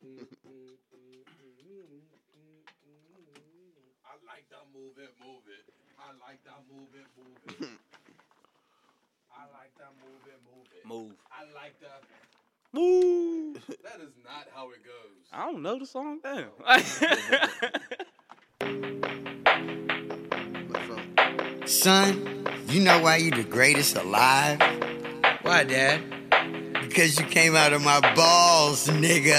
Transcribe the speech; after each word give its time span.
I 0.00 0.04
like 4.26 4.48
that 4.50 4.66
move 4.72 4.96
it, 4.98 5.10
move 5.20 5.42
it. 5.48 5.64
I 5.98 6.12
like 6.22 6.42
that 6.44 6.62
move 6.70 6.94
it, 6.94 7.06
move 7.18 7.36
it. 7.60 7.68
I 9.34 9.42
like 9.52 9.74
that 9.78 9.92
move 10.00 10.22
it, 10.26 10.40
move 10.44 10.66
it. 10.72 10.86
Move. 10.86 11.16
I 11.32 11.42
like 11.52 11.80
that. 11.80 12.02
Move. 12.72 13.56
That 13.82 14.00
is 14.00 14.14
not 14.24 14.46
how 14.54 14.70
it 14.70 14.84
goes. 14.84 15.26
I 15.32 15.46
don't 15.46 15.62
know 15.62 15.78
the 15.78 15.86
song. 15.86 16.20
Oh. 16.24 16.44
Damn. 17.00 17.48
Son, 21.66 22.46
you 22.68 22.80
know 22.80 23.00
why 23.00 23.16
you 23.16 23.30
the 23.30 23.44
greatest 23.44 23.96
alive? 23.96 24.60
Why, 25.42 25.64
Dad? 25.64 26.02
Because 26.98 27.14
you 27.14 27.26
came 27.26 27.54
out 27.54 27.72
of 27.72 27.78
my 27.80 28.02
balls, 28.16 28.88
nigga. 28.90 29.38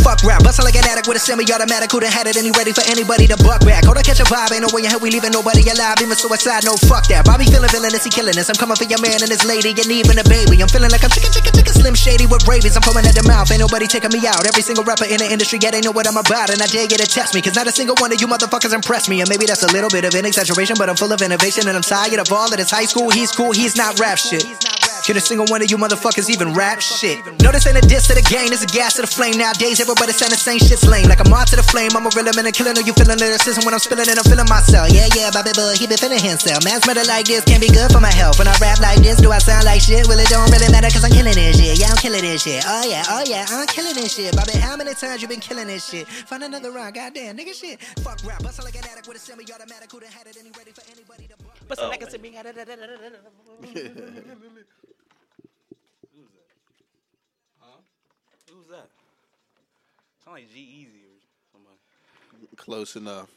Fuck 0.00 0.24
rap, 0.24 0.40
bustin' 0.40 0.64
like 0.64 0.76
an 0.76 0.88
addict 0.88 1.04
with 1.04 1.20
a 1.20 1.24
semi-automatic. 1.24 1.92
Who 1.92 2.00
done 2.00 2.08
had 2.08 2.24
it 2.24 2.40
and 2.40 2.48
he 2.48 2.52
ready 2.56 2.72
for 2.72 2.80
anybody 2.88 3.28
to 3.28 3.36
buck 3.44 3.60
back? 3.60 3.84
Hold 3.84 4.00
on, 4.00 4.04
catch 4.08 4.24
a 4.24 4.28
vibe, 4.28 4.56
ain't 4.56 4.64
no 4.64 4.72
way 4.72 4.84
in 4.84 4.88
hell 4.88 5.04
we 5.04 5.12
leaving 5.12 5.36
nobody 5.36 5.60
alive. 5.68 6.00
Even 6.00 6.16
suicide, 6.16 6.64
no 6.64 6.80
fuck 6.88 7.04
that. 7.12 7.28
Bobby 7.28 7.44
feeling 7.44 7.68
villainous, 7.68 8.04
he 8.04 8.10
killing 8.12 8.32
this. 8.32 8.48
I'm 8.48 8.56
coming 8.56 8.76
for 8.80 8.88
your 8.88 9.00
man 9.04 9.20
and 9.20 9.28
his 9.28 9.44
lady, 9.44 9.76
and 9.76 9.84
even 9.92 10.16
a 10.16 10.24
baby. 10.24 10.64
I'm 10.64 10.68
feeling 10.72 10.88
like 10.88 11.04
I'm 11.04 11.12
chicken, 11.12 11.28
chicken, 11.28 11.52
chicken, 11.52 11.76
slim 11.76 11.92
shady 11.92 12.24
with 12.24 12.48
rabies. 12.48 12.72
I'm 12.72 12.84
foaming 12.84 13.04
at 13.04 13.12
the 13.12 13.24
mouth, 13.28 13.52
ain't 13.52 13.60
nobody 13.60 13.84
taking 13.84 14.16
me 14.16 14.24
out. 14.24 14.48
Every 14.48 14.64
single 14.64 14.84
rapper 14.84 15.04
in 15.04 15.20
the 15.20 15.28
industry, 15.28 15.60
yeah, 15.60 15.76
they 15.76 15.84
know 15.84 15.92
what 15.92 16.08
I'm 16.08 16.16
about, 16.16 16.48
and 16.48 16.64
I 16.64 16.68
dare 16.72 16.88
you 16.88 16.96
to 16.96 17.08
test 17.08 17.36
me, 17.36 17.44
cause 17.44 17.52
not 17.52 17.68
a 17.68 17.72
single 17.72 18.00
one 18.00 18.12
of 18.12 18.20
you 18.20 18.28
motherfuckers 18.28 18.72
impressed 18.72 19.12
me. 19.12 19.20
And 19.20 19.28
maybe 19.28 19.44
that's 19.44 19.64
a 19.64 19.72
little 19.76 19.92
bit 19.92 20.08
of 20.08 20.16
an 20.16 20.24
exaggeration, 20.24 20.80
but 20.80 20.88
I'm 20.88 20.96
full 20.96 21.12
of 21.12 21.20
innovation, 21.20 21.68
and 21.68 21.76
I'm 21.76 21.84
tired 21.84 22.16
of 22.16 22.32
all 22.32 22.48
of 22.48 22.56
this 22.56 22.72
high 22.72 22.88
school. 22.88 23.12
He's 23.12 23.28
cool, 23.32 23.52
he's 23.52 23.76
not 23.76 24.00
rap 24.00 24.16
shit. 24.16 24.53
Can 25.04 25.18
a 25.18 25.20
single 25.20 25.44
one 25.52 25.60
of 25.60 25.68
you 25.68 25.76
motherfuckers 25.76 26.32
even 26.32 26.56
rap 26.56 26.80
shit? 26.80 27.20
No, 27.44 27.52
this 27.52 27.68
ain't 27.68 27.76
a 27.76 27.84
diss 27.84 28.08
to 28.08 28.16
the 28.16 28.24
game, 28.24 28.48
this 28.48 28.64
a 28.64 28.70
gas 28.72 28.96
to 28.96 29.04
the 29.04 29.06
flame. 29.06 29.36
Nowadays, 29.36 29.76
everybody 29.76 30.16
saying 30.16 30.32
the 30.32 30.40
same 30.40 30.56
shit's 30.56 30.88
lame. 30.88 31.12
Like 31.12 31.20
a 31.20 31.28
moth 31.28 31.52
to 31.52 31.60
the 31.60 31.62
flame, 31.62 31.92
I'm 31.92 32.08
a 32.08 32.10
real 32.16 32.24
man 32.32 32.48
and 32.48 32.56
killing. 32.56 32.72
Know 32.72 32.80
you 32.80 32.96
feeling 32.96 33.20
lyricism 33.20 33.68
when 33.68 33.76
I'm 33.76 33.84
spilling 33.84 34.08
it, 34.08 34.16
I'm 34.16 34.24
feeling 34.24 34.48
myself. 34.48 34.88
Yeah, 34.88 35.04
yeah, 35.12 35.28
Bobby 35.28 35.52
Boy, 35.52 35.76
he 35.76 35.84
been 35.84 36.00
feeling 36.00 36.24
himself. 36.24 36.64
Man's 36.64 36.88
murder 36.88 37.04
like 37.04 37.28
this 37.28 37.44
can't 37.44 37.60
be 37.60 37.68
good 37.68 37.92
for 37.92 38.00
my 38.00 38.08
health. 38.16 38.40
When 38.40 38.48
I 38.48 38.56
rap 38.64 38.80
like 38.80 39.04
this, 39.04 39.20
do 39.20 39.28
I 39.28 39.44
sound 39.44 39.68
like 39.68 39.84
shit? 39.84 40.08
Well, 40.08 40.16
it 40.16 40.32
don't 40.32 40.48
really 40.48 40.72
matter 40.72 40.88
cause 40.88 41.04
I'm 41.04 41.12
killing 41.12 41.36
this 41.36 41.60
shit. 41.60 41.76
Yeah, 41.76 41.92
I'm 41.92 42.00
killing 42.00 42.24
this 42.24 42.40
shit. 42.40 42.64
Oh, 42.64 42.88
yeah, 42.88 43.04
oh, 43.04 43.28
yeah, 43.28 43.44
I'm 43.44 43.68
killing 43.68 44.00
this 44.00 44.16
shit. 44.16 44.32
Bobby, 44.32 44.56
how 44.56 44.72
many 44.72 44.96
times 44.96 45.20
you 45.20 45.28
been 45.28 45.44
killing 45.44 45.68
this 45.68 45.84
shit? 45.84 46.08
Find 46.08 46.48
another 46.48 46.72
round, 46.72 46.96
goddamn, 46.96 47.36
nigga 47.36 47.52
shit. 47.52 47.76
Fuck 48.00 48.24
rap, 48.24 48.40
bustle 48.40 48.64
like 48.64 48.80
an 48.80 48.88
addict 48.88 49.04
with 49.04 49.18
a 49.18 49.20
semi 49.20 49.44
automatic. 49.52 49.92
Who 49.92 50.00
done 50.00 50.08
had 50.08 50.32
it 50.32 50.40
he 50.40 50.48
ready 50.56 50.72
for 50.72 50.80
anybody 50.88 51.28
to 51.28 51.36
buck? 51.44 51.60
Bustin' 51.68 51.92
like 51.92 52.00
a 52.00 52.08
oh, 52.08 52.10
semi- 52.16 52.32
Who's 58.54 58.68
that? 58.68 58.88
Sound 60.24 60.36
like 60.36 60.50
G-Eazy 60.52 61.04
or 61.04 61.20
somebody. 61.52 61.76
Close 62.56 62.96
enough. 62.96 63.28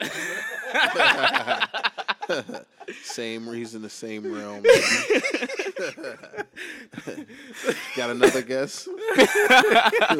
same 3.02 3.48
reason, 3.48 3.82
the 3.82 3.88
same 3.88 4.32
realm. 4.32 4.62
Got 7.96 8.10
another 8.10 8.42
guess? 8.42 8.86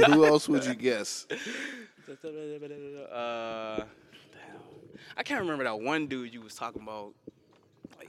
Who 0.06 0.26
else 0.26 0.48
would 0.48 0.64
you 0.64 0.74
guess? 0.74 1.26
Uh, 3.12 3.84
I 5.16 5.22
can't 5.22 5.40
remember 5.40 5.64
that 5.64 5.78
one 5.78 6.06
dude 6.06 6.32
you 6.32 6.40
was 6.40 6.54
talking 6.54 6.82
about 6.82 7.12
like 7.98 8.08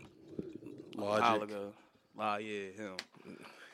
a 0.98 1.02
while 1.02 1.20
Logic. 1.20 1.50
ago. 1.50 1.74
Ah, 2.18 2.38
yeah, 2.38 2.72
him. 2.72 2.96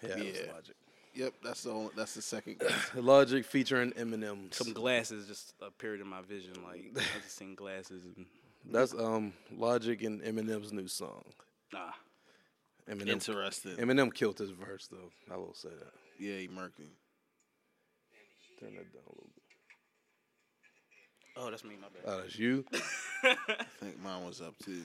Yeah, 0.02 0.16
was 0.16 0.40
Logic. 0.54 0.75
Yep, 1.16 1.34
that's 1.44 1.64
the 1.64 1.72
only, 1.72 1.92
that's 1.96 2.14
the 2.14 2.22
second. 2.22 2.62
Logic 2.96 3.46
featuring 3.46 3.92
Eminem. 3.92 4.54
Some 4.54 4.74
glasses 4.74 5.28
just 5.28 5.54
appeared 5.62 6.02
in 6.02 6.08
my 6.08 6.22
vision. 6.22 6.54
Like 6.66 6.92
I 6.96 7.00
just 7.24 7.38
seen 7.38 7.56
glasses 7.56 8.04
and 8.04 8.26
That's 8.70 8.94
um 8.94 9.34
Logic 9.56 10.02
and 10.04 10.22
Eminem's 10.22 10.74
new 10.74 10.88
song. 10.88 11.24
nah. 11.74 11.92
Eminem, 12.90 13.08
Interesting. 13.14 13.78
Eminem 13.78 14.14
killed 14.14 14.38
his 14.38 14.52
verse 14.52 14.88
though. 14.92 15.10
I 15.34 15.38
will 15.38 15.56
say 15.56 15.70
that. 15.70 15.94
Yeah, 16.20 16.38
he 16.38 16.48
murked 16.48 16.78
me. 16.78 16.86
Turn 18.60 18.76
that 18.76 18.94
down 18.94 19.02
a 19.08 19.10
little 19.12 19.30
bit. 19.34 19.44
Oh, 21.38 21.50
that's 21.50 21.64
me. 21.64 21.76
My 21.82 21.88
bad. 21.88 22.04
Oh, 22.06 22.22
that's 22.22 22.38
you, 22.38 22.64
I 23.24 23.36
think 23.82 24.00
mine 24.04 24.24
was 24.26 24.40
up 24.40 24.54
too. 24.64 24.84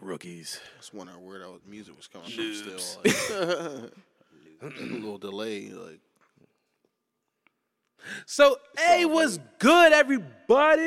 rookies. 0.00 0.60
That's 0.74 0.92
when 0.92 1.08
I 1.08 1.12
where 1.12 1.38
that 1.38 1.60
music 1.68 1.96
was 1.96 2.06
coming 2.08 2.28
from 2.30 2.54
still. 2.54 3.02
Like, 3.04 3.92
a 4.62 4.66
little 4.80 5.18
delay, 5.18 5.70
like 5.70 6.00
So, 8.26 8.56
A 8.90 9.04
was 9.06 9.38
good, 9.58 9.92
everybody? 9.92 10.84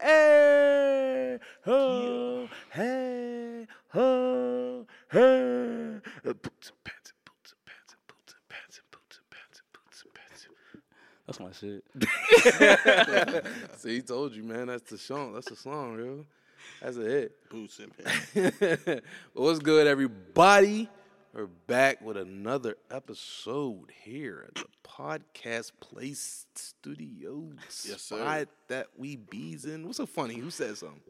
Hey, 0.00 1.38
ho, 1.64 2.48
hey, 2.72 3.66
ho, 3.88 4.86
hey. 5.10 5.18
Uh, 6.24 6.32
boots 6.32 6.70
and 6.70 6.84
pants 6.84 7.12
and 7.12 7.24
boots 7.24 7.52
and 7.52 7.64
pants 7.66 7.94
and 7.94 8.06
boots 8.06 8.34
and 8.34 8.48
pants 8.48 8.78
and 8.78 8.90
boots 8.92 9.18
and 9.18 9.30
pants 9.30 9.60
and 9.60 9.72
boots 9.72 10.04
and 10.04 10.14
pants. 10.14 10.46
That's 11.26 11.40
my 11.40 11.52
shit. 11.52 11.84
See, 13.78 13.94
he 13.96 14.02
told 14.02 14.34
you, 14.34 14.44
man. 14.44 14.66
That's 14.68 14.88
the 14.90 14.98
song. 14.98 15.32
That's 15.34 15.48
the 15.48 15.56
song, 15.56 15.98
yo. 15.98 16.24
That's 16.80 16.96
a 16.96 17.02
hit. 17.02 17.48
boots 17.50 17.80
and 17.80 17.92
pants. 17.96 19.02
Well, 19.34 19.46
What's 19.46 19.58
good, 19.58 19.86
everybody? 19.86 20.88
We're 21.34 21.46
back 21.46 22.00
with 22.00 22.16
another 22.16 22.76
episode 22.90 23.92
here 24.02 24.46
at 24.48 24.54
the 24.54 24.64
Podcast 24.82 25.72
Place 25.78 26.46
Studios. 26.54 27.86
Yes, 27.88 28.02
sir. 28.02 28.16
Spot 28.16 28.48
that 28.68 28.86
we 28.96 29.16
bees 29.16 29.64
in. 29.66 29.84
What's 29.84 29.98
so 29.98 30.06
funny? 30.06 30.34
Who 30.36 30.50
said 30.50 30.76
something? 30.78 31.00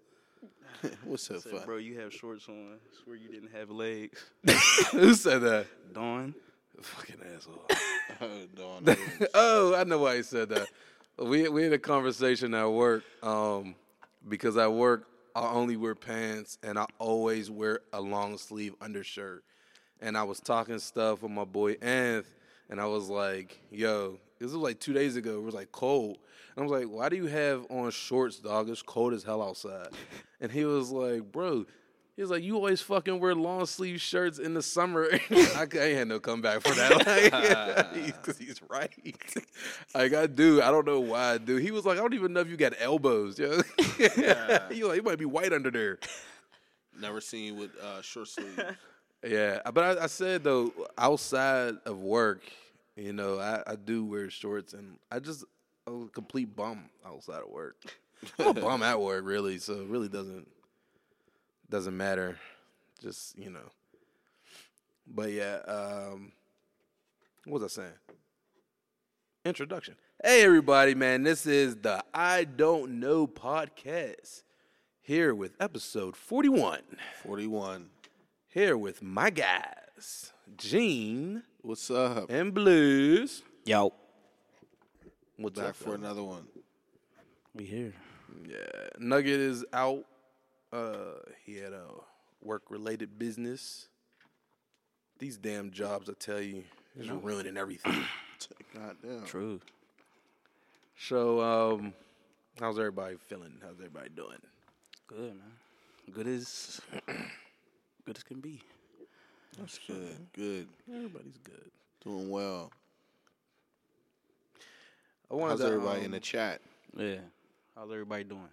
What's 1.04 1.22
so 1.22 1.38
Said, 1.38 1.52
fun? 1.52 1.62
bro, 1.64 1.76
you 1.76 2.00
have 2.00 2.12
shorts 2.12 2.48
on. 2.48 2.74
I 2.74 3.02
Swear 3.04 3.16
you 3.16 3.28
didn't 3.28 3.52
have 3.52 3.70
legs. 3.70 4.24
Who 4.90 5.14
said 5.14 5.42
that? 5.42 5.66
Dawn. 5.94 6.34
Fucking 6.80 7.16
asshole. 7.34 7.66
Oh, 8.20 8.46
Dawn 8.54 8.96
oh, 9.34 9.74
I 9.76 9.84
know 9.84 9.98
why 9.98 10.16
he 10.16 10.22
said 10.22 10.48
that. 10.50 10.68
We 11.18 11.48
we 11.48 11.64
had 11.64 11.72
a 11.72 11.78
conversation 11.78 12.54
at 12.54 12.70
work. 12.70 13.04
Um, 13.22 13.74
because 14.28 14.56
I 14.56 14.68
work 14.68 15.06
I 15.34 15.52
only 15.52 15.76
wear 15.76 15.94
pants 15.94 16.58
and 16.62 16.78
I 16.78 16.86
always 16.98 17.50
wear 17.50 17.80
a 17.92 18.00
long 18.00 18.36
sleeve 18.38 18.74
undershirt. 18.80 19.44
And 20.00 20.16
I 20.16 20.22
was 20.22 20.40
talking 20.40 20.78
stuff 20.78 21.22
with 21.22 21.32
my 21.32 21.44
boy 21.44 21.74
Anth, 21.76 22.26
and 22.70 22.80
I 22.80 22.86
was 22.86 23.08
like, 23.08 23.60
"Yo, 23.70 24.18
this 24.38 24.52
was 24.52 24.54
like 24.54 24.78
two 24.78 24.92
days 24.92 25.16
ago. 25.16 25.36
It 25.38 25.42
was 25.42 25.54
like 25.54 25.72
cold." 25.72 26.18
And 26.54 26.62
I 26.62 26.62
was 26.62 26.70
like, 26.70 26.92
"Why 26.92 27.08
do 27.08 27.16
you 27.16 27.26
have 27.26 27.66
on 27.70 27.90
shorts, 27.90 28.38
dog? 28.38 28.68
It's 28.68 28.82
cold 28.82 29.12
as 29.12 29.24
hell 29.24 29.42
outside." 29.42 29.88
And 30.40 30.52
he 30.52 30.64
was 30.64 30.92
like, 30.92 31.32
"Bro." 31.32 31.66
He 32.14 32.22
was 32.22 32.32
like, 32.32 32.42
"You 32.42 32.56
always 32.56 32.80
fucking 32.80 33.20
wear 33.20 33.34
long 33.34 33.66
sleeve 33.66 34.00
shirts 34.00 34.38
in 34.40 34.54
the 34.54 34.62
summer." 34.62 35.08
I, 35.30 35.66
I 35.72 35.78
ain't 35.78 35.98
had 35.98 36.08
no 36.08 36.18
comeback 36.20 36.62
for 36.62 36.74
that, 36.74 37.90
because 37.94 38.38
he's 38.38 38.60
right. 38.68 38.90
like 39.94 40.14
I 40.14 40.26
do, 40.26 40.60
I 40.62 40.72
don't 40.72 40.86
know 40.86 40.98
why 40.98 41.34
I 41.34 41.38
do. 41.38 41.56
He 41.56 41.70
was 41.70 41.84
like, 41.84 41.98
"I 41.98 42.00
don't 42.00 42.14
even 42.14 42.32
know 42.32 42.40
if 42.40 42.48
you 42.48 42.56
got 42.56 42.72
elbows." 42.78 43.38
Yo, 43.38 43.62
he 43.96 44.82
like, 44.84 44.96
you 44.96 45.02
might 45.04 45.18
be 45.18 45.26
white 45.26 45.52
under 45.52 45.70
there. 45.70 45.98
Never 47.00 47.20
seen 47.20 47.44
you 47.44 47.54
with 47.54 47.70
uh, 47.80 48.02
short 48.02 48.26
sleeve. 48.26 48.60
Yeah, 49.26 49.60
but 49.74 49.98
I, 49.98 50.04
I 50.04 50.06
said 50.06 50.44
though, 50.44 50.72
outside 50.96 51.74
of 51.84 52.00
work, 52.00 52.42
you 52.96 53.12
know, 53.12 53.38
I, 53.40 53.62
I 53.66 53.74
do 53.74 54.04
wear 54.04 54.30
shorts, 54.30 54.74
and 54.74 54.96
I 55.10 55.18
just 55.18 55.44
I'm 55.86 56.04
a 56.04 56.08
complete 56.08 56.54
bum 56.54 56.88
outside 57.04 57.42
of 57.42 57.50
work. 57.50 57.76
I'm 58.38 58.48
a 58.48 58.54
bum 58.54 58.82
at 58.82 59.00
work, 59.00 59.24
really, 59.24 59.58
so 59.58 59.74
it 59.80 59.88
really 59.88 60.08
doesn't 60.08 60.46
doesn't 61.68 61.96
matter. 61.96 62.38
Just 63.02 63.36
you 63.38 63.50
know. 63.50 63.70
But 65.06 65.32
yeah, 65.32 65.58
um, 65.66 66.32
what 67.44 67.60
was 67.60 67.72
I 67.78 67.82
saying? 67.82 67.98
Introduction. 69.44 69.96
Hey 70.22 70.42
everybody, 70.42 70.94
man! 70.94 71.24
This 71.24 71.46
is 71.46 71.76
the 71.76 72.04
I 72.14 72.44
Don't 72.44 73.00
Know 73.00 73.26
podcast. 73.26 74.42
Here 75.00 75.34
with 75.34 75.52
episode 75.58 76.16
forty-one 76.16 76.82
Forty-one. 77.24 77.88
Here 78.48 78.76
with 78.76 79.02
my 79.02 79.30
guys, 79.30 80.32
Gene 80.56 81.42
What's 81.62 81.90
up? 81.90 82.30
and 82.30 82.54
Blues. 82.54 83.42
Yo. 83.64 83.92
What's 85.36 85.58
Back 85.58 85.70
up, 85.70 85.76
for 85.76 85.84
fella? 85.84 85.96
another 85.96 86.22
one. 86.22 86.46
We 87.54 87.64
here. 87.64 87.92
Yeah, 88.48 88.56
Nugget 88.98 89.40
is 89.40 89.64
out. 89.72 90.04
Uh, 90.72 91.14
he 91.44 91.56
had 91.56 91.72
a 91.72 91.86
work-related 92.42 93.18
business. 93.18 93.88
These 95.18 95.36
damn 95.38 95.70
jobs, 95.70 96.08
I 96.08 96.12
tell 96.18 96.40
you, 96.40 96.64
is 96.96 97.08
ruining 97.10 97.56
everything. 97.56 98.04
God 98.74 98.96
damn. 99.02 99.24
True. 99.24 99.60
so, 100.96 101.40
um, 101.40 101.92
how's 102.60 102.78
everybody 102.78 103.16
feeling? 103.16 103.54
How's 103.62 103.78
everybody 103.78 104.10
doing? 104.14 104.38
Good 105.06 105.18
man. 105.36 105.52
Good 106.12 106.26
as 106.26 106.80
good 108.08 108.16
as 108.16 108.22
can 108.22 108.40
be. 108.40 108.62
That's 109.58 109.78
good. 109.86 110.16
Good. 110.32 110.68
Everybody's 110.90 111.36
good. 111.44 111.70
Doing 112.02 112.30
well. 112.30 112.72
I 115.30 115.34
wanted 115.34 115.50
How's 115.50 115.60
to, 115.60 115.66
everybody 115.66 115.98
um, 116.00 116.06
in 116.06 116.10
the 116.12 116.20
chat? 116.20 116.62
Yeah. 116.96 117.16
How's 117.76 117.90
everybody 117.90 118.24
doing? 118.24 118.48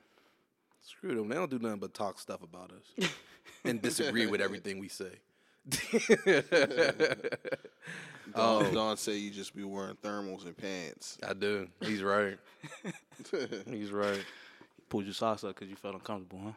Screw 0.82 1.16
them. 1.16 1.30
They 1.30 1.36
don't 1.36 1.50
do 1.50 1.60
nothing 1.60 1.80
but 1.80 1.94
talk 1.94 2.20
stuff 2.20 2.44
about 2.44 2.72
us 2.72 3.10
and 3.64 3.82
disagree 3.82 4.26
with 4.26 4.42
everything 4.42 4.78
we 4.78 4.90
say. 4.90 5.12
Don, 8.36 8.74
Don 8.74 8.98
said 8.98 9.16
you 9.16 9.32
just 9.32 9.56
be 9.56 9.64
wearing 9.64 9.96
thermals 10.04 10.46
and 10.46 10.58
pants. 10.58 11.18
I 11.26 11.34
do. 11.34 11.70
He's 11.82 12.04
right. 12.04 12.38
He's 13.70 13.92
right. 13.92 14.22
Pulled 14.90 15.06
your 15.06 15.14
socks 15.14 15.46
up 15.46 15.56
because 15.56 15.70
you 15.70 15.78
felt 15.78 15.96
uncomfortable, 15.96 16.42
huh? 16.44 16.52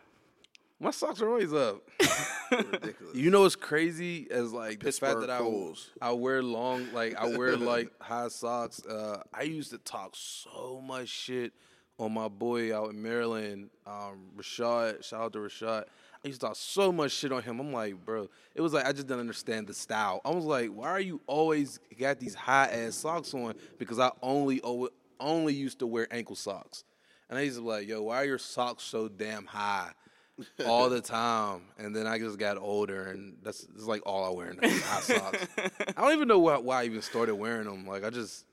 My 0.80 0.92
socks 0.92 1.20
are 1.20 1.28
always 1.28 1.52
up. 1.52 1.82
Ridiculous. 2.52 3.14
You 3.14 3.30
know 3.30 3.40
what's 3.40 3.56
crazy 3.56 4.28
as 4.30 4.52
like 4.52 4.78
the 4.80 4.92
fact 4.92 5.00
Pittsburgh 5.00 5.20
that 5.22 5.30
I 5.30 5.38
Bulls. 5.38 5.90
I 6.00 6.12
wear 6.12 6.42
long 6.42 6.86
like 6.92 7.16
I 7.16 7.36
wear 7.36 7.56
like 7.56 7.90
high 8.00 8.28
socks. 8.28 8.84
Uh, 8.86 9.22
I 9.34 9.42
used 9.42 9.70
to 9.70 9.78
talk 9.78 10.14
so 10.14 10.80
much 10.84 11.08
shit 11.08 11.52
on 11.98 12.12
my 12.12 12.28
boy 12.28 12.76
out 12.76 12.90
in 12.90 13.02
Maryland, 13.02 13.70
um, 13.86 14.30
Rashad. 14.36 15.02
Shout 15.04 15.20
out 15.20 15.32
to 15.32 15.40
Rashad. 15.40 15.84
I 16.24 16.28
used 16.28 16.40
to 16.40 16.46
talk 16.46 16.56
so 16.56 16.92
much 16.92 17.10
shit 17.10 17.32
on 17.32 17.42
him. 17.42 17.58
I'm 17.58 17.72
like, 17.72 18.04
bro, 18.04 18.28
it 18.54 18.60
was 18.60 18.72
like 18.72 18.86
I 18.86 18.92
just 18.92 19.08
didn't 19.08 19.20
understand 19.20 19.66
the 19.66 19.74
style. 19.74 20.20
I 20.24 20.30
was 20.30 20.44
like, 20.44 20.68
why 20.68 20.88
are 20.90 21.00
you 21.00 21.20
always 21.26 21.80
got 21.98 22.20
these 22.20 22.36
high 22.36 22.66
ass 22.66 22.94
socks 22.94 23.34
on? 23.34 23.54
Because 23.78 23.98
I 23.98 24.12
only 24.22 24.60
only 25.18 25.54
used 25.54 25.80
to 25.80 25.88
wear 25.88 26.06
ankle 26.12 26.36
socks, 26.36 26.84
and 27.28 27.36
I 27.36 27.42
used 27.42 27.56
to 27.56 27.62
be 27.62 27.68
like, 27.68 27.88
yo, 27.88 28.02
why 28.02 28.22
are 28.22 28.26
your 28.26 28.38
socks 28.38 28.84
so 28.84 29.08
damn 29.08 29.46
high? 29.46 29.90
All 30.66 30.88
the 30.88 31.00
time. 31.02 31.62
And 31.78 31.94
then 31.94 32.06
I 32.06 32.18
just 32.18 32.38
got 32.38 32.56
older, 32.58 33.06
and 33.06 33.36
that's, 33.42 33.62
that's 33.62 33.84
like 33.86 34.02
all 34.06 34.24
I 34.24 34.30
wear 34.36 34.52
now. 34.54 34.68
High 34.68 35.00
socks. 35.00 35.46
I 35.96 36.00
don't 36.02 36.12
even 36.14 36.28
know 36.28 36.38
why, 36.38 36.58
why 36.58 36.82
I 36.82 36.84
even 36.84 37.02
started 37.02 37.34
wearing 37.34 37.64
them. 37.66 37.86
Like 37.86 38.04
I 38.04 38.10
just, 38.10 38.44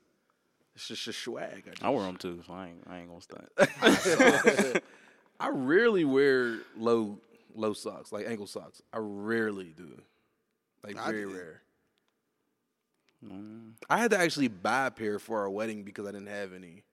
it's 0.74 0.88
just 0.88 1.06
a 1.08 1.12
swag. 1.12 1.64
I, 1.66 1.70
just, 1.70 1.84
I 1.84 1.90
wear 1.90 2.04
them 2.04 2.16
too, 2.16 2.42
so 2.46 2.52
I 2.52 2.66
ain't, 2.68 2.84
I 2.88 2.98
ain't 2.98 3.08
gonna 3.08 3.20
stunt. 3.20 4.82
I 5.40 5.48
rarely 5.50 6.04
wear 6.04 6.58
low 6.76 7.18
low 7.54 7.72
socks, 7.72 8.12
like 8.12 8.26
ankle 8.26 8.46
socks. 8.46 8.82
I 8.92 8.98
rarely 9.00 9.72
do. 9.76 10.00
Like 10.84 10.98
I 10.98 11.10
very 11.10 11.22
do. 11.22 11.34
rare. 11.34 11.62
I 13.90 13.98
had 13.98 14.10
to 14.12 14.18
actually 14.18 14.48
buy 14.48 14.86
a 14.86 14.90
pair 14.90 15.18
for 15.18 15.40
our 15.40 15.50
wedding 15.50 15.82
because 15.82 16.06
I 16.06 16.12
didn't 16.12 16.28
have 16.28 16.52
any. 16.52 16.84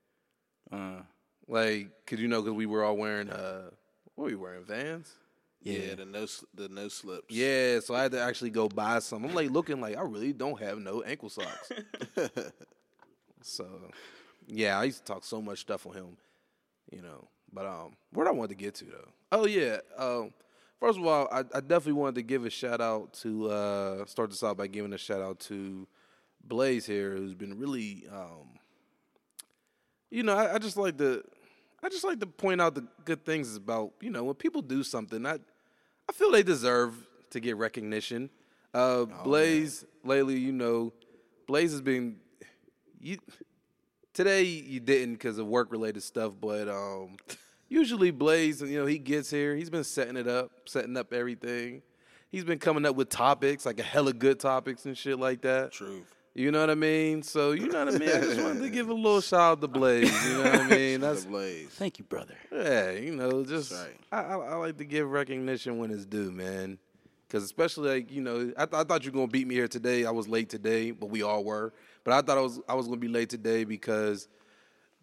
uh, 0.72 1.02
Like, 1.48 1.90
cause 2.08 2.20
you 2.20 2.28
know, 2.28 2.42
cause 2.42 2.54
we 2.54 2.66
were 2.66 2.84
all 2.84 2.98
wearing 2.98 3.30
uh, 3.30 3.70
what 4.16 4.26
were 4.26 4.30
we 4.30 4.36
wearing? 4.36 4.66
Vans. 4.66 5.12
Yeah, 5.62 5.96
the 5.96 6.06
no 6.06 6.24
s- 6.24 6.44
the 6.54 6.68
no 6.68 6.90
slips. 6.90 7.34
Yeah, 7.34 7.80
so 7.80 7.96
I 7.96 8.04
had 8.04 8.12
to 8.12 8.22
actually 8.22 8.50
go 8.50 8.68
buy 8.68 9.00
some. 9.00 9.24
I'm 9.24 9.34
like 9.34 9.50
looking 9.50 9.80
like 9.80 9.96
I 9.98 10.02
really 10.02 10.34
don't 10.34 10.60
have 10.60 10.78
no 10.80 11.02
ankle 11.04 11.30
socks. 11.30 11.72
so, 13.42 13.66
yeah, 14.48 14.78
I 14.80 14.84
used 14.86 15.06
to 15.06 15.14
talk 15.14 15.24
so 15.24 15.42
much 15.42 15.60
stuff 15.60 15.86
on 15.88 15.94
him, 15.94 16.18
you 16.92 17.02
know. 17.02 17.28
But 17.52 17.66
um, 17.66 17.96
what 18.12 18.28
I 18.28 18.32
wanted 18.32 18.50
to 18.58 18.64
get 18.64 18.76
to 18.76 18.86
though. 18.86 19.10
Oh 19.32 19.46
yeah, 19.46 19.78
um, 19.98 20.34
first 20.80 20.98
of 21.00 21.06
all, 21.06 21.28
I, 21.32 21.40
I 21.40 21.62
definitely 21.62 21.94
wanted 21.94 22.16
to 22.16 22.24
give 22.24 22.46
a 22.46 22.50
shout 22.50 22.82
out 22.82 23.14
to 23.22 23.50
uh, 23.50 24.06
start 24.06 24.32
this 24.32 24.44
out 24.44 24.58
by 24.58 24.68
giving 24.68 24.92
a 24.94 24.98
shout 24.98 25.22
out 25.22 25.40
to 25.42 25.88
Blaze 26.44 26.86
here, 26.86 27.12
who's 27.16 27.34
been 27.36 27.58
really, 27.58 28.06
um, 28.12 28.50
you 30.12 30.24
know, 30.24 30.36
I, 30.36 30.56
I 30.56 30.58
just 30.58 30.76
like 30.78 30.98
to, 30.98 31.24
I 31.84 31.90
just 31.90 32.04
like 32.04 32.20
to 32.22 32.28
point 32.28 32.62
out 32.62 32.76
the 32.76 32.88
good 33.04 33.26
things 33.26 33.56
about 33.56 33.92
you 34.02 34.10
know 34.10 34.24
when 34.24 34.36
people 34.36 34.62
do 34.62 34.84
something. 34.84 35.26
I 35.26 35.40
I 36.08 36.14
feel 36.14 36.32
they 36.32 36.44
deserve 36.44 36.96
to 37.32 37.40
get 37.40 37.58
recognition. 37.58 38.30
Uh, 38.74 39.06
Blaze, 39.24 39.86
lately, 40.04 40.40
you 40.40 40.52
know, 40.52 40.94
Blaze 41.46 41.72
has 41.72 41.82
been 41.82 42.18
you. 43.00 43.18
Today 44.14 44.44
you 44.44 44.80
didn't 44.80 45.16
because 45.16 45.38
of 45.38 45.48
work 45.48 45.72
related 45.72 46.04
stuff, 46.04 46.34
but 46.40 46.70
um, 46.70 47.18
usually 47.68 48.12
Blaze, 48.12 48.62
you 48.62 48.80
know, 48.80 48.86
he 48.86 48.98
gets 48.98 49.30
here. 49.30 49.56
He's 49.56 49.70
been 49.70 49.84
setting 49.84 50.18
it 50.18 50.28
up, 50.28 50.52
setting 50.66 50.96
up 50.96 51.14
everything. 51.14 51.82
He's 52.32 52.44
been 52.44 52.60
coming 52.60 52.86
up 52.86 52.96
with 52.96 53.10
topics 53.10 53.66
like 53.66 53.80
a 53.80 53.84
hella 53.84 54.14
good 54.14 54.40
topics 54.40 54.86
and 54.86 54.98
shit 54.98 55.20
like 55.20 55.42
that. 55.42 55.72
Truth. 55.72 56.16
You 56.36 56.50
know 56.52 56.62
what 56.62 56.72
I 56.72 56.76
mean? 56.76 57.22
So 57.22 57.52
you 57.52 57.68
know 57.68 57.86
what 57.86 57.94
I 57.94 57.98
mean. 57.98 58.10
I 58.10 58.20
just 58.22 58.42
wanted 58.42 58.62
to 58.64 58.70
give 58.70 58.90
a 58.90 58.94
little 58.94 59.22
shout 59.32 59.40
out 59.40 59.62
to 59.62 59.68
Blaze. 59.68 60.12
You 60.26 60.34
know 60.38 60.44
what 60.44 60.56
I 60.56 60.68
mean? 60.68 61.02
That's 61.02 61.24
the 61.26 61.30
blaze. 61.30 61.70
thank 61.70 62.00
you, 62.00 62.06
brother. 62.06 62.36
yeah, 62.52 62.92
you 62.92 63.16
know, 63.16 63.44
just 63.44 63.72
right. 63.72 63.96
I, 64.12 64.22
I, 64.22 64.36
I 64.38 64.56
like 64.56 64.78
to 64.78 64.86
give 64.86 65.10
recognition 65.12 65.78
when 65.78 65.92
it's 65.92 66.06
due, 66.06 66.32
man. 66.32 66.80
Because 67.28 67.44
especially 67.44 67.90
like 67.90 68.12
you 68.12 68.22
know, 68.22 68.52
I, 68.58 68.66
th- 68.66 68.74
I 68.74 68.84
thought 68.84 69.06
you 69.06 69.12
were 69.12 69.16
gonna 69.16 69.28
beat 69.28 69.48
me 69.48 69.54
here 69.56 69.68
today. 69.68 70.06
I 70.06 70.12
was 70.12 70.28
late 70.28 70.50
today, 70.50 70.92
but 70.92 71.08
we 71.08 71.22
all 71.22 71.44
were. 71.44 71.72
But 72.04 72.14
I 72.14 72.22
thought 72.22 72.38
I 72.38 72.42
was 72.42 72.60
I 72.68 72.74
was 72.74 72.88
gonna 72.88 72.98
be 72.98 73.08
late 73.08 73.30
today 73.30 73.64
because 73.64 74.28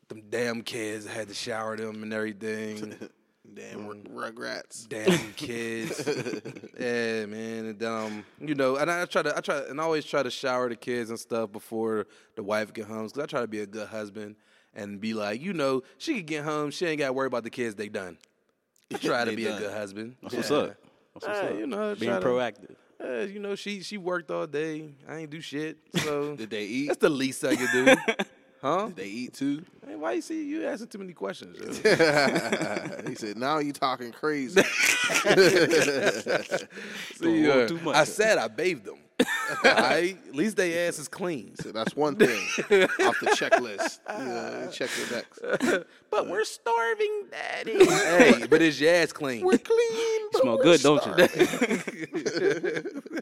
them 0.09 0.23
damn 0.31 0.62
kids 0.62 1.06
I 1.06 1.11
had 1.12 1.29
to 1.29 1.35
shower 1.35 1.77
them 1.77 2.03
and 2.03 2.12
everything. 2.12 2.94
Damn 3.55 3.87
r- 3.87 4.31
rugrats. 4.31 4.88
damn 4.88 5.32
kids. 5.32 6.02
yeah, 6.79 7.26
man. 7.26 7.67
And 7.67 7.82
um, 7.82 8.25
you 8.41 8.55
know, 8.55 8.76
and 8.76 8.91
I 8.91 9.05
try 9.06 9.23
to, 9.23 9.37
I 9.37 9.41
try, 9.41 9.58
and 9.69 9.81
I 9.81 9.85
always 9.85 10.05
try 10.05 10.23
to 10.23 10.31
shower 10.31 10.69
the 10.69 10.76
kids 10.76 11.11
and 11.11 11.19
stuff 11.19 11.50
before 11.52 12.06
the 12.37 12.43
wife 12.43 12.73
get 12.73 12.87
home 12.87 13.06
because 13.06 13.23
I 13.23 13.26
try 13.26 13.41
to 13.41 13.49
be 13.49 13.61
a 13.61 13.67
good 13.67 13.88
husband 13.88 14.37
and 14.75 15.00
be 15.00 15.14
like, 15.14 15.41
you 15.43 15.52
know, 15.52 15.82
she 15.99 16.14
could 16.17 16.26
get 16.26 16.44
home, 16.44 16.70
she 16.70 16.87
ain't 16.87 16.99
got 17.00 17.08
to 17.08 17.12
worry 17.12 17.26
about 17.26 17.43
the 17.44 17.50
kids. 17.50 17.75
They 17.75 17.88
done. 17.88 18.19
I 18.94 18.99
try 19.02 19.25
to 19.25 19.35
be 19.35 19.44
done. 19.44 19.56
a 19.56 19.61
good 19.61 19.73
husband. 19.73 20.17
That's 20.23 20.35
what's 20.35 20.50
up. 20.50 20.76
That's 21.14 21.26
what's 21.26 21.41
Hey, 21.41 21.49
up. 21.49 21.58
you 21.58 21.67
know, 21.67 21.94
being 21.96 22.12
to- 22.12 22.20
proactive. 22.20 22.76
Yeah, 23.03 23.23
you 23.23 23.38
know, 23.41 23.55
she 23.55 23.82
she 23.82 23.96
worked 23.96 24.31
all 24.31 24.46
day. 24.46 24.91
I 25.08 25.17
ain't 25.17 25.31
do 25.31 25.41
shit. 25.41 25.79
So 26.05 26.37
Did 26.37 26.50
they 26.50 26.64
eat? 26.67 26.87
that's 26.88 26.99
the 27.00 27.08
least 27.08 27.43
I 27.44 27.56
could 27.56 27.70
do. 27.73 27.96
Huh? 28.61 28.87
Did 28.88 28.96
they 28.96 29.06
eat 29.06 29.32
too? 29.32 29.64
Hey, 30.00 30.02
why 30.02 30.12
you 30.12 30.23
see 30.23 30.47
you 30.47 30.67
asking 30.67 30.88
too 30.88 30.97
many 30.97 31.12
questions? 31.12 31.76
he 33.06 33.14
said, 33.14 33.37
"Now 33.37 33.58
you 33.58 33.75
talking 33.75 34.12
crazy." 34.12 34.62
See, 34.62 35.29
uh, 37.50 37.69
too 37.69 37.79
much. 37.82 37.97
I 37.97 38.05
said 38.05 38.38
I 38.38 38.49
bathed 38.49 38.87
them. 38.87 38.97
all 39.62 39.75
right? 39.75 40.17
At 40.29 40.35
least 40.35 40.56
they 40.56 40.87
ass 40.87 40.99
is 40.99 41.06
clean. 41.06 41.55
So 41.56 41.73
that's 41.73 41.94
one 41.94 42.17
thing 42.17 42.31
off 42.31 43.20
the 43.20 43.37
checklist. 43.37 43.99
You 44.19 44.25
know, 44.25 44.70
check 44.73 44.88
the 44.88 45.17
next. 45.17 45.38
But 46.11 46.29
we're 46.29 46.44
starving, 46.44 47.26
Daddy. 47.31 47.85
hey, 47.85 48.46
but 48.49 48.62
is 48.62 48.81
your 48.81 48.94
ass 48.94 49.12
clean? 49.12 49.44
We're 49.44 49.58
clean. 49.58 49.93
You 49.93 50.31
but 50.32 50.41
smell 50.43 50.56
we're 50.56 50.62
good, 50.62 50.81
don't 50.81 51.06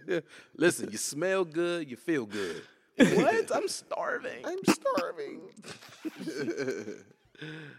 you? 0.07 0.23
Listen, 0.57 0.91
you 0.93 0.99
smell 0.99 1.45
good, 1.45 1.91
you 1.91 1.97
feel 1.97 2.25
good. 2.25 2.63
What? 2.99 3.51
I'm 3.55 3.69
starving. 3.69 4.45
I'm 4.45 4.59
starving. 4.65 5.41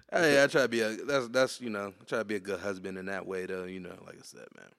Hey, 0.09 0.41
I 0.41 0.47
try 0.47 0.61
to 0.61 0.67
be 0.69 0.79
a 0.79 0.95
that's 0.95 1.27
that's 1.27 1.59
you 1.59 1.69
know 1.69 1.87
I 1.99 2.03
try 2.05 2.19
to 2.19 2.23
be 2.23 2.35
a 2.35 2.39
good 2.39 2.61
husband 2.61 2.97
in 2.97 3.07
that 3.07 3.25
way 3.27 3.45
though. 3.45 3.65
You 3.65 3.81
know, 3.81 3.95
like 4.05 4.15
I 4.15 4.21
said, 4.23 4.45
man. 4.55 4.69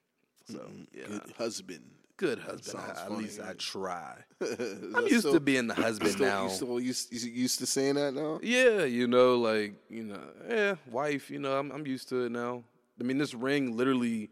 So 0.51 0.71
yeah, 0.91 1.05
Good 1.05 1.33
husband. 1.37 1.81
good 2.17 2.39
husband. 2.39 2.83
I- 2.83 2.89
at 2.89 3.07
funny, 3.07 3.23
least 3.25 3.39
I 3.39 3.53
try. 3.59 4.15
I'm 4.41 4.95
I'm 4.95 5.05
used 5.07 5.27
to 5.31 5.39
being 5.39 5.67
the 5.67 5.73
husband 5.87 6.13
still, 6.13 6.25
now. 6.25 6.43
You 6.45 6.49
still 6.49 6.79
used, 6.79 7.13
you 7.13 7.31
used 7.31 7.59
to 7.59 7.67
saying 7.67 7.93
that 7.95 8.15
now? 8.15 8.39
Yeah, 8.41 8.85
you 8.85 9.05
know, 9.05 9.35
like 9.37 9.75
you 9.87 10.03
know, 10.05 10.19
yeah, 10.49 10.75
wife. 10.89 11.29
You 11.29 11.37
know, 11.37 11.59
I'm 11.59 11.71
I'm 11.71 11.85
used 11.85 12.09
to 12.09 12.25
it 12.25 12.31
now. 12.31 12.63
I 12.99 13.03
mean, 13.03 13.19
this 13.19 13.35
ring 13.35 13.77
literally 13.77 14.31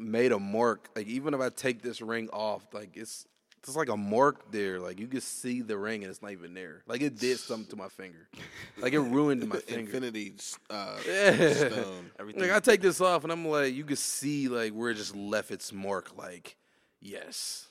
made 0.00 0.32
a 0.32 0.38
mark. 0.40 0.88
Like 0.96 1.06
even 1.06 1.32
if 1.32 1.40
I 1.40 1.48
take 1.50 1.80
this 1.80 2.00
ring 2.00 2.28
off, 2.32 2.62
like 2.72 2.96
it's 2.96 3.24
it's 3.68 3.76
like 3.76 3.88
a 3.88 3.96
mark 3.96 4.50
there. 4.50 4.78
Like 4.80 4.98
you 5.00 5.06
can 5.06 5.20
see 5.20 5.60
the 5.62 5.76
ring 5.78 6.02
and 6.04 6.10
it's 6.10 6.20
not 6.22 6.32
even 6.32 6.54
there. 6.54 6.82
Like 6.86 7.00
it 7.02 7.16
did 7.18 7.38
something 7.38 7.66
to 7.70 7.76
my 7.76 7.88
finger. 7.88 8.28
Like 8.78 8.92
it 8.92 9.00
ruined 9.00 9.46
my 9.48 9.56
finger. 9.58 9.80
Infinity 9.80 10.34
uh, 10.70 10.96
Yeah. 11.06 11.52
stone. 11.54 12.10
Everything. 12.20 12.42
Like 12.42 12.52
I 12.52 12.60
take 12.60 12.80
this 12.80 13.00
off 13.00 13.24
and 13.24 13.32
I'm 13.32 13.46
like, 13.46 13.74
you 13.74 13.84
can 13.84 13.96
see 13.96 14.48
like 14.48 14.72
where 14.72 14.90
it 14.90 14.96
just 14.96 15.16
left 15.16 15.50
its 15.50 15.72
mark. 15.72 16.16
Like, 16.16 16.56
yes, 17.00 17.68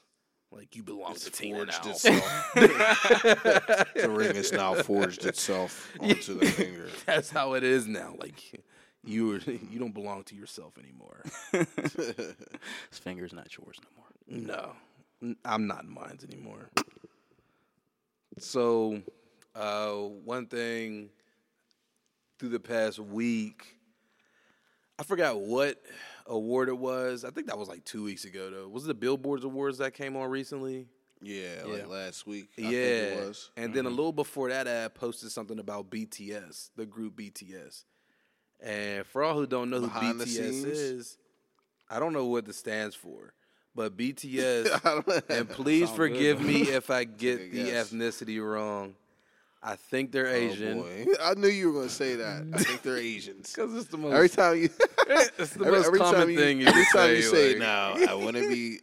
like 0.52 0.76
you 0.76 0.84
belong 0.84 1.16
to 1.16 1.32
Tina 1.32 1.58
forged 1.58 1.86
now. 1.86 1.92
itself. 1.92 2.52
the 2.56 4.10
ring 4.10 4.36
has 4.36 4.52
now 4.52 4.74
forged 4.76 5.26
itself 5.26 5.92
onto 6.00 6.40
the 6.40 6.46
finger. 6.48 6.90
That's 7.06 7.30
how 7.30 7.54
it 7.54 7.64
is 7.64 7.88
now. 7.88 8.16
Like 8.20 8.62
you 9.04 9.34
are, 9.36 9.40
you 9.40 9.80
don't 9.80 9.94
belong 9.94 10.24
to 10.26 10.36
yourself 10.36 10.78
anymore. 10.78 11.24
His 11.52 13.00
finger's 13.00 13.34
not 13.34 13.56
yours 13.58 13.78
no 13.82 13.90
more. 13.98 14.08
No, 14.28 14.64
N- 14.64 14.70
I'm 15.46 15.68
not 15.68 15.84
in 15.84 15.94
mines 15.94 16.24
anymore. 16.24 16.70
So, 18.40 19.02
uh, 19.56 19.94
one 19.94 20.48
thing 20.48 21.10
through 22.40 22.50
the 22.50 22.60
past 22.60 23.00
week, 23.00 23.78
I 25.00 25.04
forgot 25.04 25.40
what 25.40 25.82
award 26.26 26.70
it 26.70 26.78
was. 26.78 27.24
I 27.26 27.30
think 27.30 27.48
that 27.48 27.58
was 27.58 27.70
like 27.70 27.84
two 27.86 28.04
weeks 28.04 28.26
ago, 28.26 28.50
though. 28.50 28.68
Was 28.68 28.86
it 28.86 28.88
the 28.88 28.94
Billboards 28.94 29.44
Awards 29.44 29.78
that 29.78 29.94
came 29.94 30.16
on 30.16 30.30
recently? 30.30 30.88
Yeah, 31.22 31.64
like 31.66 31.88
last 31.88 32.28
week. 32.28 32.50
I 32.58 32.62
yeah, 32.64 32.70
think 32.70 33.22
it 33.22 33.28
was. 33.28 33.52
and 33.56 33.74
then 33.74 33.86
a 33.86 33.90
little 33.90 34.12
before 34.12 34.50
that, 34.50 34.68
I 34.68 34.90
posted 34.90 35.32
something 35.32 35.58
about 35.58 35.90
BTS, 35.90 36.72
the 36.76 36.86
group 36.86 37.16
BTS. 37.16 37.86
And 38.62 39.06
for 39.06 39.24
all 39.24 39.36
who 39.36 39.48
don't 39.48 39.70
know 39.70 39.80
who 39.80 39.88
BTS 39.88 40.66
is, 40.66 41.18
I 41.90 42.00
don't 42.00 42.14
know 42.14 42.26
what 42.26 42.46
this 42.46 42.58
stands 42.58 42.96
for, 42.96 43.34
but 43.76 43.98
BTS, 43.98 45.30
and 45.30 45.50
please 45.50 45.90
forgive 45.90 46.42
me 46.42 46.62
if 46.64 46.90
I 46.90 47.04
get 47.06 47.40
a 47.42 47.50
the 47.50 47.70
ethnicity 47.72 48.42
wrong. 48.44 48.96
I 49.66 49.76
think 49.78 50.12
they're 50.12 50.28
Oh, 50.28 50.32
Asian. 50.34 50.82
boy. 50.82 51.06
I 51.24 51.36
knew 51.36 51.48
you 51.48 51.68
were 51.68 51.74
going 51.74 51.88
to 51.88 51.94
say 51.94 52.16
that. 52.16 52.44
I 52.54 52.58
think 52.58 52.82
they're 52.82 52.98
Asians. 52.98 53.50
Because 53.56 53.74
it's 53.76 53.88
the 53.88 53.98
most, 53.98 54.14
Every 54.14 54.28
time 54.28 54.58
you, 54.58 54.70
it's 55.40 55.54
the 55.54 55.62
every, 55.66 55.72
most 55.72 55.88
every 55.88 56.00
common 56.00 56.30
you, 56.32 56.38
thing 56.38 56.60
you 56.60 56.68
every 56.68 56.84
time 56.94 57.08
say. 57.08 57.16
you 57.16 57.22
say, 57.22 57.50
like- 57.52 57.60
"Now, 57.60 57.94
I 58.10 58.14
want 58.14 58.36
to 58.36 58.48
be." 58.50 58.80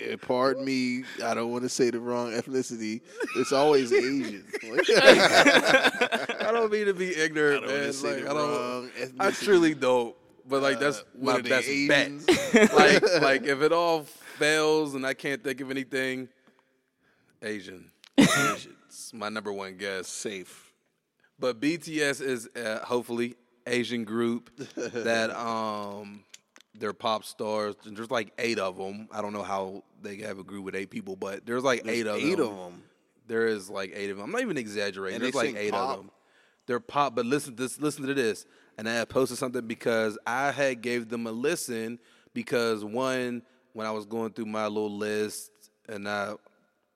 eh, 0.00 0.16
Pardon 0.20 0.64
me, 0.64 1.04
I 1.24 1.32
don't 1.34 1.52
want 1.52 1.62
to 1.62 1.68
say 1.68 1.90
the 1.90 2.00
wrong 2.00 2.32
ethnicity. 2.32 3.02
It's 3.36 3.52
always 3.52 3.92
Asian. 3.92 4.44
I 4.62 6.50
don't 6.52 6.72
mean 6.72 6.86
to 6.86 6.94
be 6.94 7.14
ignorant, 7.14 7.64
I 7.64 7.66
man. 7.68 7.92
Like, 8.02 8.26
I 8.28 8.32
don't. 8.34 8.90
I 9.20 9.30
truly 9.30 9.74
don't. 9.74 10.14
But 10.50 10.62
like 10.62 10.80
that's 10.80 10.98
Uh, 11.00 11.04
my 11.20 11.40
best 11.40 11.68
bet. 11.88 12.10
like 12.74 13.22
like 13.22 13.42
if 13.44 13.62
it 13.62 13.72
all 13.72 14.02
fails 14.38 14.94
and 14.94 15.06
I 15.06 15.14
can't 15.14 15.42
think 15.42 15.60
of 15.60 15.70
anything, 15.70 16.28
Asian. 17.42 17.90
Asians, 18.18 19.12
my 19.14 19.28
number 19.28 19.52
one 19.52 19.76
guess. 19.76 20.08
Safe. 20.08 20.72
But 21.38 21.60
BTS 21.60 22.20
is 22.20 22.48
uh, 22.54 22.80
hopefully 22.84 23.36
Asian 23.66 24.04
group 24.04 24.50
that 24.76 25.30
um 25.30 26.24
they're 26.78 26.92
pop 26.92 27.24
stars. 27.24 27.76
And 27.84 27.96
There's 27.96 28.10
like 28.10 28.32
eight 28.38 28.58
of 28.58 28.76
them. 28.76 29.08
I 29.12 29.22
don't 29.22 29.32
know 29.32 29.42
how 29.42 29.84
they 30.02 30.16
have 30.18 30.38
a 30.38 30.44
group 30.44 30.64
with 30.64 30.74
eight 30.74 30.90
people, 30.90 31.16
but 31.16 31.46
there's 31.46 31.62
like 31.64 31.82
eight 31.86 32.06
of 32.06 32.16
eight 32.16 32.36
them. 32.38 32.48
of 32.48 32.56
them. 32.56 32.82
There 33.26 33.46
is 33.46 33.70
like 33.70 33.92
eight 33.94 34.10
of 34.10 34.16
them. 34.16 34.24
I'm 34.26 34.32
not 34.32 34.40
even 34.42 34.56
exaggerating. 34.58 35.16
And 35.16 35.24
There's 35.24 35.34
like 35.34 35.54
eight 35.56 35.70
pop? 35.70 35.90
of 35.90 35.96
them. 35.98 36.10
They're 36.66 36.80
pop, 36.80 37.14
but 37.14 37.26
listen 37.26 37.54
this 37.56 37.80
listen 37.80 38.06
to 38.06 38.14
this. 38.14 38.44
And 38.80 38.88
I 38.88 38.94
had 38.94 39.10
posted 39.10 39.36
something 39.36 39.66
because 39.66 40.16
I 40.26 40.52
had 40.52 40.80
gave 40.80 41.10
them 41.10 41.26
a 41.26 41.30
listen 41.30 41.98
because 42.32 42.82
one, 42.82 43.42
when 43.74 43.86
I 43.86 43.90
was 43.90 44.06
going 44.06 44.32
through 44.32 44.46
my 44.46 44.68
little 44.68 44.96
list 44.96 45.50
and 45.86 46.08
I 46.08 46.32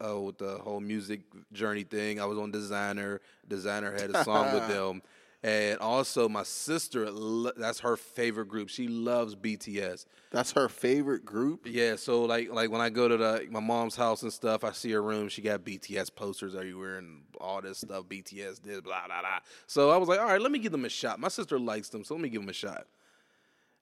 uh, 0.02 0.18
with 0.18 0.38
the 0.38 0.56
whole 0.56 0.80
music 0.80 1.20
journey 1.52 1.82
thing, 1.82 2.22
I 2.22 2.24
was 2.24 2.38
on 2.38 2.50
Desiigner. 2.50 3.18
Desiigner 3.46 4.00
had 4.00 4.16
a 4.16 4.24
song 4.24 4.54
with 4.54 4.66
them. 4.74 5.02
And 5.44 5.78
also 5.78 6.26
my 6.26 6.42
sister. 6.42 7.06
That's 7.54 7.80
her 7.80 7.98
favorite 7.98 8.48
group. 8.48 8.70
She 8.70 8.88
loves 8.88 9.36
BTS. 9.36 10.06
That's 10.30 10.52
her 10.52 10.70
favorite 10.70 11.26
group. 11.26 11.66
Yeah, 11.66 11.96
so 11.96 12.22
like 12.22 12.50
like 12.50 12.70
when 12.70 12.80
I 12.80 12.88
go 12.88 13.08
to 13.08 13.16
the 13.18 13.46
my 13.50 13.60
mom's 13.60 13.94
house 13.94 14.22
and 14.22 14.32
stuff, 14.32 14.64
I 14.64 14.72
see 14.72 14.90
her 14.92 15.02
room. 15.02 15.28
She 15.28 15.42
got 15.42 15.60
BTS 15.60 16.14
posters 16.14 16.54
everywhere 16.54 16.96
and 16.96 17.24
all 17.38 17.60
this 17.60 17.76
stuff. 17.76 18.04
BTS 18.04 18.62
did 18.62 18.84
blah 18.84 19.06
blah 19.06 19.20
blah. 19.20 19.40
So 19.66 19.90
I 19.90 19.98
was 19.98 20.08
like, 20.08 20.18
all 20.18 20.24
right, 20.24 20.40
let 20.40 20.50
me 20.50 20.58
give 20.58 20.72
them 20.72 20.86
a 20.86 20.88
shot. 20.88 21.20
My 21.20 21.28
sister 21.28 21.58
likes 21.58 21.90
them, 21.90 22.04
so 22.04 22.14
let 22.14 22.22
me 22.22 22.30
give 22.30 22.40
them 22.40 22.48
a 22.48 22.54
shot. 22.54 22.86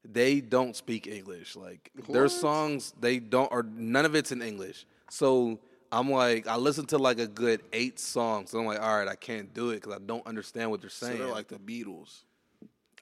They 0.04 0.40
don't 0.40 0.74
speak 0.74 1.06
English. 1.06 1.54
Like 1.54 1.92
their 2.08 2.28
songs, 2.28 2.92
they 3.00 3.20
don't, 3.20 3.52
or 3.52 3.62
none 3.62 4.04
of 4.04 4.16
it's 4.16 4.32
in 4.32 4.42
English. 4.42 4.84
So 5.10 5.60
I'm 5.92 6.10
like, 6.10 6.46
I 6.48 6.56
listened 6.56 6.88
to 6.88 6.98
like 6.98 7.18
a 7.20 7.26
good 7.26 7.60
eight 7.72 7.98
songs. 8.00 8.50
So 8.50 8.58
I'm 8.58 8.66
like, 8.66 8.80
all 8.80 8.96
right, 8.98 9.06
I 9.08 9.14
can't 9.14 9.52
do 9.52 9.70
it 9.70 9.82
because 9.82 9.92
I 9.94 9.98
don't 10.04 10.26
understand 10.26 10.70
what 10.70 10.80
they're 10.80 10.88
So 10.90 11.06
saying. 11.06 11.18
they're 11.18 11.28
like 11.28 11.48
the 11.48 11.56
Beatles. 11.58 12.20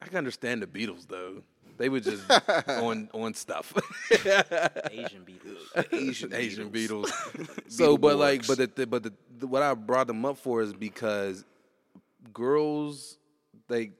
I 0.02 0.06
can 0.08 0.16
understand 0.18 0.62
the 0.62 0.66
Beatles 0.66 1.06
though. 1.06 1.42
They 1.78 1.88
were 1.88 2.00
just 2.00 2.24
on 2.68 3.08
on 3.14 3.32
stuff. 3.34 3.72
Asian 4.90 5.24
Beatles. 5.24 5.92
Asian 5.92 6.34
Asian 6.34 6.70
Beatles. 6.70 7.06
Beatles. 7.10 7.70
so, 7.72 7.96
but 7.96 8.16
like, 8.18 8.46
but 8.46 8.58
the, 8.58 8.66
the 8.74 8.86
but 8.86 9.02
the, 9.04 9.12
the 9.38 9.46
what 9.46 9.62
I 9.62 9.72
brought 9.74 10.06
them 10.08 10.24
up 10.26 10.36
for 10.36 10.60
is 10.60 10.72
because 10.74 11.44
girls, 12.32 13.18
they 13.68 13.92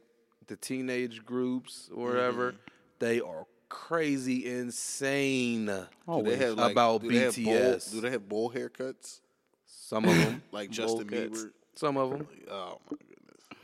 the 0.46 0.56
teenage 0.56 1.24
groups 1.24 1.88
or 1.94 2.08
whatever, 2.08 2.52
Mm-hmm. 2.52 2.58
they 2.98 3.20
are 3.20 3.46
crazy 3.70 4.44
insane 4.46 5.70
oh, 6.06 6.22
Do 6.22 6.30
they 6.30 6.36
have 6.36 6.58
like, 6.58 6.72
about 6.72 7.00
do 7.02 7.08
they 7.08 7.24
bowl- 7.42 7.54
BTS. 7.54 7.92
do 7.92 8.00
they 8.02 8.10
have 8.10 8.28
bowl 8.28 8.50
haircuts 8.50 9.20
Some 9.66 10.04
of 10.04 10.14
them, 10.14 10.42
like 10.52 10.70
Justin 10.70 11.06
cuts. 11.08 11.44
Bieber? 11.44 11.50
some 11.76 11.96
of 11.96 12.10
them. 12.10 12.26
Oh 12.50 12.78
my 12.90 12.98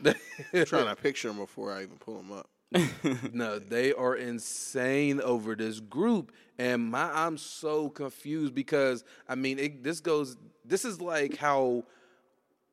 goodness! 0.01 0.21
I'm 0.53 0.65
trying 0.65 0.87
to 0.95 0.99
picture 1.01 1.27
them 1.27 1.37
before 1.37 1.71
I 1.71 1.83
even 1.83 1.97
pull 1.97 2.15
them 2.17 2.31
up. 2.31 2.49
No, 3.33 3.59
they 3.59 3.93
are 3.93 4.15
insane 4.15 5.21
over 5.21 5.55
this 5.55 5.79
group, 5.79 6.31
and 6.57 6.89
my 6.89 7.09
I'm 7.13 7.37
so 7.37 7.89
confused 7.89 8.53
because 8.55 9.03
I 9.29 9.35
mean 9.35 9.59
it, 9.59 9.83
this 9.83 9.99
goes. 9.99 10.35
This 10.65 10.83
is 10.83 10.99
like 10.99 11.37
how 11.37 11.83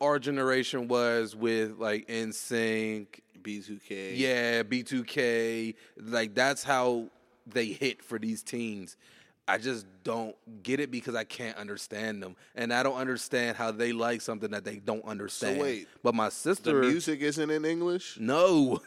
our 0.00 0.18
generation 0.18 0.88
was 0.88 1.36
with 1.36 1.78
like 1.78 2.08
NSYNC, 2.08 3.06
B2K. 3.42 4.12
yeah, 4.16 4.62
B2K. 4.62 5.74
Like 6.00 6.34
that's 6.34 6.64
how 6.64 7.08
they 7.46 7.66
hit 7.66 8.02
for 8.02 8.18
these 8.18 8.42
teens. 8.42 8.96
I 9.46 9.58
just 9.58 9.84
don't 10.04 10.34
get 10.62 10.80
it 10.80 10.90
because 10.90 11.14
I 11.14 11.24
can't 11.24 11.56
understand 11.58 12.22
them, 12.22 12.34
and 12.54 12.72
I 12.72 12.82
don't 12.82 12.96
understand 12.96 13.56
how 13.58 13.70
they 13.72 13.92
like 13.92 14.22
something 14.22 14.50
that 14.52 14.64
they 14.64 14.76
don't 14.76 15.04
understand. 15.04 15.60
wait, 15.60 15.86
but 16.02 16.14
my 16.14 16.26
The 16.26 16.30
sister, 16.30 16.80
music 16.80 17.20
isn't 17.20 17.50
in 17.50 17.64
English. 17.64 18.18
no. 18.18 18.80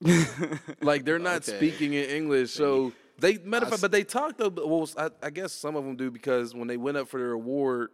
like 0.82 1.04
they're 1.04 1.18
not 1.18 1.36
Okay. 1.48 1.56
speaking 1.56 1.92
in 1.94 2.04
English, 2.04 2.52
so 2.52 2.92
they 3.18 3.38
matter 3.38 3.64
of 3.64 3.70
fact, 3.70 3.82
but 3.82 3.90
they 3.90 4.04
talked. 4.04 4.38
Though, 4.38 4.50
well, 4.50 4.88
I, 4.96 5.10
I 5.22 5.30
guess 5.30 5.52
some 5.52 5.74
of 5.74 5.84
them 5.84 5.96
do 5.96 6.10
because 6.10 6.54
when 6.54 6.68
they 6.68 6.76
went 6.76 6.96
up 6.96 7.08
for 7.08 7.18
their 7.18 7.32
award, 7.32 7.90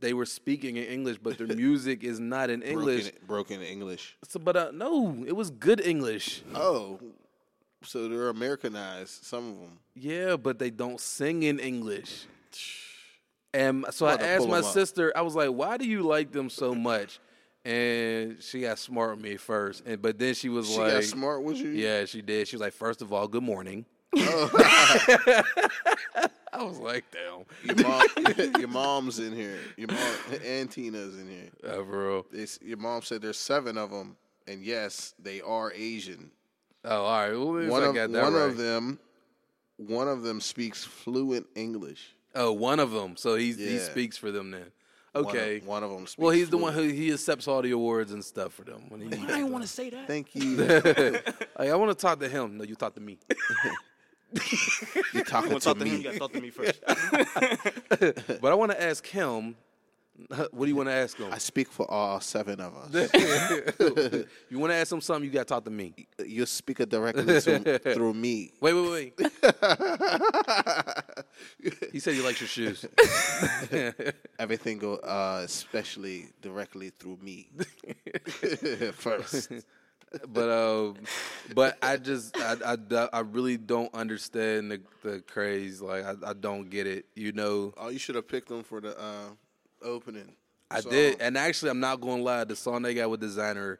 they 0.00 0.12
were 0.12 0.26
speaking 0.26 0.76
in 0.76 0.84
English, 0.84 1.18
but 1.22 1.38
their 1.38 1.46
music 1.64 2.04
is 2.04 2.20
not 2.20 2.50
in 2.50 2.62
English. 2.62 3.04
Broken, 3.26 3.26
broken 3.26 3.62
English. 3.62 4.16
So, 4.28 4.40
but 4.40 4.56
uh, 4.56 4.70
no, 4.74 5.24
it 5.26 5.32
was 5.32 5.50
good 5.50 5.80
English. 5.80 6.42
Oh, 6.54 7.00
so 7.84 8.08
they're 8.08 8.28
Americanized. 8.28 9.24
Some 9.24 9.50
of 9.50 9.58
them. 9.60 9.78
Yeah, 9.94 10.36
but 10.36 10.58
they 10.58 10.70
don't 10.70 11.00
sing 11.00 11.42
in 11.42 11.58
English. 11.58 12.26
And 13.54 13.84
so 13.90 14.06
I 14.06 14.12
I'll 14.12 14.16
have 14.16 14.26
to 14.26 14.32
asked 14.32 14.48
my 14.48 14.58
'em 14.60 14.64
up. 14.64 14.72
sister, 14.72 15.12
I 15.14 15.20
was 15.20 15.34
like, 15.34 15.50
why 15.50 15.76
do 15.76 15.84
you 15.86 16.00
like 16.00 16.32
them 16.32 16.48
so 16.48 16.74
much? 16.74 17.20
And 17.66 18.42
she 18.42 18.62
got 18.62 18.78
smart 18.78 19.16
with 19.16 19.22
me 19.22 19.36
first. 19.36 19.82
And 19.84 20.00
but 20.00 20.18
then 20.18 20.32
she 20.32 20.48
was 20.48 20.70
She 20.70 20.78
like 20.78 20.92
got 20.94 21.04
smart 21.04 21.42
with 21.42 21.58
you. 21.58 21.68
Yeah, 21.68 22.06
she 22.06 22.22
did. 22.22 22.48
She 22.48 22.56
was 22.56 22.62
like, 22.62 22.72
first 22.72 23.02
of 23.02 23.12
all, 23.12 23.28
good 23.28 23.42
morning. 23.42 23.84
I 24.16 25.42
was 26.64 26.78
like, 26.78 27.04
damn. 27.12 27.76
Your, 27.76 27.86
mom, 27.88 28.02
your 28.58 28.68
mom's 28.68 29.18
in 29.18 29.32
here. 29.34 29.58
Your 29.76 29.88
mom 29.88 30.14
and 30.44 30.70
Tina's 30.70 31.18
in 31.18 31.28
here. 31.28 31.50
Uh, 31.66 31.82
real. 31.84 32.26
It's, 32.32 32.58
your 32.62 32.76
mom 32.78 33.02
said 33.02 33.22
there's 33.22 33.38
seven 33.38 33.76
of 33.78 33.90
them, 33.90 34.16
and 34.46 34.62
yes, 34.62 35.14
they 35.22 35.40
are 35.40 35.72
Asian. 35.74 36.30
Oh, 36.84 37.04
all 37.04 37.20
right. 37.20 37.32
Well, 37.32 37.70
One 37.70 37.82
of 37.84 37.94
that 37.94 38.10
one 38.10 38.34
right. 38.34 38.42
of 38.42 38.56
them, 38.56 38.98
one 39.76 40.08
of 40.08 40.22
them 40.22 40.40
speaks 40.40 40.84
fluent 40.84 41.46
English. 41.54 42.14
Oh, 42.34 42.52
one 42.52 42.80
of 42.80 42.90
them. 42.90 43.16
So 43.16 43.36
he 43.36 43.52
he 43.52 43.78
speaks 43.78 44.16
for 44.16 44.30
them 44.30 44.50
then. 44.50 44.60
One 45.12 45.24
of- 45.26 45.30
Okay. 45.30 45.60
one 45.64 45.84
of 45.84 45.90
them. 45.90 46.06
Speaks 46.06 46.18
well, 46.18 46.30
he's 46.30 46.48
the 46.50 46.56
one 46.56 46.72
who 46.72 46.82
he 46.88 47.12
accepts 47.12 47.46
all 47.46 47.60
the 47.62 47.70
awards 47.72 48.12
and 48.12 48.24
stuff 48.24 48.54
for 48.54 48.62
them. 48.64 48.84
When 48.88 49.00
he 49.02 49.06
I 49.08 49.10
didn't 49.26 49.52
want 49.52 49.62
to 49.62 49.68
say 49.68 49.90
that. 49.90 50.06
Thank 50.06 50.34
you. 50.34 50.56
Like, 51.58 51.68
I 51.68 51.74
want 51.76 51.90
to 51.90 51.94
talk 51.94 52.18
to 52.20 52.28
him. 52.28 52.56
No, 52.56 52.64
you 52.64 52.74
talk 52.74 52.94
to 52.94 53.00
me. 53.00 53.18
You're 55.12 55.24
talking 55.24 55.50
You 55.50 55.54
want 55.56 55.62
to 55.62 55.74
to 55.74 55.74
talk 55.74 55.78
to 55.78 55.84
him? 55.84 55.96
You 55.98 56.02
got 56.02 56.12
to 56.14 56.18
talk 56.18 56.32
to 56.32 56.40
me 56.40 56.50
first. 56.58 56.80
but 58.40 58.50
I 58.50 58.54
want 58.54 58.72
to 58.72 58.82
ask 58.82 59.06
him. 59.06 59.54
What 60.28 60.66
do 60.66 60.66
you 60.66 60.76
want 60.76 60.88
to 60.88 60.94
ask 60.94 61.16
him? 61.16 61.32
I 61.32 61.38
speak 61.38 61.70
for 61.70 61.90
all 61.90 62.20
seven 62.20 62.60
of 62.60 62.76
us. 62.76 62.92
you 64.50 64.58
want 64.58 64.72
to 64.72 64.76
ask 64.76 64.92
him 64.92 65.00
something? 65.00 65.24
You 65.24 65.30
got 65.30 65.40
to 65.40 65.54
talk 65.54 65.64
to 65.64 65.70
me. 65.70 65.94
you 66.24 66.46
speak 66.46 66.80
it 66.80 66.88
directly 66.88 67.24
to, 67.40 67.78
through 67.94 68.14
me. 68.14 68.52
Wait, 68.60 68.72
wait, 68.72 68.90
wait. 68.90 69.14
he 71.92 72.00
said 72.00 72.14
he 72.14 72.22
likes 72.22 72.40
your 72.40 72.48
shoes. 72.48 72.84
Everything 74.38 74.78
go, 74.78 74.94
uh, 74.96 75.42
especially 75.44 76.26
directly 76.40 76.90
through 76.90 77.18
me. 77.22 77.48
First, 78.94 79.50
but 80.28 80.50
um, 80.50 80.96
but 81.54 81.78
I 81.82 81.96
just 81.96 82.36
I, 82.36 82.76
I, 82.90 83.08
I 83.12 83.20
really 83.20 83.56
don't 83.56 83.92
understand 83.94 84.70
the 84.70 84.80
the 85.02 85.20
craze. 85.20 85.80
Like 85.80 86.04
I, 86.04 86.14
I 86.26 86.32
don't 86.34 86.68
get 86.68 86.86
it. 86.86 87.06
You 87.14 87.32
know, 87.32 87.72
oh, 87.76 87.88
you 87.88 87.98
should 87.98 88.14
have 88.14 88.28
picked 88.28 88.48
them 88.48 88.62
for 88.62 88.80
the 88.80 88.98
uh, 88.98 89.30
opening. 89.84 90.34
I 90.70 90.80
song. 90.80 90.92
did, 90.92 91.20
and 91.20 91.36
actually, 91.36 91.70
I'm 91.70 91.80
not 91.80 92.00
going 92.00 92.18
to 92.18 92.24
lie. 92.24 92.44
The 92.44 92.56
song 92.56 92.82
they 92.82 92.94
got 92.94 93.10
with 93.10 93.20
Desiigner, 93.20 93.78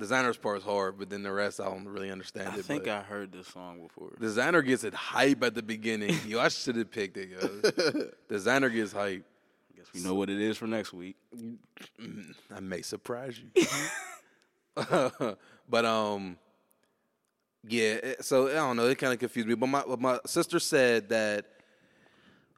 Desiigner's 0.00 0.36
part 0.36 0.58
is 0.58 0.64
hard, 0.64 0.98
but 0.98 1.08
then 1.08 1.22
the 1.22 1.32
rest 1.32 1.60
I 1.60 1.64
don't 1.64 1.88
really 1.88 2.10
understand 2.10 2.48
I 2.48 2.58
it. 2.58 2.64
think 2.64 2.86
I 2.88 3.00
heard 3.00 3.32
this 3.32 3.48
song 3.48 3.80
before. 3.82 4.10
Desiigner 4.20 4.64
gets 4.64 4.84
it 4.84 4.94
hype 4.94 5.42
at 5.42 5.54
the 5.54 5.62
beginning. 5.62 6.14
Yo, 6.26 6.38
I 6.38 6.48
should 6.48 6.76
have 6.76 6.90
picked 6.90 7.16
it. 7.16 7.30
Yo. 7.30 7.38
Desiigner 8.30 8.72
gets 8.72 8.92
hype. 8.92 9.24
Guess 9.76 9.86
we 9.94 10.02
know 10.02 10.14
what 10.14 10.28
it 10.28 10.40
is 10.40 10.58
for 10.58 10.66
next 10.66 10.92
week. 10.92 11.16
I 12.54 12.60
may 12.60 12.82
surprise 12.82 13.38
you. 13.38 13.66
but 15.68 15.84
um, 15.84 16.36
yeah. 17.66 18.14
So 18.20 18.48
I 18.48 18.54
don't 18.54 18.76
know. 18.76 18.86
It 18.86 18.98
kind 18.98 19.12
of 19.12 19.18
confused 19.18 19.48
me. 19.48 19.54
But 19.54 19.66
my 19.66 19.82
but 19.86 20.00
my 20.00 20.18
sister 20.26 20.58
said 20.58 21.08
that 21.10 21.46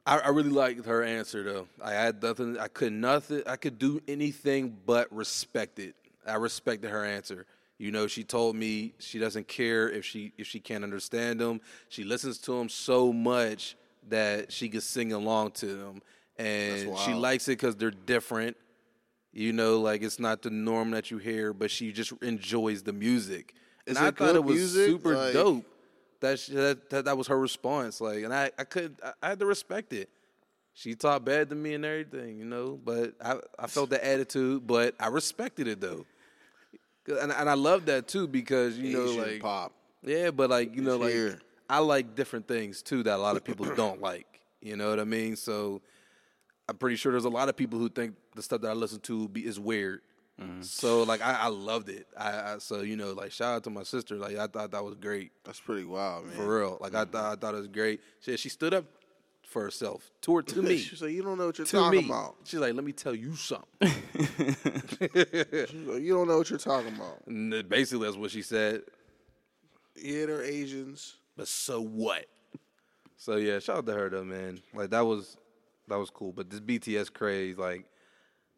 I, 0.05 0.19
I 0.19 0.29
really 0.29 0.49
liked 0.49 0.85
her 0.85 1.03
answer 1.03 1.43
though. 1.43 1.67
I 1.81 1.91
had 1.91 2.21
nothing. 2.21 2.57
I 2.59 2.67
could 2.67 2.93
nothing. 2.93 3.43
I 3.47 3.55
could 3.55 3.79
do 3.79 4.01
anything 4.07 4.77
but 4.85 5.13
respect 5.13 5.79
it. 5.79 5.95
I 6.25 6.35
respected 6.35 6.89
her 6.91 7.03
answer. 7.03 7.45
You 7.77 7.91
know, 7.91 8.07
she 8.07 8.23
told 8.23 8.55
me 8.55 8.93
she 8.99 9.19
doesn't 9.19 9.47
care 9.47 9.89
if 9.89 10.05
she 10.05 10.31
if 10.37 10.47
she 10.47 10.59
can't 10.59 10.83
understand 10.83 11.39
them. 11.39 11.59
She 11.89 12.03
listens 12.03 12.37
to 12.39 12.57
them 12.57 12.69
so 12.69 13.11
much 13.11 13.75
that 14.07 14.51
she 14.51 14.69
can 14.69 14.81
sing 14.81 15.11
along 15.11 15.51
to 15.51 15.65
them, 15.65 16.01
and 16.37 16.97
she 16.99 17.13
likes 17.13 17.47
it 17.47 17.53
because 17.53 17.75
they're 17.75 17.91
different. 17.91 18.55
You 19.33 19.51
know, 19.51 19.81
like 19.81 20.03
it's 20.03 20.19
not 20.19 20.41
the 20.41 20.49
norm 20.51 20.91
that 20.91 21.11
you 21.11 21.17
hear, 21.17 21.51
but 21.51 21.69
she 21.69 21.91
just 21.91 22.13
enjoys 22.21 22.83
the 22.83 22.93
music. 22.93 23.53
Is 23.85 23.97
and 23.97 24.05
I 24.07 24.11
thought 24.11 24.35
it 24.35 24.43
was 24.43 24.55
music? 24.55 24.87
super 24.87 25.17
Like- 25.17 25.33
dope. 25.33 25.65
That, 26.25 26.89
that 26.89 27.05
that 27.05 27.17
was 27.17 27.27
her 27.27 27.39
response. 27.39 28.01
Like, 28.01 28.23
and 28.23 28.33
I 28.33 28.51
I 28.57 28.63
could 28.63 28.95
I, 29.03 29.13
I 29.21 29.29
had 29.29 29.39
to 29.39 29.45
respect 29.45 29.93
it. 29.93 30.09
She 30.73 30.93
talked 30.93 31.23
bad 31.23 31.49
to 31.49 31.55
me 31.55 31.73
and 31.73 31.85
everything, 31.85 32.37
you 32.37 32.45
know. 32.45 32.79
But 32.83 33.13
I 33.23 33.37
I 33.57 33.67
felt 33.67 33.89
the 33.89 34.05
attitude, 34.05 34.67
but 34.67 34.95
I 34.99 35.07
respected 35.07 35.67
it 35.67 35.79
though. 35.79 36.05
And 37.07 37.31
and 37.31 37.49
I 37.49 37.53
love 37.53 37.85
that 37.85 38.07
too 38.07 38.27
because 38.27 38.77
you 38.77 38.97
know 38.97 39.05
Asian 39.05 39.21
like 39.21 39.41
pop. 39.41 39.73
yeah, 40.03 40.31
but 40.31 40.49
like 40.49 40.75
you 40.75 40.81
know, 40.81 40.97
like 40.97 41.13
here. 41.13 41.39
I 41.69 41.79
like 41.79 42.15
different 42.15 42.47
things 42.47 42.81
too 42.81 43.03
that 43.03 43.15
a 43.15 43.21
lot 43.21 43.35
of 43.35 43.43
people 43.43 43.65
don't 43.75 44.01
like. 44.01 44.41
You 44.61 44.75
know 44.75 44.89
what 44.89 44.99
I 44.99 45.03
mean? 45.03 45.35
So 45.35 45.81
I'm 46.67 46.77
pretty 46.77 46.95
sure 46.95 47.11
there's 47.11 47.25
a 47.25 47.29
lot 47.29 47.49
of 47.49 47.55
people 47.55 47.79
who 47.79 47.89
think 47.89 48.15
the 48.35 48.41
stuff 48.41 48.61
that 48.61 48.69
I 48.69 48.73
listen 48.73 48.99
to 49.01 49.29
be, 49.29 49.45
is 49.45 49.59
weird. 49.59 50.01
Mm-hmm. 50.41 50.61
So 50.63 51.03
like 51.03 51.21
I, 51.21 51.33
I 51.33 51.47
loved 51.47 51.89
it. 51.89 52.07
I, 52.17 52.53
I 52.53 52.57
so 52.59 52.81
you 52.81 52.97
know 52.97 53.13
like 53.13 53.31
shout 53.31 53.55
out 53.55 53.63
to 53.63 53.69
my 53.69 53.83
sister. 53.83 54.17
Like 54.17 54.37
I 54.37 54.47
thought 54.47 54.71
that 54.71 54.83
was 54.83 54.95
great 54.95 55.31
That's 55.43 55.59
pretty 55.59 55.85
wild, 55.85 56.25
man. 56.25 56.35
for 56.35 56.59
real. 56.59 56.77
Like 56.81 56.93
I 56.93 57.03
mm-hmm. 57.03 57.11
thought 57.11 57.33
I 57.33 57.35
thought 57.35 57.53
it 57.55 57.59
was 57.59 57.67
great. 57.67 58.01
She 58.19 58.35
she 58.37 58.49
stood 58.49 58.73
up 58.73 58.85
for 59.47 59.61
herself 59.61 60.11
to 60.21 60.35
her 60.35 60.41
to 60.43 60.61
me. 60.61 60.77
She's 60.77 61.01
like, 61.01 61.11
you 61.11 61.23
don't 61.23 61.37
know 61.37 61.45
what 61.47 61.57
you're 61.57 61.65
to 61.67 61.77
talking 61.77 62.01
me. 62.01 62.05
about. 62.05 62.35
She's 62.43 62.59
like, 62.59 62.73
let 62.73 62.83
me 62.83 62.91
tell 62.91 63.15
you 63.15 63.35
something. 63.35 63.67
She's 63.81 65.73
like, 65.73 66.01
you 66.01 66.13
don't 66.13 66.27
know 66.27 66.37
what 66.37 66.49
you're 66.49 66.59
talking 66.59 66.93
about. 66.93 67.21
And 67.27 67.69
basically, 67.69 68.05
that's 68.05 68.17
what 68.17 68.31
she 68.31 68.41
said. 68.41 68.81
Yeah, 69.95 70.25
they're 70.25 70.43
Asians. 70.43 71.15
But 71.37 71.47
so 71.47 71.81
what? 71.81 72.25
So 73.17 73.37
yeah, 73.37 73.59
shout 73.59 73.77
out 73.77 73.85
to 73.85 73.93
her 73.93 74.09
though, 74.09 74.23
man. 74.25 74.59
Like 74.73 74.89
that 74.89 75.05
was 75.05 75.37
that 75.87 75.97
was 75.97 76.09
cool. 76.09 76.33
But 76.33 76.49
this 76.49 76.59
BTS 76.59 77.13
craze, 77.13 77.57
like 77.57 77.85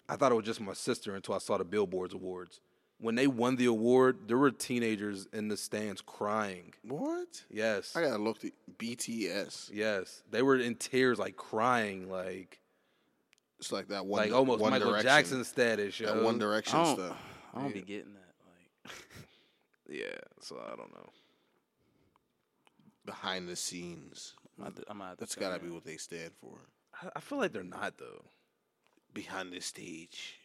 I 0.10 0.16
thought 0.16 0.32
it 0.32 0.36
was 0.36 0.46
just 0.46 0.62
my 0.62 0.74
sister 0.74 1.16
until 1.16 1.36
I 1.36 1.40
saw 1.40 1.58
the 1.58 1.66
Billboards 1.66 2.14
awards. 2.14 2.60
When 3.00 3.14
they 3.16 3.28
won 3.28 3.58
the 3.58 3.66
award, 3.66 4.28
there 4.28 4.38
were 4.38 4.50
teenagers 4.50 5.28
in 5.32 5.50
the 5.50 5.58
stands 5.58 6.02
crying. 6.02 6.74
What? 6.84 7.44
Yes. 7.50 7.96
I 7.96 8.02
gotta 8.02 8.18
look 8.22 8.40
the 8.40 8.54
BTS. 8.80 9.70
yes. 9.72 10.24
They 10.32 10.42
were 10.42 10.56
in 10.58 10.76
tears, 10.76 11.20
like 11.20 11.36
crying, 11.36 12.10
like 12.10 12.60
It's 13.60 13.72
like 13.72 13.90
that 13.90 14.06
one, 14.06 14.24
like 14.24 14.34
almost 14.34 14.62
one 14.62 14.72
Michael 14.72 14.90
Direction, 14.90 15.10
Jackson 15.10 15.44
status, 15.44 16.00
yo. 16.00 16.16
That 16.16 16.24
One 16.24 16.40
Direction 16.40 16.80
I 16.80 16.94
stuff. 16.94 17.18
I 17.54 17.62
don't 17.62 17.74
be 17.74 17.82
getting 17.82 18.14
that. 18.14 18.34
Like, 18.86 18.94
Yeah, 19.90 20.18
so 20.42 20.58
I 20.66 20.76
don't 20.76 20.92
know. 20.94 21.10
Behind 23.06 23.48
the 23.48 23.56
scenes. 23.56 24.34
I'm 24.58 24.64
gonna 24.64 24.76
have 24.76 24.76
to- 24.86 24.92
I'm 24.92 24.98
gonna 24.98 25.10
have 25.10 25.18
to 25.18 25.22
That's 25.22 25.36
check 25.36 25.42
gotta 25.42 25.60
be 25.64 25.70
what 25.70 25.86
they 25.86 25.98
stand 25.98 26.32
for. 26.42 26.58
I, 27.02 27.10
I 27.18 27.20
feel 27.20 27.38
like 27.38 27.54
they're 27.54 27.64
not 27.64 27.98
though. 28.00 28.26
Behind 29.18 29.52
the 29.52 29.60
stage. 29.62 30.38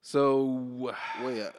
So 0.00 0.94
Wait, 1.22 1.42
uh, 1.42 1.50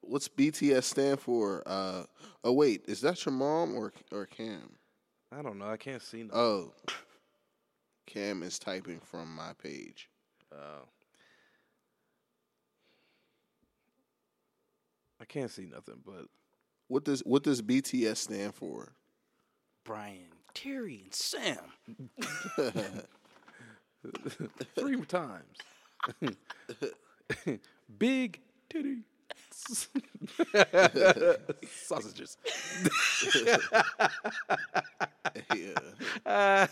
what's 0.00 0.28
BTS 0.28 0.84
stand 0.84 1.20
for? 1.20 1.62
Uh, 1.66 2.04
oh 2.42 2.52
wait, 2.54 2.84
is 2.88 3.02
that 3.02 3.22
your 3.26 3.34
mom 3.34 3.74
or 3.74 3.92
or 4.10 4.24
Cam? 4.24 4.70
I 5.30 5.42
don't 5.42 5.58
know. 5.58 5.68
I 5.68 5.76
can't 5.76 6.00
see. 6.00 6.22
Nothing. 6.22 6.40
Oh, 6.40 6.72
Cam 8.06 8.42
is 8.42 8.58
typing 8.58 9.00
from 9.00 9.34
my 9.36 9.52
page. 9.62 10.08
Oh. 10.50 10.88
I 15.20 15.26
can't 15.26 15.50
see 15.50 15.66
nothing, 15.66 16.00
but 16.06 16.28
What 16.86 17.04
does 17.04 17.20
what 17.26 17.42
does 17.42 17.60
BTS 17.60 18.16
stand 18.16 18.54
for? 18.54 18.94
Brian, 19.84 20.32
Terry, 20.62 21.02
and 21.04 21.14
Sam. 21.14 21.58
three 24.74 25.04
times. 25.04 25.58
Big 27.98 28.40
titty 28.68 29.02
sausages. 31.68 32.36
yeah. 35.54 36.66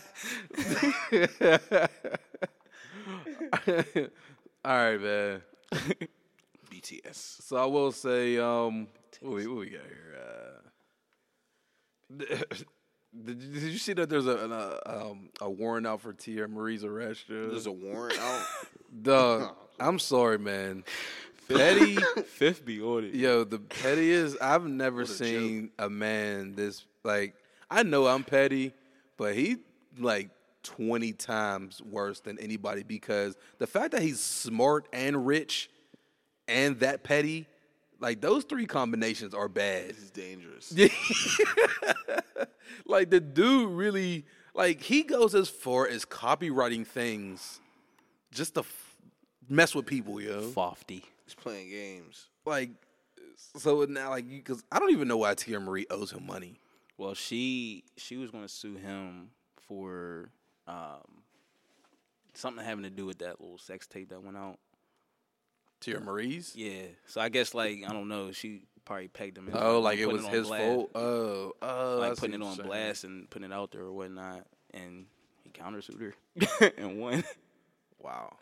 All 4.65 4.75
right, 4.75 4.99
man. 5.01 5.41
BTS. 6.69 7.41
So 7.41 7.55
I 7.55 7.65
will 7.65 7.93
say, 7.93 8.37
um, 8.37 8.87
what 9.21 9.35
we, 9.35 9.47
what 9.47 9.59
we 9.59 9.69
got 9.69 9.81
here? 9.85 10.15
Uh, 12.19 12.55
did, 13.25 13.41
you- 13.41 13.53
did 13.53 13.63
you 13.71 13.77
see 13.77 13.93
that 13.93 14.09
there's 14.09 14.27
a 14.27 14.37
an, 14.45 14.51
uh, 14.51 14.77
um, 14.85 15.29
a 15.41 15.49
warrant 15.49 15.87
out 15.87 16.01
for 16.01 16.13
Teairra 16.13 16.49
Mari's 16.49 16.83
arrest? 16.83 17.25
There's 17.29 17.65
a 17.65 17.71
warrant 17.71 18.19
out. 18.19 18.45
Dog, 19.01 19.55
I'm 19.79 19.99
sorry, 19.99 20.39
man. 20.39 20.83
Petty, 21.47 21.95
Fifth 22.27 22.65
be 22.65 22.79
ordered. 22.81 23.13
yo, 23.15 23.43
the 23.43 23.59
pettiest. 23.59 24.37
I've 24.41 24.65
never 24.65 25.01
What 25.01 25.09
a 25.09 25.13
seen 25.13 25.71
a 25.79 25.89
man 25.89 26.55
this 26.55 26.85
like. 27.03 27.35
I 27.69 27.83
know 27.83 28.07
I'm 28.07 28.23
petty, 28.23 28.73
but 29.17 29.35
he 29.35 29.57
like 29.97 30.29
20 30.63 31.13
times 31.13 31.81
worse 31.81 32.19
than 32.19 32.37
anybody 32.39 32.83
because 32.83 33.35
the 33.59 33.67
fact 33.67 33.91
that 33.91 34.01
he's 34.01 34.19
smart 34.19 34.87
and 34.93 35.25
rich 35.25 35.69
and 36.49 36.79
that 36.79 37.03
petty, 37.03 37.45
like 37.99 38.21
those 38.21 38.43
three 38.43 38.65
combinations 38.65 39.33
are 39.33 39.47
bad. 39.47 39.89
This 39.89 39.97
is 39.97 40.11
dangerous. 40.11 40.73
like 42.85 43.09
the 43.09 43.19
dude 43.19 43.71
really 43.71 44.25
like 44.53 44.81
he 44.81 45.03
goes 45.03 45.35
as 45.35 45.49
far 45.49 45.87
as 45.87 46.05
copywriting 46.05 46.85
things 46.85 47.59
just 48.31 48.55
to 48.55 48.61
f- 48.61 48.95
mess 49.49 49.73
with 49.73 49.85
people, 49.85 50.21
yo. 50.21 50.41
Fofty. 50.51 51.03
He's 51.25 51.35
playing 51.35 51.69
games. 51.69 52.27
Like 52.45 52.71
so 53.57 53.85
now 53.89 54.09
like 54.11 54.27
because 54.27 54.63
I 54.71 54.79
don't 54.79 54.91
even 54.91 55.07
know 55.07 55.17
why 55.17 55.33
Teairra 55.35 55.63
Mari 55.63 55.85
owes 55.89 56.11
him 56.11 56.25
money. 56.25 56.59
Well, 56.97 57.13
she 57.13 57.83
she 57.95 58.17
was 58.17 58.31
going 58.31 58.43
to 58.43 58.49
sue 58.49 58.75
him 58.75 59.29
for 59.67 60.29
um, 60.67 61.23
something 62.33 62.63
having 62.63 62.83
to 62.83 62.89
do 62.89 63.05
with 63.05 63.19
that 63.19 63.39
little 63.39 63.57
sex 63.57 63.87
tape 63.87 64.09
that 64.09 64.23
went 64.23 64.37
out. 64.37 64.59
Teairra 65.81 66.03
Mari's. 66.03 66.55
Yeah. 66.55 66.83
So 67.05 67.21
I 67.21 67.29
guess 67.29 67.53
like 67.53 67.83
I 67.87 67.91
don't 67.93 68.07
know. 68.07 68.31
She 68.31 68.63
probably 68.85 69.07
pegged 69.09 69.37
him. 69.37 69.49
Oh, 69.53 69.79
like 69.79 69.99
it 69.99 70.07
was 70.07 70.25
on 70.25 70.31
his 70.31 70.47
blast. 70.47 70.63
fault. 70.63 70.91
Oh, 70.95 71.53
oh, 71.61 71.97
Like 71.99 72.17
putting 72.17 72.41
it 72.41 72.43
on 72.45 72.55
blast 72.57 73.03
and 73.03 73.29
putting 73.29 73.51
it 73.51 73.53
out 73.53 73.71
there 73.71 73.81
or 73.81 73.91
whatnot, 73.91 74.45
and 74.73 75.05
he 75.43 75.49
countersued 75.51 75.99
her 75.99 76.71
and 76.77 76.99
won. 76.99 77.23
Wow. 77.99 78.35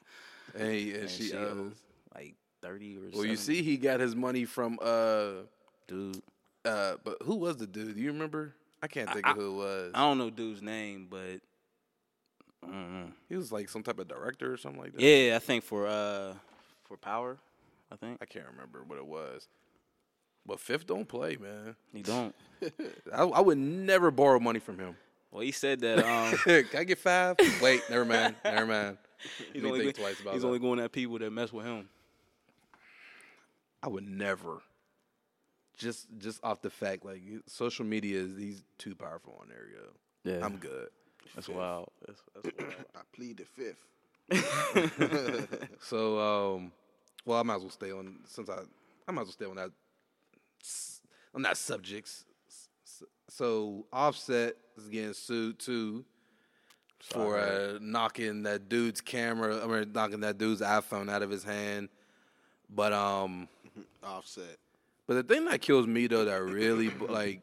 And, 0.53 0.71
he, 0.71 0.91
and 0.93 1.01
And 1.03 1.09
she, 1.09 1.23
she 1.29 1.35
owes. 1.35 1.57
owes 1.57 1.73
like 2.13 2.35
thirty 2.61 2.95
or. 2.97 3.01
Something. 3.01 3.17
Well, 3.19 3.27
you 3.27 3.35
see, 3.35 3.63
he 3.63 3.77
got 3.77 3.99
his 3.99 4.15
money 4.15 4.45
from 4.45 4.77
uh, 4.81 5.29
dude. 5.87 6.21
uh, 6.63 6.95
but 7.03 7.17
who 7.23 7.35
was 7.35 7.57
the 7.57 7.67
dude? 7.67 7.95
Do 7.95 8.01
you 8.01 8.11
remember? 8.11 8.53
I 8.83 8.87
can't 8.87 9.11
think 9.11 9.25
I- 9.27 9.31
of 9.31 9.37
who 9.37 9.51
it 9.51 9.55
was. 9.57 9.91
I 9.95 9.99
don't 9.99 10.17
know 10.19 10.29
dude's 10.29 10.61
name, 10.61 11.07
but 11.09 11.41
I 12.63 12.67
don't 12.67 12.93
know. 12.93 13.07
He 13.29 13.35
was 13.35 13.51
like 13.51 13.69
some 13.69 13.83
type 13.83 13.99
of 13.99 14.07
director 14.07 14.53
or 14.53 14.57
something 14.57 14.79
like 14.81 14.93
that. 14.93 15.01
Yeah, 15.01 15.35
I 15.35 15.39
think 15.39 15.63
for 15.63 15.87
uh 15.87 16.33
for 16.87 16.97
Power, 16.97 17.37
I 17.91 17.95
think 17.95 18.19
I 18.21 18.25
can't 18.25 18.45
remember 18.51 18.83
what 18.85 18.97
it 18.97 19.05
was. 19.05 19.47
But 20.45 20.59
Fifth 20.59 20.85
don't 20.85 21.07
play, 21.07 21.37
man. 21.37 21.75
he 21.91 22.01
don't. 22.03 22.35
I, 23.13 23.23
I 23.23 23.41
would 23.41 23.57
never 23.57 24.11
borrow 24.11 24.39
money 24.39 24.59
from 24.59 24.77
him. 24.77 24.95
Well, 25.31 25.41
he 25.41 25.51
said 25.51 25.81
that 25.81 25.99
um 26.05 26.37
Can 26.69 26.79
I 26.79 26.83
get 26.83 26.99
five? 26.99 27.35
Wait, 27.61 27.81
never 27.89 28.05
mind. 28.05 28.35
Never 28.45 28.65
mind. 28.65 28.97
he's 29.51 29.65
only 29.65 29.81
think 29.81 29.95
twice 29.97 30.19
about 30.19 30.33
he's 30.33 30.43
that. 30.43 30.47
only 30.47 30.59
going 30.59 30.79
at 30.79 30.91
people 30.91 31.17
that 31.19 31.31
mess 31.31 31.51
with 31.51 31.65
him. 31.65 31.89
I 33.83 33.87
would 33.87 34.07
never. 34.07 34.61
Just 35.77 36.07
just 36.19 36.41
off 36.43 36.61
the 36.61 36.69
fact, 36.69 37.03
like 37.03 37.21
social 37.47 37.85
media 37.85 38.19
is 38.21 38.37
he's 38.37 38.63
too 38.77 38.95
powerful 38.95 39.37
on 39.41 39.49
there, 39.49 39.65
yo. 39.73 40.31
Yeah, 40.37 40.45
I'm 40.45 40.55
good. 40.57 40.87
that's 41.35 41.49
wild. 41.49 41.89
That's, 42.07 42.21
that's 42.43 42.57
wild. 42.59 42.85
I 42.95 42.99
plead 43.13 43.37
the 43.37 43.45
fifth. 43.45 43.83
So, 45.79 46.19
um, 46.19 46.71
well, 47.25 47.39
I 47.39 47.43
might 47.43 47.55
as 47.55 47.61
well 47.61 47.69
stay 47.69 47.91
on 47.91 48.19
since 48.25 48.49
I 48.49 48.59
I 49.07 49.11
might 49.11 49.21
as 49.21 49.27
well 49.27 49.33
stay 49.33 49.45
on 49.45 49.55
that 49.55 49.71
on 51.33 51.41
that 51.43 51.57
subjects. 51.57 52.25
So, 53.29 53.85
Offset 53.91 54.55
is 54.77 54.87
getting 54.87 55.13
sued 55.13 55.59
too 55.59 56.05
for 56.99 57.37
uh, 57.39 57.77
knocking 57.81 58.43
that 58.43 58.67
dude's 58.69 59.01
camera. 59.01 59.63
I 59.63 59.67
mean, 59.67 59.91
knocking 59.93 60.21
that 60.21 60.37
dude's 60.37 60.61
iPhone 60.61 61.09
out 61.09 61.21
of 61.21 61.29
his 61.29 61.43
hand. 61.43 61.89
But 62.69 62.93
um, 62.93 63.47
Offset. 64.03 64.57
but 65.05 65.15
the 65.15 65.35
thing 65.35 65.45
that 65.45 65.61
kills 65.61 65.85
me 65.85 66.07
though, 66.07 66.25
that 66.25 66.41
really 66.41 66.89
like 66.89 67.41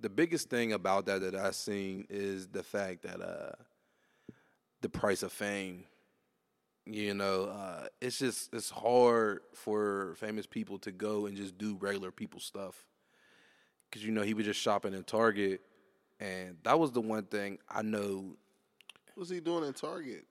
the 0.00 0.08
biggest 0.08 0.50
thing 0.50 0.72
about 0.72 1.06
that 1.06 1.20
that 1.20 1.34
I 1.34 1.50
seen 1.52 2.06
is 2.10 2.48
the 2.48 2.62
fact 2.62 3.02
that 3.02 3.20
uh, 3.20 3.52
the 4.80 4.88
price 4.88 5.22
of 5.22 5.32
fame. 5.32 5.84
You 6.90 7.12
know, 7.12 7.44
uh, 7.44 7.88
it's 8.00 8.18
just 8.18 8.54
it's 8.54 8.70
hard 8.70 9.40
for 9.52 10.14
famous 10.16 10.46
people 10.46 10.78
to 10.80 10.90
go 10.90 11.26
and 11.26 11.36
just 11.36 11.58
do 11.58 11.76
regular 11.78 12.10
people 12.10 12.40
stuff. 12.40 12.86
Cause 13.92 14.02
you 14.02 14.10
know 14.10 14.22
he 14.22 14.34
was 14.34 14.46
just 14.46 14.60
shopping 14.60 14.94
in 14.94 15.04
Target, 15.04 15.60
and 16.20 16.56
that 16.62 16.78
was 16.78 16.92
the 16.92 17.00
one 17.00 17.24
thing 17.24 17.58
I 17.68 17.82
know. 17.82 18.36
What's 19.14 19.30
he 19.30 19.40
doing 19.40 19.64
in 19.64 19.72
Target? 19.72 20.24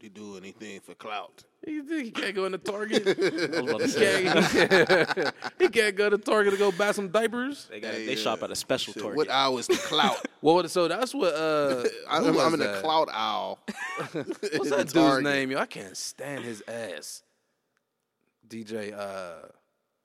Did 0.00 0.06
he 0.06 0.08
do 0.08 0.36
anything 0.36 0.80
for 0.80 0.94
clout? 0.94 1.44
You 1.66 1.84
he 1.84 2.10
can't 2.10 2.34
go 2.34 2.44
into 2.44 2.58
Target? 2.58 3.06
I 3.56 3.60
was 3.60 3.94
to 3.94 4.18
he, 4.18 4.24
can't, 4.24 5.34
he 5.58 5.68
can't 5.68 5.96
go 5.96 6.08
to 6.08 6.18
Target 6.18 6.52
to 6.52 6.58
go 6.58 6.70
buy 6.70 6.92
some 6.92 7.08
diapers. 7.08 7.66
they, 7.68 7.80
got, 7.80 7.94
Hey, 7.94 8.06
they 8.06 8.14
shop 8.14 8.42
at 8.44 8.50
a 8.50 8.56
special 8.56 8.92
Shit, 8.92 9.02
Target. 9.02 9.16
What 9.16 9.30
aisle 9.30 9.58
is 9.58 9.66
the 9.66 9.74
clout? 9.74 10.24
Well, 10.40 10.68
so 10.68 10.86
that's 10.88 11.14
what. 11.14 11.34
Uh, 11.34 11.84
I'm, 12.10 12.38
I'm 12.38 12.54
in 12.54 12.60
the 12.60 12.66
that? 12.66 12.82
clout 12.82 13.08
aisle. 13.12 13.58
What's 14.12 14.70
that 14.70 14.90
dude's 14.92 15.22
name? 15.22 15.50
Yo, 15.50 15.58
I 15.58 15.66
can't 15.66 15.96
stand 15.96 16.44
his 16.44 16.62
ass. 16.68 17.22
DJ. 18.48 18.96
Uh, 18.98 19.46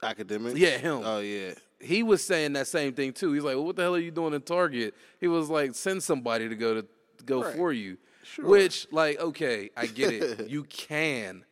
Academic. 0.03 0.57
Yeah, 0.57 0.77
him. 0.77 1.01
Oh 1.05 1.19
yeah. 1.19 1.53
he 1.79 2.03
was 2.03 2.21
saying 2.23 2.53
that 2.53 2.67
same 2.67 2.93
thing 2.93 3.13
too. 3.13 3.31
He's 3.31 3.43
like, 3.43 3.55
well, 3.55 3.63
"What 3.65 3.77
the 3.77 3.83
hell 3.83 3.95
are 3.95 3.99
you 3.99 4.11
doing 4.11 4.33
in 4.33 4.41
Target?" 4.41 4.93
He 5.21 5.27
was 5.29 5.49
like, 5.49 5.75
"Send 5.75 6.03
somebody 6.03 6.49
to 6.49 6.55
go 6.55 6.73
to 6.81 6.85
go 7.25 7.43
Right. 7.43 7.55
for 7.55 7.71
you." 7.71 7.97
Sure. 8.23 8.45
Which, 8.45 8.87
like, 8.91 9.19
okay, 9.19 9.69
I 9.77 9.85
get 9.85 10.11
it. 10.13 10.49
you 10.49 10.63
can, 10.63 11.45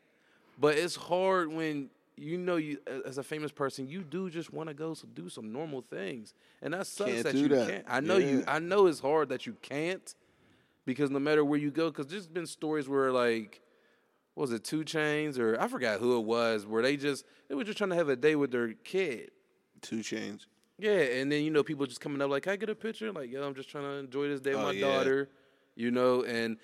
but 0.60 0.78
it's 0.78 0.96
hard 0.98 1.52
when 1.54 1.90
you 2.18 2.38
know 2.38 2.58
you 2.58 2.78
as 3.06 3.18
a 3.18 3.24
famous 3.24 3.52
person, 3.52 3.88
you 3.88 4.04
do 4.04 4.30
just 4.30 4.54
want 4.54 4.70
to 4.70 4.74
go 4.74 4.94
to 4.94 5.06
do 5.08 5.30
some 5.30 5.52
normal 5.52 5.82
things, 5.82 6.34
and 6.62 6.74
that 6.74 6.88
sucks 6.88 7.12
Can't 7.12 7.24
that 7.24 7.34
you 7.36 7.48
that. 7.50 7.68
can't. 7.68 7.86
I 7.88 8.00
know 8.00 8.18
you. 8.18 8.44
I 8.48 8.60
know 8.60 8.88
it's 8.88 9.00
hard 9.00 9.30
that 9.30 9.46
you 9.46 9.54
can't 9.62 10.14
because 10.86 11.10
no 11.10 11.20
matter 11.20 11.44
where 11.46 11.60
you 11.60 11.72
go, 11.72 11.90
because 11.90 12.08
there's 12.08 12.28
been 12.28 12.48
stories 12.48 12.88
where 12.90 13.12
like. 13.12 13.62
what 14.36 14.44
was 14.44 14.52
it 14.54 14.64
2 14.64 14.84
Chainz 14.84 15.38
or 15.38 15.60
I 15.60 15.68
forgot 15.68 16.00
who 16.00 16.18
it 16.18 16.26
was 16.26 16.66
where 16.66 16.82
they 16.82 16.96
just 16.98 17.26
they 17.48 17.56
were 17.56 17.64
just 17.66 17.78
trying 17.78 17.90
to 17.92 17.96
have 17.98 18.10
a 18.10 18.16
day 18.16 18.36
with 18.36 18.52
their 18.52 18.74
kid 18.74 19.32
2 19.82 19.98
Chainz. 19.98 20.46
yeah, 20.80 21.20
and 21.20 21.32
then 21.32 21.44
you 21.44 21.50
know 21.52 21.64
people 21.64 21.86
just 21.86 22.02
coming 22.02 22.22
up 22.22 22.30
like, 22.30 22.44
"Can 22.44 22.54
I 22.54 22.56
get 22.56 22.70
a 22.70 22.76
picture?" 22.76 23.12
Like, 23.12 23.30
yo, 23.32 23.44
I'm 23.44 23.54
just 23.56 23.70
trying 23.70 23.84
to 23.84 23.94
enjoy 24.00 24.28
this 24.30 24.40
day 24.42 24.52
with 24.56 24.62
Oh, 24.64 24.68
my 24.68 24.72
yeah. 24.74 24.82
daughter, 24.82 25.30
you 25.76 25.92
know. 25.92 26.24
And 26.24 26.58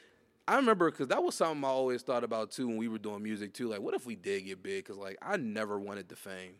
I 0.48 0.56
remember 0.56 0.90
because 0.90 1.08
that 1.08 1.22
was 1.22 1.36
something 1.36 1.64
I 1.64 1.68
always 1.68 2.02
thought 2.02 2.24
about 2.24 2.52
too 2.52 2.68
when 2.68 2.78
we 2.78 2.88
were 2.88 2.98
doing 2.98 3.22
music 3.22 3.54
too. 3.54 3.68
Like, 3.68 3.82
what 3.82 3.94
if 3.94 4.06
we 4.06 4.16
did 4.16 4.46
get 4.46 4.64
big? 4.64 4.86
Because 4.86 4.98
like 4.98 5.18
I 5.22 5.38
never 5.38 5.80
wanted 5.80 6.08
the 6.08 6.16
fame 6.16 6.54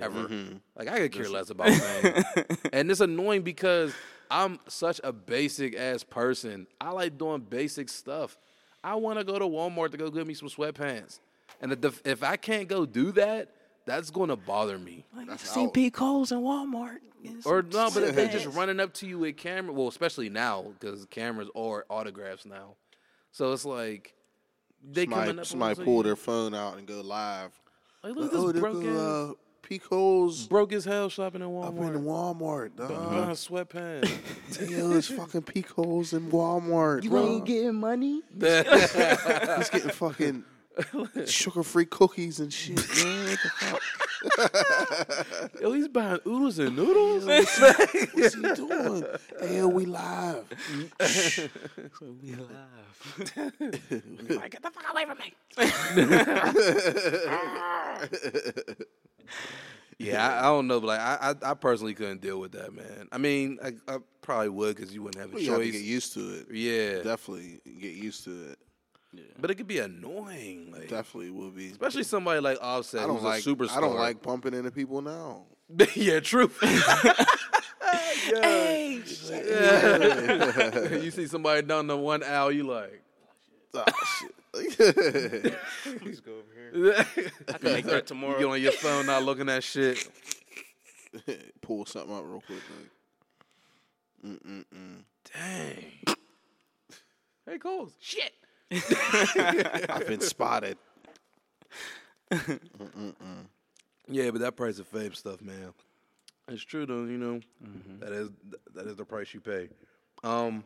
ever. 0.00 0.28
Mm-hmm. 0.28 0.56
Like 0.76 0.88
I 0.88 0.98
could 0.98 1.12
care 1.12 1.28
less 1.28 1.50
about 1.50 1.70
fame, 1.70 2.24
and 2.72 2.90
it's 2.90 3.00
annoying 3.00 3.42
because 3.42 3.94
I'm 4.30 4.58
such 4.68 5.00
a 5.04 5.12
basic 5.12 5.76
ass 5.76 6.02
person. 6.02 6.66
I 6.80 6.90
like 6.90 7.16
doing 7.16 7.42
basic 7.42 7.88
stuff. 7.88 8.36
I 8.82 8.94
want 8.96 9.18
to 9.18 9.24
go 9.24 9.38
to 9.38 9.44
Walmart 9.44 9.92
to 9.92 9.96
go 9.96 10.10
get 10.10 10.26
me 10.26 10.34
some 10.34 10.48
sweatpants, 10.48 11.20
and 11.60 11.72
if, 11.72 12.00
if 12.04 12.22
I 12.22 12.36
can't 12.36 12.68
go 12.68 12.86
do 12.86 13.12
that, 13.12 13.50
that's 13.84 14.10
going 14.10 14.28
to 14.28 14.36
bother 14.36 14.78
me. 14.78 15.04
I've 15.30 15.40
seen 15.40 15.70
P. 15.70 15.90
Cole's 15.90 16.32
in 16.32 16.40
Walmart. 16.40 16.98
Or 17.44 17.62
no, 17.62 17.90
but 17.92 18.02
if 18.04 18.14
they're 18.14 18.28
just 18.28 18.46
running 18.46 18.78
up 18.78 18.92
to 18.94 19.06
you 19.06 19.18
with 19.18 19.36
camera, 19.36 19.72
well, 19.72 19.88
especially 19.88 20.28
now 20.28 20.74
because 20.78 21.06
cameras 21.06 21.48
are 21.56 21.84
autographs 21.88 22.46
now, 22.46 22.76
so 23.36 23.52
it's 23.52 23.66
like 23.66 24.14
they 24.82 25.04
coming 25.04 25.26
Somebody, 25.26 25.40
up. 25.40 25.46
somebody 25.46 25.78
on 25.80 25.84
pull 25.84 26.02
their 26.02 26.16
phone 26.16 26.54
out 26.54 26.78
and 26.78 26.86
go 26.86 27.02
live. 27.02 27.50
Like, 28.02 28.14
look 28.14 28.32
oh, 28.32 28.48
at 28.48 28.54
this 28.54 28.62
there 28.62 28.70
broke 28.70 28.82
go, 28.82 28.88
ass, 28.88 28.96
uh, 28.96 29.68
Pico's 29.68 30.46
broke 30.46 30.72
as 30.72 30.86
hell 30.86 31.10
shopping 31.10 31.42
in 31.42 31.48
Walmart. 31.48 31.66
up 31.66 31.74
Walmart. 31.74 31.96
in 31.96 32.04
Walmart, 32.04 32.76
dog. 32.76 32.88
Buying 32.88 33.28
sweatpants. 33.32 34.70
Yo, 34.70 34.90
it's 34.92 35.08
fucking 35.08 35.42
Pico's 35.42 36.14
in 36.14 36.30
Walmart. 36.30 37.04
You 37.04 37.10
bro. 37.10 37.28
ain't 37.28 37.44
getting 37.44 37.74
money. 37.74 38.22
He's 38.40 39.70
getting 39.70 39.90
fucking 39.90 40.42
sugar-free 41.26 41.86
cookies 41.86 42.40
and 42.40 42.52
shit, 42.52 42.76
man. 43.04 43.28
What 43.28 43.38
the 43.42 43.50
fuck? 43.50 43.82
Yo, 45.60 45.72
he's 45.72 45.88
buying 45.88 46.18
oodles 46.26 46.58
and 46.58 46.74
noodles. 46.76 47.24
What's 47.26 48.34
he 48.34 48.42
doing? 48.54 49.04
Hey, 49.40 49.56
yo, 49.58 49.68
we 49.68 49.84
live. 49.86 50.44
We 52.00 52.34
live. 52.34 52.48
like, 54.30 54.50
get 54.50 54.62
the 54.62 54.70
fuck 54.70 54.90
away 54.92 55.04
from 55.06 55.18
me. 55.18 55.32
yeah, 59.98 60.28
I, 60.28 60.40
I 60.40 60.42
don't 60.44 60.66
know, 60.66 60.80
but 60.80 60.86
like, 60.88 61.00
I, 61.00 61.16
I, 61.42 61.50
I 61.50 61.54
personally 61.54 61.94
couldn't 61.94 62.20
deal 62.20 62.38
with 62.38 62.52
that, 62.52 62.72
man. 62.74 63.08
I 63.12 63.18
mean, 63.18 63.58
I, 63.64 63.72
I 63.88 63.98
probably 64.22 64.50
would 64.50 64.76
because 64.76 64.92
you 64.94 65.02
wouldn't 65.02 65.20
have 65.22 65.30
a 65.30 65.34
Well, 65.34 65.42
you 65.42 65.52
have 65.52 65.60
to 65.60 65.70
get 65.70 65.82
used 65.82 66.12
to 66.14 66.20
it. 66.40 66.46
yeah, 66.52 67.02
Definitely 67.02 67.60
get 67.80 67.94
used 67.94 68.24
to 68.24 68.50
it. 68.50 68.58
But 69.38 69.50
it 69.50 69.56
could 69.56 69.66
be 69.66 69.78
annoying. 69.78 70.72
Like, 70.72 70.88
Definitely 70.88 71.30
will 71.30 71.50
be. 71.50 71.70
especially 71.70 72.02
somebody 72.04 72.40
like 72.40 72.58
Offset, 72.60 73.02
I 73.02 73.06
don't 73.06 73.16
who's 73.16 73.24
like. 73.24 73.46
a 73.46 73.48
superstar. 73.48 73.76
I 73.76 73.80
don't 73.80 73.96
like 73.96 74.22
bumping 74.22 74.54
into 74.54 74.70
people 74.70 75.02
now. 75.02 75.44
yeah, 75.94 76.20
true. 76.20 76.50
Hey, 78.42 78.94
you 78.96 79.04
see 81.12 81.26
somebody 81.28 81.62
down 81.62 81.86
the 81.86 81.96
one 81.96 82.24
aisle, 82.24 82.50
you 82.50 82.64
like. 82.64 83.00
Oh, 83.74 83.84
shit. 84.18 84.34
Please 86.00 86.20
go 86.20 86.32
over 86.32 87.04
here. 87.14 87.30
I 87.48 87.52
can 87.58 87.72
make 87.72 87.84
that 87.86 87.94
You 87.94 88.00
tomorrow. 88.02 88.38
get 88.38 88.46
on 88.48 88.60
your 88.62 88.72
phone, 88.72 89.06
not 89.06 89.22
looking 89.22 89.48
at 89.48 89.62
shit. 89.62 90.08
Pull 91.60 91.86
something 91.86 92.12
out 92.14 92.28
real 92.28 92.42
quick. 92.44 92.58
Like, 94.24 94.40
Dang. 95.32 96.16
Hey, 97.46 97.58
Coles. 97.58 97.92
Shit. 98.00 98.32
I've 98.70 100.06
been 100.06 100.20
spotted. 100.20 100.76
Yeah, 104.08 104.30
but 104.30 104.40
that 104.40 104.56
price 104.56 104.78
of 104.78 104.86
fame 104.86 105.14
stuff, 105.14 105.40
man. 105.40 105.72
It's 106.48 106.62
true 106.62 106.86
though, 106.86 107.04
you 107.04 107.18
know. 107.18 107.40
that 108.00 108.12
is 108.12 108.30
that 108.74 108.86
is 108.86 108.96
the 108.96 109.04
price 109.04 109.34
you 109.34 109.40
pay. 109.40 109.68
Um 110.22 110.64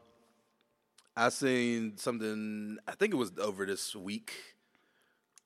I 1.16 1.28
seen 1.30 1.96
something 1.96 2.78
I 2.86 2.92
think 2.92 3.12
it 3.14 3.16
was 3.16 3.32
over 3.38 3.66
this 3.66 3.94
week. 3.96 4.34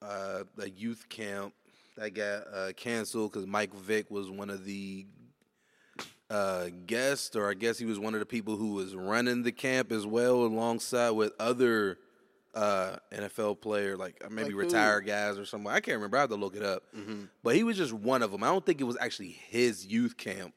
Uh 0.03 0.45
a 0.59 0.69
youth 0.69 1.09
camp 1.09 1.55
that 1.97 2.14
got 2.14 2.43
uh 2.53 2.73
canceled 2.77 3.33
cuz 3.33 3.47
Mike 3.47 3.75
Vick 3.75 4.11
was 4.11 4.29
one 4.31 4.51
of 4.51 4.64
the 4.64 5.07
uh 6.31 6.69
guests 6.87 7.37
or 7.37 7.49
I 7.49 7.55
guess 7.55 7.79
he 7.79 7.85
was 7.85 7.99
one 8.01 8.14
of 8.14 8.21
the 8.21 8.27
people 8.27 8.57
who 8.57 8.73
was 8.75 8.97
running 8.97 9.43
the 9.45 9.53
camp 9.53 9.93
as 9.93 10.05
well 10.05 10.45
alongside 10.45 11.11
with 11.11 11.33
other 11.38 11.99
uh 12.55 12.97
NFL 13.12 13.61
player 13.61 13.97
like 13.97 14.23
uh, 14.25 14.29
maybe 14.31 14.45
Like 14.45 14.53
who? 14.53 14.59
retired 14.59 15.07
guys 15.07 15.38
or 15.38 15.45
something. 15.45 15.71
I 15.71 15.81
can't 15.81 15.97
remember. 15.97 16.17
I 16.17 16.21
have 16.21 16.31
to 16.31 16.37
look 16.37 16.55
it 16.57 16.62
up. 16.62 16.83
But 17.43 17.57
he 17.57 17.64
was 17.64 17.77
just 17.77 17.93
one 17.93 18.23
of 18.23 18.31
them. 18.31 18.43
I 18.43 18.47
don't 18.49 18.64
think 18.64 18.81
it 18.81 18.85
was 18.85 18.97
actually 19.01 19.31
his 19.49 19.85
youth 19.87 20.17
camp. 20.17 20.55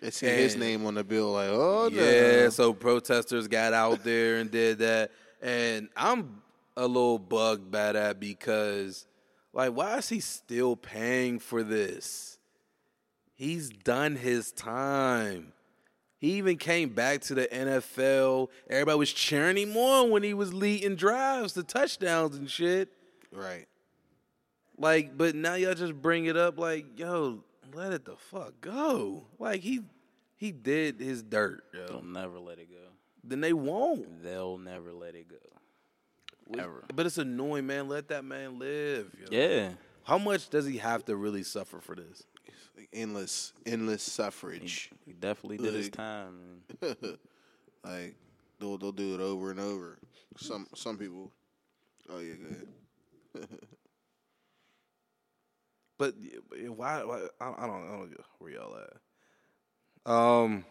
They 0.00 0.10
see 0.10 0.26
his 0.28 0.54
name 0.56 0.86
on 0.86 0.94
the 0.94 1.02
bill. 1.02 1.32
Like, 1.32 1.48
oh 1.50 1.88
no. 1.92 2.00
Yeah, 2.02 2.50
so 2.50 2.72
protesters 2.72 3.48
got 3.48 3.72
out 3.72 4.04
there 4.04 4.36
and 4.38 4.48
did 4.50 4.78
that. 4.78 5.10
And 5.42 5.88
I'm 5.96 6.40
a 6.76 6.86
little 6.86 7.18
bugged 7.18 7.70
by 7.72 7.90
that 7.92 8.20
because, 8.20 9.06
like, 9.52 9.72
why 9.72 9.96
is 9.98 10.08
he 10.08 10.20
still 10.20 10.76
paying 10.76 11.40
for 11.40 11.64
this? 11.64 12.38
He's 13.34 13.70
done 13.70 14.14
his 14.16 14.52
time. 14.52 15.52
He 16.18 16.32
even 16.32 16.56
came 16.56 16.90
back 16.90 17.20
to 17.22 17.34
the 17.34 17.46
NFL. 17.46 18.48
Everybody 18.68 18.98
was 18.98 19.12
cheering 19.12 19.56
him 19.56 19.76
on 19.76 20.10
when 20.10 20.22
he 20.22 20.34
was 20.34 20.52
leading 20.52 20.96
drives 20.96 21.52
to 21.52 21.62
touchdowns 21.62 22.36
and 22.36 22.50
shit. 22.50 22.90
Right. 23.32 23.66
Like, 24.76 25.16
but 25.16 25.34
now 25.34 25.54
y'all 25.54 25.74
just 25.74 25.94
bring 25.94 26.26
it 26.26 26.36
up 26.36 26.58
like, 26.58 26.98
yo, 26.98 27.44
let 27.72 27.92
it 27.92 28.04
the 28.04 28.16
fuck 28.16 28.60
go. 28.60 29.26
Like 29.38 29.60
he 29.60 29.80
he 30.36 30.52
did 30.52 31.00
his 31.00 31.22
dirt, 31.22 31.64
yo. 31.72 31.86
They'll 31.86 32.02
never 32.02 32.38
let 32.38 32.58
it 32.58 32.70
go. 32.70 32.76
Then 33.24 33.40
they 33.40 33.52
won't. 33.52 34.22
They'll 34.22 34.58
never 34.58 34.92
let 34.92 35.14
it 35.14 35.28
go. 35.28 35.36
Ever. 36.58 36.84
But 36.94 37.06
it's 37.06 37.18
annoying, 37.18 37.66
man. 37.66 37.88
Let 37.88 38.08
that 38.08 38.24
man 38.24 38.58
live. 38.58 39.14
yo. 39.20 39.26
Yeah. 39.30 39.70
How 40.04 40.16
much 40.16 40.48
does 40.48 40.64
he 40.64 40.78
have 40.78 41.04
to 41.04 41.16
really 41.16 41.42
suffer 41.42 41.80
for 41.80 41.94
this? 41.94 42.22
Like 42.76 42.88
endless, 42.92 43.52
endless 43.66 44.02
suffrage. 44.02 44.90
He 45.04 45.12
definitely 45.12 45.58
did 45.58 45.74
his 45.74 45.88
time. 45.90 46.62
like 47.84 48.16
they'll 48.60 48.78
they'll 48.78 48.92
do 48.92 49.14
it 49.14 49.20
over 49.20 49.50
and 49.50 49.60
over. 49.60 49.98
Some 50.36 50.66
some 50.74 50.96
people. 50.96 51.32
Oh 52.10 52.18
yeah, 52.20 52.34
go 52.34 52.46
ahead. 52.46 53.48
But 55.98 56.14
y- 56.16 56.68
why? 56.68 57.02
why 57.04 57.26
I, 57.40 57.44
I 57.44 57.46
don't. 57.46 57.58
I 57.60 57.66
don't 57.66 58.10
know 58.12 58.24
where 58.38 58.52
y'all 58.52 58.76
at. 60.06 60.10
Um, 60.10 60.64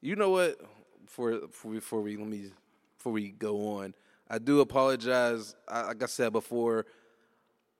you 0.00 0.16
know 0.16 0.30
what? 0.30 0.58
For 1.06 1.32
before, 1.40 1.72
before 1.72 2.00
we 2.00 2.16
let 2.16 2.28
me 2.28 2.50
before 2.96 3.12
we 3.12 3.30
go 3.30 3.76
on, 3.78 3.94
I 4.30 4.38
do 4.38 4.60
apologize. 4.60 5.54
I, 5.68 5.88
like 5.88 6.02
I 6.02 6.06
said 6.06 6.32
before, 6.32 6.86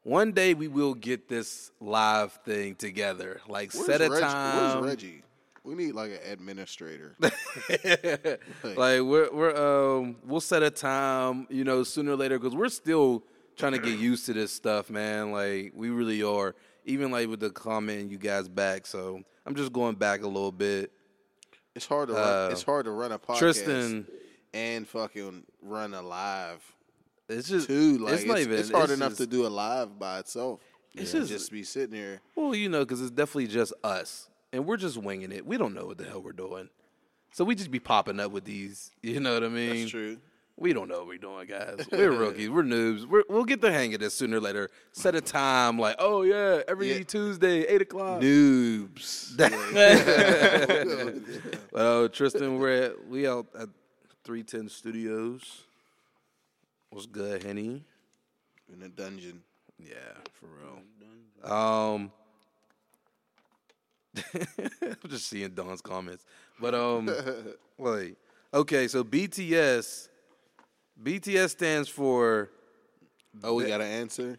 one 0.02 0.32
day 0.32 0.54
we 0.54 0.68
will 0.68 0.94
get 0.94 1.28
this 1.28 1.70
live 1.80 2.32
thing 2.44 2.74
together. 2.74 3.40
Like 3.48 3.72
Where's 3.72 3.86
set 3.86 4.00
a 4.00 4.10
Reg- 4.10 4.20
time. 4.20 4.80
Where's 4.80 4.90
Reggie? 4.96 5.22
We 5.64 5.74
need 5.74 5.92
like 5.92 6.10
an 6.10 6.18
administrator. 6.32 7.14
like 7.20 9.00
we're 9.02 9.30
we're 9.32 9.98
um 10.00 10.16
we'll 10.24 10.40
set 10.40 10.62
a 10.62 10.70
time, 10.70 11.46
you 11.50 11.64
know, 11.64 11.84
sooner 11.84 12.12
or 12.12 12.16
later 12.16 12.38
because 12.38 12.56
we're 12.56 12.68
still 12.68 13.22
trying 13.56 13.72
to 13.72 13.78
get 13.78 13.98
used 13.98 14.26
to 14.26 14.32
this 14.32 14.52
stuff, 14.52 14.90
man. 14.90 15.30
Like 15.30 15.72
we 15.74 15.90
really 15.90 16.22
are. 16.22 16.54
Even 16.84 17.12
like 17.12 17.28
with 17.28 17.38
the 17.38 17.50
comment 17.50 18.10
you 18.10 18.18
guys 18.18 18.48
back, 18.48 18.86
so 18.88 19.22
I'm 19.46 19.54
just 19.54 19.72
going 19.72 19.94
back 19.94 20.22
a 20.22 20.26
little 20.26 20.50
bit. 20.50 20.90
It's 21.76 21.86
hard 21.86 22.08
to 22.08 22.14
Uh, 22.16 22.18
run, 22.18 22.52
it's 22.52 22.64
hard 22.64 22.84
to 22.86 22.90
run 22.90 23.12
a 23.12 23.18
podcast 23.20 23.38
Tristan, 23.38 24.06
and 24.52 24.88
fucking 24.88 25.44
run 25.62 25.94
a 25.94 26.02
live 26.02 26.60
it's 27.32 27.48
just 27.48 27.66
too. 27.66 27.98
Like 27.98 28.14
it's 28.14 28.22
it's, 28.22 28.28
not 28.28 28.38
even. 28.40 28.58
it's 28.58 28.70
hard 28.70 28.84
it's 28.84 28.92
enough 28.94 29.10
just- 29.10 29.20
to 29.22 29.26
do 29.26 29.46
a 29.46 29.48
live 29.48 29.98
by 29.98 30.20
itself. 30.20 30.60
It's 30.94 31.12
just- 31.12 31.30
just 31.30 31.50
be 31.50 31.62
sitting 31.62 31.94
here. 31.96 32.20
Well, 32.36 32.54
you 32.54 32.68
know, 32.68 32.80
because 32.80 33.00
it's 33.00 33.10
definitely 33.10 33.46
just 33.48 33.72
us, 33.82 34.28
and 34.52 34.66
we're 34.66 34.76
just 34.76 34.96
winging 34.98 35.32
it. 35.32 35.46
We 35.46 35.56
don't 35.56 35.74
know 35.74 35.86
what 35.86 35.98
the 35.98 36.04
hell 36.04 36.20
we're 36.22 36.32
doing, 36.32 36.68
so 37.32 37.44
we 37.44 37.54
just 37.54 37.70
be 37.70 37.80
popping 37.80 38.20
up 38.20 38.30
with 38.32 38.44
these. 38.44 38.90
You 39.02 39.20
know 39.20 39.34
what 39.34 39.44
I 39.44 39.48
mean? 39.48 39.80
That's 39.80 39.90
true. 39.90 40.18
We 40.58 40.74
don't 40.74 40.86
know 40.86 40.98
what 40.98 41.06
we're 41.08 41.16
doing, 41.18 41.46
guys. 41.48 41.86
We're 41.90 42.12
rookies. 42.24 42.50
We're 42.50 42.62
noobs. 42.62 43.06
We're, 43.06 43.24
we'll 43.30 43.46
get 43.46 43.62
the 43.62 43.72
hang 43.72 43.94
of 43.94 44.00
this 44.00 44.12
sooner 44.14 44.36
or 44.36 44.40
later. 44.40 44.68
Set 44.92 45.14
a 45.14 45.20
time, 45.22 45.78
like, 45.78 45.96
oh 45.98 46.22
yeah, 46.22 46.60
every 46.68 46.92
Yeah. 46.92 47.02
Tuesday, 47.04 47.62
eight 47.62 47.80
o'clock. 47.82 48.20
Noobs. 48.20 49.32
Well, 51.72 52.08
Tristan, 52.10 52.58
we're 52.58 52.82
at, 52.82 53.08
we 53.08 53.26
out 53.26 53.46
at 53.58 53.68
three 54.24 54.42
ten 54.42 54.68
Studios. 54.68 55.62
What's 56.92 57.06
good, 57.06 57.42
Henny? 57.42 57.82
in 58.70 58.82
a 58.82 58.88
dungeon. 58.90 59.42
Yeah, 59.78 59.94
for 60.34 60.46
real. 60.46 61.50
Um, 61.50 62.12
I'm 64.82 65.08
just 65.08 65.26
seeing 65.26 65.50
Don's 65.54 65.80
comments, 65.80 66.26
but 66.60 66.74
um, 66.74 67.10
like, 67.78 68.16
okay, 68.52 68.88
so 68.88 69.02
BTS, 69.02 70.08
BTS 71.02 71.48
stands 71.48 71.88
for 71.88 72.50
Oh, 73.42 73.54
we 73.54 73.64
got 73.64 73.80
an 73.80 73.90
answer. 73.90 74.38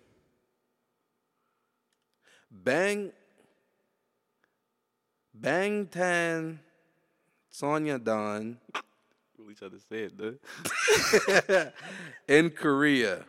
Bang, 2.51 3.11
Bang 5.33 5.87
Tan, 5.87 6.59
Sonyeondan 7.51 8.57
We 9.45 9.53
tried 9.55 9.71
to 9.71 9.79
say 9.79 10.03
it, 10.03 10.17
dude. 10.17 10.39
in 12.27 12.49
Korea, 12.49 13.25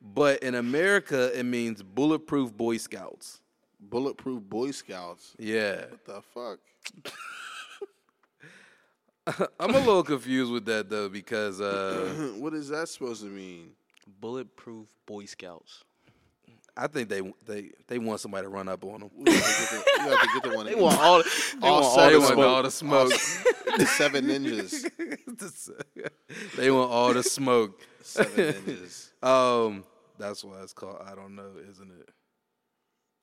but 0.00 0.42
in 0.42 0.54
America 0.54 1.36
it 1.38 1.44
means 1.44 1.82
Bulletproof 1.82 2.56
Boy 2.56 2.76
Scouts. 2.76 3.40
Bulletproof 3.80 4.42
Boy 4.42 4.70
Scouts. 4.70 5.34
Yeah. 5.38 5.86
What 5.90 6.04
the 6.04 6.22
fuck? 6.22 6.58
I'm 9.58 9.74
a 9.74 9.78
little 9.78 10.04
confused 10.04 10.52
with 10.52 10.66
that 10.66 10.88
though 10.88 11.08
because 11.08 11.60
uh, 11.60 12.32
what 12.38 12.54
is 12.54 12.68
that 12.68 12.88
supposed 12.88 13.22
to 13.22 13.28
mean? 13.28 13.70
Bulletproof 14.20 14.88
Boy 15.04 15.24
Scouts. 15.24 15.82
I 16.76 16.86
think 16.88 17.08
they 17.08 17.22
they 17.46 17.70
they 17.88 17.98
want 17.98 18.20
somebody 18.20 18.44
to 18.44 18.48
run 18.50 18.68
up 18.68 18.84
on 18.84 19.00
them. 19.00 19.10
We 19.16 19.32
have 19.32 19.42
to 19.44 19.48
get 19.48 19.70
the, 19.70 20.04
we 20.04 20.10
have 20.10 20.20
to 20.20 20.28
get 20.34 20.42
the 20.50 20.56
one. 20.56 20.66
They 20.66 20.74
want 20.74 20.98
all. 21.00 21.22
They 21.22 21.66
All 21.66 21.80
want 21.80 21.84
all 21.84 21.94
seven 21.94 22.12
the 22.12 22.20
want 22.20 22.32
smoke. 22.34 22.46
all 22.46 22.62
the 22.62 22.70
smoke. 22.70 23.10
the 23.78 23.86
seven 23.96 24.24
ninjas. 24.26 24.90
they 26.56 26.70
want 26.70 26.90
all 26.90 27.12
the 27.14 27.22
smoke. 27.22 27.80
Seven 28.02 28.54
ninjas. 28.66 29.10
Um, 29.22 29.84
that's 30.18 30.44
why 30.44 30.60
it's 30.62 30.72
called. 30.72 30.98
I 31.06 31.14
don't 31.14 31.34
know, 31.34 31.50
isn't 31.70 31.90
it? 31.90 32.08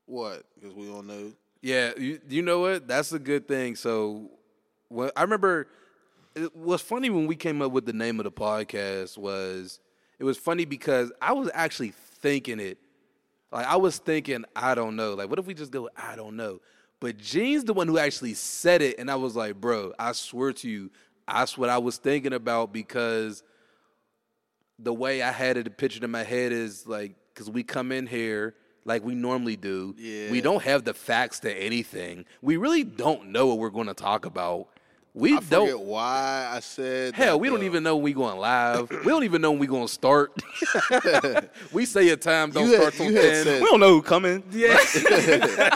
What? 0.05 0.43
Because 0.55 0.75
we 0.75 0.89
all 0.89 1.03
know. 1.03 1.31
Yeah, 1.61 1.91
you, 1.97 2.19
you 2.27 2.41
know 2.41 2.59
what? 2.59 2.87
That's 2.87 3.13
a 3.13 3.19
good 3.19 3.47
thing. 3.47 3.75
So, 3.75 4.29
when 4.89 5.11
I 5.15 5.21
remember, 5.21 5.67
it 6.35 6.53
was 6.55 6.81
funny 6.81 7.09
when 7.09 7.25
we 7.25 7.35
came 7.35 7.61
up 7.61 7.71
with 7.71 7.85
the 7.85 7.93
name 7.93 8.19
of 8.19 8.25
the 8.25 8.31
podcast. 8.31 9.17
Was 9.17 9.79
it 10.19 10.23
was 10.23 10.37
funny 10.37 10.65
because 10.65 11.11
I 11.21 11.33
was 11.33 11.49
actually 11.53 11.93
thinking 12.21 12.59
it. 12.59 12.77
Like 13.53 13.67
I 13.67 13.75
was 13.75 13.99
thinking, 13.99 14.43
I 14.55 14.75
don't 14.75 14.95
know. 14.95 15.13
Like, 15.13 15.29
what 15.29 15.39
if 15.39 15.45
we 15.45 15.53
just 15.53 15.71
go? 15.71 15.89
I 15.95 16.15
don't 16.15 16.35
know. 16.35 16.59
But 16.99 17.17
Gene's 17.17 17.63
the 17.65 17.73
one 17.73 17.87
who 17.87 17.97
actually 17.97 18.33
said 18.33 18.81
it, 18.81 18.97
and 18.97 19.11
I 19.11 19.15
was 19.15 19.35
like, 19.35 19.59
bro, 19.59 19.93
I 19.99 20.13
swear 20.13 20.53
to 20.53 20.69
you, 20.69 20.89
that's 21.27 21.57
what 21.57 21.69
I 21.69 21.77
was 21.77 21.97
thinking 21.97 22.33
about 22.33 22.73
because 22.73 23.43
the 24.79 24.93
way 24.93 25.21
I 25.21 25.31
had 25.31 25.57
it 25.57 25.77
pictured 25.77 26.03
in 26.03 26.11
my 26.11 26.23
head 26.23 26.51
is 26.51 26.87
like, 26.87 27.15
because 27.33 27.49
we 27.49 27.63
come 27.63 27.91
in 27.91 28.07
here 28.07 28.55
like 28.85 29.03
we 29.03 29.15
normally 29.15 29.55
do. 29.55 29.95
Yeah. 29.97 30.31
We 30.31 30.41
don't 30.41 30.63
have 30.63 30.83
the 30.83 30.93
facts 30.93 31.39
to 31.41 31.53
anything. 31.53 32.25
We 32.41 32.57
really 32.57 32.83
don't 32.83 33.29
know 33.29 33.47
what 33.47 33.59
we're 33.59 33.69
going 33.69 33.87
to 33.87 33.93
talk 33.93 34.25
about. 34.25 34.67
We 35.15 35.35
I 35.37 35.39
don't. 35.41 35.79
why 35.81 36.49
I 36.51 36.59
said. 36.59 37.13
Hell, 37.13 37.35
that, 37.35 37.37
we 37.37 37.47
don't 37.49 37.61
even 37.63 37.83
know 37.83 37.95
when 37.97 38.03
we 38.03 38.13
going 38.13 38.37
live. 38.39 38.89
we 38.89 38.97
don't 39.11 39.23
even 39.23 39.41
know 39.43 39.51
when 39.51 39.59
we 39.59 39.67
going 39.67 39.85
to 39.85 39.93
start. 39.93 40.31
we 41.71 41.85
say 41.85 42.09
a 42.09 42.17
time 42.17 42.49
don't 42.51 42.65
You 42.65 42.71
had- 42.71 42.79
start 42.79 42.93
till 42.95 43.11
10. 43.21 43.43
said- 43.43 43.61
We 43.61 43.67
don't 43.69 43.79
know 43.79 43.89
who 43.93 44.01
coming. 44.01 44.43
yeah. 44.51 44.79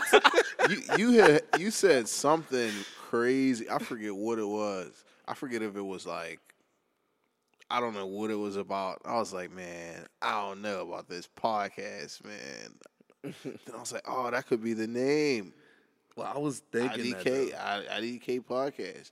you 0.70 0.82
you 0.98 1.12
had 1.22 1.44
you 1.60 1.70
said 1.72 2.08
something 2.08 2.72
crazy. 3.00 3.70
I 3.70 3.78
forget 3.78 4.16
what 4.16 4.40
it 4.40 4.48
was. 4.48 5.04
I 5.28 5.34
forget 5.36 5.62
if 5.62 5.76
it 5.76 5.86
was 5.86 6.06
like 6.08 6.40
I 7.70 7.80
don't 7.80 7.94
know 7.94 8.08
what 8.08 8.32
it 8.32 8.36
was 8.36 8.56
about. 8.56 9.02
I 9.06 9.20
was 9.20 9.34
like, 9.34 9.52
man, 9.52 10.06
I 10.22 10.32
don't 10.42 10.62
know 10.62 10.82
about 10.82 11.10
this 11.10 11.28
podcast, 11.42 12.24
man. 12.26 13.34
then 13.44 13.54
I 13.76 13.80
was 13.80 13.92
like, 13.92 14.06
oh, 14.08 14.32
that 14.32 14.48
could 14.48 14.64
be 14.64 14.74
the 14.74 14.88
name. 14.88 15.54
well, 16.16 16.32
I 16.34 16.40
was 16.40 16.60
thinking 16.72 17.12
that, 17.12 17.26
IDK, 17.26 17.52
though. 17.52 17.94
IDK 17.94 18.46
podcast. 18.46 19.12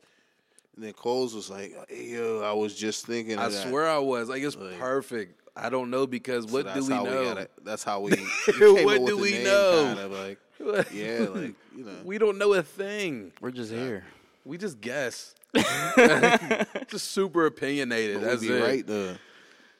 And 0.75 0.83
then 0.83 0.93
Coles 0.93 1.33
was 1.33 1.49
like, 1.49 1.73
hey, 1.89 2.09
yo, 2.09 2.41
I 2.41 2.51
was 2.53 2.75
just 2.75 3.05
thinking. 3.05 3.39
I 3.39 3.45
of 3.45 3.53
that. 3.53 3.67
swear 3.67 3.87
I 3.89 3.97
was. 3.99 4.27
Like 4.29 4.43
it's 4.43 4.55
Like- 4.57 4.77
perfect. 4.79 5.41
I 5.57 5.69
don't 5.69 5.89
know 5.89 6.05
because 6.05 6.49
So 6.49 6.53
what 6.63 6.73
do 6.73 6.83
we 6.85 6.93
how 6.93 7.03
know? 7.05 7.23
gotta- 7.23 7.49
that's 7.63 7.83
how 7.83 8.01
we. 8.01 8.11
we 8.11 8.17
came 8.53 8.83
What 8.85 8.95
up 8.97 9.01
with 9.03 9.07
do 9.09 9.15
the 9.15 9.21
we 9.21 9.31
name, 9.31 9.43
know? 9.45 9.83
Kind 9.95 9.99
of 9.99 10.11
like, 10.11 10.37
yeah, 10.93 11.19
like 11.29 11.53
you 11.77 11.85
know. 11.85 11.93
we 12.03 12.17
don't 12.17 12.37
know 12.37 12.53
a 12.53 12.61
thing. 12.61 13.31
We're 13.39 13.51
just 13.51 13.71
here. 13.71 14.03
We 14.43 14.57
just 14.57 14.81
guess. 14.81 15.33
just 16.89 17.11
super 17.11 17.45
opinionated. 17.45 18.19
But 18.19 18.25
That's 18.25 18.41
we 18.41 18.47
be 18.49 18.53
it. 18.55 18.61
right 18.63 18.85
though. 18.85 19.15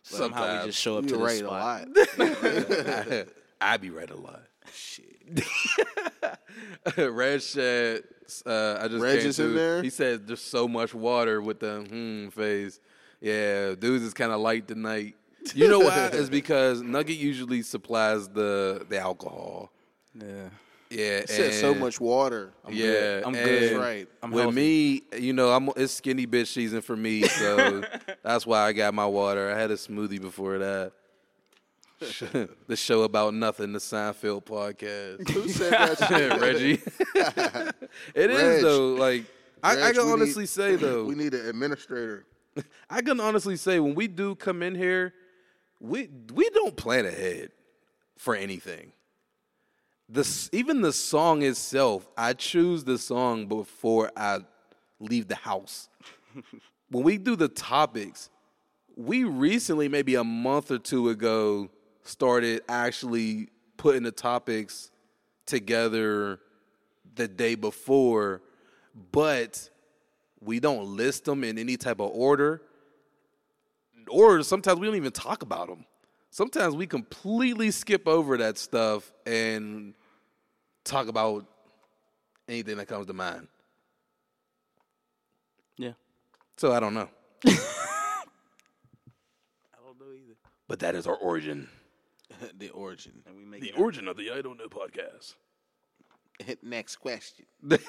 Somehow 0.04 0.60
we 0.62 0.68
just 0.68 0.80
show 0.80 0.98
up 0.98 1.04
We 1.04 1.10
to 1.10 1.18
the 1.18 1.24
right 1.24 1.40
spot. 1.40 1.88
a 1.88 3.06
lot. 3.20 3.28
I 3.60 3.78
be 3.78 3.90
right 3.90 4.10
a 4.10 4.16
lot. 4.16 4.44
Shit. 4.74 5.15
Red 6.98 7.42
said, 7.42 8.04
uh, 8.46 8.78
I 8.82 8.88
just 8.88 9.02
Reg 9.04 9.20
came 9.20 9.28
is 9.30 9.40
in 9.40 9.46
through. 9.48 9.54
there? 9.56 9.84
He 9.84 9.90
said 9.90 10.28
there's 10.28 10.42
so 10.42 10.68
much 10.68 10.94
water 10.94 11.42
with 11.42 11.60
the 11.60 11.82
hmm 11.82 12.30
face. 12.30 12.80
Yeah, 13.22 13.74
dudes 13.76 14.04
is 14.04 14.14
kind 14.14 14.32
of 14.32 14.40
light 14.40 14.68
tonight. 14.68 15.16
You 15.54 15.68
know 15.70 15.80
why? 15.80 16.10
it's 16.14 16.30
because 16.42 16.82
Nugget 16.82 17.18
usually 17.18 17.62
supplies 17.62 18.28
the 18.28 18.86
the 18.90 19.00
alcohol. 19.00 19.72
Yeah. 20.14 20.50
Yeah, 20.92 21.18
It 21.18 21.30
said 21.30 21.54
so 21.56 21.72
and- 21.72 21.80
much 21.80 22.00
water. 22.00 22.54
yeah, 22.70 23.22
I'm 23.26 23.34
and 23.34 23.44
good. 23.44 23.64
That's 23.72 23.76
right. 23.76 24.08
I'm 24.22 24.30
with 24.32 24.42
healthy. 24.44 24.56
me, 24.56 25.02
you 25.20 25.34
know, 25.34 25.50
I'm 25.52 25.70
it's 25.76 25.94
skinny 25.94 26.28
bitch 26.28 26.48
season 26.48 26.82
for 26.82 26.96
me, 26.96 27.24
so 27.24 27.84
that's 28.24 28.46
why 28.46 28.62
I 28.62 28.72
got 28.72 28.94
my 28.94 29.08
water. 29.08 29.52
I 29.52 29.60
had 29.60 29.72
a 29.72 29.76
smoothie 29.76 30.22
before 30.22 30.60
that. 30.60 30.92
the 32.68 32.76
show 32.76 33.04
about 33.04 33.34
nothing, 33.34 33.72
the 33.74 33.80
Seinfeld 33.80 34.44
podcast. 34.46 35.30
Who 35.30 35.48
said 35.50 35.72
that 35.72 35.98
shit? 36.08 36.40
Reggie. 36.42 36.82
it 38.16 38.32
is 38.32 38.42
Reg. 38.42 38.62
though. 38.62 38.90
Like 38.96 39.26
I, 39.64 39.72
I 39.72 39.76
Reg, 39.88 39.96
can 39.96 40.06
we 40.06 40.12
honestly 40.12 40.42
need- 40.44 40.50
say 40.50 40.76
though, 40.78 41.06
We 41.06 41.16
need 41.16 41.34
an 41.34 41.48
administrator. 41.48 42.26
I 42.90 43.02
can 43.02 43.20
honestly 43.20 43.56
say 43.58 43.80
when 43.80 43.96
we 43.96 44.08
do 44.08 44.36
come 44.36 44.62
in 44.64 44.76
here, 44.76 45.14
we 45.80 46.10
we 46.34 46.50
don't 46.52 46.76
plan 46.76 47.06
ahead 47.06 47.52
for 48.18 48.36
anything. 48.36 48.92
This 50.08 50.50
even 50.54 50.82
the 50.82 50.94
song 50.94 51.42
itself, 51.42 52.08
I 52.18 52.34
choose 52.34 52.84
the 52.84 52.98
song 52.98 53.48
before 53.48 54.12
I 54.16 54.40
leave 55.00 55.28
the 55.28 55.36
house. 55.36 55.90
when 56.90 57.04
we 57.04 57.18
do 57.18 57.36
the 57.36 57.48
topics, 57.48 58.30
we 58.96 59.24
recently, 59.24 59.90
maybe 59.90 60.16
a 60.16 60.24
month 60.24 60.72
or 60.72 60.78
two 60.78 61.10
ago, 61.10 61.70
started 62.06 62.62
actually 62.70 63.50
putting 63.78 64.04
the 64.04 64.12
topics 64.12 64.92
together 65.46 66.40
the 67.16 67.28
day 67.28 67.56
before, 67.56 68.42
but 69.12 69.70
we 70.40 70.60
don't 70.60 70.86
list 70.96 71.26
them 71.26 71.44
in 71.44 71.58
any 71.58 71.78
type 71.78 72.00
of 72.00 72.12
order. 72.12 72.62
Or 74.08 74.44
sometimes 74.44 74.80
we 74.80 74.86
don't 74.88 74.96
even 74.96 75.12
talk 75.12 75.42
about 75.42 75.68
them. 75.68 75.86
Sometimes 76.30 76.76
we 76.76 76.86
completely 76.86 77.72
skip 77.72 78.08
over 78.08 78.38
that 78.38 78.58
stuff 78.58 79.12
and 79.26 79.94
talk 80.84 81.08
about 81.08 81.46
anything 82.48 82.78
that 82.78 82.88
comes 82.88 83.08
to 83.08 83.14
mind. 83.14 83.48
Yeah. 85.78 85.94
So 86.58 86.72
I 86.74 86.80
don't 86.80 86.94
know. 86.94 87.10
I 87.46 87.52
don't 89.84 90.00
know 90.00 90.14
either. 90.14 90.36
But 90.68 90.80
that 90.80 90.96
is 90.96 91.08
our 91.08 91.16
origin. 91.16 91.68
the 92.58 92.70
origin. 92.70 93.24
And 93.26 93.36
we 93.36 93.46
make 93.46 93.62
The 93.62 93.74
origin 93.74 94.08
of 94.08 94.18
the 94.18 94.32
I 94.32 94.42
Don't 94.42 94.58
Know 94.58 94.68
podcast. 94.68 95.36
Next 96.64 96.98
question. 96.98 97.46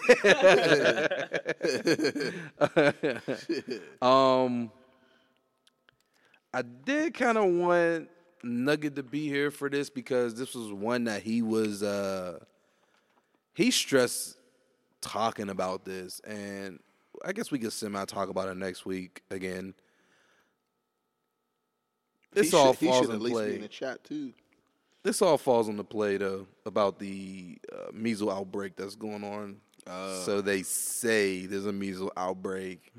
Um, 4.01 4.71
I 6.55 6.63
did 6.63 7.15
kind 7.15 7.37
of 7.37 7.53
want 7.53 8.09
Nugget 8.43 8.97
to 8.97 9.03
be 9.03 9.29
here 9.29 9.51
for 9.51 9.69
this 9.69 9.91
because 9.91 10.37
this 10.37 10.55
was 10.55 10.73
one 10.73 11.05
that 11.05 11.23
he 11.23 11.43
was 11.43 11.83
uh 11.83 12.39
he 13.55 13.71
stressed 13.71 14.37
talking 15.01 15.51
about 15.51 15.85
this, 15.85 16.21
and 16.21 16.79
I 17.25 17.33
guess 17.33 17.51
we 17.51 17.59
could 17.59 17.73
semi 17.73 18.05
talk 18.05 18.29
about 18.29 18.49
it 18.49 18.57
next 18.57 18.87
week 18.87 19.23
again. 19.31 19.75
This 22.33 22.51
He 22.51 22.57
all 22.57 22.73
should- 22.73 22.81
he 22.81 22.87
falls 22.87 23.01
should 23.07 23.11
in 23.11 23.17
at 23.17 23.23
least 23.23 23.35
play. 23.35 23.49
be 23.51 23.55
in 23.57 23.61
the 23.63 23.69
chat 23.69 24.05
too. 24.05 24.33
This 25.03 25.23
all 25.23 25.39
falls 25.39 25.69
on 25.69 25.77
the 25.77 25.85
play 25.85 26.17
though 26.17 26.47
about 26.65 26.99
the 26.99 27.59
uh, 27.73 27.91
measles 27.93 28.31
outbreak 28.33 28.75
that's 28.77 28.97
going 28.97 29.23
on. 29.25 29.57
so 30.25 30.41
they 30.41 30.63
say 30.63 31.47
there's 31.47 31.67
a 31.67 31.73
measles 31.73 32.11
outbreak. 32.17 32.93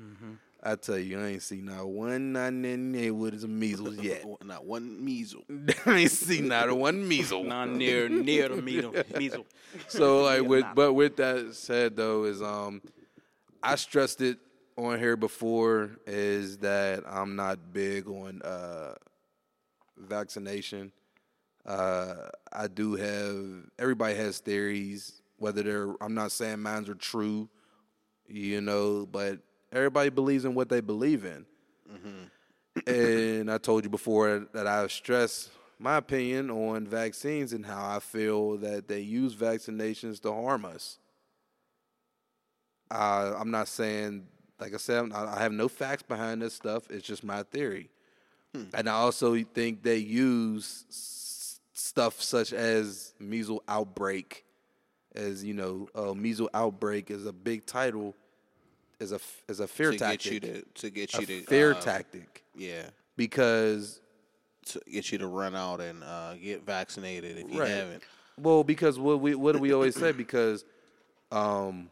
I 0.60 0.74
tell 0.74 0.98
you, 0.98 1.20
I 1.20 1.26
ain't 1.28 1.42
seen 1.42 1.66
not 1.66 1.86
one 1.86 2.32
not 2.32 2.48
in 2.48 2.90
there 2.92 3.14
with 3.14 3.40
some 3.42 3.58
measles 3.60 3.96
yet. 4.02 4.24
Not 4.44 4.64
one 4.64 5.04
measles. 5.04 5.44
I 5.86 5.98
ain't 5.98 6.10
seen 6.10 6.48
not 6.48 6.74
one 6.76 7.06
measles. 7.06 7.46
Not 7.46 7.68
near 7.68 8.08
near 8.08 8.48
the 8.48 8.60
measle. 8.62 8.94
measle. 9.18 9.46
So 9.86 10.22
like 10.24 10.42
with 10.42 10.64
but 10.74 10.94
with 10.94 11.16
that 11.18 11.54
said 11.54 11.94
though 11.94 12.24
is 12.24 12.42
um 12.42 12.82
I 13.62 13.76
stressed 13.76 14.20
it 14.22 14.38
on 14.76 14.98
here 14.98 15.16
before 15.16 15.90
is 16.06 16.58
that 16.58 17.04
I'm 17.06 17.36
not 17.36 17.72
big 17.72 18.08
on 18.08 18.40
uh 18.42 18.94
vaccination. 19.98 20.92
Uh 21.66 22.14
I 22.52 22.66
do 22.68 22.94
have 22.94 23.70
everybody 23.78 24.14
has 24.14 24.38
theories 24.38 25.22
whether 25.38 25.62
they're 25.62 25.94
I'm 26.00 26.14
not 26.14 26.32
saying 26.32 26.60
mines 26.60 26.88
are 26.88 26.94
true, 26.94 27.48
you 28.26 28.60
know, 28.60 29.06
but 29.06 29.38
everybody 29.72 30.10
believes 30.10 30.44
in 30.44 30.54
what 30.54 30.68
they 30.68 30.80
believe 30.80 31.24
in. 31.24 31.46
and 32.86 33.50
I 33.50 33.58
told 33.58 33.84
you 33.84 33.90
before 33.90 34.46
that 34.52 34.66
I've 34.66 34.92
stressed 34.92 35.50
my 35.78 35.96
opinion 35.96 36.50
on 36.50 36.86
vaccines 36.86 37.52
and 37.52 37.64
how 37.64 37.96
I 37.96 38.00
feel 38.00 38.56
that 38.58 38.88
they 38.88 39.00
use 39.00 39.34
vaccinations 39.34 40.20
to 40.22 40.32
harm 40.32 40.64
us. 40.64 40.98
Uh, 42.90 43.34
I'm 43.38 43.50
not 43.50 43.68
saying, 43.68 44.26
like 44.58 44.74
I 44.74 44.78
said, 44.78 45.12
I 45.12 45.40
have 45.40 45.52
no 45.52 45.68
facts 45.68 46.02
behind 46.02 46.42
this 46.42 46.54
stuff. 46.54 46.90
It's 46.90 47.06
just 47.06 47.22
my 47.22 47.42
theory. 47.44 47.90
And 48.74 48.88
I 48.88 48.92
also 48.92 49.36
think 49.42 49.82
they 49.82 49.98
use 49.98 50.84
s- 50.88 51.60
stuff 51.72 52.20
such 52.20 52.52
as 52.52 53.14
measles 53.20 53.60
outbreak, 53.68 54.44
as 55.14 55.44
you 55.44 55.54
know, 55.54 55.88
uh, 55.94 56.12
measles 56.14 56.48
outbreak 56.54 57.10
is 57.10 57.24
a 57.26 57.32
big 57.32 57.66
title, 57.66 58.14
as 59.00 59.12
a 59.12 59.16
f- 59.16 59.42
is 59.48 59.60
a 59.60 59.68
fear 59.68 59.92
to 59.92 59.98
tactic, 59.98 60.22
get 60.22 60.32
you 60.32 60.40
to 60.40 60.62
to 60.74 60.90
get 60.90 61.14
a 61.14 61.20
you 61.20 61.26
to 61.26 61.42
fear 61.42 61.72
uh, 61.72 61.80
tactic, 61.80 62.44
Yeah, 62.54 62.90
because 63.16 64.00
to 64.66 64.80
get 64.90 65.12
you 65.12 65.18
to 65.18 65.26
run 65.26 65.54
out 65.54 65.80
and 65.80 66.02
uh, 66.02 66.34
get 66.34 66.64
vaccinated 66.66 67.38
if 67.38 67.50
you 67.52 67.60
Right. 67.60 67.68
haven't. 67.68 68.02
Well, 68.38 68.64
because 68.64 68.98
what 68.98 69.20
we 69.20 69.34
what 69.34 69.52
do 69.52 69.58
we 69.60 69.72
always 69.72 69.94
say? 69.94 70.12
Because 70.12 70.64
um, 71.32 71.90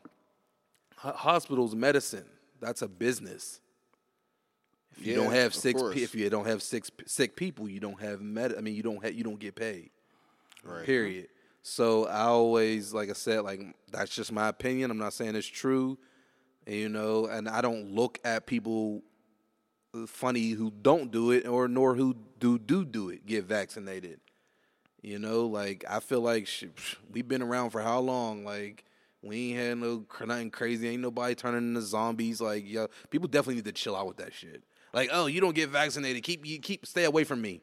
ho- 0.96 1.12
hospitals, 1.12 1.74
medicine, 1.74 2.26
that's 2.60 2.82
a 2.82 2.88
business. 2.88 3.60
If 4.98 5.06
you 5.06 5.12
Yeah, 5.14 5.24
don't 5.24 5.32
have 5.32 5.54
six, 5.54 5.82
pe- 5.82 6.00
if 6.00 6.14
you 6.14 6.28
don't 6.30 6.46
have 6.46 6.62
six 6.62 6.90
sick 7.06 7.37
people, 7.37 7.68
you 7.68 7.80
don't 7.80 8.00
have 8.00 8.20
med. 8.20 8.54
I 8.56 8.61
mean, 8.61 8.74
you 8.74 8.82
don't 8.82 9.02
ha- 9.02 9.11
you 9.11 9.24
don't 9.24 9.38
get 9.38 9.54
paid. 9.54 9.90
Right. 10.64 10.85
Period. 10.85 11.28
So 11.62 12.06
I 12.06 12.22
always, 12.22 12.92
like 12.94 13.11
I 13.11 13.14
said, 13.14 13.40
like 13.40 13.61
that's 13.90 14.14
just 14.14 14.32
my 14.32 14.48
opinion. 14.48 14.90
I'm 14.90 14.98
not 14.98 15.12
saying 15.12 15.35
it's 15.35 15.46
true, 15.46 15.98
and, 16.66 16.76
you 16.76 16.88
know, 16.88 17.26
and 17.26 17.48
I 17.48 17.61
don't 17.61 17.90
look 17.92 18.18
at 18.24 18.46
people 18.46 19.02
funny 20.06 20.50
who 20.50 20.70
don't 20.82 21.11
do 21.11 21.30
it 21.30 21.46
or 21.46 21.68
nor 21.68 21.94
who 21.94 22.14
do 22.38 22.59
do 22.59 22.85
do 22.85 23.09
it 23.09 23.26
get 23.26 23.44
vaccinated. 23.44 24.20
You 25.02 25.18
know, 25.18 25.46
like 25.46 25.85
I 25.88 26.00
feel 26.00 26.20
like 26.20 26.46
sh- 26.46 26.64
we've 27.11 27.26
been 27.28 27.42
around 27.42 27.70
for 27.70 27.80
how 27.80 28.00
long? 28.00 28.44
Like 28.44 28.85
we 29.22 29.52
ain't 29.52 29.59
had 29.59 29.78
no 29.78 30.00
cr- 30.00 30.26
nothing 30.26 30.50
crazy. 30.50 30.88
Ain't 30.88 31.02
nobody 31.02 31.35
turning 31.35 31.68
into 31.68 31.82
zombies. 31.82 32.40
Like 32.40 32.68
yo, 32.68 32.88
people 33.11 33.28
definitely 33.28 33.56
need 33.56 33.64
to 33.66 33.72
chill 33.72 33.96
out 33.96 34.06
with 34.06 34.18
that 34.18 34.35
shit. 34.35 34.62
Like 34.92 35.11
oh, 35.12 35.27
you 35.27 35.40
don't 35.40 35.55
get 35.55 35.68
vaccinated. 35.70 36.22
Keep 36.22 36.46
you 36.46 36.59
keep 36.59 36.87
stay 36.87 37.05
away 37.05 37.25
from 37.25 37.40
me. 37.40 37.61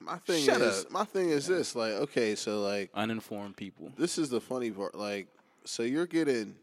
My 0.00 0.18
thing 0.18 0.44
Shut 0.44 0.60
is, 0.60 0.84
up. 0.84 0.90
my 0.90 1.04
thing 1.04 1.30
is 1.30 1.46
this: 1.46 1.74
like, 1.74 1.92
okay, 1.92 2.34
so 2.34 2.60
like, 2.60 2.90
Uninformed 2.94 3.56
people. 3.56 3.90
this 3.96 4.18
is 4.18 4.28
the 4.28 4.40
funny 4.40 4.70
part. 4.70 4.94
Like, 4.94 5.28
so 5.64 5.82
you're 5.82 6.06
getting 6.06 6.56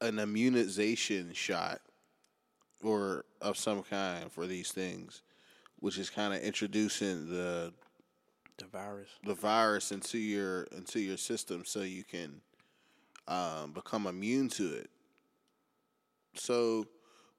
an 0.00 0.18
immunization 0.18 1.32
shot 1.34 1.80
or 2.82 3.24
of 3.42 3.58
some 3.58 3.82
kind 3.82 4.30
for 4.32 4.46
these 4.46 4.70
things, 4.72 5.22
which 5.80 5.98
is 5.98 6.08
kind 6.08 6.32
of 6.32 6.40
introducing 6.40 7.28
the 7.28 7.74
The 8.58 8.66
virus. 8.66 9.08
the 9.24 9.34
virus 9.34 9.92
into 9.92 10.18
your 10.18 10.62
into 10.74 11.00
your 11.00 11.16
system 11.18 11.64
so 11.66 11.80
you 11.82 12.04
can 12.04 12.40
um, 13.26 13.72
become 13.72 14.06
immune 14.06 14.48
to 14.50 14.72
it. 14.76 14.88
So, 16.36 16.86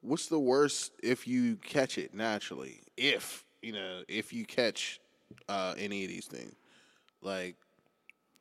what's 0.01 0.27
the 0.27 0.39
worst 0.39 0.93
if 1.03 1.27
you 1.27 1.55
catch 1.57 1.97
it 1.97 2.13
naturally? 2.13 2.81
If 2.97 3.45
you 3.61 3.73
know, 3.73 4.03
if 4.07 4.31
you 4.33 4.45
catch 4.45 4.99
uh, 5.47 5.75
any 5.77 6.03
of 6.03 6.09
these 6.09 6.25
things, 6.25 6.55
like, 7.21 7.55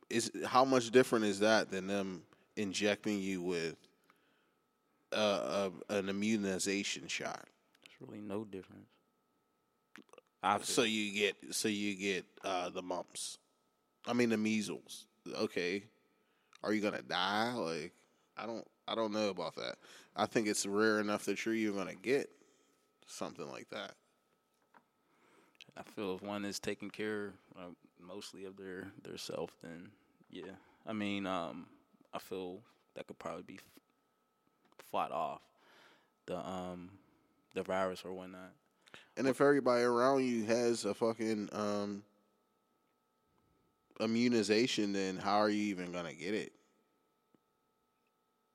is 0.09 0.31
how 0.45 0.65
much 0.65 0.91
different 0.91 1.25
is 1.25 1.39
that 1.39 1.71
than 1.71 1.87
them 1.87 2.23
injecting 2.55 3.19
you 3.19 3.41
with 3.41 3.75
uh, 5.13 5.69
a, 5.89 5.95
an 5.95 6.09
immunization 6.09 7.07
shot? 7.07 7.45
There's 7.83 8.09
really 8.09 8.21
no 8.21 8.45
difference. 8.45 8.87
I 10.41 10.59
So 10.61 10.83
you 10.83 11.13
get 11.13 11.35
so 11.51 11.67
you 11.67 11.95
get 11.95 12.25
uh, 12.43 12.69
the 12.69 12.81
mumps. 12.81 13.37
I 14.07 14.13
mean 14.13 14.29
the 14.29 14.37
measles. 14.37 15.05
Okay. 15.35 15.83
Are 16.63 16.73
you 16.73 16.81
gonna 16.81 17.01
die? 17.01 17.53
Like 17.53 17.93
I 18.41 18.45
don't 18.45 18.67
I 18.87 18.95
don't 18.95 19.11
know 19.11 19.29
about 19.29 19.55
that. 19.55 19.75
I 20.15 20.25
think 20.25 20.47
it's 20.47 20.65
rare 20.65 20.99
enough 20.99 21.25
that 21.25 21.45
you're 21.45 21.55
even 21.55 21.75
gonna 21.75 21.95
get 21.95 22.29
something 23.05 23.49
like 23.49 23.69
that. 23.69 23.93
I 25.77 25.83
feel 25.83 26.15
if 26.15 26.21
one 26.21 26.45
is 26.45 26.59
taking 26.59 26.89
care 26.89 27.33
uh, 27.57 27.71
mostly 27.99 28.45
of 28.45 28.57
their 28.57 28.87
their 29.03 29.17
self, 29.17 29.51
then 29.61 29.89
yeah. 30.29 30.53
I 30.87 30.93
mean, 30.93 31.27
um, 31.27 31.67
I 32.13 32.19
feel 32.19 32.59
that 32.95 33.07
could 33.07 33.19
probably 33.19 33.43
be 33.43 33.59
fought 34.91 35.11
off 35.11 35.41
the 36.25 36.37
um 36.37 36.91
the 37.53 37.63
virus 37.63 38.03
or 38.05 38.13
whatnot. 38.13 38.53
And 39.17 39.27
if 39.27 39.41
everybody 39.41 39.83
around 39.83 40.25
you 40.25 40.45
has 40.45 40.85
a 40.85 40.93
fucking 40.93 41.49
um 41.51 42.03
immunization, 43.99 44.93
then 44.93 45.17
how 45.17 45.37
are 45.37 45.49
you 45.49 45.63
even 45.63 45.91
gonna 45.91 46.13
get 46.13 46.33
it? 46.33 46.53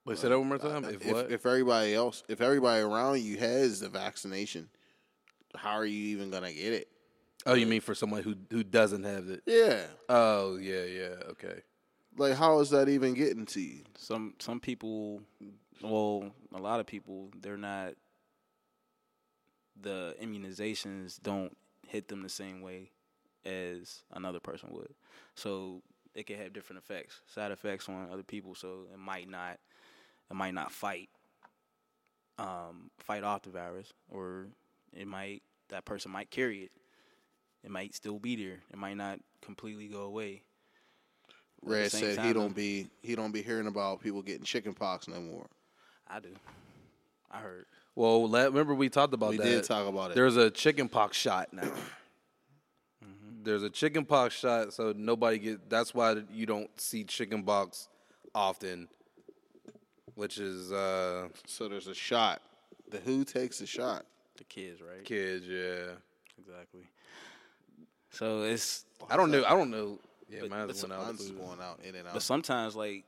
Wait, 0.04 0.18
say 0.18 0.28
that 0.28 0.38
one 0.38 0.48
more 0.48 0.56
uh, 0.62 0.68
time. 0.68 0.84
If, 0.84 1.06
If, 1.06 1.30
if 1.30 1.46
everybody 1.46 1.94
else, 1.94 2.22
if 2.28 2.40
everybody 2.40 2.82
around 2.82 3.20
you 3.22 3.38
has 3.38 3.80
the 3.80 3.88
vaccination, 3.88 4.68
how 5.56 5.72
are 5.72 5.86
you 5.86 6.16
even 6.16 6.30
gonna 6.30 6.52
get 6.52 6.72
it? 6.72 6.88
oh, 7.46 7.54
you 7.54 7.66
mean 7.66 7.80
for 7.80 7.94
someone 7.94 8.22
who 8.22 8.34
who 8.50 8.62
doesn't 8.64 9.04
have 9.04 9.28
it? 9.28 9.42
Yeah, 9.46 9.82
Oh, 10.08 10.56
yeah, 10.56 10.84
yeah. 10.84 11.14
Okay. 11.30 11.60
like 12.16 12.34
how 12.34 12.60
is 12.60 12.70
that 12.70 12.88
even 12.88 13.14
getting 13.14 13.46
to 13.46 13.60
you? 13.60 13.82
Some 13.96 14.34
some 14.38 14.60
people, 14.60 15.22
well, 15.82 16.30
a 16.54 16.60
lot 16.60 16.80
of 16.80 16.86
people, 16.86 17.30
they're 17.40 17.56
not. 17.56 17.94
The 19.80 20.14
immunizations 20.22 21.20
don't 21.20 21.56
hit 21.88 22.08
them 22.08 22.22
the 22.22 22.28
same 22.28 22.60
way 22.60 22.90
as 23.44 24.02
another 24.12 24.38
person 24.40 24.68
would, 24.72 24.94
so 25.34 25.82
it 26.14 26.26
can 26.26 26.38
have 26.38 26.52
different 26.52 26.80
effects, 26.82 27.20
side 27.26 27.50
effects 27.50 27.88
on 27.88 28.08
other 28.12 28.22
people. 28.22 28.54
So 28.54 28.86
it 28.92 28.98
might 28.98 29.28
not, 29.28 29.58
it 30.30 30.34
might 30.34 30.54
not 30.54 30.72
fight, 30.72 31.08
um, 32.38 32.90
fight 32.98 33.22
off 33.22 33.42
the 33.42 33.50
virus, 33.50 33.92
or 34.10 34.46
it 34.92 35.06
might 35.06 35.42
that 35.68 35.84
person 35.84 36.10
might 36.10 36.30
carry 36.30 36.60
it. 36.60 36.72
It 37.62 37.70
might 37.70 37.94
still 37.94 38.18
be 38.18 38.36
there. 38.36 38.60
It 38.70 38.76
might 38.78 38.96
not 38.96 39.20
completely 39.40 39.88
go 39.88 40.02
away. 40.02 40.42
At 41.62 41.68
the 41.68 41.74
Red 41.74 41.90
same 41.92 42.14
said 42.14 42.26
he 42.26 42.32
don't 42.32 42.54
be 42.54 42.88
he 43.02 43.14
don't 43.14 43.32
be 43.32 43.42
hearing 43.42 43.66
about 43.66 44.00
people 44.00 44.22
getting 44.22 44.44
chicken 44.44 44.74
pox 44.74 45.08
no 45.08 45.20
more. 45.20 45.46
I 46.08 46.20
do. 46.20 46.28
I 47.30 47.38
heard. 47.38 47.66
Well, 47.96 48.28
let, 48.28 48.46
remember 48.50 48.74
we 48.74 48.88
talked 48.88 49.14
about 49.14 49.30
We 49.30 49.36
that. 49.38 49.44
did 49.44 49.64
talk 49.64 49.86
about 49.88 50.10
it. 50.10 50.14
There's 50.14 50.36
a 50.36 50.50
chicken 50.50 50.88
pox 50.88 51.16
shot 51.16 51.52
now. 51.52 51.62
Mm-hmm. 53.04 53.42
There's 53.42 53.62
a 53.62 53.68
chicken 53.68 54.06
pox 54.06 54.34
shot, 54.34 54.72
so 54.72 54.94
nobody 54.96 55.38
get. 55.38 55.68
That's 55.68 55.92
why 55.92 56.22
you 56.32 56.46
don't 56.46 56.70
see 56.80 57.04
chicken 57.04 57.42
pox 57.42 57.88
often, 58.34 58.88
which 60.14 60.38
is 60.38 60.72
uh 60.72 61.28
so 61.46 61.68
there's 61.68 61.86
a 61.88 61.94
shot. 61.94 62.42
The 62.90 62.98
who 62.98 63.24
takes 63.24 63.58
the 63.58 63.66
shot? 63.66 64.04
The 64.36 64.44
kids, 64.44 64.80
right? 64.82 65.04
kids. 65.04 65.46
Yeah, 65.46 65.94
Exactly. 66.38 66.82
So 68.10 68.42
it's 68.42 68.84
I 69.10 69.16
don't 69.16 69.30
know. 69.30 69.44
I 69.44 69.50
don't 69.50 69.70
know. 69.70 69.98
Yeah, 70.28 70.40
But- 70.42 70.50
mine's 70.50 70.80
but 70.82 70.90
went 70.90 71.00
out. 71.00 71.06
Mine's 71.06 71.30
going 71.30 71.60
out 71.60 71.80
in 71.84 71.94
and 71.94 72.08
out. 72.08 72.14
But 72.14 72.22
sometimes, 72.22 72.74
like 72.76 73.04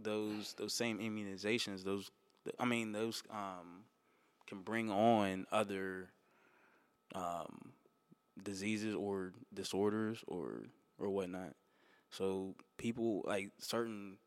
those 0.00 0.54
those 0.54 0.72
same 0.74 0.98
immunizations, 0.98 1.82
those 1.84 2.10
I 2.58 2.64
mean, 2.64 2.92
those 2.92 3.22
um, 3.30 3.84
can 4.46 4.60
bring 4.62 4.90
on 4.90 5.46
other 5.52 6.08
um, 7.14 7.72
diseases 8.42 8.94
or 8.94 9.32
disorders 9.52 10.22
or 10.26 10.62
or 10.98 11.10
whatnot. 11.10 11.54
So 12.10 12.54
people 12.76 13.22
like 13.26 13.50
certain 13.58 14.18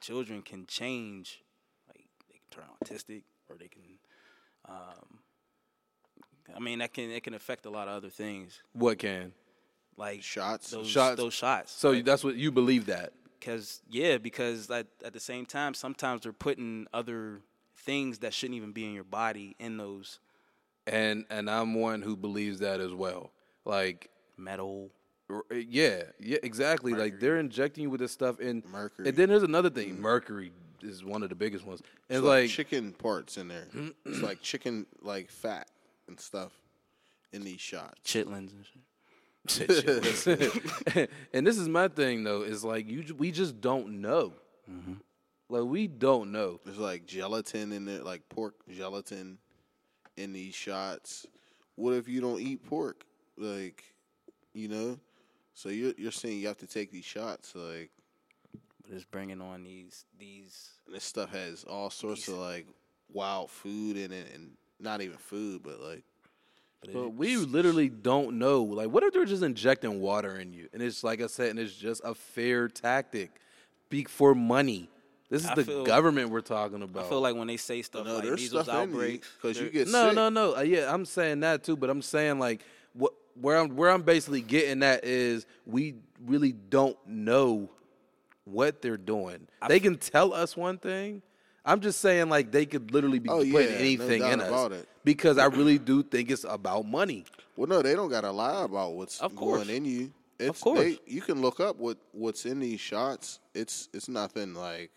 children 0.00 0.42
can 0.42 0.66
change, 0.66 0.86
like 0.86 1.28
they 1.28 1.40
can 1.40 1.49
turn 2.50 2.64
autistic 2.84 3.22
or 3.48 3.56
they 3.58 3.68
can. 3.68 3.82
Um, 4.68 5.18
I 6.54 6.58
mean, 6.58 6.80
that 6.80 6.92
can 6.92 7.10
it 7.10 7.22
can 7.22 7.34
affect 7.34 7.66
a 7.66 7.70
lot 7.70 7.88
of 7.88 7.94
other 7.94 8.10
things, 8.10 8.60
What 8.72 8.98
can? 8.98 9.32
like 9.96 10.22
Shots? 10.22 10.70
Those 10.70 10.88
Shots. 10.88 11.16
those 11.16 11.34
shots. 11.34 11.72
So 11.72 11.94
that's 12.00 12.24
what 12.24 12.36
you 12.36 12.50
believe 12.50 12.86
that. 12.86 13.12
Because 13.38 13.80
yeah, 13.88 14.18
because 14.18 14.70
at, 14.70 14.86
at 15.04 15.12
the 15.12 15.20
same 15.20 15.46
time, 15.46 15.74
sometimes 15.74 16.22
they're 16.22 16.32
putting 16.32 16.86
other 16.92 17.40
things 17.76 18.18
that 18.18 18.34
shouldn't 18.34 18.56
even 18.56 18.72
be 18.72 18.84
in 18.84 18.92
your 18.92 19.04
body 19.04 19.56
in 19.58 19.76
those 19.78 20.18
and 20.86 21.24
and 21.30 21.48
I'm 21.48 21.74
one 21.74 22.02
who 22.02 22.16
believes 22.16 22.58
that 22.60 22.80
as 22.80 22.92
well. 22.92 23.30
Like, 23.64 24.10
metal. 24.36 24.90
yeah, 25.52 26.02
yeah, 26.18 26.38
exactly. 26.42 26.94
Like 26.94 27.20
they're 27.20 27.38
injecting 27.38 27.82
you 27.84 27.90
with 27.90 28.00
this 28.00 28.12
stuff, 28.12 28.40
and 28.40 28.64
Mercury. 28.66 29.08
And 29.08 29.16
then 29.16 29.28
there's 29.28 29.42
another 29.42 29.70
thing. 29.70 30.00
Mercury 30.00 30.52
is 30.82 31.04
one 31.04 31.22
of 31.22 31.28
the 31.28 31.34
biggest 31.34 31.64
ones. 31.66 31.80
And 32.08 32.16
It's 32.16 32.18
it's 32.18 32.24
like, 32.24 32.42
like, 32.44 32.50
chicken 32.50 32.92
parts 32.92 33.36
in 33.36 33.48
there. 33.48 33.66
it's 34.04 34.20
like 34.22 34.40
chicken, 34.42 34.86
like 35.02 35.30
fat 35.30 35.68
and 36.08 36.18
stuff 36.18 36.52
in 37.32 37.42
these 37.42 37.60
shots. 37.60 38.00
chitlins 38.04 38.52
and 38.52 38.64
shit. 38.66 38.80
and 41.32 41.46
this 41.46 41.58
is 41.58 41.68
my 41.68 41.88
thing 41.88 42.24
though. 42.24 42.42
Is 42.42 42.64
like 42.64 42.88
you, 42.88 43.14
we 43.16 43.30
just 43.30 43.60
don't 43.60 44.00
know. 44.00 44.32
Mm-hmm. 44.70 44.94
Like 45.48 45.64
we 45.64 45.86
don't 45.86 46.30
know. 46.32 46.60
There's 46.64 46.78
like 46.78 47.06
gelatin 47.06 47.72
in 47.72 47.84
there, 47.84 48.02
like 48.02 48.28
pork 48.28 48.54
gelatin 48.70 49.38
in 50.16 50.32
these 50.32 50.54
shots. 50.54 51.26
What 51.76 51.94
if 51.94 52.08
you 52.08 52.20
don't 52.20 52.40
eat 52.40 52.64
pork? 52.68 53.04
Like, 53.36 53.82
you 54.52 54.68
know? 54.68 54.98
So 55.54 55.68
you're 55.70 55.94
you're 55.96 56.12
saying 56.12 56.38
you 56.38 56.46
have 56.48 56.58
to 56.58 56.66
take 56.66 56.90
these 56.92 57.04
shots, 57.04 57.54
like, 57.54 57.90
But 58.90 58.96
it's 58.96 59.04
bringing 59.04 59.40
on 59.40 59.62
these 59.62 60.04
these. 60.18 60.70
and 60.86 60.96
this 60.96 61.04
stuff 61.04 61.30
has 61.30 61.62
all 61.62 61.90
sorts 61.90 62.26
of 62.26 62.34
like 62.34 62.66
wild 63.12 63.48
food 63.48 63.96
in 63.96 64.10
it, 64.10 64.32
and 64.34 64.50
not 64.80 65.00
even 65.00 65.16
food, 65.16 65.62
but 65.62 65.80
like, 65.80 66.02
But 66.80 66.92
But 66.92 67.08
we 67.10 67.36
literally 67.36 67.88
don't 67.88 68.38
know. 68.40 68.64
Like, 68.64 68.88
what 68.88 69.04
if 69.04 69.12
they're 69.12 69.24
just 69.24 69.44
injecting 69.44 70.00
water 70.00 70.36
in 70.36 70.52
you? 70.52 70.68
And 70.72 70.82
it's 70.82 71.04
like 71.04 71.22
I 71.22 71.28
said, 71.28 71.50
and 71.50 71.58
it's 71.60 71.74
just 71.76 72.00
a 72.04 72.16
fair 72.16 72.66
tactic, 72.66 73.30
be 73.90 74.04
for 74.04 74.34
money. 74.34 74.88
This 75.28 75.44
is 75.44 75.50
I 75.50 75.54
the 75.54 75.64
feel- 75.64 75.84
government 75.84 76.30
we're 76.30 76.40
talking 76.40 76.82
about. 76.82 77.04
I 77.06 77.08
feel 77.08 77.20
like 77.20 77.36
when 77.36 77.46
they 77.46 77.58
say 77.58 77.82
stuff 77.82 78.04
no, 78.06 78.14
like 78.16 78.24
there's 78.24 78.40
measles 78.40 78.64
stuff 78.64 78.82
in 78.82 78.90
you 78.90 78.96
outbreaks, 78.96 79.28
because 79.40 79.60
you 79.60 79.70
get 79.70 79.86
no, 79.86 80.06
sick. 80.08 80.16
no, 80.16 80.30
no. 80.30 80.56
Uh, 80.56 80.62
yeah, 80.62 80.92
I'm 80.92 81.04
saying 81.04 81.38
that 81.40 81.62
too, 81.62 81.76
but 81.76 81.90
I'm 81.90 82.02
saying 82.02 82.40
like 82.40 82.64
what 82.94 83.12
where 83.40 83.56
I'm 83.56 83.76
where 83.76 83.90
I'm 83.90 84.02
basically 84.02 84.40
getting 84.40 84.82
at 84.82 85.04
is 85.04 85.46
we 85.64 85.94
really 86.26 86.50
don't 86.50 86.98
know 87.06 87.70
what 88.50 88.82
they're 88.82 88.96
doing. 88.96 89.46
they 89.68 89.80
can 89.80 89.96
tell 89.96 90.32
us 90.32 90.56
one 90.56 90.78
thing. 90.78 91.22
I'm 91.64 91.80
just 91.80 92.00
saying 92.00 92.28
like 92.28 92.50
they 92.50 92.64
could 92.66 92.92
literally 92.92 93.18
be 93.18 93.28
Oh, 93.28 93.38
putting 93.38 93.52
yeah, 93.52 93.78
anything 93.78 94.20
doubt 94.22 94.32
in 94.32 94.40
us 94.40 94.72
it. 94.72 94.88
because 95.04 95.36
I 95.38 95.46
really 95.46 95.78
do 95.78 96.02
think 96.02 96.30
it's 96.30 96.44
about 96.44 96.86
money. 96.86 97.24
Well, 97.56 97.66
no, 97.68 97.82
they 97.82 97.94
don't 97.94 98.08
got 98.08 98.22
to 98.22 98.30
lie 98.32 98.64
about 98.64 98.94
what's 98.94 99.20
Of 99.20 99.36
course. 99.36 99.64
going 99.64 99.76
in 99.76 99.84
you. 99.84 100.12
It's, 100.38 100.60
course. 100.62 100.80
They, 100.80 100.98
you 101.06 101.20
can 101.20 101.42
look 101.42 101.60
up 101.60 101.76
what 101.76 101.98
what's 102.12 102.46
in 102.46 102.60
these 102.60 102.80
shots. 102.80 103.40
It's 103.54 103.90
it's 103.92 104.08
nothing 104.08 104.54
like 104.54 104.90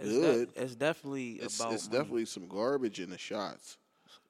it's, 0.00 0.10
good. 0.10 0.52
de- 0.54 0.62
it's 0.62 0.74
definitely 0.74 1.32
it's, 1.34 1.60
about. 1.60 1.72
it's 1.74 1.86
money. 1.86 1.98
definitely 1.98 2.24
some 2.24 2.48
garbage 2.48 2.98
in 2.98 3.10
the 3.10 3.18
shots. 3.18 3.78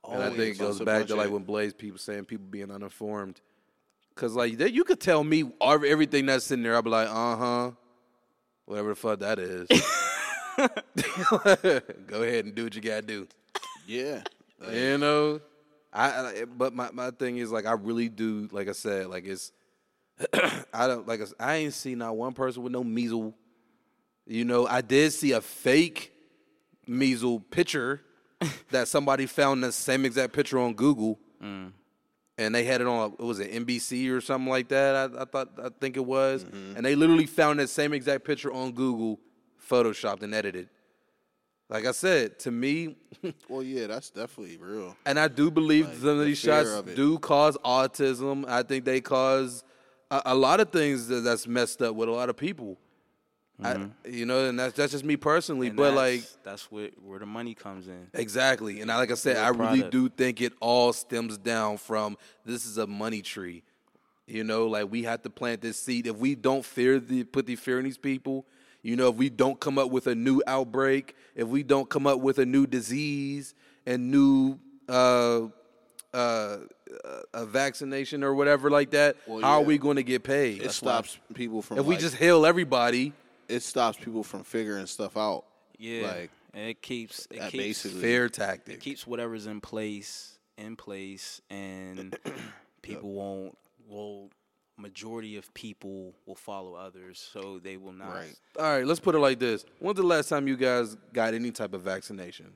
And 0.09 0.23
I 0.23 0.29
think 0.29 0.57
it 0.57 0.59
goes 0.59 0.79
back 0.81 1.07
to 1.07 1.17
like 1.17 1.31
when 1.31 1.43
Blaze 1.43 1.73
people 1.73 1.99
saying 1.99 2.27
people 2.27 2.47
being 2.51 2.71
uninformed. 2.71 3.41
Cause 4.15 4.35
like 4.35 4.57
they, 4.59 4.69
you 4.69 4.85
could 4.85 5.01
tell 5.01 5.25
me 5.25 5.45
everything 5.61 6.27
that's 6.27 6.51
in 6.51 6.63
there. 6.63 6.77
I'd 6.77 6.85
be 6.85 6.91
like, 6.91 7.09
uh 7.09 7.37
huh, 7.37 7.71
whatever 8.67 8.91
the 8.91 8.97
fuck 8.97 9.21
that 9.21 9.39
is. 9.39 9.69
Go 12.07 12.23
ahead 12.23 12.45
and 12.45 12.55
do 12.55 12.65
what 12.65 12.75
you 12.75 12.81
gotta 12.81 13.03
do. 13.03 13.27
Yeah, 13.87 14.23
Like, 14.61 14.73
You 14.75 14.99
know, 14.99 15.41
I, 15.93 16.09
I 16.09 16.45
but 16.45 16.75
my, 16.75 16.91
my 16.93 17.11
thing 17.11 17.39
is 17.39 17.51
like 17.51 17.67
I 17.67 17.73
really 17.73 18.09
do 18.09 18.49
like 18.53 18.69
I 18.69 18.73
said 18.73 19.07
like 19.07 19.27
it's 19.27 19.53
I 20.73 20.87
don't 20.87 21.07
like 21.07 21.21
I 21.41 21.57
ain't 21.57 21.75
seen 21.75 21.99
not 21.99 22.17
one 22.17 22.33
person 22.33 22.63
with 22.63 22.73
no 22.73 22.85
measles. 22.85 23.35
You 24.27 24.45
know, 24.45 24.67
I 24.67 24.81
did 24.81 25.13
see 25.13 25.33
a 25.33 25.41
fake 25.41 26.13
measles 26.87 27.43
picture 27.51 28.03
that 28.71 28.89
somebody 28.89 29.27
found 29.27 29.63
the 29.63 29.73
same 29.73 30.05
exact 30.05 30.33
picture 30.33 30.59
on 30.59 30.75
Google, 30.75 31.19
mm. 31.43 31.71
And 32.39 32.55
they 32.55 32.65
had 32.65 32.81
it 32.81 32.87
on 32.87 33.13
it 33.13 33.23
was 33.23 33.39
it 33.41 33.53
NBC 33.53 34.11
or 34.11 34.21
something 34.21 34.51
like 34.51 34.69
that. 34.69 34.95
I, 34.95 35.23
I 35.23 35.25
thought 35.25 35.51
I 35.63 35.69
think 35.81 35.97
it 35.97 36.05
was, 36.05 36.45
mm-hmm. 36.45 36.77
and 36.77 36.85
they 36.85 36.95
literally 36.95 37.27
found 37.27 37.61
that 37.61 37.69
same 37.69 37.93
exact 37.93 38.25
picture 38.25 38.53
on 38.53 38.73
Google, 38.73 39.19
photoshopped 39.69 40.23
and 40.23 40.35
edited. 40.35 40.69
Like 41.69 41.85
I 41.85 41.91
said, 41.91 42.39
to 42.41 42.53
me, 42.53 42.97
well, 43.49 43.63
yeah, 43.63 43.89
that's 43.89 44.11
definitely 44.11 44.57
real. 44.57 44.97
and 45.05 45.19
I 45.19 45.29
do 45.29 45.51
believe 45.51 45.89
Like, 45.89 45.97
some 45.97 46.21
of 46.21 46.25
these 46.25 46.41
fear 46.41 46.65
shots 46.65 46.71
of 46.71 46.95
do 46.95 47.19
cause 47.19 47.57
autism. 47.65 48.47
I 48.49 48.63
think 48.63 48.85
they 48.85 49.01
cause 49.01 49.65
a, 50.11 50.23
a 50.27 50.35
lot 50.35 50.61
of 50.61 50.71
things 50.71 51.09
that, 51.09 51.23
that's 51.23 51.47
messed 51.49 51.83
up 51.83 51.95
with 51.97 52.09
a 52.09 52.13
lot 52.13 52.29
of 52.29 52.37
people. 52.37 52.79
I, 53.63 53.87
you 54.07 54.27
know, 54.27 54.49
and 54.49 54.59
that's 54.59 54.75
that's 54.75 54.93
just 54.93 55.05
me 55.05 55.17
personally. 55.17 55.69
And 55.69 55.77
but 55.77 55.95
that's, 55.95 55.97
like, 55.97 56.43
that's 56.43 56.71
where 56.71 56.91
where 57.03 57.19
the 57.19 57.27
money 57.27 57.55
comes 57.55 57.89
in. 57.89 58.09
exactly, 58.13 58.81
and 58.83 58.93
I, 58.93 58.97
like 58.97 59.11
I 59.11 59.15
said, 59.15 59.37
The 59.37 59.41
I 59.41 59.49
really 59.49 59.89
do 59.89 60.09
think 60.11 60.41
it 60.43 60.53
all 60.61 60.93
stems 60.93 61.39
down 61.39 61.79
from 61.79 62.19
this 62.45 62.67
is 62.67 62.77
a 62.77 62.87
money 62.87 63.23
tree. 63.23 63.63
You 64.27 64.45
know, 64.45 64.67
like 64.67 64.91
we 64.91 65.05
have 65.05 65.23
to 65.23 65.31
plant 65.31 65.63
this 65.63 65.79
seed. 65.79 66.07
If 66.07 66.17
we 66.17 66.35
don't 66.35 66.65
fear 66.65 66.99
the 67.01 67.25
put 67.25 67.47
the 67.47 67.57
fear 67.57 67.79
in 67.79 67.85
these 67.85 67.97
people, 67.97 68.45
you 68.83 68.95
know, 68.97 69.09
if 69.09 69.17
we 69.17 69.31
don't 69.31 69.59
come 69.59 69.79
up 69.79 69.91
with 69.91 70.07
a 70.07 70.15
new 70.15 70.43
outbreak, 70.47 71.15
if 71.35 71.49
we 71.49 71.63
don't 71.63 71.89
come 71.89 72.07
up 72.07 72.21
with 72.21 72.39
a 72.39 72.45
new 72.47 72.67
disease 72.67 73.55
and 73.87 74.11
new 74.11 74.59
uh, 74.89 75.47
uh, 76.13 76.59
a 77.33 77.47
vaccination 77.47 78.23
or 78.23 78.35
whatever 78.35 78.69
like 78.71 78.91
that, 78.91 79.17
Well, 79.27 79.41
how 79.41 79.61
are 79.61 79.63
we 79.63 79.79
going 79.79 79.97
to 79.97 80.03
get 80.03 80.25
paid? 80.25 80.63
It 80.63 80.73
stops 80.73 81.19
people 81.35 81.63
from. 81.63 81.79
if 81.79 81.87
we 81.87 81.97
just 81.97 82.17
heal 82.17 82.45
everybody, 82.47 83.13
it 83.49 83.61
stops 83.63 83.99
people 83.99 84.23
from 84.23 84.43
figuring 84.45 84.87
stuff 84.87 85.17
out. 85.17 85.45
Yeah, 85.79 86.07
Like 86.09 86.31
and 86.55 86.69
it 86.71 86.81
keeps 86.83 87.27
it 87.31 87.41
keeps 87.51 87.53
basically- 87.53 88.01
fair 88.01 88.29
tactics. 88.29 88.39
it 88.39 88.71
tactic. 88.71 88.81
keeps 88.81 89.07
whatever's 89.07 89.47
in 89.47 89.61
place 89.61 90.39
in 90.59 90.75
place, 90.77 91.41
and 91.51 92.17
people 92.83 93.13
won't. 93.13 93.59
Well, 93.89 94.31
majority 94.79 95.37
of 95.37 95.53
people 95.55 96.15
will 96.27 96.35
follow 96.35 96.75
others, 96.75 97.19
so 97.33 97.59
they 97.59 97.77
will 97.77 97.93
not. 97.93 98.09
Right. 98.15 98.35
All 98.59 98.65
right, 98.65 98.87
let's 98.87 99.01
put 99.01 99.15
it 99.15 99.19
like 99.19 99.39
this: 99.39 99.65
When's 99.81 99.97
the 99.99 100.03
last 100.03 100.29
time 100.31 100.49
you 100.49 100.57
guys 100.57 100.97
got 101.13 101.35
any 101.35 101.51
type 101.51 101.75
of 101.75 101.83
vaccination? 101.83 102.53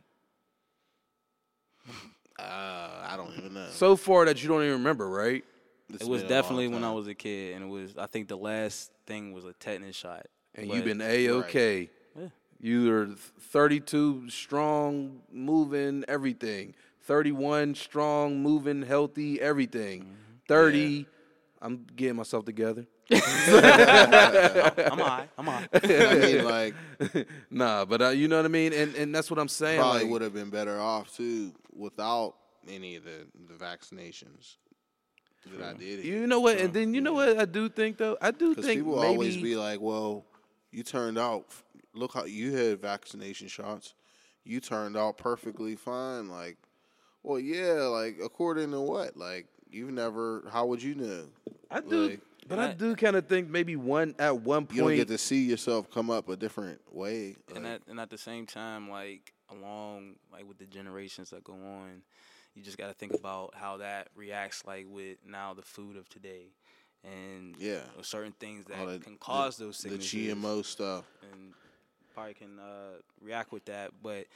uh, 2.38 2.42
I 2.42 3.14
don't 3.16 3.36
even 3.36 3.54
know. 3.54 3.68
So 3.70 3.96
far 3.96 4.24
that 4.24 4.42
you 4.42 4.48
don't 4.48 4.62
even 4.62 4.72
remember, 4.78 5.08
right? 5.08 5.44
It's 5.92 6.02
It 6.04 6.08
was 6.08 6.22
been 6.22 6.30
a 6.30 6.34
long 6.34 6.42
definitely 6.42 6.68
when 6.68 6.84
I 6.84 6.92
was 6.92 7.06
a 7.08 7.14
kid, 7.14 7.54
and 7.56 7.64
it 7.64 7.68
was. 7.68 7.96
I 7.98 8.06
think 8.06 8.28
the 8.28 8.36
last 8.36 8.92
thing 9.06 9.32
was 9.32 9.44
a 9.44 9.52
tetanus 9.54 9.96
shot. 9.96 10.26
And 10.54 10.68
But- 10.68 10.76
you've 10.76 10.84
been 10.84 11.00
a 11.00 11.28
okay. 11.30 11.90
Yeah. 12.16 12.28
You're 12.60 13.06
32, 13.06 14.28
strong, 14.30 15.20
moving, 15.32 16.04
everything. 16.08 16.74
31, 17.02 17.74
strong, 17.74 18.42
moving, 18.42 18.82
healthy, 18.82 19.40
everything. 19.40 20.02
Mm-hmm. 20.02 20.14
30, 20.48 21.06
I'm 21.62 21.86
getting 21.96 22.16
myself 22.16 22.44
together. 22.44 22.86
I'm 23.12 24.98
high. 24.98 25.28
I'm 25.38 25.46
high. 25.46 25.68
I 25.72 26.14
mean, 26.18 26.44
like, 26.44 26.74
nah, 27.50 27.84
but 27.84 28.02
uh, 28.02 28.08
you 28.10 28.28
know 28.28 28.36
what 28.36 28.44
I 28.44 28.48
mean, 28.48 28.72
and 28.72 28.94
and 28.94 29.14
that's 29.14 29.30
what 29.30 29.38
I'm 29.40 29.48
saying. 29.48 29.80
probably 29.80 30.02
like- 30.02 30.10
would 30.10 30.22
have 30.22 30.34
been 30.34 30.50
better 30.50 30.78
off 30.80 31.14
too 31.16 31.52
without 31.74 32.34
any 32.68 32.96
of 32.96 33.04
the 33.04 33.26
the 33.48 33.54
vaccinations 33.54 34.56
that 35.52 35.62
I 35.66 35.72
did. 35.78 36.04
You 36.04 36.26
know 36.26 36.40
what? 36.40 36.58
And 36.58 36.72
then 36.72 36.94
you 36.94 37.00
know 37.00 37.14
what 37.14 37.36
I 37.38 37.46
do 37.46 37.68
think 37.68 37.96
though. 37.98 38.16
I 38.20 38.30
do 38.30 38.50
Because 38.50 38.66
think 38.66 38.80
people 38.80 38.96
maybe 38.96 39.06
always 39.08 39.36
be 39.36 39.56
like, 39.56 39.80
"Well, 39.80 40.24
you 40.70 40.82
turned 40.82 41.18
out. 41.18 41.46
Look 41.94 42.14
how 42.14 42.24
you 42.24 42.52
had 42.52 42.80
vaccination 42.80 43.48
shots. 43.48 43.94
You 44.44 44.60
turned 44.60 44.96
out 44.96 45.18
perfectly 45.18 45.76
fine." 45.76 46.28
Like, 46.28 46.56
well, 47.22 47.38
yeah. 47.38 47.82
Like, 47.82 48.18
according 48.22 48.70
to 48.72 48.80
what? 48.80 49.16
Like, 49.16 49.46
you've 49.70 49.92
never. 49.92 50.44
How 50.50 50.66
would 50.66 50.82
you 50.82 50.94
know? 50.94 51.24
I 51.70 51.80
do, 51.80 52.08
Like, 52.08 52.20
but 52.48 52.58
I 52.58 52.72
do 52.72 52.96
kind 52.96 53.14
of 53.16 53.26
think 53.26 53.48
maybe 53.48 53.76
one 53.76 54.14
at 54.18 54.40
one 54.40 54.66
point 54.66 54.76
you 54.76 54.82
don't 54.82 54.96
get 54.96 55.08
to 55.08 55.18
see 55.18 55.44
yourself 55.44 55.90
come 55.90 56.10
up 56.10 56.28
a 56.28 56.36
different 56.36 56.80
way. 56.92 57.36
and 57.54 57.64
Like, 57.64 57.74
at 57.74 57.82
and 57.88 58.00
at 58.00 58.10
the 58.10 58.18
same 58.18 58.46
time, 58.46 58.90
like 58.90 59.32
along 59.50 60.16
like 60.32 60.46
with 60.48 60.58
the 60.58 60.66
generations 60.66 61.30
that 61.30 61.44
go 61.44 61.52
on, 61.52 62.02
you 62.54 62.62
just 62.62 62.78
got 62.78 62.88
to 62.88 62.94
think 62.94 63.14
about 63.14 63.54
how 63.54 63.76
that 63.76 64.08
reacts 64.16 64.64
like 64.66 64.86
with 64.88 65.18
now 65.24 65.54
the 65.54 65.62
food 65.62 65.96
of 65.96 66.08
today, 66.08 66.48
and 67.04 67.56
Yeah. 67.58 67.80
certain 68.02 68.32
things 68.32 68.66
that 68.66 69.02
can 69.02 69.16
cause 69.18 69.56
the, 69.56 69.66
those 69.66 69.78
the 69.78 69.90
GMO 69.98 70.64
stuff. 70.64 71.04
and 71.22 71.54
probably 72.14 72.34
can 72.34 72.58
uh, 72.58 72.98
react 73.20 73.52
with 73.52 73.64
that. 73.66 73.92
But 74.02 74.26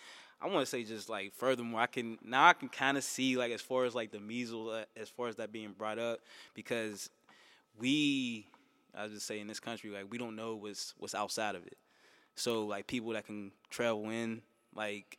I 0.41 0.47
want 0.49 0.61
to 0.61 0.67
say 0.67 0.85
just 0.85 1.09
like 1.09 1.33
furthermore, 1.35 1.81
I 1.81 1.87
can 1.87 2.19
now 2.23 2.47
I 2.47 2.53
can 2.53 2.69
kind 2.69 2.97
of 2.97 3.05
see 3.05 3.37
like 3.37 3.53
as 3.53 3.61
far 3.61 3.85
as 3.85 3.95
like 3.95 4.11
the 4.11 4.21
measles, 4.21 4.73
uh, 4.73 4.85
as 4.97 5.09
far 5.09 5.29
as 5.29 5.37
that 5.37 5.53
being 5.53 5.73
brought 5.73 5.99
up, 5.99 6.21
because 6.55 7.11
we, 7.79 8.47
I 8.95 9.05
was 9.05 9.13
just 9.13 9.27
say 9.27 9.41
in 9.41 9.47
this 9.47 9.61
country, 9.61 9.91
like 9.91 10.07
we 10.11 10.19
don't 10.19 10.37
know 10.37 10.55
what's 10.57 10.95
what's 10.99 11.15
outside 11.15 11.55
of 11.55 11.67
it. 11.67 11.77
So 12.37 12.67
like 12.67 12.87
people 12.87 13.11
that 13.13 13.27
can 13.27 13.53
travel 13.71 14.11
in, 14.11 14.43
like 14.75 15.19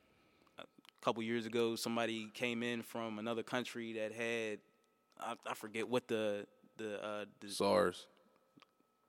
a 0.60 0.64
couple 1.02 1.24
years 1.24 1.46
ago, 1.46 1.76
somebody 1.76 2.30
came 2.34 2.62
in 2.64 2.82
from 2.84 3.20
another 3.20 3.44
country 3.44 3.94
that 3.94 4.12
had, 4.12 4.60
I, 5.20 5.36
I 5.50 5.54
forget 5.54 5.88
what 5.88 6.08
the 6.08 6.46
the, 6.78 7.04
uh, 7.04 7.26
the 7.40 7.50
SARS 7.50 8.08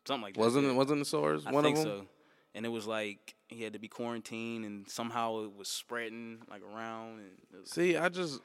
something 0.06 0.22
like 0.22 0.34
that. 0.34 0.40
wasn't 0.40 0.66
it? 0.66 0.72
Wasn't 0.74 0.98
the 0.98 1.04
SARS 1.04 1.44
I 1.46 1.52
one 1.52 1.64
think 1.64 1.78
of 1.78 1.84
them? 1.84 2.00
so. 2.02 2.06
And 2.54 2.64
it 2.64 2.70
was 2.70 2.86
like 2.86 3.34
he 3.48 3.62
had 3.62 3.74
to 3.74 3.78
be 3.78 3.88
quarantined, 3.88 4.64
and 4.64 4.88
somehow 4.88 5.44
it 5.44 5.54
was 5.54 5.68
spreading 5.68 6.38
like 6.50 6.62
around. 6.62 7.18
And 7.18 7.30
was, 7.60 7.70
See, 7.70 7.96
I 7.96 8.08
just 8.08 8.40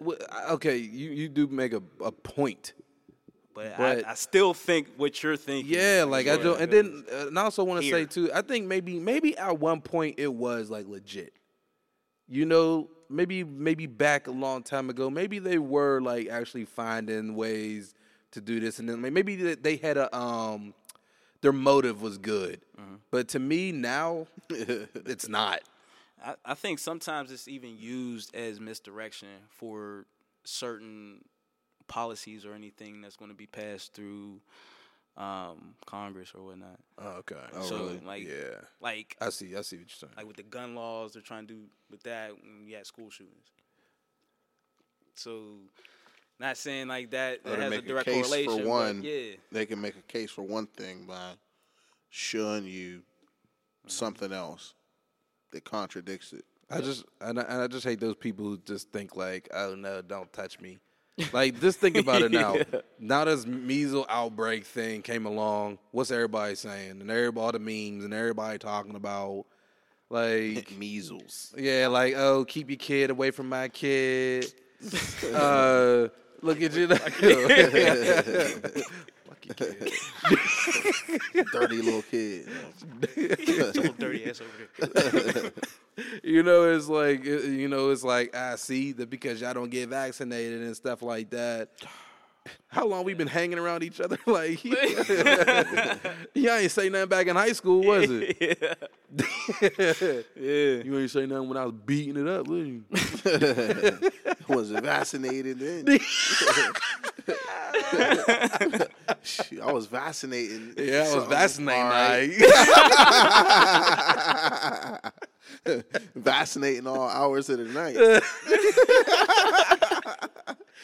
Well, 0.00 0.18
okay. 0.50 0.76
You 0.76 1.10
you 1.10 1.28
do 1.28 1.46
make 1.46 1.72
a, 1.72 1.82
a 2.04 2.10
point. 2.10 2.72
but 3.54 3.76
but- 3.78 4.04
I, 4.04 4.10
I 4.10 4.14
still 4.14 4.54
think 4.54 4.88
what 4.96 5.22
you're 5.22 5.36
thinking. 5.36 5.72
Yeah, 5.72 6.04
like 6.06 6.26
I 6.26 6.36
do, 6.36 6.54
and 6.54 6.70
then 6.70 7.04
uh, 7.12 7.28
and 7.28 7.38
I 7.38 7.42
also 7.42 7.62
want 7.62 7.82
to 7.82 7.90
say 7.90 8.04
too. 8.06 8.30
I 8.34 8.42
think 8.42 8.66
maybe 8.66 8.98
maybe 8.98 9.36
at 9.38 9.58
one 9.58 9.80
point 9.80 10.16
it 10.18 10.32
was 10.32 10.68
like 10.68 10.86
legit. 10.88 11.32
You 12.28 12.44
know, 12.44 12.90
maybe 13.08 13.44
maybe 13.44 13.86
back 13.86 14.26
a 14.26 14.30
long 14.30 14.62
time 14.62 14.90
ago, 14.90 15.10
maybe 15.10 15.38
they 15.38 15.58
were 15.58 16.00
like 16.00 16.28
actually 16.28 16.64
finding 16.64 17.34
ways 17.34 17.94
to 18.32 18.40
do 18.40 18.60
this, 18.60 18.78
and 18.78 18.88
then 18.88 19.00
maybe 19.00 19.36
they- 19.36 19.54
they 19.54 19.76
had 19.76 19.96
a 19.96 20.14
um, 20.16 20.74
their 21.42 21.52
motive 21.52 22.02
was 22.02 22.18
good. 22.18 22.60
But 23.10 23.28
to 23.28 23.38
me 23.38 23.72
now, 23.72 24.26
it's 24.50 25.28
not. 25.28 25.60
I, 26.24 26.34
I 26.44 26.54
think 26.54 26.78
sometimes 26.78 27.30
it's 27.30 27.46
even 27.48 27.76
used 27.78 28.34
as 28.34 28.58
misdirection 28.60 29.28
for 29.48 30.06
certain 30.44 31.24
policies 31.88 32.44
or 32.44 32.52
anything 32.54 33.00
that's 33.00 33.16
going 33.16 33.30
to 33.30 33.36
be 33.36 33.46
passed 33.46 33.92
through 33.94 34.40
um, 35.16 35.74
Congress 35.86 36.32
or 36.34 36.44
whatnot. 36.44 36.78
Oh, 36.98 37.08
okay. 37.20 37.36
so 37.62 37.98
like, 38.04 38.24
yeah, 38.24 38.60
like 38.80 39.16
I 39.20 39.30
see. 39.30 39.56
I 39.56 39.62
see 39.62 39.76
what 39.76 39.86
you're 39.88 39.88
saying. 39.88 40.12
like 40.16 40.26
with 40.26 40.36
the 40.36 40.42
gun 40.42 40.74
laws 40.74 41.14
they're 41.14 41.22
trying 41.22 41.46
to 41.46 41.54
do 41.54 41.60
with 41.90 42.02
that 42.02 42.32
when 42.32 42.66
you 42.66 42.76
had 42.76 42.86
school 42.86 43.10
shootings. 43.10 43.46
So, 45.14 45.56
not 46.38 46.58
saying 46.58 46.88
like 46.88 47.10
that, 47.12 47.40
Or 47.46 47.50
that 47.50 47.56
to 47.56 47.62
has 47.62 47.66
a 47.66 47.70
make 47.70 47.84
a 47.84 47.88
direct 47.88 48.06
case 48.06 48.26
correlation. 48.26 48.52
for 48.52 48.58
but 48.58 48.66
one, 48.66 49.02
yeah, 49.02 49.36
they 49.50 49.64
can 49.64 49.80
make 49.80 49.96
a 49.96 50.02
case 50.02 50.30
for 50.30 50.42
one 50.42 50.66
thing 50.66 51.06
by 51.06 51.32
showing 52.10 52.64
you 52.66 53.02
something 53.86 54.32
else 54.32 54.74
that 55.52 55.64
contradicts 55.64 56.32
it. 56.34 56.44
I 56.70 56.80
just 56.80 57.04
and 57.20 57.38
I, 57.38 57.42
and 57.44 57.62
I 57.62 57.66
just 57.68 57.86
hate 57.86 58.00
those 58.00 58.16
people 58.16 58.44
who 58.44 58.58
just 58.58 58.90
think 58.92 59.16
like, 59.16 59.48
oh 59.54 59.74
no, 59.74 60.02
don't 60.02 60.30
touch 60.32 60.60
me. 60.60 60.78
Like, 61.32 61.60
just 61.60 61.78
think 61.78 61.96
about 61.96 62.22
it 62.22 62.30
now. 62.32 62.56
Now 62.98 63.24
this 63.24 63.46
measles 63.46 64.06
outbreak 64.08 64.64
thing 64.64 65.02
came 65.02 65.26
along. 65.26 65.78
What's 65.90 66.10
everybody 66.10 66.54
saying? 66.54 67.00
And 67.00 67.10
everybody, 67.10 67.44
all 67.44 67.52
the 67.52 67.58
memes 67.58 68.04
and 68.04 68.12
everybody 68.12 68.58
talking 68.58 68.94
about, 68.94 69.46
like, 70.10 70.70
Measles. 70.78 71.54
yeah, 71.56 71.88
like, 71.88 72.14
oh, 72.14 72.44
keep 72.44 72.68
your 72.70 72.76
kid 72.76 73.10
away 73.10 73.30
from 73.30 73.48
my 73.48 73.68
kid. 73.68 74.52
uh, 75.34 76.08
look 76.42 76.60
at 76.60 76.74
you. 76.74 76.88
Dirty 81.52 81.82
little 81.82 82.02
kid. 82.02 82.48
little 83.16 83.92
dirty 83.94 84.28
ass 84.28 84.40
over 84.40 84.92
there. 84.92 85.52
you 86.24 86.42
know, 86.42 86.64
it's 86.64 86.88
like 86.88 87.24
you 87.24 87.68
know, 87.68 87.90
it's 87.90 88.02
like 88.02 88.34
I 88.34 88.56
see 88.56 88.90
that 88.92 89.08
because 89.08 89.40
y'all 89.40 89.54
don't 89.54 89.70
get 89.70 89.88
vaccinated 89.88 90.62
and 90.62 90.76
stuff 90.76 91.02
like 91.02 91.30
that. 91.30 91.68
How 92.68 92.86
long 92.86 93.04
we 93.04 93.14
been 93.14 93.26
hanging 93.28 93.58
around 93.58 93.82
each 93.82 94.00
other? 94.00 94.18
Like, 94.26 94.62
y'all 94.64 94.74
ain't 96.34 96.70
say 96.70 96.88
nothing 96.88 97.08
back 97.08 97.26
in 97.26 97.36
high 97.36 97.52
school, 97.52 97.82
was 97.84 98.06
it? 98.08 98.36
Yeah, 100.36 100.82
You 100.84 100.98
ain't 100.98 101.10
say 101.10 101.26
nothing 101.26 101.48
when 101.48 101.56
I 101.56 101.64
was 101.64 101.74
beating 101.86 102.16
it 102.16 102.26
up, 102.28 102.46
was 102.48 102.66
you? 102.66 102.84
was 104.48 104.70
vaccinated 104.70 105.58
then. 105.58 105.98
Shit, 109.22 109.60
I 109.60 109.72
was 109.72 109.86
vaccinating. 109.86 110.74
Yeah, 110.76 110.98
I 110.98 111.02
was 111.02 111.10
something. 111.12 111.30
vaccinating. 111.30 111.82
All 111.82 111.90
right. 111.90 112.30
like- 115.66 116.02
vaccinating 116.14 116.86
all 116.86 117.08
hours 117.08 117.48
of 117.48 117.58
the 117.58 117.64
night. 117.64 117.96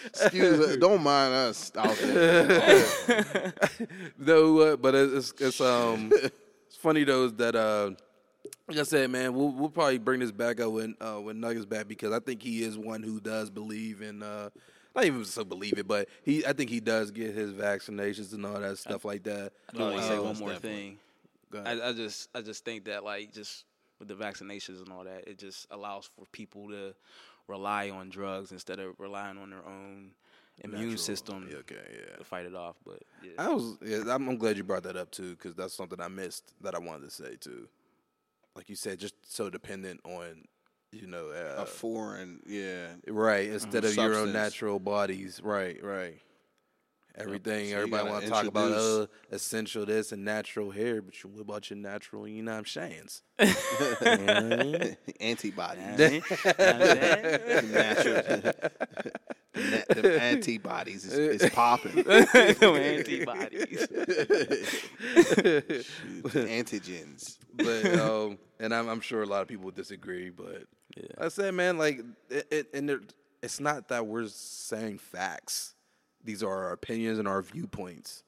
Excuse 0.07 0.69
me, 0.69 0.77
don't 0.79 1.03
mind 1.03 1.35
us 1.35 1.73
out 1.77 1.97
there. 2.03 3.53
no, 4.19 4.59
uh, 4.59 4.77
but 4.77 4.95
it's, 4.95 5.31
it's 5.31 5.41
it's 5.41 5.61
um 5.61 6.11
it's 6.13 6.77
funny 6.77 7.05
though 7.05 7.27
is 7.27 7.35
that 7.35 7.55
uh 7.55 7.91
like 8.69 8.79
I 8.79 8.83
said, 8.85 9.11
man, 9.11 9.35
we'll 9.35 9.51
we'll 9.51 9.69
probably 9.71 9.99
bring 9.99 10.21
this 10.21 10.33
back 10.33 10.61
up 10.61 10.73
when 10.73 10.95
uh 11.01 11.17
when 11.17 11.41
Nuggets 11.41 11.67
back 11.67 11.89
because 11.89 12.13
I 12.13 12.21
think 12.21 12.43
he 12.43 12.63
is 12.63 12.79
one 12.79 13.03
who 13.03 13.21
does 13.21 13.51
believe 13.51 14.03
in 14.03 14.23
uh 14.23 14.51
not 14.95 15.05
even 15.05 15.25
so 15.25 15.45
believe 15.45 15.79
it, 15.79 15.89
but 15.89 16.09
he 16.25 16.45
I 16.45 16.53
think 16.53 16.71
he 16.71 16.81
does 16.81 17.11
get 17.11 17.35
his 17.35 17.53
vaccinations 17.53 18.33
and 18.33 18.45
all 18.45 18.61
that 18.61 18.79
stuff 18.79 19.05
like 19.05 19.23
that. 19.25 19.53
I 19.73 19.77
do 19.77 19.83
want 19.83 19.97
to 19.97 20.03
say 20.03 20.19
one 20.19 20.39
more 20.39 20.55
thing. 20.55 20.99
Go 21.51 21.59
ahead. 21.59 21.81
I, 21.81 21.91
I 21.91 21.93
just 21.93 22.29
I 22.35 22.41
just 22.41 22.65
think 22.65 22.85
that 22.87 23.05
like 23.05 23.33
just 23.33 23.65
with 23.99 24.09
the 24.09 24.15
vaccinations 24.15 24.83
and 24.83 24.91
all 24.93 25.05
that, 25.05 25.29
it 25.29 25.39
just 25.39 25.67
allows 25.71 26.11
for 26.17 26.25
people 26.33 26.69
to 26.69 26.95
rely 27.49 27.91
on 27.91 28.09
drugs 28.09 28.53
instead 28.53 28.79
of 28.79 28.95
relying 28.99 29.39
on 29.39 29.51
their 29.51 29.65
own 29.67 30.13
immune 30.61 30.97
system 30.99 31.49
Yeah, 31.51 31.59
okay, 31.59 31.77
yeah. 31.91 32.17
to 32.17 32.25
fight 32.25 32.47
it 32.47 32.55
off. 32.55 32.77
But 32.85 33.03
yeah, 33.23 33.33
I 33.39 33.49
was 33.49 33.77
yeah, 33.83 34.03
I'm, 34.09 34.29
I'm 34.29 34.37
glad 34.37 34.57
you 34.57 34.65
brought 34.65 34.85
that 34.85 34.97
up 34.97 35.11
too 35.11 35.31
because 35.31 35.55
that's 35.55 35.75
something 35.75 36.01
I 36.01 36.09
missed 36.09 36.53
that 36.63 36.75
I 36.75 36.79
wanted 36.79 37.05
to 37.05 37.11
say 37.11 37.37
too. 37.41 37.69
Like 38.55 38.69
you 38.69 38.77
said, 38.77 38.99
just 38.99 39.15
so 39.25 39.49
dependent 39.51 40.01
on 40.05 40.45
you 40.93 41.07
know 41.07 41.29
uh, 41.31 41.63
A 41.63 41.67
foreign, 41.67 42.41
yeah. 42.47 42.89
Right, 43.09 43.49
instead 43.49 43.85
of 43.85 43.97
your 43.97 44.15
own 44.15 44.33
natural 44.33 44.79
bodies. 44.79 45.41
Right, 45.43 45.83
right. 45.83 46.19
Everything 47.17 47.71
So 47.71 47.77
everybody 47.77 48.09
want 48.09 48.25
to 48.25 48.31
talk 48.31 48.47
about 48.47 48.73
uh, 48.73 48.75
introduce- 48.75 49.09
essential 49.31 49.85
this 49.87 50.13
and 50.13 50.25
natural 50.25 50.71
hair, 50.71 51.03
but 51.03 51.23
you, 51.23 51.29
what 51.31 51.43
about 51.43 51.69
your 51.71 51.79
natural, 51.79 52.27
you 52.27 52.43
know 52.43 52.53
what 52.53 52.59
I'm 52.59 52.65
saying? 52.67 53.09
Antibodies. 55.21 55.99
Natural. 55.99 57.63
Natural. 57.69 58.53
The 59.55 60.19
antibodies 60.23 61.05
is, 61.05 61.43
is 61.43 61.51
popping. 61.55 61.99
antibodies. 61.99 63.87
Antigens. 66.33 67.37
but 67.57 67.99
um, 67.99 68.39
and 68.59 68.75
I'm, 68.75 68.89
I'm 68.89 69.01
sure 69.01 69.23
a 69.23 69.27
lot 69.27 69.43
of 69.43 69.49
people 69.49 69.67
would 69.67 69.75
disagree, 69.75 70.31
but 70.31 70.65
Yeah. 70.97 71.05
I 71.19 71.29
said, 71.29 71.53
man, 71.55 71.77
like, 71.79 72.01
it, 72.31 72.47
it, 72.51 72.67
and 72.75 72.89
there, 72.89 73.01
it's 73.43 73.61
not 73.61 73.89
that 73.89 74.07
we're 74.07 74.29
saying 74.29 74.99
facts; 74.99 75.75
these 76.25 76.43
are 76.43 76.65
our 76.65 76.73
opinions 76.73 77.19
and 77.19 77.27
our 77.29 77.43
viewpoints. 77.43 78.25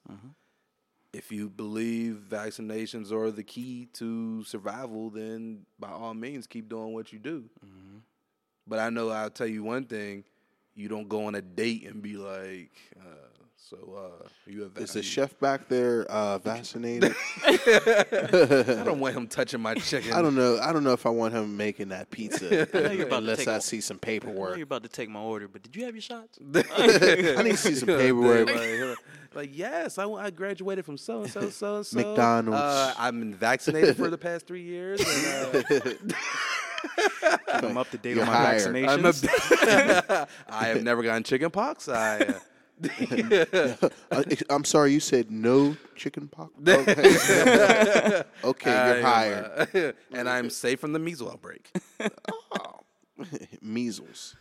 If 1.13 1.31
you 1.31 1.49
believe 1.49 2.23
vaccinations 2.29 3.13
are 3.13 3.31
the 3.31 3.45
key 3.45 3.89
to 3.95 4.43
survival, 4.45 5.11
then 5.11 5.65
by 5.79 5.91
all 5.91 6.13
means, 6.15 6.47
keep 6.49 6.69
doing 6.69 6.93
what 6.93 7.13
you 7.13 7.19
do. 7.21 7.45
But 8.67 8.79
I 8.81 8.91
know 8.91 9.11
I'll 9.11 9.31
tell 9.31 9.47
you 9.47 9.63
one 9.63 9.85
thing: 9.85 10.25
you 10.75 10.89
don't 10.89 11.09
go 11.09 11.27
on 11.27 11.35
a 11.37 11.43
date 11.43 11.87
and 11.87 12.03
be 12.03 12.17
like, 12.17 12.73
uh, 12.99 13.29
"So, 13.71 13.77
uh, 14.23 14.29
you 14.47 14.71
a 14.77 14.81
Is 14.81 14.93
the 14.93 15.03
chef 15.03 15.39
back 15.41 15.69
there 15.69 16.05
uh, 16.11 16.39
vaccinated? 16.39 17.15
I 17.47 18.83
don't 18.85 19.01
want 19.01 19.17
him 19.17 19.27
touching 19.27 19.61
my 19.61 19.75
chicken. 19.75 20.12
I 20.12 20.21
don't 20.21 20.35
know. 20.35 20.59
I 20.61 20.71
don't 20.73 20.85
know 20.85 20.93
if 20.93 21.07
I 21.07 21.11
want 21.11 21.33
him 21.33 21.57
making 21.57 21.89
that 21.89 22.11
pizza 22.11 22.45
know 22.75 22.91
you're 22.91 23.07
about 23.07 23.21
to 23.21 23.31
unless 23.31 23.49
I 23.49 23.59
see 23.61 23.81
some 23.81 23.97
I 23.97 23.97
know 23.97 24.01
paperwork. 24.01 24.57
you're 24.57 24.65
about 24.65 24.83
to 24.83 24.91
take 24.91 25.09
my 25.09 25.21
order, 25.21 25.49
but 25.49 25.62
did 25.62 25.75
you 25.75 25.87
have 25.87 25.95
your 25.95 26.03
shots? 26.03 26.39
I 26.55 27.43
need 27.43 27.53
to 27.53 27.57
see 27.57 27.75
some 27.75 27.89
paperwork. 27.89 28.51
like, 28.51 28.99
like, 29.35 29.51
yes, 29.53 29.97
I, 29.97 30.05
I 30.11 30.31
graduated 30.31 30.85
from 30.85 30.99
so 30.99 31.23
and 31.23 31.31
so, 31.31 31.49
so 31.49 31.77
and 31.77 31.87
so. 31.87 31.97
McDonald's. 31.97 32.61
Uh, 32.61 32.95
I've 32.99 33.19
been 33.19 33.35
vaccinated 33.35 33.97
for 33.97 34.11
the 34.11 34.19
past 34.19 34.47
three 34.47 34.62
years. 34.62 35.01
And, 35.01 36.15
uh, 36.15 36.17
I'm 37.49 37.79
up 37.79 37.91
to 37.91 37.99
date 37.99 38.17
You're 38.17 38.27
on 38.27 38.29
my 38.29 38.35
hired. 38.35 38.75
vaccinations. 38.75 39.27
I'm 39.62 40.11
a, 40.11 40.29
I 40.49 40.67
have 40.67 40.83
never 40.83 41.03
gotten 41.03 41.23
chicken 41.23 41.51
pox. 41.51 41.89
I, 41.89 42.19
uh, 42.21 42.33
I'm 44.51 44.64
sorry, 44.64 44.93
you 44.93 45.01
said 45.01 45.31
no 45.31 45.77
chicken 45.95 46.29
pox. 46.29 46.53
Okay, 46.66 48.25
okay 48.45 48.70
you're 48.70 48.97
am, 48.97 49.03
hired. 49.05 49.68
uh, 49.75 49.93
and 50.12 50.29
I'm 50.29 50.51
safe 50.51 50.81
from 50.81 50.93
the 50.93 50.99
measles 50.99 51.33
outbreak. 51.33 51.70
Measles. 53.62 54.37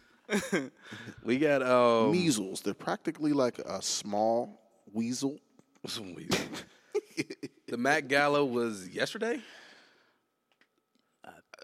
we 1.24 1.38
got 1.38 1.62
um, 1.62 2.12
Measles. 2.12 2.62
They're 2.62 2.74
practically 2.74 3.34
like 3.34 3.60
a 3.60 3.82
small 3.82 4.60
weasel. 4.92 5.38
some 5.86 6.16
weasel. 6.16 6.46
the 7.68 7.78
Met 7.78 8.08
Gala 8.08 8.44
was 8.44 8.88
yesterday. 8.90 9.40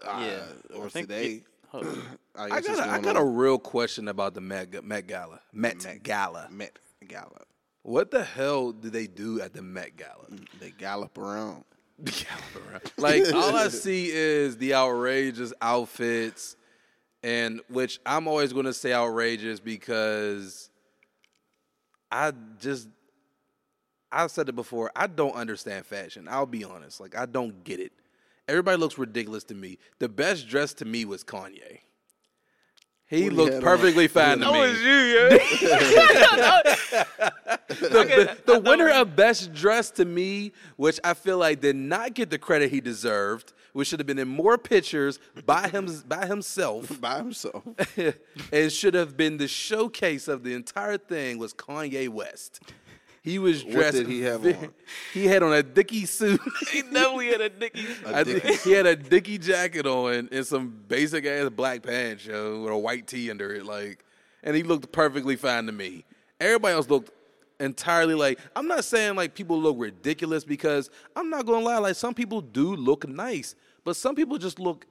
yeah, 0.04 0.42
or 0.74 0.86
I 0.86 0.88
think 0.88 1.08
today. 1.08 1.42
It- 1.74 1.84
hold. 1.84 1.98
I, 2.36 2.44
I 2.44 2.48
guess 2.48 2.68
it's 2.70 2.78
got 2.80 2.88
a, 2.88 2.92
I 2.92 3.00
got 3.00 3.16
a 3.16 3.24
real 3.24 3.58
question 3.58 4.08
about 4.08 4.34
the 4.34 4.40
Met 4.40 4.84
Met 4.84 5.06
Gala. 5.06 5.40
Met, 5.52 6.02
Gala. 6.02 6.48
Met 6.50 6.78
Gala. 7.06 7.42
What 7.82 8.10
the 8.10 8.24
hell 8.24 8.72
do 8.72 8.90
they 8.90 9.06
do 9.06 9.40
at 9.40 9.52
the 9.52 9.62
Met 9.62 9.96
Gala? 9.96 10.26
Mm, 10.30 10.46
they 10.60 10.70
gallop 10.70 11.18
around. 11.18 11.64
like 12.96 13.24
all 13.34 13.56
I 13.56 13.68
see 13.68 14.10
is 14.10 14.56
the 14.56 14.74
outrageous 14.74 15.52
outfits, 15.60 16.56
and 17.22 17.60
which 17.68 18.00
I'm 18.06 18.26
always 18.26 18.52
going 18.52 18.66
to 18.66 18.72
say 18.72 18.92
outrageous 18.92 19.60
because 19.60 20.70
I 22.10 22.32
just 22.58 22.88
I've 24.12 24.30
said 24.30 24.48
it 24.48 24.56
before. 24.56 24.90
I 24.96 25.06
don't 25.06 25.34
understand 25.34 25.84
fashion. 25.86 26.26
I'll 26.30 26.46
be 26.46 26.64
honest. 26.64 27.00
Like 27.00 27.16
I 27.16 27.26
don't 27.26 27.62
get 27.64 27.80
it. 27.80 27.92
Everybody 28.50 28.76
looks 28.78 28.98
ridiculous 28.98 29.44
to 29.44 29.54
me. 29.54 29.78
The 30.00 30.08
best 30.08 30.48
dress 30.48 30.74
to 30.74 30.84
me 30.84 31.04
was 31.04 31.22
Kanye. 31.24 31.78
He 33.06 33.22
What 33.24 33.30
he 33.32 33.36
looked 33.38 33.54
had 33.54 33.62
on? 33.64 33.68
perfectly 33.76 34.08
fine 34.08 34.38
to 34.38 34.44
That 34.44 34.52
me. 34.52 34.60
was 34.60 34.80
you, 34.82 34.88
yeah. 34.88 35.28
the, 37.68 38.36
the, 38.46 38.52
the 38.54 38.60
winner 38.60 38.88
of 38.90 39.16
best 39.16 39.52
dressed 39.52 39.96
to 39.96 40.04
me, 40.04 40.52
which 40.76 40.98
I 41.04 41.14
feel 41.14 41.38
like 41.38 41.60
did 41.60 41.76
not 41.76 42.14
get 42.14 42.30
the 42.30 42.38
credit 42.38 42.70
he 42.70 42.80
deserved, 42.80 43.52
which 43.72 43.88
should 43.88 44.00
have 44.00 44.06
been 44.06 44.18
in 44.18 44.28
more 44.28 44.58
pictures 44.58 45.18
by 45.46 45.68
him 45.68 45.88
by 46.06 46.26
himself, 46.26 47.00
By 47.00 47.16
himself. 47.18 47.62
and 48.52 48.72
should 48.72 48.94
have 48.94 49.16
been 49.16 49.36
the 49.38 49.48
showcase 49.48 50.28
of 50.28 50.42
the 50.44 50.54
entire 50.54 50.98
thing 50.98 51.38
was 51.38 51.52
Kanye 51.54 52.08
West. 52.08 52.60
He 53.22 53.38
was 53.38 53.64
What 53.64 53.72
dressed. 53.74 53.96
did 53.98 54.06
he 54.08 54.22
have 54.22 54.44
on? 54.46 54.70
He 55.12 55.26
had 55.26 55.42
on 55.42 55.52
a 55.52 55.62
Dickie 55.62 56.06
suit. 56.06 56.40
he 56.72 56.82
definitely 56.82 57.26
had 57.28 57.40
a 57.42 57.48
Dickie. 57.50 57.86
I 58.06 58.24
think 58.24 58.42
he 58.62 58.72
had 58.72 58.86
a 58.86 58.96
Dickie 58.96 59.38
jacket 59.38 59.86
on 59.86 60.28
and 60.32 60.46
some 60.46 60.74
basic 60.88 61.26
ass 61.26 61.50
black 61.50 61.82
pants, 61.82 62.24
yo, 62.24 62.62
with 62.62 62.72
a 62.72 62.78
white 62.78 63.06
tee 63.06 63.30
under 63.30 63.52
it, 63.54 63.66
like, 63.66 64.04
and 64.42 64.56
he 64.56 64.62
looked 64.62 64.90
perfectly 64.90 65.36
fine 65.36 65.66
to 65.66 65.72
me. 65.72 66.04
Everybody 66.40 66.74
else 66.74 66.88
looked 66.88 67.10
entirely 67.60 68.14
like. 68.14 68.38
I'm 68.56 68.66
not 68.66 68.84
saying 68.84 69.16
like 69.16 69.34
people 69.34 69.60
look 69.60 69.76
ridiculous 69.78 70.44
because 70.44 70.88
I'm 71.14 71.28
not 71.28 71.44
gonna 71.44 71.64
lie, 71.64 71.76
like 71.78 71.96
some 71.96 72.14
people 72.14 72.40
do 72.40 72.74
look 72.74 73.06
nice, 73.06 73.54
but 73.84 73.96
some 73.96 74.14
people 74.14 74.38
just 74.38 74.58
look 74.58 74.86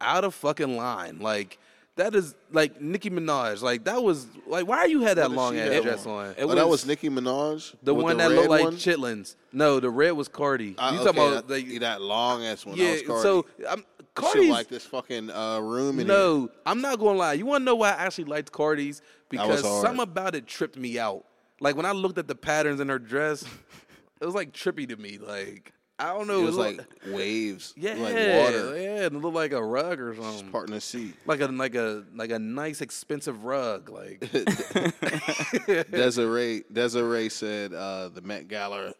out 0.00 0.24
of 0.24 0.34
fucking 0.34 0.78
line. 0.78 1.18
Like 1.18 1.58
that 1.96 2.14
is 2.14 2.34
like 2.52 2.80
Nicki 2.80 3.10
Minaj. 3.10 3.62
Like 3.62 3.84
that 3.84 4.02
was 4.02 4.26
like 4.46 4.66
why 4.66 4.84
you 4.84 5.00
had 5.00 5.16
that 5.18 5.30
What 5.30 5.36
long 5.36 5.58
ass 5.58 5.72
have 5.72 5.82
dress 5.82 6.06
on? 6.06 6.26
on? 6.26 6.30
It 6.32 6.44
oh, 6.44 6.48
that 6.54 6.68
was- 6.68 6.82
was 6.82 6.86
Nicki 6.86 7.08
Minaj. 7.08 7.74
The 7.82 7.94
with 7.94 8.04
one 8.04 8.16
the 8.18 8.22
that 8.22 8.28
red 8.30 8.36
looked 8.36 8.50
like 8.50 8.64
one? 8.64 8.76
chitlins. 8.76 9.36
No, 9.52 9.80
the 9.80 9.90
red 9.90 10.12
was 10.12 10.28
Cardi. 10.28 10.76
Uh, 10.78 10.92
you 10.92 11.00
okay, 11.00 11.04
talking 11.06 11.32
about 11.32 11.48
that, 11.48 11.54
the, 11.66 11.78
that 11.78 12.02
long 12.02 12.44
ass 12.44 12.64
one? 12.64 12.76
yeah? 12.76 12.84
that 12.84 12.92
was 12.92 13.02
Cardi. 13.02 13.22
So 13.22 13.46
I'm 13.68 13.78
Shit 13.78 14.14
Cardi's 14.14 14.50
like 14.50 14.68
this 14.68 14.84
fucking 14.86 15.30
uh, 15.30 15.58
room. 15.60 16.00
In 16.00 16.06
No, 16.06 16.50
I'm 16.64 16.80
not 16.80 16.98
gonna 16.98 17.18
lie. 17.18 17.34
You 17.34 17.44
want 17.44 17.62
to 17.62 17.64
know 17.66 17.76
why 17.76 17.90
I 17.90 18.04
actually 18.04 18.24
liked 18.24 18.50
Cardi's? 18.50 19.02
Because 19.28 19.60
hard. 19.62 19.82
something 19.82 20.02
about 20.02 20.34
it 20.34 20.46
tripped 20.46 20.76
me 20.78 20.98
out. 20.98 21.24
Like 21.60 21.76
when 21.76 21.84
I 21.86 21.92
looked 21.92 22.18
at 22.18 22.28
the 22.28 22.34
patterns 22.34 22.80
in 22.80 22.88
her 22.88 22.98
dress, 22.98 23.42
it 24.20 24.24
was 24.24 24.34
like 24.34 24.52
trippy 24.52 24.88
to 24.88 24.96
me. 24.96 25.18
Like 25.18 25.72
I 25.98 26.12
don't 26.12 26.26
know. 26.26 26.40
It 26.42 26.44
was 26.44 26.56
looked- 26.56 26.78
like 26.78 27.14
waves, 27.14 27.72
yeah, 27.76 27.94
like 27.94 28.14
water, 28.14 28.76
Yeah, 28.78 29.06
it 29.06 29.14
looked 29.14 29.34
like 29.34 29.52
a 29.52 29.62
rug 29.64 29.98
or 30.00 30.14
something. 30.14 30.50
parting 30.50 30.74
the 30.74 30.80
sea. 30.80 31.14
Like 31.24 31.40
a 31.40 31.46
like 31.46 31.74
a 31.74 32.04
like 32.14 32.30
a 32.30 32.38
nice 32.38 32.82
expensive 32.82 33.44
rug. 33.44 33.88
Like 33.88 34.20
Desiree 35.90 36.64
Desiree 36.72 37.28
said 37.28 37.72
uh, 37.72 38.08
the 38.10 38.20
Met 38.20 38.48
Gala 38.48 38.92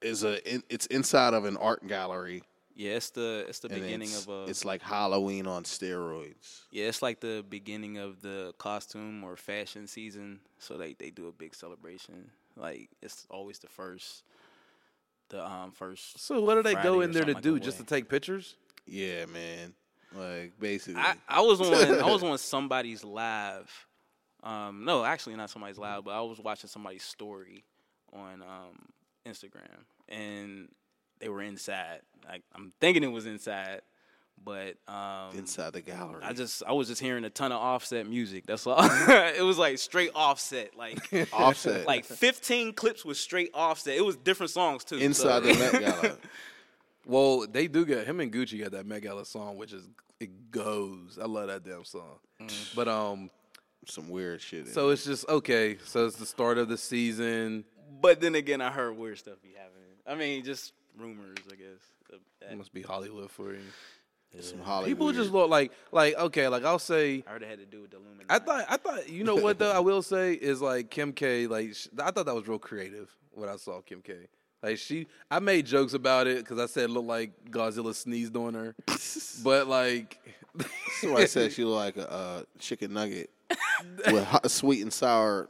is 0.00 0.24
a 0.24 0.42
in, 0.50 0.62
it's 0.68 0.86
inside 0.86 1.34
of 1.34 1.44
an 1.44 1.56
art 1.56 1.86
gallery. 1.86 2.42
Yeah, 2.74 2.92
it's 2.92 3.10
the 3.10 3.44
it's 3.48 3.58
the 3.58 3.68
and 3.70 3.82
beginning 3.82 4.08
it's, 4.08 4.24
of 4.26 4.28
a. 4.30 4.44
it's 4.50 4.64
like 4.64 4.80
Halloween 4.80 5.46
on 5.46 5.64
steroids. 5.64 6.62
yeah, 6.70 6.86
it's 6.86 7.02
like 7.02 7.20
the 7.20 7.44
beginning 7.48 7.98
of 7.98 8.22
the 8.22 8.54
costume 8.58 9.22
or 9.24 9.36
fashion 9.36 9.86
season. 9.86 10.40
So 10.58 10.78
they 10.78 10.94
they 10.94 11.10
do 11.10 11.28
a 11.28 11.32
big 11.32 11.54
celebration. 11.54 12.30
Like 12.56 12.88
it's 13.02 13.26
always 13.30 13.58
the 13.58 13.68
first, 13.68 14.22
the 15.30 15.44
um 15.44 15.72
first. 15.72 16.18
so, 16.20 16.40
what 16.40 16.54
do 16.56 16.62
they 16.62 16.72
Friday 16.74 16.88
go 16.88 17.00
or 17.00 17.04
in 17.04 17.12
there 17.12 17.24
to 17.24 17.32
something 17.32 17.34
like 17.34 17.42
do? 17.42 17.54
that 17.54 17.62
Just 17.64 17.76
to 17.78 17.82
way. 17.82 17.86
take 17.86 18.08
pictures? 18.08 18.56
Yeah, 18.86 19.26
man. 19.26 19.74
Like 20.14 20.52
basically, 20.60 21.00
I, 21.00 21.14
I 21.28 21.40
was 21.40 21.60
on 21.60 21.72
I 22.02 22.10
was 22.10 22.22
on 22.24 22.36
somebody's 22.38 23.04
live. 23.04 23.86
Um, 24.42 24.84
no, 24.84 25.04
actually 25.04 25.36
not 25.36 25.50
somebody's 25.50 25.78
live, 25.78 26.04
but 26.04 26.12
I 26.12 26.20
was 26.20 26.38
watching 26.40 26.68
somebody's 26.68 27.02
story 27.02 27.64
on 28.12 28.42
um, 28.42 28.86
Instagram, 29.26 29.84
and 30.08 30.68
they 31.20 31.28
were 31.28 31.42
inside. 31.42 32.00
Like 32.28 32.42
I'm 32.54 32.72
thinking 32.80 33.04
it 33.04 33.12
was 33.12 33.26
inside, 33.26 33.82
but 34.44 34.76
um, 34.88 35.36
inside 35.36 35.72
the 35.72 35.80
gallery. 35.80 36.22
I 36.22 36.32
just 36.32 36.62
I 36.66 36.72
was 36.72 36.88
just 36.88 37.00
hearing 37.00 37.24
a 37.24 37.30
ton 37.30 37.52
of 37.52 37.60
Offset 37.60 38.08
music. 38.08 38.46
That's 38.46 38.66
all. 38.66 38.76
it 38.82 39.44
was 39.44 39.58
like 39.58 39.78
straight 39.78 40.10
Offset, 40.14 40.76
like 40.76 40.98
Offset. 41.32 41.86
like 41.86 42.04
15 42.04 42.72
clips 42.72 43.04
with 43.04 43.16
straight 43.16 43.50
Offset. 43.54 43.96
It 43.96 44.04
was 44.04 44.16
different 44.16 44.50
songs 44.50 44.84
too. 44.84 44.96
inside 44.96 45.42
so- 45.44 45.52
the 45.52 45.58
Met 45.58 45.80
Gala. 46.02 46.16
Well, 47.06 47.46
they 47.50 47.66
do 47.66 47.84
get 47.86 48.06
him 48.06 48.20
and 48.20 48.30
Gucci 48.32 48.60
got 48.60 48.72
that 48.72 48.86
Met 48.86 49.02
Gala 49.02 49.24
song, 49.24 49.56
which 49.56 49.72
is 49.72 49.88
it 50.20 50.50
goes. 50.50 51.18
I 51.20 51.24
love 51.26 51.48
that 51.48 51.64
damn 51.64 51.84
song. 51.84 52.18
But 52.76 52.88
um, 52.88 53.30
Some 53.86 54.10
weird 54.10 54.40
shit. 54.40 54.66
in 54.66 54.66
so 54.66 54.90
it. 54.90 54.92
it's 54.92 55.04
just 55.04 55.28
okay. 55.28 55.78
So 55.84 56.06
it's 56.06 56.16
the 56.16 56.26
start 56.26 56.58
of 56.58 56.68
the 56.68 56.76
season. 56.76 57.64
But 58.00 58.20
then 58.20 58.34
again, 58.34 58.60
I 58.60 58.70
heard 58.70 58.96
weird 58.96 59.18
stuff 59.18 59.42
be 59.42 59.54
happening. 59.56 59.88
I 60.06 60.14
mean, 60.14 60.44
just 60.44 60.72
rumors, 60.96 61.38
I 61.50 61.56
guess. 61.56 62.20
that. 62.40 62.52
It 62.52 62.58
must 62.58 62.72
be 62.72 62.82
Hollywood 62.82 63.30
for 63.30 63.54
you. 63.54 63.60
Some 64.38 64.60
Hollywood. 64.60 64.88
People 64.88 65.12
just 65.12 65.30
look 65.32 65.50
like 65.50 65.72
like 65.92 66.16
okay, 66.16 66.48
like 66.48 66.64
I'll 66.64 66.78
say. 66.78 67.24
I 67.26 67.30
heard 67.32 67.42
it 67.42 67.48
had 67.48 67.58
to 67.58 67.66
do 67.66 67.82
with 67.82 67.90
the 67.90 67.96
Illuminati. 67.96 68.26
I 68.28 68.38
thought 68.38 68.64
I 68.68 68.76
thought 68.76 69.08
you 69.08 69.24
know 69.24 69.34
what 69.34 69.58
though 69.58 69.72
I 69.72 69.80
will 69.80 70.02
say 70.02 70.34
is 70.34 70.62
like 70.62 70.90
Kim 70.90 71.12
K 71.12 71.46
like 71.46 71.74
sh- 71.74 71.88
I 71.98 72.10
thought 72.10 72.26
that 72.26 72.34
was 72.34 72.46
real 72.46 72.58
creative 72.58 73.10
when 73.32 73.48
I 73.48 73.56
saw 73.56 73.80
Kim 73.80 74.02
K. 74.02 74.28
Like 74.62 74.76
she, 74.76 75.06
I 75.30 75.38
made 75.38 75.64
jokes 75.64 75.94
about 75.94 76.26
it 76.26 76.38
because 76.38 76.58
I 76.58 76.66
said 76.66 76.84
it 76.84 76.90
looked 76.90 77.08
like 77.08 77.32
Godzilla 77.50 77.94
sneezed 77.94 78.36
on 78.36 78.52
her, 78.54 78.74
but 79.42 79.66
like 79.66 80.20
Somebody 81.00 81.26
said 81.26 81.52
she 81.52 81.64
looked 81.64 81.96
like 81.96 82.06
a 82.06 82.12
uh, 82.12 82.42
chicken 82.58 82.92
nugget 82.92 83.30
with 84.06 84.24
hot, 84.26 84.50
sweet 84.50 84.82
and 84.82 84.92
sour. 84.92 85.48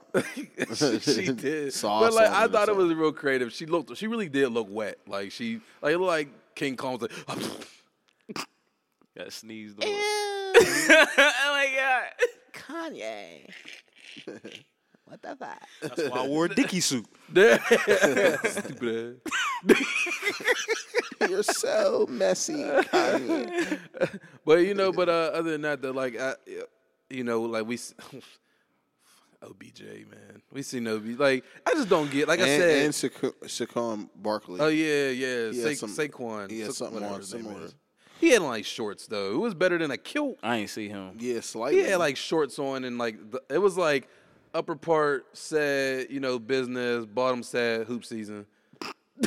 she 1.00 1.32
did. 1.32 1.72
Sauce 1.72 2.02
but 2.02 2.14
like 2.14 2.30
on 2.30 2.34
I 2.34 2.48
thought 2.48 2.68
it 2.68 2.76
was 2.76 2.92
real 2.94 3.12
creative. 3.12 3.52
She 3.52 3.66
looked. 3.66 3.96
She 3.96 4.06
really 4.06 4.28
did 4.28 4.48
look 4.50 4.68
wet. 4.70 4.98
Like 5.06 5.32
she 5.32 5.60
like 5.82 5.94
it 5.94 5.98
looked 5.98 6.08
like 6.08 6.28
King 6.54 6.76
Kong 6.76 6.98
was 6.98 7.10
like. 7.28 7.38
Got 9.24 9.32
sneezed 9.32 9.82
on. 9.82 9.88
oh 9.90 11.02
my 11.52 11.68
god. 11.76 12.04
Kanye. 12.52 13.48
what 15.04 15.22
the 15.22 15.36
fuck? 15.36 15.62
That's 15.82 16.08
why 16.08 16.18
I 16.20 16.26
wore 16.26 16.46
a 16.46 16.48
Dickie 16.54 16.80
suit. 16.80 17.06
Stupid 17.28 17.60
ass. 18.44 18.58
You're 21.28 21.42
so 21.42 22.06
messy. 22.08 22.54
Kanye. 22.54 23.78
But 24.44 24.58
you 24.60 24.74
know, 24.74 24.92
but 24.92 25.08
uh, 25.08 25.30
other 25.34 25.50
than 25.52 25.62
that, 25.62 25.82
though, 25.82 25.90
like 25.92 26.18
I, 26.18 26.34
you 27.08 27.24
know, 27.24 27.42
like 27.42 27.66
we, 27.66 27.74
s- 27.74 27.94
OBJ 29.42 29.82
man, 30.10 30.42
we 30.52 30.62
see 30.62 30.80
no 30.80 30.96
like 31.18 31.44
I 31.66 31.72
just 31.74 31.88
don't 31.88 32.10
get 32.10 32.28
like 32.28 32.40
I 32.40 32.44
said. 32.46 32.84
and 32.84 32.92
Saquon 32.94 33.32
Saquon 33.44 34.08
Barkley. 34.16 34.60
oh 34.60 34.68
yeah, 34.68 35.08
yeah, 35.10 35.50
He 35.50 35.74
Sa- 35.76 35.86
some- 35.86 35.96
Saquon. 35.96 36.50
he 36.50 36.60
had 36.60 36.68
Sa- 36.72 36.84
something 36.84 36.94
whatever 36.96 37.14
on 37.14 37.20
his 37.20 37.28
similar. 37.30 37.64
is. 37.64 37.74
He 38.20 38.30
had 38.30 38.42
like 38.42 38.64
shorts 38.66 39.06
though. 39.06 39.32
It 39.32 39.38
was 39.38 39.54
better 39.54 39.78
than 39.78 39.90
a 39.90 39.96
kilt. 39.96 40.38
I 40.42 40.56
ain't 40.58 40.70
see 40.70 40.88
him. 40.88 41.16
yeah, 41.18 41.40
slightly. 41.40 41.82
He 41.82 41.88
had 41.88 41.98
like 41.98 42.16
shorts 42.16 42.58
on 42.58 42.84
and 42.84 42.98
like 42.98 43.30
the, 43.30 43.42
it 43.48 43.58
was 43.58 43.76
like 43.78 44.08
upper 44.54 44.76
part 44.76 45.26
said 45.36 46.08
you 46.10 46.20
know 46.20 46.38
business, 46.38 47.06
bottom 47.06 47.42
said 47.42 47.86
hoop 47.86 48.04
season. 48.04 48.46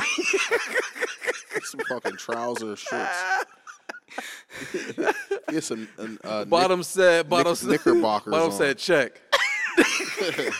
some 1.62 1.80
fucking 1.88 2.16
trouser 2.16 2.76
shorts. 2.76 3.44
he 5.48 5.54
had 5.56 5.64
some 5.64 5.88
uh, 5.98 6.06
uh, 6.26 6.44
Bottom 6.44 6.82
said 6.84 7.28
bottom 7.28 7.50
Knick- 7.50 7.56
said 7.58 7.70
knickerbockers 7.70 8.30
Bottom 8.30 8.50
on. 8.50 8.52
said 8.52 8.78
check. 8.78 9.20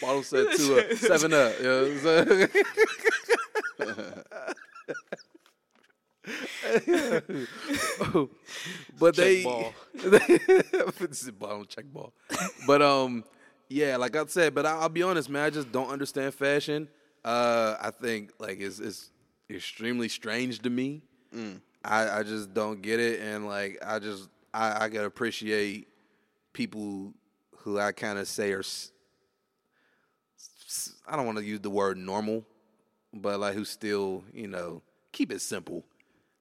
Bottom 0.00 0.22
said 0.22 0.46
two 0.56 0.78
uh, 0.78 0.94
seven 0.96 1.34
up. 1.34 1.58
You 1.58 1.64
know 1.64 1.82
what 1.82 1.90
I'm 1.90 1.98
saying? 2.28 2.48
but 8.98 9.16
they 9.16 9.44
ball. 9.44 9.72
this 9.94 11.22
is 11.22 11.30
bottom 11.30 11.64
check 11.66 11.84
ball. 11.92 12.12
But 12.66 12.82
um, 12.82 13.24
yeah, 13.68 13.96
like 13.96 14.16
I 14.16 14.24
said, 14.26 14.54
but 14.54 14.66
I, 14.66 14.72
I'll 14.76 14.88
be 14.88 15.02
honest, 15.02 15.28
man. 15.30 15.44
I 15.44 15.50
just 15.50 15.70
don't 15.72 15.88
understand 15.90 16.34
fashion. 16.34 16.88
Uh, 17.24 17.76
I 17.80 17.90
think 17.90 18.32
like 18.38 18.60
it's, 18.60 18.78
it's 18.80 19.10
extremely 19.48 20.08
strange 20.08 20.60
to 20.60 20.70
me. 20.70 21.02
I, 21.84 22.18
I 22.18 22.22
just 22.22 22.52
don't 22.52 22.82
get 22.82 23.00
it, 23.00 23.20
and 23.20 23.46
like 23.46 23.78
I 23.86 23.98
just 23.98 24.28
I, 24.52 24.84
I 24.84 24.88
gotta 24.88 25.06
appreciate 25.06 25.88
people 26.52 27.12
who 27.58 27.78
I 27.78 27.92
kind 27.92 28.18
of 28.18 28.26
say 28.28 28.52
are 28.52 28.60
s- 28.60 28.66
s- 28.66 28.92
I 31.06 31.16
don't 31.16 31.26
want 31.26 31.38
to 31.38 31.44
use 31.44 31.60
the 31.60 31.70
word 31.70 31.96
normal, 31.98 32.44
but 33.12 33.40
like 33.40 33.54
who 33.54 33.64
still 33.64 34.24
you 34.32 34.46
know 34.48 34.82
keep 35.12 35.32
it 35.32 35.40
simple. 35.40 35.84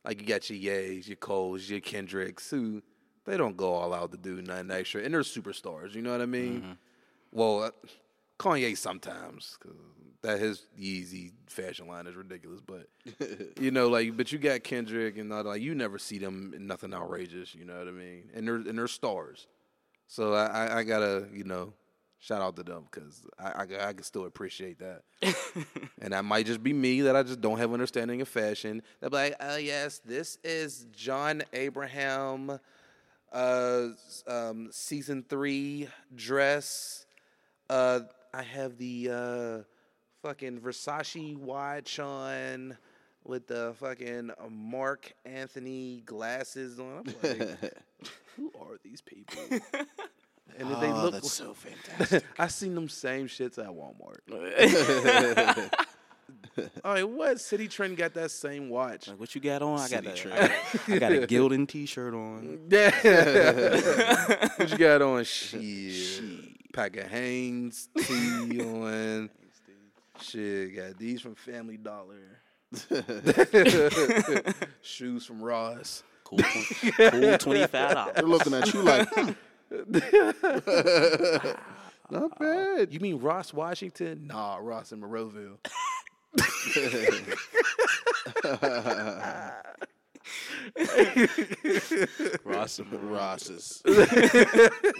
Like 0.05 0.21
you 0.21 0.27
got 0.27 0.49
your 0.49 0.57
Yays, 0.59 1.07
your 1.07 1.17
Coles, 1.17 1.69
your 1.69 1.81
Kendricks, 1.81 2.49
who 2.49 2.81
they 3.25 3.37
don't 3.37 3.57
go 3.57 3.73
all 3.73 3.93
out 3.93 4.11
to 4.11 4.17
do 4.17 4.41
nothing 4.41 4.71
extra, 4.71 5.03
and 5.03 5.13
they're 5.13 5.21
superstars. 5.21 5.93
You 5.93 6.01
know 6.01 6.11
what 6.11 6.21
I 6.21 6.25
mean? 6.25 6.77
Well, 7.31 7.63
uh, 7.63 7.71
Kanye 8.39 8.75
sometimes 8.77 9.57
'cause 9.59 9.73
that 10.21 10.39
his 10.39 10.65
Yeezy 10.77 11.31
fashion 11.47 11.87
line 11.87 12.07
is 12.07 12.15
ridiculous, 12.15 12.59
but 12.61 12.87
you 13.59 13.71
know, 13.71 13.87
like, 13.87 14.17
but 14.17 14.31
you 14.31 14.39
got 14.39 14.63
Kendrick 14.63 15.17
and 15.17 15.31
all 15.31 15.43
like 15.43 15.61
you 15.61 15.75
never 15.75 15.97
see 15.97 16.17
them 16.17 16.53
in 16.55 16.65
nothing 16.67 16.93
outrageous. 16.93 17.53
You 17.55 17.65
know 17.65 17.77
what 17.77 17.87
I 17.87 17.91
mean? 17.91 18.29
And 18.33 18.47
they're 18.47 18.55
and 18.55 18.77
they're 18.77 18.87
stars, 18.87 19.47
so 20.07 20.33
I 20.33 20.45
I, 20.45 20.77
I 20.79 20.83
gotta 20.83 21.27
you 21.33 21.43
know 21.43 21.73
shout 22.19 22.41
out 22.41 22.55
to 22.57 22.63
them 22.63 22.85
because 22.91 23.25
I, 23.39 23.49
I 23.49 23.89
I 23.89 23.93
can 23.93 24.03
still 24.03 24.25
appreciate 24.25 24.79
that. 24.79 25.03
and 26.01 26.13
that 26.13 26.25
might 26.25 26.45
just 26.45 26.61
be 26.61 26.73
me 26.73 27.01
that 27.01 27.15
I 27.15 27.23
just 27.23 27.41
don't 27.41 27.57
have 27.57 27.73
understanding 27.73 28.21
of 28.21 28.27
fashion. 28.27 28.81
They'll 28.99 29.09
be 29.09 29.15
like, 29.15 29.35
oh 29.39 29.57
yes, 29.57 30.01
this 30.05 30.37
is 30.43 30.85
John 30.95 31.43
Abraham, 31.53 32.59
uh, 33.31 33.87
um, 34.27 34.69
season 34.71 35.25
three 35.27 35.87
dress. 36.15 37.05
Uh, 37.69 38.01
I 38.33 38.43
have 38.43 38.77
the 38.77 39.09
uh, 39.11 39.57
fucking 40.21 40.59
Versace 40.59 41.37
watch 41.37 41.99
on 41.99 42.77
with 43.23 43.47
the 43.47 43.75
fucking 43.79 44.31
Mark 44.49 45.13
Anthony 45.25 46.01
glasses 46.05 46.79
on. 46.79 47.03
I'm 47.23 47.39
like, 47.39 47.73
who 48.35 48.51
are 48.59 48.77
these 48.83 49.01
people? 49.01 49.41
And 50.57 50.71
if 50.71 50.79
they 50.79 50.87
Oh, 50.91 51.03
look, 51.03 51.13
that's 51.13 51.31
so 51.31 51.53
fantastic. 51.87 52.23
I 52.37 52.47
seen 52.47 52.75
them 52.75 52.89
same 52.89 53.27
shits 53.27 53.57
at 53.57 53.67
Walmart. 53.67 54.19
All 56.83 56.93
right, 56.93 57.07
what 57.07 57.37
Citi 57.37 57.69
Trend 57.69 57.95
got 57.95 58.13
that 58.15 58.31
same 58.31 58.69
watch? 58.69 59.07
Like, 59.07 59.19
what 59.19 59.33
you 59.33 59.39
got 59.39 59.61
on? 59.61 59.79
I 59.79 59.87
got, 59.87 60.03
Citi 60.03 60.11
a, 60.11 60.15
Trend. 60.15 60.37
I 60.37 60.47
got, 60.47 60.91
I 60.95 60.99
got 60.99 61.11
a 61.23 61.27
Gildan 61.27 61.67
T-shirt 61.67 62.13
on. 62.13 62.59
Yeah. 62.69 64.49
what 64.57 64.69
you 64.71 64.77
got 64.77 65.01
on? 65.01 65.23
Shit. 65.23 66.23
Pack 66.73 66.97
of 66.97 67.07
Hanes 67.09 67.87
tee 67.97 68.61
on. 68.61 69.29
Shit, 70.21 70.75
got 70.75 70.97
these 70.97 71.21
from 71.21 71.35
Family 71.35 71.77
Dollar. 71.77 72.41
Shoes 74.81 75.25
from 75.25 75.41
Ross. 75.41 76.03
Cool, 76.23 76.37
tw- 76.39 77.11
cool 77.11 77.37
twenty 77.39 77.65
five 77.67 77.93
dollars. 77.93 78.13
They're 78.15 78.23
looking 78.25 78.53
at 78.53 78.71
you 78.73 78.81
like, 78.83 79.07
hmm, 79.13 79.31
Not 82.11 82.39
bad. 82.39 82.91
You 82.91 82.99
mean 82.99 83.19
Ross 83.19 83.53
Washington? 83.53 84.25
Nah, 84.27 84.57
Ross 84.57 84.91
in 84.91 85.01
Monroeville. 85.01 85.57
Ross 92.43 92.79
Ross's. 92.79 93.81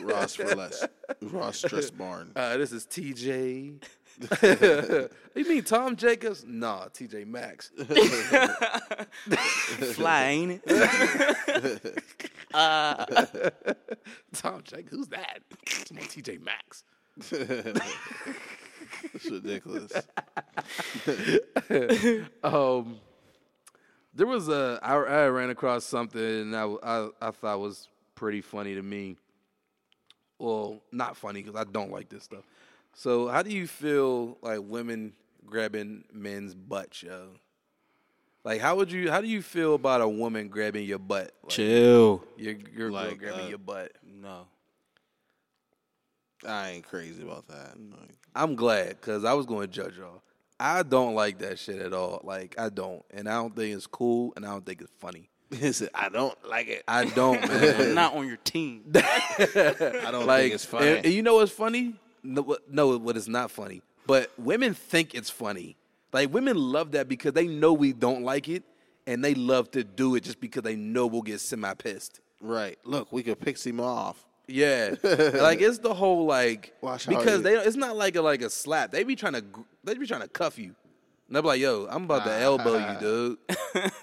Ross 0.04 0.36
for 0.36 0.56
less. 0.56 0.86
Ross 1.22 1.62
Dress 1.62 1.92
Barn. 1.92 2.32
Uh, 2.36 2.58
this 2.58 2.72
is 2.72 2.86
TJ. 2.86 3.82
you 4.44 5.10
mean 5.48 5.64
Tom 5.64 5.96
Jacobs? 5.96 6.44
Nah, 6.46 6.88
TJ 6.88 7.26
Maxx. 7.26 7.70
Fly, 9.94 10.24
ain't 10.26 10.62
it? 10.66 12.04
Tom 14.34 14.62
Jacobs, 14.64 14.92
who's 14.92 15.08
that? 15.08 15.40
It's 15.64 15.92
my 15.92 16.02
TJ 16.02 16.42
Maxx. 16.42 16.84
It's 19.14 19.30
ridiculous. 19.30 19.92
Um, 22.44 23.00
there 24.14 24.28
was 24.28 24.50
a 24.50 24.80
I, 24.82 24.96
I 24.96 25.28
ran 25.28 25.50
across 25.50 25.86
something 25.86 26.22
and 26.22 26.56
I, 26.56 26.66
I 26.84 27.10
I 27.22 27.32
thought 27.32 27.60
was 27.60 27.88
pretty 28.16 28.42
funny 28.42 28.76
to 28.76 28.82
me. 28.82 29.16
Well, 30.40 30.82
not 30.92 31.16
funny 31.16 31.42
because 31.42 31.60
I 31.60 31.70
don't 31.70 31.92
like 31.92 32.10
this 32.10 32.24
stuff. 32.24 32.44
So, 33.00 33.30
how 33.30 33.44
do 33.44 33.50
you 33.50 33.66
feel 33.66 34.38
like 34.42 34.60
women 34.62 35.14
grabbing 35.46 36.04
men's 36.12 36.54
butt, 36.54 37.02
yo? 37.02 37.30
Like, 38.44 38.60
how 38.60 38.76
would 38.76 38.92
you? 38.92 39.10
How 39.10 39.22
do 39.22 39.28
you 39.28 39.42
feel 39.42 39.76
about 39.76 40.02
a 40.02 40.10
woman 40.10 40.50
grabbing 40.50 40.86
your 40.86 41.00
butt? 41.00 41.32
Like, 41.44 41.50
Chill. 41.50 42.22
your 42.36 42.56
your 42.56 42.90
girl 42.90 42.92
Like, 42.92 43.18
grabbing 43.18 43.46
uh, 43.46 43.48
your 43.48 43.58
butt. 43.58 43.94
No. 44.04 44.48
I 46.46 46.72
ain't 46.72 46.86
crazy 46.86 47.24
about 47.24 47.48
that. 47.48 47.78
Like, 47.80 48.18
I'm 48.36 48.56
glad 48.56 48.90
because 48.90 49.24
I 49.24 49.32
was 49.32 49.46
going 49.46 49.70
to 49.70 49.74
judge 49.74 49.98
y'all. 49.98 50.22
I 50.60 50.84
don't 50.84 51.16
like 51.16 51.40
that 51.40 51.58
shit 51.58 51.80
at 51.80 51.94
all. 51.94 52.20
Like, 52.26 52.60
I 52.60 52.68
don't, 52.68 53.02
and 53.12 53.30
I 53.30 53.36
don't 53.36 53.56
think 53.56 53.78
it's 53.78 53.88
cool, 53.88 54.34
and 54.36 54.46
I 54.46 54.50
don't 54.50 54.66
think 54.66 54.82
it's 54.82 54.92
funny. 55.00 55.30
listen, 55.52 55.88
I 55.96 56.10
don't 56.10 56.36
like 56.46 56.68
it. 56.68 56.84
I 56.86 57.06
don't, 57.06 57.42
I'm 57.42 57.50
man. 57.78 57.96
not 57.96 58.14
on 58.16 58.28
your 58.28 58.36
team. 58.44 58.92
I 58.94 60.10
don't 60.12 60.28
like, 60.28 60.42
think 60.42 60.56
it's 60.56 60.66
funny. 60.66 60.88
And, 60.88 61.06
and 61.06 61.14
you 61.14 61.24
know 61.24 61.36
what's 61.36 61.54
funny? 61.54 61.96
No, 62.24 62.58
no, 62.70 62.98
what 62.98 63.18
is 63.18 63.28
not 63.28 63.52
funny. 63.52 63.82
But 64.08 64.32
women 64.38 64.74
think 64.74 65.14
it's 65.14 65.30
funny. 65.30 65.78
Like 66.12 66.34
women 66.34 66.58
love 66.58 66.92
that 66.94 67.08
because 67.08 67.34
they 67.34 67.48
know 67.48 67.74
we 67.74 67.94
don't 67.94 68.24
like 68.24 68.50
it, 68.50 68.64
and 69.06 69.24
they 69.24 69.36
love 69.36 69.72
to 69.72 69.84
do 69.84 70.16
it 70.16 70.24
just 70.24 70.40
because 70.40 70.64
they 70.64 70.76
know 70.76 71.08
we'll 71.08 71.22
get 71.22 71.40
semi 71.40 71.74
pissed. 71.76 72.22
right. 72.42 72.78
Look, 72.84 73.12
we 73.12 73.24
could 73.24 73.40
pick 73.40 73.62
him 73.62 73.80
off. 73.80 74.26
Yeah, 74.50 74.96
like 75.04 75.62
it's 75.62 75.78
the 75.78 75.94
whole 75.94 76.26
like 76.26 76.74
Watch 76.82 77.08
because 77.08 77.44
they 77.44 77.54
it's 77.56 77.76
not 77.76 77.96
like 77.96 78.16
a 78.16 78.22
like 78.22 78.42
a 78.42 78.50
slap. 78.50 78.92
They 78.92 79.04
be 79.04 79.16
trying 79.16 79.34
to 79.34 79.44
they 79.84 79.94
be 79.94 80.08
trying 80.08 80.22
to 80.22 80.28
cuff 80.28 80.58
you. 80.58 80.76
And 81.28 81.36
they 81.36 81.42
be 81.42 81.48
like, 81.48 81.62
"Yo, 81.62 81.88
I'm 81.90 82.06
about 82.06 82.26
to 82.26 82.34
elbow 82.34 82.74
you, 82.74 82.86
ah. 82.88 83.00
dude." 83.00 83.38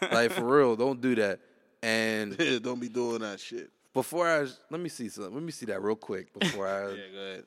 like 0.13 0.31
for 0.31 0.45
real, 0.45 0.77
don't 0.77 1.01
do 1.01 1.17
that. 1.17 1.41
And 1.83 2.37
don't 2.63 2.81
be 2.81 2.89
doing 2.89 3.21
that 3.21 3.41
shit. 3.41 3.71
before 3.93 4.29
I 4.29 4.47
let 4.71 4.81
me 4.81 4.89
see 4.89 5.09
something. 5.09 5.35
Let 5.35 5.43
me 5.43 5.51
see 5.51 5.67
that 5.67 5.83
real 5.83 5.97
quick 5.97 6.33
before 6.39 6.69
I 6.69 6.91
yeah, 6.91 6.97
go 7.13 7.21
ahead. 7.21 7.45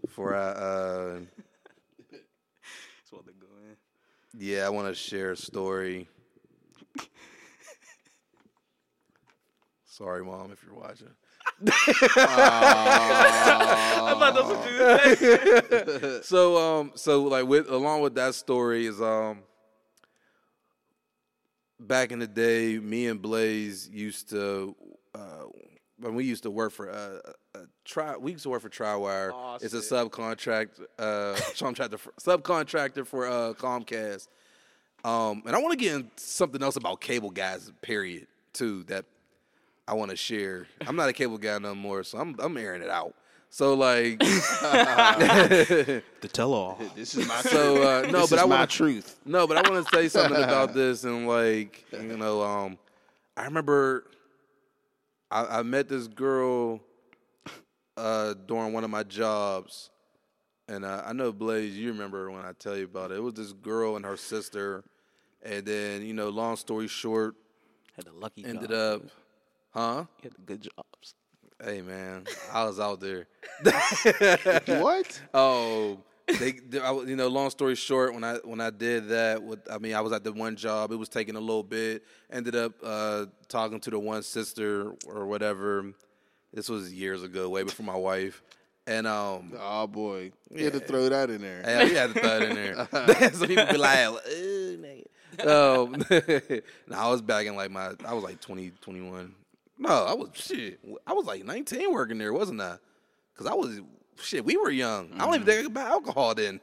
Before 0.00 0.34
I 0.34 0.48
uh 0.48 1.18
they 2.10 3.32
go 3.38 3.46
in. 3.68 3.76
yeah 4.38 4.66
I 4.66 4.70
want 4.70 4.88
to 4.88 4.94
share 4.94 5.32
a 5.32 5.36
story. 5.36 6.08
Sorry, 9.84 10.24
mom, 10.24 10.50
if 10.52 10.64
you're 10.64 10.74
watching. 10.74 11.10
I 12.16 12.94
thought 14.18 14.34
that's 14.34 14.48
what 14.48 14.66
you 14.70 14.78
said. 15.68 16.24
so 16.24 16.56
um 16.56 16.92
so 16.94 17.22
like 17.24 17.46
with 17.46 17.68
along 17.68 18.00
with 18.00 18.14
that 18.14 18.34
story 18.34 18.86
is 18.86 19.00
um 19.00 19.40
back 21.78 22.10
in 22.10 22.18
the 22.20 22.26
day 22.26 22.78
me 22.78 23.06
and 23.08 23.20
blaze 23.20 23.88
used 23.88 24.30
to 24.30 24.74
uh 25.14 25.44
when 25.98 26.14
we 26.14 26.24
used 26.24 26.44
to 26.44 26.50
work 26.50 26.72
for 26.72 26.90
uh, 26.90 27.18
uh 27.54 27.64
try 27.84 28.16
we 28.16 28.32
used 28.32 28.42
to 28.44 28.50
work 28.50 28.62
for 28.62 28.68
Triwire. 28.68 29.32
Aw, 29.32 29.56
it's 29.60 29.74
a 29.74 29.78
subcontract 29.78 30.80
uh 30.98 31.34
subcontractor 31.54 31.98
for, 31.98 32.12
subcontractor 32.20 33.06
for 33.06 33.26
uh 33.26 33.52
Comcast. 33.54 34.28
Um 35.04 35.42
and 35.46 35.54
I 35.56 35.58
want 35.58 35.72
to 35.72 35.76
get 35.84 35.94
into 35.94 36.10
something 36.16 36.62
else 36.62 36.76
about 36.76 37.00
cable 37.00 37.30
guys 37.30 37.70
period 37.82 38.26
too 38.52 38.84
that 38.84 39.04
I 39.88 39.94
want 39.94 40.10
to 40.10 40.16
share. 40.16 40.66
I'm 40.86 40.94
not 40.96 41.08
a 41.08 41.12
cable 41.12 41.38
guy 41.38 41.58
no 41.58 41.74
more, 41.74 42.04
so 42.04 42.18
I'm 42.18 42.36
I'm 42.38 42.56
airing 42.56 42.82
it 42.82 42.90
out. 42.90 43.14
So 43.50 43.74
like 43.74 44.18
The 44.20 46.02
tell 46.32 46.54
all. 46.54 46.78
This 46.96 47.14
is 47.14 47.26
my 47.26 47.40
So, 47.42 47.74
truth. 47.76 47.84
uh, 47.86 48.10
no, 48.10 48.20
This 48.20 48.30
but 48.30 48.36
is 48.36 48.42
I 48.42 48.44
wanna- 48.44 48.66
truth. 48.66 49.18
No, 49.24 49.46
but 49.46 49.56
I 49.58 49.68
want 49.70 49.86
to 49.86 49.94
say 49.96 50.08
something 50.08 50.42
about 50.42 50.72
this 50.74 51.04
and 51.04 51.26
like 51.26 51.84
you 51.92 52.16
know, 52.16 52.42
um, 52.42 52.78
I 53.36 53.44
remember 53.44 54.04
I, 55.30 55.58
I 55.58 55.62
met 55.62 55.88
this 55.88 56.06
girl 56.06 56.80
uh, 57.96 58.34
during 58.46 58.72
one 58.72 58.84
of 58.84 58.90
my 58.90 59.02
jobs, 59.02 59.90
and 60.68 60.84
uh, 60.84 61.02
I 61.04 61.12
know 61.12 61.32
Blaze, 61.32 61.76
you 61.76 61.92
remember 61.92 62.30
when 62.30 62.44
I 62.44 62.52
tell 62.58 62.76
you 62.76 62.84
about 62.84 63.10
it. 63.10 63.16
It 63.18 63.20
was 63.22 63.34
this 63.34 63.52
girl 63.52 63.96
and 63.96 64.04
her 64.04 64.16
sister, 64.16 64.84
and 65.42 65.64
then 65.66 66.02
you 66.02 66.14
know, 66.14 66.28
long 66.28 66.56
story 66.56 66.88
short, 66.88 67.34
Had 67.96 68.06
the 68.06 68.12
lucky 68.12 68.44
ended 68.44 68.70
job. 68.70 69.02
up, 69.02 69.02
huh? 69.70 70.04
He 70.20 70.24
had 70.28 70.34
the 70.34 70.42
good 70.42 70.62
jobs. 70.62 71.14
Hey 71.62 71.80
man, 71.82 72.26
I 72.52 72.64
was 72.64 72.80
out 72.80 73.00
there. 73.00 73.26
What? 74.66 75.20
Oh, 75.34 75.98
they, 76.38 76.52
they 76.52 76.80
I, 76.80 76.92
you 76.92 77.16
know, 77.16 77.28
long 77.28 77.50
story 77.50 77.74
short, 77.76 78.14
when 78.14 78.24
I 78.24 78.36
when 78.44 78.60
I 78.60 78.70
did 78.70 79.08
that, 79.08 79.42
with 79.42 79.60
I 79.70 79.78
mean, 79.78 79.94
I 79.94 80.00
was 80.00 80.12
at 80.12 80.24
the 80.24 80.32
one 80.32 80.56
job. 80.56 80.92
It 80.92 80.96
was 80.96 81.08
taking 81.08 81.36
a 81.36 81.40
little 81.40 81.62
bit. 81.62 82.04
Ended 82.30 82.56
up 82.56 82.72
uh, 82.82 83.26
talking 83.48 83.80
to 83.80 83.90
the 83.90 83.98
one 83.98 84.22
sister 84.22 84.92
or 85.06 85.26
whatever. 85.26 85.92
This 86.52 86.68
was 86.68 86.92
years 86.92 87.22
ago, 87.22 87.48
way 87.48 87.62
before 87.62 87.86
my 87.86 87.96
wife. 87.96 88.42
And 88.86 89.06
um, 89.06 89.52
Oh 89.58 89.86
boy, 89.86 90.32
you 90.50 90.64
had 90.64 90.72
to 90.74 90.80
throw 90.80 91.08
that 91.08 91.30
in 91.30 91.40
there. 91.40 91.62
hey, 91.62 91.84
we 91.88 91.94
had 91.94 92.12
to 92.14 92.20
throw 92.20 92.36
it 92.38 92.42
in 92.42 92.54
there. 92.54 92.88
so 93.32 93.46
people 93.46 93.66
be 93.66 93.76
like, 93.78 94.08
"Ooh, 94.08 94.78
nigga." 94.78 95.06
um, 95.46 96.04
no, 96.88 96.96
I 96.96 97.08
was 97.08 97.22
back 97.22 97.46
in 97.46 97.54
like 97.56 97.70
my, 97.70 97.92
I 98.04 98.12
was 98.12 98.24
like 98.24 98.40
20, 98.40 98.72
21. 98.80 99.34
No, 99.78 99.88
I 99.88 100.14
was 100.14 100.30
shit. 100.34 100.78
I 101.06 101.12
was 101.12 101.26
like 101.26 101.44
19 101.44 101.92
working 101.92 102.18
there, 102.18 102.32
wasn't 102.32 102.60
I? 102.60 102.76
Because 103.32 103.46
I 103.50 103.54
was 103.54 103.80
shit. 104.20 104.44
We 104.44 104.56
were 104.56 104.70
young. 104.70 105.10
I 105.14 105.24
don't 105.24 105.34
even 105.36 105.46
think 105.46 105.60
I 105.60 105.62
could 105.62 105.74
buy 105.74 105.82
alcohol 105.82 106.34
then. 106.34 106.60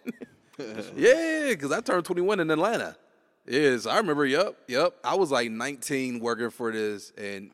yeah, 0.96 1.48
because 1.50 1.72
I 1.72 1.82
turned 1.82 2.06
21 2.06 2.42
in 2.42 2.52
Atlanta. 2.52 2.96
Yes, 3.48 3.86
I 3.88 3.98
remember. 3.98 4.26
Yep, 4.26 4.56
yep. 4.68 4.94
I 5.04 5.16
was 5.16 5.32
like 5.32 5.50
19 5.50 6.20
working 6.20 6.50
for 6.52 6.72
this, 6.72 7.12
and 7.18 7.52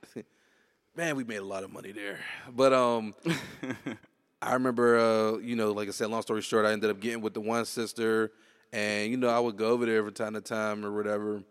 man, 0.95 1.15
we 1.15 1.23
made 1.23 1.37
a 1.37 1.45
lot 1.45 1.63
of 1.63 1.71
money 1.71 1.91
there. 1.91 2.19
But 2.55 2.73
um, 2.73 3.13
I 4.41 4.53
remember, 4.53 4.97
uh, 4.97 5.37
you 5.37 5.55
know, 5.55 5.71
like 5.71 5.87
I 5.87 5.91
said, 5.91 6.09
long 6.09 6.21
story 6.21 6.41
short, 6.41 6.65
I 6.65 6.71
ended 6.71 6.89
up 6.89 6.99
getting 6.99 7.21
with 7.21 7.33
the 7.33 7.41
one 7.41 7.65
sister, 7.65 8.31
and 8.71 9.11
you 9.11 9.17
know, 9.17 9.29
I 9.29 9.39
would 9.39 9.57
go 9.57 9.69
over 9.69 9.85
there 9.85 10.03
from 10.03 10.13
time 10.13 10.33
to 10.33 10.41
time 10.41 10.85
or 10.85 10.91
whatever. 10.91 11.43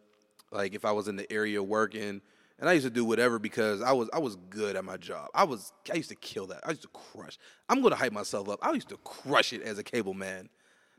Like 0.50 0.74
if 0.74 0.84
I 0.84 0.92
was 0.92 1.08
in 1.08 1.16
the 1.16 1.30
area 1.32 1.62
working, 1.62 2.20
and 2.58 2.68
I 2.68 2.74
used 2.74 2.86
to 2.86 2.90
do 2.90 3.04
whatever 3.04 3.38
because 3.38 3.82
I 3.82 3.92
was 3.92 4.08
I 4.12 4.18
was 4.18 4.36
good 4.48 4.76
at 4.76 4.84
my 4.84 4.96
job. 4.96 5.28
I 5.34 5.44
was 5.44 5.72
I 5.92 5.96
used 5.96 6.10
to 6.10 6.14
kill 6.14 6.46
that. 6.48 6.60
I 6.64 6.70
used 6.70 6.82
to 6.82 6.88
crush. 6.88 7.38
I'm 7.68 7.82
gonna 7.82 7.96
hype 7.96 8.12
myself 8.12 8.48
up. 8.48 8.60
I 8.62 8.72
used 8.72 8.88
to 8.90 8.96
crush 8.98 9.52
it 9.52 9.62
as 9.62 9.78
a 9.78 9.82
cable 9.82 10.14
man. 10.14 10.48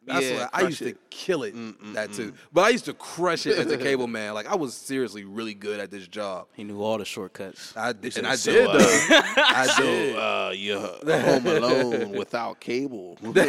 That's 0.05 0.25
Yeah, 0.25 0.39
what 0.41 0.49
I 0.53 0.59
crush 0.59 0.69
used 0.69 0.81
it. 0.83 0.93
to 0.93 0.99
kill 1.09 1.43
it. 1.43 1.55
That 1.93 2.13
too. 2.13 2.33
But 2.53 2.65
I 2.65 2.69
used 2.69 2.85
to 2.85 2.93
crush 2.93 3.45
it 3.47 3.57
as 3.57 3.71
a 3.71 3.77
cable 3.87 4.07
man. 4.07 4.33
Like 4.35 4.47
I 4.47 4.55
was 4.55 4.73
seriously 4.75 5.23
really 5.25 5.53
good 5.55 5.79
at 5.79 5.89
this 5.91 6.07
job. 6.07 6.47
He 6.53 6.63
knew 6.63 6.81
all 6.81 6.97
the 6.97 7.05
shortcuts. 7.05 7.73
I 7.75 7.93
did, 7.93 8.17
and 8.17 8.27
I 8.27 8.35
So, 8.35 8.51
did 8.51 8.67
uh, 8.67 8.77
though. 8.77 8.99
I 9.37 9.65
did. 9.77 10.15
So, 10.15 10.19
uh, 10.19 10.51
you're 10.55 10.79
home 11.21 11.47
alone 11.47 12.09
without 12.11 12.59
cable. 12.59 13.17
okay. 13.23 13.47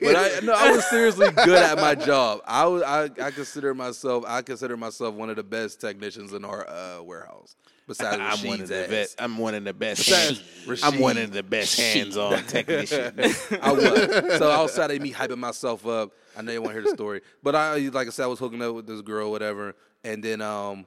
But 0.00 0.16
I 0.16 0.40
no, 0.42 0.52
I 0.54 0.70
was 0.72 0.84
seriously 0.90 1.30
good 1.30 1.58
at 1.58 1.78
my 1.78 1.94
job. 1.94 2.40
I 2.46 2.66
was 2.66 2.82
I, 2.82 3.04
I 3.20 3.30
consider 3.30 3.74
myself 3.74 4.24
I 4.26 4.42
consider 4.42 4.76
myself 4.76 5.14
one 5.14 5.30
of 5.30 5.36
the 5.36 5.42
best 5.44 5.80
technicians 5.80 6.32
in 6.32 6.44
our 6.44 6.68
uh, 6.68 7.02
warehouse. 7.02 7.56
Besides 7.86 8.20
I'm 8.20 8.48
one 8.48 8.60
of 8.60 8.68
the 8.68 8.82
ass. 8.84 8.90
best. 8.90 9.20
I'm 9.20 9.38
one 9.38 9.54
of 9.54 9.64
the 9.64 9.72
best. 9.72 10.04
Besides 10.06 10.42
hands- 10.66 10.82
I'm 10.82 10.98
one 10.98 11.16
of 11.18 11.32
the 11.32 11.42
best 11.42 11.78
hands-on 11.78 12.42
technicians. 12.48 13.46
I 13.62 13.72
was. 13.72 14.38
So 14.38 14.50
outside 14.50 14.90
of 14.90 15.00
me 15.00 15.12
hyping 15.12 15.38
myself 15.38 15.86
up, 15.86 16.10
I 16.36 16.42
know 16.42 16.52
you 16.52 16.60
want 16.60 16.74
to 16.74 16.80
hear 16.80 16.90
the 16.90 16.96
story, 16.96 17.20
but 17.42 17.54
I 17.54 17.76
like 17.76 18.08
I 18.08 18.10
said, 18.10 18.24
I 18.24 18.26
was 18.26 18.40
hooking 18.40 18.60
up 18.60 18.74
with 18.74 18.86
this 18.86 19.02
girl, 19.02 19.30
whatever, 19.30 19.76
and 20.02 20.22
then 20.22 20.40
um, 20.42 20.86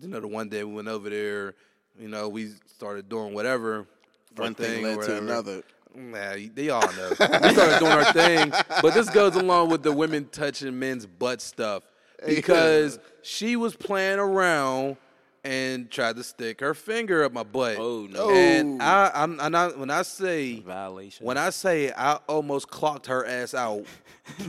you 0.00 0.08
know, 0.08 0.20
the 0.20 0.28
one 0.28 0.48
day 0.48 0.64
we 0.64 0.72
went 0.72 0.88
over 0.88 1.10
there, 1.10 1.54
you 1.98 2.08
know, 2.08 2.28
we 2.28 2.52
started 2.66 3.08
doing 3.08 3.34
whatever. 3.34 3.86
One 4.36 4.54
thing 4.54 4.84
or 4.86 4.96
led 4.96 5.06
to 5.06 5.18
another. 5.18 5.62
Nah, 5.94 6.36
they 6.54 6.70
all 6.70 6.80
know. 6.80 7.08
we 7.10 7.14
started 7.16 7.78
doing 7.78 7.92
our 7.92 8.12
thing, 8.12 8.52
but 8.82 8.94
this 8.94 9.10
goes 9.10 9.34
along 9.36 9.70
with 9.70 9.82
the 9.82 9.92
women 9.92 10.28
touching 10.30 10.78
men's 10.78 11.06
butt 11.06 11.40
stuff 11.40 11.82
because 12.26 12.98
she 13.22 13.56
was 13.56 13.74
playing 13.74 14.18
around 14.18 14.96
and 15.48 15.90
tried 15.90 16.14
to 16.16 16.22
stick 16.22 16.60
her 16.60 16.74
finger 16.74 17.24
up 17.24 17.32
my 17.32 17.42
butt. 17.42 17.78
Oh, 17.78 18.06
no. 18.06 18.28
And 18.30 18.82
oh. 18.82 18.84
I, 18.84 19.10
I'm, 19.14 19.40
I'm 19.40 19.50
not, 19.50 19.78
when 19.78 19.90
I 19.90 20.02
say 20.02 20.60
Violation. 20.60 21.24
when 21.24 21.38
I 21.38 21.48
say 21.48 21.90
I 21.90 22.18
almost 22.28 22.68
clocked 22.68 23.06
her 23.06 23.24
ass 23.24 23.54
out, 23.54 23.84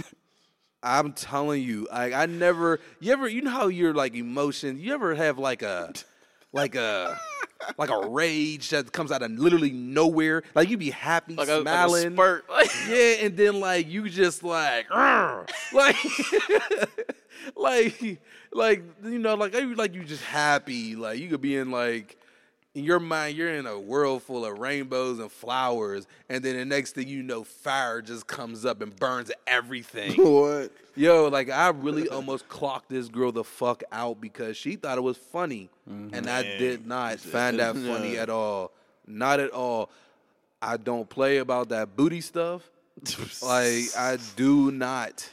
I'm 0.83 1.13
telling 1.13 1.63
you, 1.63 1.87
like 1.89 2.13
I 2.13 2.25
never. 2.25 2.79
You 2.99 3.13
ever, 3.13 3.29
you 3.29 3.41
know 3.41 3.51
how 3.51 3.67
you're 3.67 3.93
like 3.93 4.13
emotion. 4.13 4.77
You 4.77 4.93
ever 4.93 5.15
have 5.15 5.39
like 5.39 5.61
a, 5.61 5.93
like 6.51 6.75
a, 6.75 7.19
like 7.77 7.89
a 7.89 8.07
rage 8.07 8.69
that 8.69 8.91
comes 8.91 9.11
out 9.11 9.21
of 9.21 9.31
literally 9.31 9.71
nowhere. 9.71 10.43
Like 10.55 10.69
you'd 10.69 10.79
be 10.79 10.91
happy, 10.91 11.35
like 11.35 11.47
a, 11.47 11.61
smiling, 11.61 12.15
yeah, 12.87 13.25
and 13.25 13.35
then 13.37 13.59
like 13.59 13.87
you 13.87 14.09
just 14.09 14.43
like, 14.43 14.87
like, 15.73 15.95
like, 17.55 18.21
like 18.51 18.83
you 19.03 19.19
know, 19.19 19.35
like 19.35 19.53
like 19.75 19.93
you 19.93 20.03
just 20.03 20.23
happy. 20.23 20.95
Like 20.95 21.19
you 21.19 21.29
could 21.29 21.41
be 21.41 21.55
in 21.55 21.71
like 21.71 22.17
in 22.75 22.83
your 22.83 22.99
mind, 22.99 23.35
you're 23.35 23.53
in 23.53 23.65
a 23.65 23.79
world 23.79 24.23
full 24.23 24.45
of 24.45 24.59
rainbows 24.59 25.19
and 25.19 25.31
flowers, 25.31 26.05
and 26.29 26.43
then 26.43 26.55
the 26.55 26.65
next 26.65 26.93
thing 26.93 27.07
you 27.07 27.23
know, 27.23 27.43
fire 27.43 28.01
just 28.01 28.27
comes 28.27 28.63
up 28.63 28.81
and 28.81 28.95
burns 28.95 29.31
everything. 29.47 30.15
What? 30.29 30.71
Yo, 30.95 31.27
like 31.29 31.49
I 31.49 31.69
really 31.69 32.07
almost 32.09 32.47
clocked 32.49 32.89
this 32.89 33.07
girl 33.07 33.31
the 33.31 33.43
fuck 33.43 33.83
out 33.91 34.19
because 34.19 34.57
she 34.57 34.75
thought 34.75 34.97
it 34.97 35.01
was 35.01 35.17
funny, 35.17 35.69
mm-hmm. 35.89 36.13
and 36.13 36.29
I 36.29 36.43
did 36.43 36.85
not 36.85 37.19
find 37.19 37.59
that 37.59 37.73
funny 37.75 38.13
No. 38.13 38.21
at 38.21 38.29
all. 38.29 38.71
Not 39.07 39.39
at 39.39 39.51
all. 39.51 39.89
I 40.61 40.77
don't 40.77 41.09
play 41.09 41.37
about 41.37 41.69
that 41.69 41.95
booty 41.95 42.21
stuff. 42.21 42.69
like 43.41 43.85
I 43.97 44.17
do 44.35 44.71
not. 44.71 45.29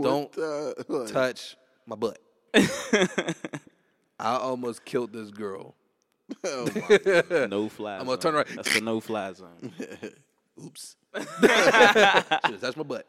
Don't 0.00 0.32
the- 0.32 0.84
what? 0.86 1.08
touch 1.08 1.56
my 1.86 1.96
butt. 1.96 2.18
I 2.54 4.36
almost 4.36 4.84
killed 4.84 5.12
this 5.12 5.30
girl. 5.30 5.74
Oh 6.44 6.66
no 7.50 7.68
fly. 7.68 7.98
I'm 7.98 8.06
gonna 8.06 8.12
zone. 8.12 8.18
turn 8.18 8.34
right- 8.34 8.46
That's 8.56 8.74
the 8.74 8.80
no 8.80 9.00
fly 9.00 9.32
zone. 9.32 9.72
Oops. 10.64 10.96
Should've 11.16 12.76
my 12.76 12.82
butt. 12.82 13.06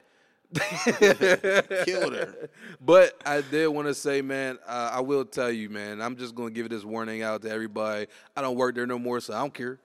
killed 1.85 2.13
her. 2.13 2.49
But 2.81 3.19
I 3.25 3.41
did 3.41 3.67
want 3.67 3.87
to 3.87 3.93
say, 3.93 4.21
man, 4.21 4.57
uh, 4.67 4.91
I 4.93 5.01
will 5.01 5.25
tell 5.25 5.51
you, 5.51 5.69
man, 5.69 6.01
I'm 6.01 6.15
just 6.17 6.35
going 6.35 6.53
to 6.53 6.53
give 6.53 6.69
this 6.69 6.83
warning 6.83 7.21
out 7.23 7.41
to 7.43 7.49
everybody. 7.49 8.07
I 8.35 8.41
don't 8.41 8.55
work 8.55 8.75
there 8.75 8.85
no 8.87 8.99
more, 8.99 9.19
so 9.19 9.33
I 9.33 9.39
don't 9.39 9.53
care. 9.53 9.79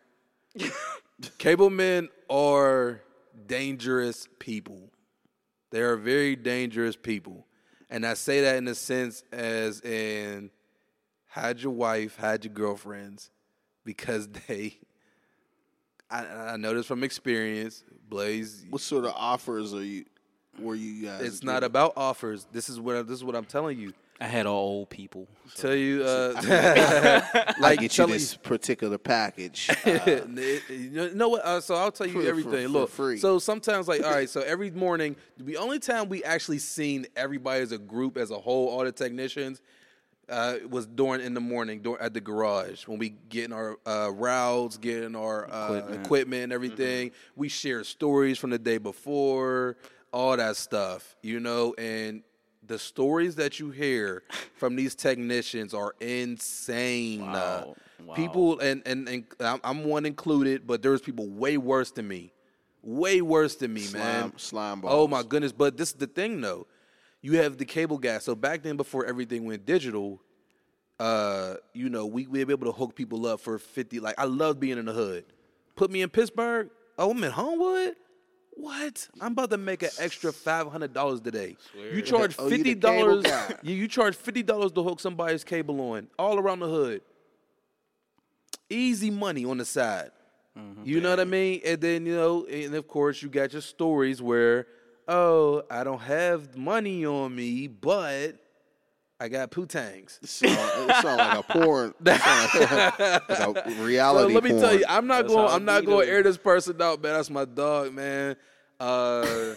Cable 1.38 1.70
men 1.70 2.08
are 2.28 3.00
dangerous 3.46 4.28
people. 4.38 4.90
They 5.70 5.80
are 5.80 5.96
very 5.96 6.36
dangerous 6.36 6.96
people. 6.96 7.46
And 7.88 8.06
I 8.06 8.14
say 8.14 8.42
that 8.42 8.56
in 8.56 8.68
a 8.68 8.74
sense 8.74 9.22
as 9.32 9.80
in 9.80 10.50
hide 11.30 11.60
your 11.60 11.72
wife, 11.72 12.16
had 12.16 12.44
your 12.44 12.52
girlfriends, 12.54 13.30
because 13.84 14.28
they, 14.48 14.78
I, 16.10 16.26
I 16.26 16.56
know 16.56 16.74
this 16.74 16.86
from 16.86 17.02
experience. 17.04 17.84
Blaze, 18.08 18.64
What 18.70 18.82
sort 18.82 19.04
of 19.04 19.12
offers 19.16 19.72
are 19.74 19.84
you? 19.84 20.04
Were 20.58 20.74
you 20.74 21.06
guys? 21.06 21.22
it's 21.22 21.42
not 21.44 21.62
about 21.62 21.92
offers. 21.96 22.46
This 22.52 22.68
is 22.68 22.80
what 22.80 23.06
this 23.06 23.16
is 23.18 23.24
what 23.24 23.36
I'm 23.36 23.44
telling 23.44 23.78
you. 23.78 23.92
I 24.20 24.26
had 24.26 24.44
all 24.44 24.58
old 24.68 24.90
people. 24.90 25.28
so- 25.46 25.68
Tell 25.68 25.76
you, 25.76 26.02
uh, 26.04 26.34
I 26.44 27.54
like 27.60 27.78
get 27.78 27.82
you 27.84 27.88
telling 27.88 28.12
this 28.14 28.36
particular 28.36 28.98
package. 28.98 29.70
you 29.86 31.10
know 31.14 31.28
what? 31.30 31.42
Uh, 31.44 31.60
so 31.60 31.74
I'll 31.76 31.92
tell 31.92 32.06
you 32.06 32.14
For- 32.14 32.22
for- 32.22 32.28
everything. 32.28 32.66
for 32.66 32.72
Look, 32.72 32.90
free. 32.90 33.16
so 33.18 33.38
sometimes, 33.38 33.88
like, 33.88 34.02
all 34.04 34.10
right, 34.10 34.28
so 34.28 34.40
every 34.42 34.70
morning, 34.72 35.16
the 35.38 35.56
only 35.56 35.78
time 35.78 36.08
we 36.08 36.22
actually 36.24 36.58
seen 36.58 37.06
everybody 37.16 37.62
as 37.62 37.72
a 37.72 37.78
group, 37.78 38.16
as 38.18 38.30
a 38.30 38.38
whole, 38.38 38.68
all 38.68 38.84
the 38.84 38.92
technicians, 38.92 39.62
uh, 40.30 40.56
was 40.68 40.86
during 40.86 41.20
in 41.20 41.34
the 41.34 41.40
morning, 41.40 41.80
during, 41.80 42.00
at 42.00 42.14
the 42.14 42.20
garage 42.20 42.86
when 42.86 42.98
we 42.98 43.10
getting 43.28 43.52
our 43.52 43.78
uh, 43.86 44.10
routes, 44.12 44.76
getting 44.76 45.14
our 45.16 45.50
uh, 45.50 45.64
equipment. 45.74 46.04
Equipment. 46.04 46.42
and 46.44 46.52
everything. 46.52 47.10
We 47.36 47.48
share 47.48 47.84
stories 47.84 48.38
from 48.38 48.50
the 48.50 48.58
day 48.58 48.78
before, 48.78 49.76
all 50.12 50.36
that 50.36 50.56
stuff, 50.56 51.16
you 51.22 51.40
know, 51.40 51.74
and. 51.76 52.22
The 52.62 52.78
stories 52.78 53.34
that 53.36 53.58
you 53.58 53.70
hear 53.72 54.22
from 54.56 54.76
these 54.76 54.94
technicians 54.94 55.74
are 55.74 55.94
insane. 56.00 57.22
Uh, 57.22 57.64
Wow. 57.66 57.76
Wow. 58.06 58.14
People 58.14 58.60
and 58.60 58.82
and 58.86 59.08
and 59.08 59.24
I'm, 59.62 59.84
one 59.84 60.06
included, 60.06 60.66
but 60.66 60.82
there's 60.82 61.00
people 61.00 61.28
way 61.28 61.56
worse 61.56 61.90
than 61.90 62.08
me, 62.08 62.32
way 62.82 63.20
worse 63.20 63.56
than 63.56 63.72
me, 63.72 63.82
man. 63.92 64.30
Slime- 64.38 64.38
slime 64.38 64.80
Oh 64.84 65.06
my 65.08 65.22
goodness! 65.22 65.52
But 65.52 65.76
this 65.76 65.88
is 65.90 65.94
the 65.96 66.06
thing, 66.06 66.40
though. 66.40 66.66
You 67.22 67.36
have 67.38 67.58
the 67.58 67.64
cable 67.64 67.98
guys. 67.98 68.24
So 68.24 68.34
back 68.34 68.62
then, 68.62 68.76
before 68.76 69.04
everything 69.06 69.44
went 69.44 69.66
digital, 69.66 70.20
uh, 70.98 71.54
you 71.74 71.88
know, 71.90 72.06
we 72.06 72.26
we 72.26 72.44
were 72.44 72.50
able 72.52 72.66
to 72.66 72.72
hook 72.72 72.94
people 72.94 73.26
up 73.26 73.40
for 73.40 73.58
fifty. 73.58 74.00
Like 74.00 74.14
I 74.18 74.24
love 74.24 74.58
being 74.60 74.78
in 74.78 74.86
the 74.86 74.92
hood. 74.92 75.24
Put 75.76 75.90
me 75.90 76.02
in 76.02 76.08
Pittsburgh. 76.10 76.70
Oh, 76.98 77.10
I'm 77.10 77.22
in 77.24 77.30
Homewood. 77.30 77.94
What? 78.54 79.08
I'm 79.20 79.32
about 79.32 79.48
to 79.50 79.56
make 79.56 79.82
an 79.82 79.90
extra 79.98 80.32
five 80.32 80.70
hundred 80.70 80.92
dollars 80.92 81.20
today. 81.20 81.56
You 81.94 82.02
charge 82.02 82.36
Oh, 82.38 82.44
you 82.44 82.50
the 82.50 82.56
fifty 82.56 82.74
cable 82.74 83.06
dollars. 83.06 83.24
guy. 83.24 83.54
you, 83.62 83.74
you 83.74 83.88
charge 83.88 84.16
fifty 84.16 84.42
dollars 84.42 84.72
to 84.72 84.82
hook 84.82 85.00
somebody's 85.00 85.44
cable 85.44 85.80
on 85.92 86.08
all 86.18 86.38
around 86.38 86.60
the 86.60 86.68
hood. 86.68 87.00
Easy 88.68 89.10
money 89.10 89.44
on 89.44 89.58
the 89.58 89.64
side. 89.64 90.10
You 90.84 91.00
know 91.00 91.08
what 91.10 91.20
I 91.20 91.24
mean? 91.24 91.62
And 91.64 91.80
then 91.80 92.04
you 92.04 92.14
know, 92.14 92.44
and 92.44 92.74
of 92.74 92.86
course, 92.86 93.22
you 93.22 93.30
got 93.30 93.52
your 93.52 93.62
stories 93.62 94.20
where, 94.20 94.66
oh, 95.10 95.62
I 95.70 95.84
don't 95.84 96.00
have 96.00 96.56
money 96.56 97.04
on 97.04 97.34
me, 97.34 97.66
but 97.66 98.36
I 99.18 99.28
got 99.28 99.50
pootangs. 99.50 100.22
It 100.22 100.28
sound, 100.28 100.90
it 100.90 101.02
sound 101.02 101.18
like 101.18 101.38
a 101.38 101.42
porn. 101.42 101.94
sound 102.06 102.50
like 102.54 103.00
a 103.00 103.36
So 103.36 103.54
reality. 103.84 104.32
let 104.32 104.44
me 104.44 104.50
tell 104.50 104.74
you, 104.74 104.84
I'm 104.88 105.06
not 105.06 105.22
That's 105.24 105.34
going. 105.34 105.50
I'm 105.50 105.64
not 105.66 105.84
going 105.84 106.06
to 106.06 106.12
air 106.12 106.22
this 106.22 106.38
person 106.38 106.80
out, 106.80 107.02
man. 107.02 107.14
That's 107.14 107.28
my 107.28 107.44
dog, 107.44 107.92
man. 107.92 108.36
Uh, 108.80 109.56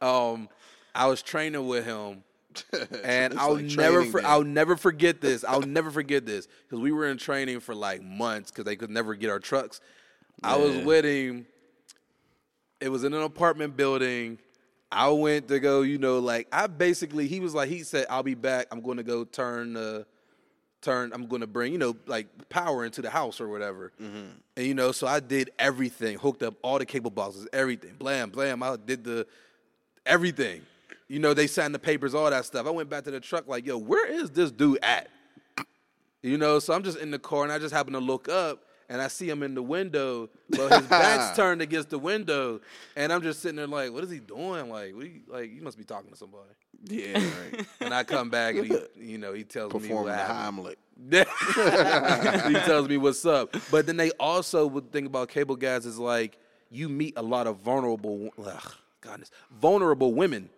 um, 0.00 0.48
I 0.94 1.08
was 1.08 1.20
training 1.20 1.66
with 1.66 1.84
him, 1.84 2.24
and 3.04 3.38
I'll 3.38 3.56
like 3.56 3.66
never, 3.66 4.02
for. 4.06 4.24
I'll 4.24 4.44
never 4.44 4.76
forget 4.76 5.20
this. 5.20 5.44
I'll 5.44 5.60
never 5.60 5.90
forget 5.90 6.24
this 6.24 6.48
because 6.62 6.80
we 6.80 6.90
were 6.90 7.06
in 7.06 7.18
training 7.18 7.60
for 7.60 7.74
like 7.74 8.02
months 8.02 8.50
because 8.50 8.64
they 8.64 8.74
could 8.76 8.88
never 8.88 9.14
get 9.14 9.28
our 9.28 9.40
trucks. 9.40 9.82
I 10.42 10.56
was 10.56 10.74
with 10.86 11.04
him. 11.04 11.44
It 12.80 12.88
was 12.88 13.04
in 13.04 13.12
an 13.12 13.20
apartment 13.20 13.76
building. 13.76 14.38
I 14.96 15.10
went 15.10 15.48
to 15.48 15.60
go, 15.60 15.82
you 15.82 15.98
know, 15.98 16.20
like 16.20 16.48
I 16.50 16.66
basically 16.68 17.28
he 17.28 17.38
was 17.38 17.54
like 17.54 17.68
he 17.68 17.82
said 17.82 18.06
I'll 18.08 18.22
be 18.22 18.34
back. 18.34 18.66
I'm 18.70 18.80
going 18.80 18.96
to 18.96 19.02
go 19.02 19.24
turn 19.24 19.74
the 19.74 20.06
turn. 20.80 21.12
I'm 21.12 21.26
going 21.26 21.42
to 21.42 21.46
bring 21.46 21.70
you 21.70 21.78
know 21.78 21.94
like 22.06 22.26
power 22.48 22.82
into 22.82 23.02
the 23.02 23.10
house 23.10 23.38
or 23.38 23.48
whatever. 23.48 23.92
Mm-hmm. 24.02 24.24
And 24.56 24.66
you 24.66 24.72
know, 24.72 24.92
so 24.92 25.06
I 25.06 25.20
did 25.20 25.50
everything, 25.58 26.16
hooked 26.16 26.42
up 26.42 26.54
all 26.62 26.78
the 26.78 26.86
cable 26.86 27.10
boxes, 27.10 27.46
everything, 27.52 27.92
blam 27.98 28.30
blam. 28.30 28.62
I 28.62 28.76
did 28.76 29.04
the 29.04 29.26
everything. 30.06 30.62
You 31.08 31.18
know, 31.18 31.34
they 31.34 31.46
signed 31.46 31.74
the 31.74 31.78
papers, 31.78 32.14
all 32.14 32.30
that 32.30 32.46
stuff. 32.46 32.66
I 32.66 32.70
went 32.70 32.88
back 32.88 33.04
to 33.04 33.10
the 33.10 33.20
truck 33.20 33.46
like, 33.46 33.66
yo, 33.66 33.76
where 33.76 34.10
is 34.10 34.30
this 34.30 34.50
dude 34.50 34.78
at? 34.82 35.10
You 36.22 36.38
know, 36.38 36.58
so 36.58 36.72
I'm 36.72 36.82
just 36.82 36.98
in 36.98 37.10
the 37.10 37.18
car 37.18 37.44
and 37.44 37.52
I 37.52 37.58
just 37.58 37.74
happen 37.74 37.92
to 37.92 38.00
look 38.00 38.30
up 38.30 38.64
and 38.88 39.02
I 39.02 39.08
see 39.08 39.28
him 39.28 39.42
in 39.42 39.54
the 39.54 39.62
window, 39.62 40.28
but 40.50 40.72
his 40.80 40.86
back's 40.88 41.36
turned 41.36 41.62
against 41.62 41.90
the 41.90 41.98
window, 41.98 42.60
and 42.96 43.12
I'm 43.12 43.22
just 43.22 43.40
sitting 43.40 43.56
there 43.56 43.66
like, 43.66 43.92
what 43.92 44.04
is 44.04 44.10
he 44.10 44.20
doing? 44.20 44.68
Like, 44.68 44.94
what 44.94 45.04
he, 45.04 45.20
like 45.28 45.52
you 45.52 45.62
must 45.62 45.78
be 45.78 45.84
talking 45.84 46.10
to 46.10 46.16
somebody. 46.16 46.50
Yeah, 46.84 47.14
right. 47.52 47.66
And 47.80 47.94
I 47.94 48.04
come 48.04 48.30
back 48.30 48.56
and 48.56 48.66
he, 48.66 48.78
you 49.12 49.18
know, 49.18 49.32
he 49.32 49.44
tells 49.44 49.72
me 49.74 49.94
what. 49.94 50.06
Heimlich. 50.06 50.76
he 52.48 52.54
tells 52.66 52.88
me 52.88 52.96
what's 52.96 53.24
up. 53.24 53.54
But 53.70 53.86
then 53.86 53.96
they 53.96 54.10
also 54.12 54.66
would 54.66 54.92
think 54.92 55.06
about 55.06 55.28
cable 55.28 55.56
guys 55.56 55.86
is 55.86 55.98
like 55.98 56.38
you 56.70 56.88
meet 56.88 57.14
a 57.16 57.22
lot 57.22 57.46
of 57.46 57.58
vulnerable, 57.58 58.30
ugh, 58.44 58.74
goodness, 59.00 59.30
vulnerable 59.50 60.14
women. 60.14 60.50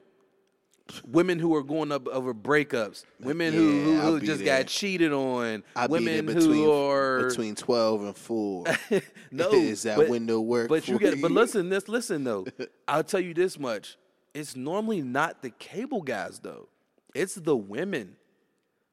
Women 1.07 1.39
who 1.39 1.55
are 1.55 1.63
going 1.63 1.93
up 1.93 2.09
over 2.09 2.33
breakups, 2.33 3.05
women 3.21 3.53
who, 3.53 3.71
Yeah, 3.71 3.85
who, 3.85 3.99
I'll 4.01 4.13
who 4.13 4.21
just 4.21 4.43
there. 4.45 4.59
got 4.59 4.69
cheated 4.69 5.13
on, 5.13 5.63
I 5.77 5.87
beat 5.87 5.97
it 5.97 6.25
women 6.25 6.27
between 6.27 6.53
who 6.65 6.73
are 6.73 7.29
between 7.29 7.55
twelve 7.55 8.03
and 8.03 8.17
four. 8.17 8.65
no, 9.31 9.51
is 9.53 9.83
that 9.83 9.99
but- 9.99 10.09
window 10.09 10.41
work? 10.41 10.69
But 10.69 10.89
you 10.89 10.99
get, 10.99 11.21
but 11.21 11.31
listen, 11.31 11.69
this, 11.69 11.89
listen 11.89 12.25
though. 12.25 12.47
I'll 12.89 13.05
tell 13.05 13.21
you 13.21 13.35
this 13.35 13.59
much: 13.59 13.99
it's 14.33 14.57
normally 14.57 15.03
not 15.03 15.43
the 15.43 15.51
cable 15.51 16.01
guys 16.01 16.39
though; 16.39 16.69
it's 17.15 17.35
the 17.35 17.57
women, 17.57 18.17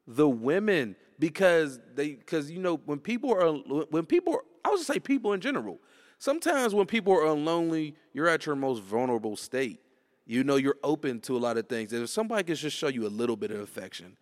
the 0.06 0.28
women, 0.28 0.98
because 1.18 1.80
they, 1.94 2.16
because 2.16 2.52
you 2.52 2.60
know, 2.60 2.76
when 2.86 3.00
people 3.00 3.32
are, 3.34 3.52
when 3.90 4.06
people, 4.06 4.34
are, 4.34 4.44
I 4.66 4.70
was 4.70 4.82
just 4.82 4.92
say 4.92 5.00
people 5.00 5.32
in 5.34 5.40
general. 5.40 5.80
Sometimes 6.18 6.74
when 6.74 6.88
people 6.88 7.14
are 7.14 7.32
lonely, 7.34 7.96
you're 8.14 8.28
at 8.28 8.46
your 8.46 8.56
most 8.56 8.82
vulnerable 8.82 9.36
state. 9.36 9.80
You 10.26 10.44
know, 10.44 10.56
you're 10.56 10.78
open 10.84 11.20
to 11.22 11.38
a 11.38 11.40
lot 11.40 11.58
of 11.58 11.68
things. 11.68 11.94
If 11.94 12.10
somebody 12.10 12.44
can 12.44 12.56
just 12.56 12.76
show 12.76 12.88
you 12.88 13.06
a 13.06 13.10
little 13.10 13.36
bit 13.36 13.52
of 13.52 13.60
affection, 13.60 14.18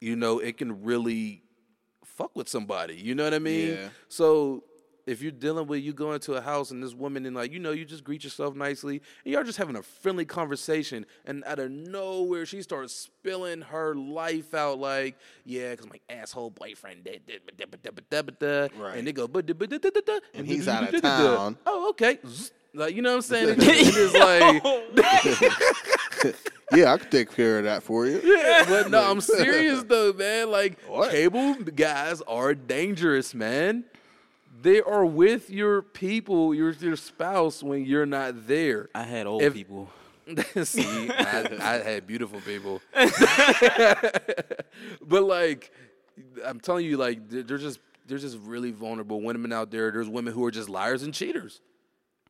you 0.00 0.14
know, 0.16 0.38
it 0.38 0.58
can 0.58 0.82
really 0.82 1.42
fuck 2.04 2.36
with 2.36 2.48
somebody. 2.48 2.94
You 2.96 3.14
know 3.14 3.24
what 3.24 3.34
I 3.34 3.38
mean? 3.38 3.68
Yeah. 3.70 3.88
So 4.08 4.64
if 5.06 5.22
you're 5.22 5.32
dealing 5.32 5.66
with 5.66 5.80
you 5.82 5.94
go 5.94 6.12
into 6.12 6.34
a 6.34 6.40
house 6.42 6.70
and 6.70 6.82
this 6.82 6.92
woman 6.92 7.24
and 7.24 7.34
like 7.34 7.50
you 7.50 7.58
know 7.58 7.72
you 7.72 7.86
just 7.86 8.04
greet 8.04 8.22
yourself 8.22 8.54
nicely 8.54 9.00
and 9.24 9.32
y'all 9.32 9.42
just 9.42 9.56
having 9.56 9.74
a 9.74 9.82
friendly 9.82 10.26
conversation 10.26 11.04
and 11.24 11.42
out 11.46 11.58
of 11.58 11.70
nowhere 11.70 12.44
she 12.44 12.60
starts 12.60 12.94
spilling 12.94 13.62
her 13.62 13.94
life 13.94 14.52
out 14.54 14.78
like 14.78 15.16
yeah 15.46 15.70
because 15.70 15.88
my 15.88 15.98
asshole 16.10 16.50
boyfriend 16.50 17.02
did 17.02 17.26
did 17.26 17.40
da- 17.56 17.64
da- 17.64 17.78
da- 17.82 17.90
da- 17.90 18.22
da- 18.22 18.30
da- 18.30 18.68
da," 18.68 18.80
Right. 18.80 18.98
and 18.98 19.06
they 19.06 19.12
go 19.12 19.26
but 19.26 19.48
And 20.34 20.46
he's 20.46 20.68
out 20.68 20.94
of 20.94 21.00
town. 21.02 21.56
oh 21.66 21.88
okay. 21.90 22.18
Like 22.74 22.94
you 22.94 23.02
know 23.02 23.10
what 23.10 23.16
I'm 23.16 23.22
saying 23.22 23.48
it 23.58 23.58
just, 23.60 23.88
it 23.88 23.94
just 23.94 24.14
like 24.14 24.62
yeah, 26.72 26.92
I 26.92 26.98
could 26.98 27.10
take 27.10 27.34
care 27.34 27.58
of 27.58 27.64
that 27.64 27.82
for 27.82 28.06
you. 28.06 28.20
yeah, 28.22 28.64
but 28.68 28.90
no, 28.90 29.10
I'm 29.10 29.20
serious 29.20 29.82
though, 29.84 30.12
man. 30.12 30.50
Like 30.50 30.78
What? 30.86 31.10
cable 31.10 31.54
guys 31.54 32.20
are 32.22 32.54
dangerous, 32.54 33.34
man. 33.34 33.84
They 34.62 34.80
are 34.82 35.04
with 35.06 35.48
your 35.50 35.80
people, 35.82 36.54
your 36.54 36.70
your 36.72 36.96
spouse 36.96 37.62
when 37.62 37.84
you're 37.86 38.04
not 38.06 38.46
there. 38.46 38.88
I 38.94 39.02
had 39.04 39.26
old 39.26 39.42
If- 39.42 39.54
people. 39.54 39.90
See, 40.62 41.10
I, 41.10 41.48
I 41.60 41.78
had 41.82 42.06
beautiful 42.06 42.40
people, 42.42 42.80
but 45.02 45.24
like, 45.24 45.72
I'm 46.44 46.60
telling 46.60 46.86
you, 46.86 46.96
like, 46.96 47.28
they're 47.28 47.42
they're 47.42 47.58
just 47.58 47.80
they're 48.06 48.18
just 48.18 48.38
really 48.38 48.70
vulnerable 48.70 49.20
women 49.22 49.52
out 49.52 49.72
there. 49.72 49.90
There's 49.90 50.08
women 50.08 50.32
who 50.32 50.44
are 50.44 50.52
just 50.52 50.68
liars 50.68 51.02
and 51.02 51.12
cheaters, 51.12 51.60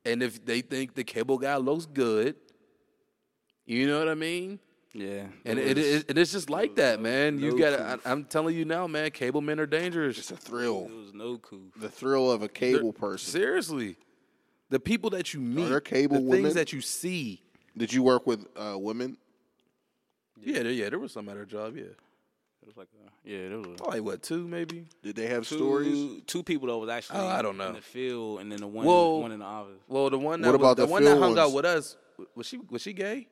and 0.05 0.23
if 0.23 0.43
they 0.45 0.61
think 0.61 0.95
the 0.95 1.03
cable 1.03 1.37
guy 1.37 1.57
looks 1.57 1.85
good, 1.85 2.35
you 3.65 3.87
know 3.87 3.99
what 3.99 4.09
I 4.09 4.15
mean. 4.15 4.59
Yeah. 4.93 5.27
And 5.45 5.57
it, 5.57 5.77
it, 5.77 6.09
it, 6.09 6.17
it's 6.17 6.33
just 6.33 6.49
like 6.49 6.75
that, 6.75 6.99
man. 6.99 7.39
You 7.39 7.57
gotta 7.57 7.99
I'm 8.05 8.25
telling 8.25 8.55
you 8.55 8.65
now, 8.65 8.87
man. 8.87 9.11
Cable 9.11 9.41
men 9.41 9.59
are 9.59 9.65
dangerous. 9.65 10.17
It's 10.17 10.31
a 10.31 10.35
thrill. 10.35 10.87
It 10.89 10.95
was 10.95 11.13
no 11.13 11.37
coup. 11.37 11.71
The 11.79 11.89
thrill 11.89 12.29
of 12.29 12.43
a 12.43 12.49
cable 12.49 12.91
person. 12.91 13.31
Seriously, 13.31 13.95
the 14.69 14.79
people 14.79 15.09
that 15.11 15.33
you 15.33 15.39
meet, 15.39 15.69
there 15.69 15.79
cable 15.79 16.17
the 16.17 16.23
women? 16.23 16.43
things 16.43 16.55
that 16.55 16.73
you 16.73 16.81
see. 16.81 17.41
Did 17.77 17.93
you 17.93 18.03
work 18.03 18.27
with 18.27 18.45
uh, 18.57 18.77
women? 18.77 19.17
Yeah, 20.37 20.63
there, 20.63 20.71
yeah, 20.71 20.89
there 20.89 20.99
was 20.99 21.13
some 21.13 21.29
at 21.29 21.37
her 21.37 21.45
job. 21.45 21.77
Yeah, 21.77 21.83
It 21.83 21.97
was 22.75 22.77
like 22.77 22.87
a, 23.05 23.29
yeah, 23.29 23.49
there 23.49 23.57
was 23.57 23.67
a, 23.67 23.69
probably 23.71 23.99
what 24.01 24.21
two, 24.23 24.47
maybe. 24.47 24.85
Did 25.03 25.15
they 25.15 25.27
have 25.27 25.47
two, 25.47 25.57
stories? 25.57 26.21
Two 26.27 26.43
people 26.43 26.67
that 26.67 26.77
was 26.77 26.89
actually 26.89 27.19
Oh, 27.19 27.27
I 27.27 27.41
don't 27.41 27.57
know. 27.57 27.69
in 27.69 27.73
the 27.75 27.81
field, 27.81 28.39
and 28.41 28.51
then 28.51 28.59
the 28.61 28.67
one 28.67 28.85
Well- 28.85 29.21
one 29.21 29.31
in 29.31 29.39
the 29.39 29.45
office. 29.45 29.79
Well, 29.87 30.09
the 30.09 30.17
one 30.17 30.41
that 30.41 30.47
What 30.51 30.59
was, 30.59 30.65
about 30.65 30.77
the, 30.77 30.85
the 30.85 30.91
one 30.91 31.03
that 31.03 31.11
field 31.11 31.23
hung 31.23 31.37
out 31.39 31.53
with 31.53 31.65
us 31.65 31.97
was 32.35 32.47
she 32.47 32.57
was 32.69 32.81
she 32.81 32.93
gay? 32.93 33.27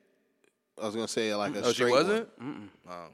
I 0.81 0.85
was 0.85 0.95
gonna 0.95 1.07
say 1.07 1.33
like 1.35 1.55
a 1.55 1.59
Oh, 1.61 1.67
she 1.69 1.73
straight 1.73 1.91
wasn't. 1.91 2.29
one. 2.39 2.69
Oh, 2.89 3.07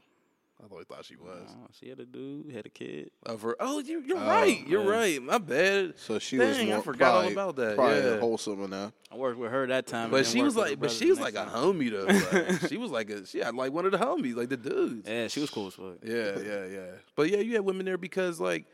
I 0.66 0.68
thought 0.68 0.86
thought 0.88 1.04
she 1.04 1.16
was. 1.16 1.48
Oh, 1.50 1.66
she 1.72 1.88
had 1.88 2.00
a 2.00 2.04
dude, 2.04 2.52
had 2.52 2.66
a 2.66 2.68
kid. 2.70 3.10
Oh, 3.24 3.36
for, 3.36 3.56
oh 3.60 3.78
you, 3.78 4.02
you're 4.06 4.18
Oh, 4.18 4.26
right. 4.28 4.66
You're 4.66 4.84
yeah. 4.84 4.90
right. 4.90 5.22
My 5.22 5.38
bad. 5.38 5.94
So 5.98 6.18
she 6.18 6.38
was 6.38 6.56
Dang, 6.56 6.70
I 6.72 6.74
more 6.74 6.82
forgot 6.82 7.08
all 7.14 7.20
probably- 7.20 7.32
about 7.32 7.56
that, 7.56 7.76
Probably 7.76 7.98
yeah. 7.98 8.18
wholesome 8.18 8.62
enough. 8.64 8.92
I 9.10 9.16
worked 9.16 9.38
with 9.38 9.50
her 9.50 9.66
that 9.68 9.86
time. 9.86 10.10
But 10.10 10.26
she 10.26 10.42
was 10.42 10.54
worked 10.54 10.56
with 10.56 10.64
her 10.66 10.70
like, 10.72 10.80
but 10.80 10.90
she 10.90 11.08
was 11.08 11.18
the 11.18 11.24
like 11.24 11.34
a 11.34 11.46
homie 11.46 11.90
though. 11.90 12.38
Like, 12.38 12.60
she 12.68 12.76
was 12.76 12.90
like 12.90 13.10
a, 13.10 13.26
she 13.26 13.38
had 13.38 13.54
like 13.54 13.72
one 13.72 13.86
of 13.86 13.92
the 13.92 13.98
homies, 13.98 14.36
like 14.36 14.48
the 14.48 14.56
dudes. 14.56 15.08
Yeah, 15.08 15.28
she 15.28 15.40
was 15.40 15.50
cool 15.50 15.68
as 15.68 15.74
fuck. 15.74 15.98
Yeah, 16.02 16.38
yeah, 16.38 16.64
yeah. 16.66 16.86
But 17.14 17.30
yeah, 17.30 17.38
you 17.38 17.52
had 17.54 17.64
women 17.64 17.86
there 17.86 17.98
because 17.98 18.40
like, 18.40 18.66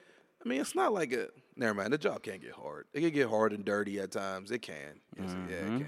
I 0.45 0.49
mean, 0.49 0.61
it's 0.61 0.75
not 0.75 0.93
like 0.93 1.13
a. 1.13 1.29
Never 1.55 1.75
mind. 1.75 1.93
The 1.93 1.99
job 1.99 2.23
can't 2.23 2.41
get 2.41 2.53
hard. 2.53 2.87
It 2.95 3.01
can 3.03 3.11
get 3.11 3.29
hard 3.29 3.53
and 3.53 3.65
dirty 3.65 4.01
at 4.01 4.11
times. 4.11 4.51
It 4.51 4.63
can. 4.63 5.01
Yes, 5.19 5.37
Yeah, 5.51 5.55
it 5.57 5.65
mm-hmm. 5.65 5.79
can. 5.79 5.87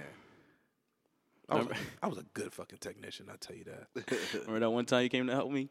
I 1.49 1.57
was, 1.57 1.67
a, 1.67 1.71
I 2.03 2.07
was 2.07 2.19
a 2.19 2.25
good 2.33 2.53
fucking 2.53 2.79
technician. 2.79 3.27
I 3.31 3.37
tell 3.37 3.55
you 3.57 3.65
that. 3.65 4.11
Remember 4.35 4.61
that 4.61 4.71
one 4.71 4.87
time 4.87 5.03
you 5.03 5.09
came 5.11 5.27
to 5.27 5.35
help 5.35 5.51
me? 5.51 5.69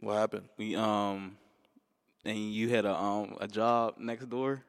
What 0.00 0.14
happened? 0.14 0.48
We 0.56 0.76
um, 0.76 1.36
and 2.24 2.52
you 2.52 2.68
had 2.68 2.84
a 2.84 2.94
um 2.94 3.36
a 3.40 3.48
job 3.48 3.94
next 3.98 4.30
door. 4.30 4.62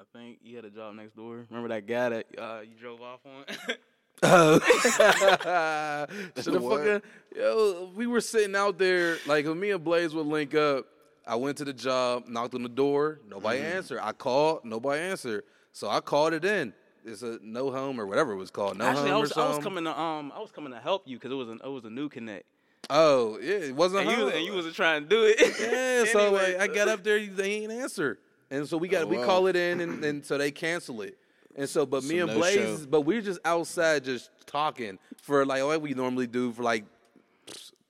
I 0.00 0.18
think 0.18 0.38
you 0.42 0.56
had 0.56 0.64
a 0.64 0.70
job 0.70 0.94
next 0.94 1.14
door. 1.14 1.46
Remember 1.48 1.68
that 1.68 1.86
guy 1.86 2.08
that 2.08 2.26
uh, 2.38 2.60
you 2.62 2.74
drove 2.80 3.00
off 3.00 3.20
on? 3.24 3.44
Should 6.42 6.54
have 6.54 6.62
fucking 6.62 7.02
yo. 7.34 7.90
We 7.94 8.06
were 8.06 8.20
sitting 8.20 8.54
out 8.54 8.78
there 8.78 9.16
like 9.26 9.46
when 9.46 9.58
me 9.58 9.70
and 9.70 9.82
Blaze 9.82 10.14
would 10.14 10.26
link 10.26 10.54
up. 10.54 10.86
I 11.26 11.36
went 11.36 11.58
to 11.58 11.64
the 11.64 11.72
job, 11.72 12.26
knocked 12.26 12.54
on 12.54 12.62
the 12.62 12.68
door, 12.68 13.20
nobody 13.28 13.60
answered. 13.60 14.00
I 14.02 14.12
called, 14.12 14.64
nobody 14.64 15.00
answered. 15.00 15.44
So 15.72 15.88
I 15.88 16.00
called 16.00 16.32
it 16.32 16.44
in. 16.44 16.72
It's 17.04 17.22
a 17.22 17.38
no 17.42 17.70
home 17.70 18.00
or 18.00 18.06
whatever 18.06 18.32
it 18.32 18.36
was 18.36 18.50
called. 18.50 18.76
No 18.76 18.86
Actually, 18.86 19.12
I 19.12 19.16
was, 19.16 19.32
or 19.32 19.42
I 19.42 19.48
was 19.48 19.58
coming 19.58 19.84
to 19.84 19.98
um 19.98 20.32
I 20.34 20.40
was 20.40 20.50
coming 20.50 20.72
to 20.72 20.80
help 20.80 21.06
you 21.06 21.16
because 21.16 21.30
it 21.30 21.36
was 21.36 21.48
an 21.48 21.60
it 21.64 21.68
was 21.68 21.84
a 21.84 21.90
new 21.90 22.08
connect. 22.08 22.44
Oh 22.88 23.38
yeah, 23.40 23.50
it 23.54 23.74
wasn't 23.76 24.08
And 24.08 24.18
you, 24.18 24.28
and 24.28 24.44
you 24.44 24.52
wasn't 24.54 24.74
trying 24.74 25.02
to 25.04 25.08
do 25.08 25.24
it. 25.24 25.36
yeah. 25.60 26.04
So 26.12 26.18
Anyway. 26.20 26.56
like, 26.58 26.70
I 26.70 26.74
got 26.74 26.88
up 26.88 27.04
there, 27.04 27.24
they 27.24 27.52
ain't 27.52 27.72
answer, 27.72 28.18
and 28.50 28.66
so 28.66 28.76
we 28.78 28.88
got 28.88 29.04
Oh, 29.04 29.06
we 29.06 29.16
call 29.18 29.46
it 29.46 29.54
in, 29.56 29.80
and, 29.80 30.04
and 30.04 30.24
so 30.24 30.38
they 30.38 30.50
cancel 30.50 31.02
it. 31.02 31.16
And 31.56 31.68
so, 31.68 31.84
but 31.84 32.04
me 32.04 32.20
and 32.20 32.28
no 32.30 32.36
Blaze, 32.38 32.54
show. 32.80 32.86
but 32.88 33.02
we're 33.02 33.20
just 33.20 33.40
outside 33.44 34.04
just 34.04 34.30
talking 34.46 34.98
for 35.22 35.44
like 35.44 35.62
what 35.62 35.82
we 35.82 35.94
normally 35.94 36.26
do 36.26 36.52
for 36.52 36.62
like 36.62 36.84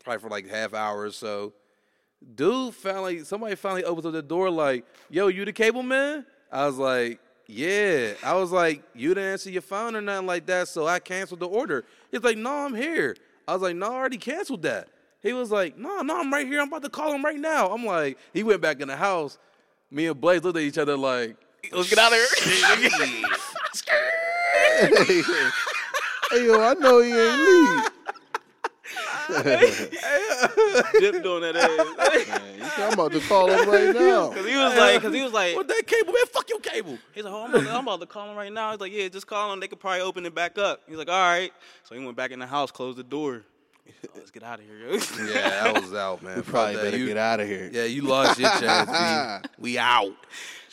probably 0.02 0.20
for 0.20 0.28
like 0.28 0.48
half 0.48 0.74
hour 0.74 1.02
or 1.02 1.10
so. 1.12 1.52
Dude 2.34 2.74
finally, 2.74 3.24
somebody 3.24 3.54
finally 3.54 3.84
opens 3.84 4.06
up 4.06 4.12
the 4.12 4.22
door 4.22 4.50
like, 4.50 4.84
"Yo, 5.08 5.28
you 5.28 5.44
the 5.44 5.52
cable 5.52 5.82
man?" 5.82 6.26
I 6.52 6.66
was 6.66 6.76
like, 6.76 7.20
"Yeah." 7.46 8.12
I 8.22 8.34
was 8.34 8.50
like, 8.50 8.82
"You 8.94 9.10
didn't 9.10 9.32
answer 9.32 9.50
your 9.50 9.62
phone 9.62 9.94
or 9.96 10.00
nothing 10.02 10.26
like 10.26 10.44
that, 10.46 10.68
so 10.68 10.86
I 10.86 10.98
canceled 10.98 11.40
the 11.40 11.48
order." 11.48 11.84
He's 12.10 12.22
like, 12.22 12.36
"No, 12.36 12.50
I'm 12.66 12.74
here." 12.74 13.16
I 13.50 13.54
was 13.54 13.62
like, 13.62 13.74
"No, 13.74 13.86
I 13.86 13.96
already 13.96 14.16
canceled 14.16 14.62
that." 14.62 14.86
He 15.22 15.32
was 15.32 15.50
like, 15.50 15.76
"No, 15.76 16.02
no, 16.02 16.20
I'm 16.20 16.32
right 16.32 16.46
here. 16.46 16.60
I'm 16.60 16.68
about 16.68 16.84
to 16.84 16.88
call 16.88 17.12
him 17.12 17.24
right 17.24 17.38
now." 17.38 17.68
I'm 17.68 17.84
like, 17.84 18.16
he 18.32 18.44
went 18.44 18.60
back 18.60 18.80
in 18.80 18.86
the 18.86 18.96
house. 18.96 19.38
Me 19.90 20.06
and 20.06 20.20
Blaze 20.20 20.44
looked 20.44 20.56
at 20.56 20.62
each 20.62 20.78
other 20.78 20.96
like, 20.96 21.36
Let's 21.72 21.90
get 21.90 21.98
out 21.98 22.12
of 22.12 22.18
here. 22.18 22.26
hey 26.30 26.46
yo, 26.46 26.60
I 26.60 26.74
know 26.74 27.00
he 27.00 27.12
ain't 27.12 27.40
leave. 27.40 27.89
Dipped 29.32 31.26
on 31.26 31.40
that 31.42 31.56
ass. 31.56 32.28
Man, 32.28 32.70
I'm 32.78 32.92
about 32.94 33.12
to 33.12 33.20
call 33.20 33.50
him 33.50 33.68
right 33.68 33.94
now. 33.94 34.30
Cause 34.30 34.46
he 34.46 34.56
was 34.56 34.76
like, 34.76 35.02
cause 35.02 35.14
he 35.14 35.22
was 35.22 35.32
like, 35.32 35.56
"What 35.56 35.68
that 35.68 35.82
cable 35.86 36.12
man? 36.12 36.26
Fuck 36.32 36.48
your 36.48 36.60
cable." 36.60 36.98
he's 37.14 37.24
like, 37.24 37.32
oh, 37.32 37.44
I'm, 37.44 37.50
about 37.54 37.64
to, 37.64 37.70
I'm 37.70 37.82
about 37.86 38.00
to 38.00 38.06
call 38.06 38.30
him 38.30 38.36
right 38.36 38.52
now. 38.52 38.70
He's 38.72 38.80
like, 38.80 38.92
yeah, 38.92 39.08
just 39.08 39.26
call 39.26 39.52
him. 39.52 39.60
They 39.60 39.68
could 39.68 39.80
probably 39.80 40.00
open 40.00 40.24
it 40.26 40.34
back 40.34 40.58
up. 40.58 40.82
He's 40.88 40.96
like, 40.96 41.08
all 41.08 41.14
right. 41.30 41.52
So 41.84 41.94
he 41.94 42.04
went 42.04 42.16
back 42.16 42.30
in 42.30 42.38
the 42.38 42.46
house, 42.46 42.70
closed 42.70 42.98
the 42.98 43.02
door. 43.04 43.42
Oh, 44.04 44.08
let's 44.14 44.30
get 44.30 44.42
out 44.44 44.60
of 44.60 44.66
here. 44.66 45.32
Yeah, 45.34 45.72
I 45.74 45.78
was 45.80 45.92
out, 45.94 46.22
man. 46.22 46.36
We 46.36 46.42
probably 46.42 46.76
better 46.76 46.96
You- 46.96 47.06
get 47.06 47.16
out 47.16 47.40
of 47.40 47.48
here. 47.48 47.70
Yeah, 47.72 47.84
you 47.84 48.02
lost 48.02 48.38
your 48.38 48.50
chance. 48.50 49.42
B. 49.42 49.48
We 49.58 49.78
out. 49.78 50.14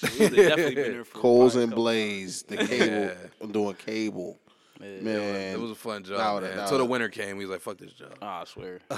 They've 0.02 0.30
definitely 0.36 0.76
been 0.76 0.92
there 0.92 1.04
for 1.04 1.18
Coles 1.20 1.56
and 1.56 1.74
Blaze, 1.74 2.44
the 2.44 2.58
cable, 2.58 3.16
I'm 3.42 3.52
doing 3.52 3.74
cable. 3.76 4.38
Yeah. 4.82 5.02
Man, 5.02 5.54
It 5.54 5.60
was 5.60 5.72
a 5.72 5.76
fun 5.76 6.04
job, 6.04 6.36
would've- 6.36 6.48
man. 6.50 6.58
that 6.58 6.64
Until 6.64 6.78
the 6.80 6.86
winter 6.86 7.10
came, 7.10 7.38
he 7.40 7.46
was 7.46 7.50
like, 7.50 7.62
"Fuck 7.62 7.78
this 7.78 7.94
job." 7.94 8.14
Ah, 8.22 8.42
I 8.42 8.46
swear. 8.46 8.80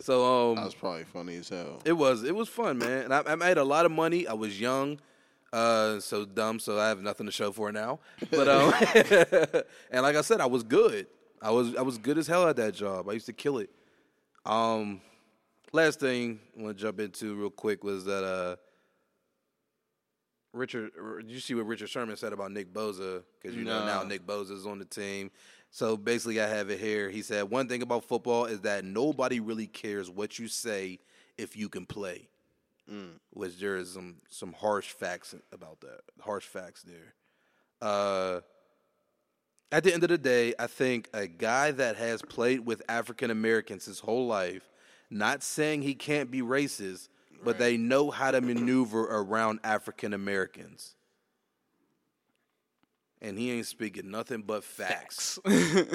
so 0.00 0.50
um, 0.50 0.56
that 0.56 0.64
was 0.64 0.74
probably 0.74 1.04
funny 1.04 1.36
as 1.36 1.48
hell. 1.48 1.80
It 1.84 1.92
was. 1.92 2.22
It 2.24 2.34
was 2.34 2.48
fun, 2.48 2.78
man. 2.78 3.04
And 3.04 3.14
I, 3.14 3.22
I 3.26 3.34
made 3.34 3.58
a 3.58 3.64
lot 3.64 3.84
of 3.86 3.92
money. 3.92 4.26
I 4.26 4.32
was 4.34 4.60
young, 4.60 5.00
uh, 5.52 5.98
so 6.00 6.24
dumb, 6.24 6.58
so 6.60 6.78
I 6.78 6.88
have 6.88 7.00
nothing 7.02 7.26
to 7.26 7.32
show 7.32 7.52
for 7.52 7.68
it 7.68 7.72
now. 7.72 7.98
But 8.30 8.48
um, 8.48 8.72
and 9.90 10.02
like 10.02 10.16
I 10.16 10.20
said, 10.22 10.40
I 10.40 10.46
was 10.46 10.62
good. 10.62 11.06
I 11.40 11.50
was 11.50 11.74
I 11.74 11.82
was 11.82 11.98
good 11.98 12.18
as 12.18 12.26
hell 12.26 12.46
at 12.48 12.56
that 12.56 12.74
job. 12.74 13.08
I 13.08 13.12
used 13.12 13.26
to 13.26 13.32
kill 13.32 13.58
it. 13.58 13.70
Um, 14.46 15.00
last 15.72 16.00
thing 16.00 16.38
I 16.58 16.62
want 16.62 16.76
to 16.76 16.82
jump 16.82 17.00
into 17.00 17.34
real 17.34 17.50
quick 17.50 17.82
was 17.84 18.04
that 18.04 18.24
uh, 18.24 18.56
Richard. 20.52 20.92
You 21.26 21.40
see 21.40 21.54
what 21.54 21.66
Richard 21.66 21.88
Sherman 21.88 22.16
said 22.16 22.32
about 22.32 22.52
Nick 22.52 22.72
Bosa? 22.72 23.22
Because 23.40 23.56
you 23.56 23.64
know 23.64 23.84
now 23.86 24.02
Nick 24.02 24.26
Bosa 24.26 24.52
is 24.52 24.66
on 24.66 24.78
the 24.78 24.84
team. 24.84 25.30
So 25.70 25.96
basically, 25.96 26.40
I 26.40 26.48
have 26.48 26.68
it 26.70 26.78
here. 26.80 27.08
He 27.08 27.22
said 27.22 27.44
one 27.44 27.68
thing 27.68 27.82
about 27.82 28.04
football 28.04 28.44
is 28.44 28.60
that 28.60 28.84
nobody 28.84 29.40
really 29.40 29.66
cares 29.66 30.10
what 30.10 30.38
you 30.38 30.48
say 30.48 30.98
if 31.38 31.56
you 31.56 31.68
can 31.68 31.86
play. 31.86 32.28
Which 33.30 33.58
there 33.58 33.76
is 33.76 33.92
some 33.92 34.16
some 34.28 34.52
harsh 34.52 34.90
facts 34.90 35.34
about 35.52 35.80
that. 35.80 36.00
Harsh 36.20 36.44
facts 36.44 36.82
there. 36.82 37.14
Uh, 37.80 38.40
at 39.70 39.84
the 39.84 39.94
end 39.94 40.02
of 40.02 40.10
the 40.10 40.18
day, 40.18 40.52
I 40.58 40.66
think 40.66 41.08
a 41.14 41.26
guy 41.26 41.70
that 41.70 41.96
has 41.96 42.20
played 42.20 42.66
with 42.66 42.82
African 42.88 43.30
Americans 43.30 43.86
his 43.86 44.00
whole 44.00 44.26
life, 44.26 44.68
not 45.08 45.42
saying 45.42 45.82
he 45.82 45.94
can't 45.94 46.30
be 46.30 46.42
racist, 46.42 47.08
but 47.44 47.58
they 47.58 47.76
know 47.76 48.10
how 48.10 48.30
to 48.30 48.40
maneuver 48.40 49.02
around 49.04 49.60
African 49.64 50.12
Americans. 50.14 50.94
And 53.20 53.38
he 53.38 53.52
ain't 53.52 53.66
speaking 53.66 54.10
nothing 54.10 54.42
but 54.42 54.64
facts. 54.64 55.38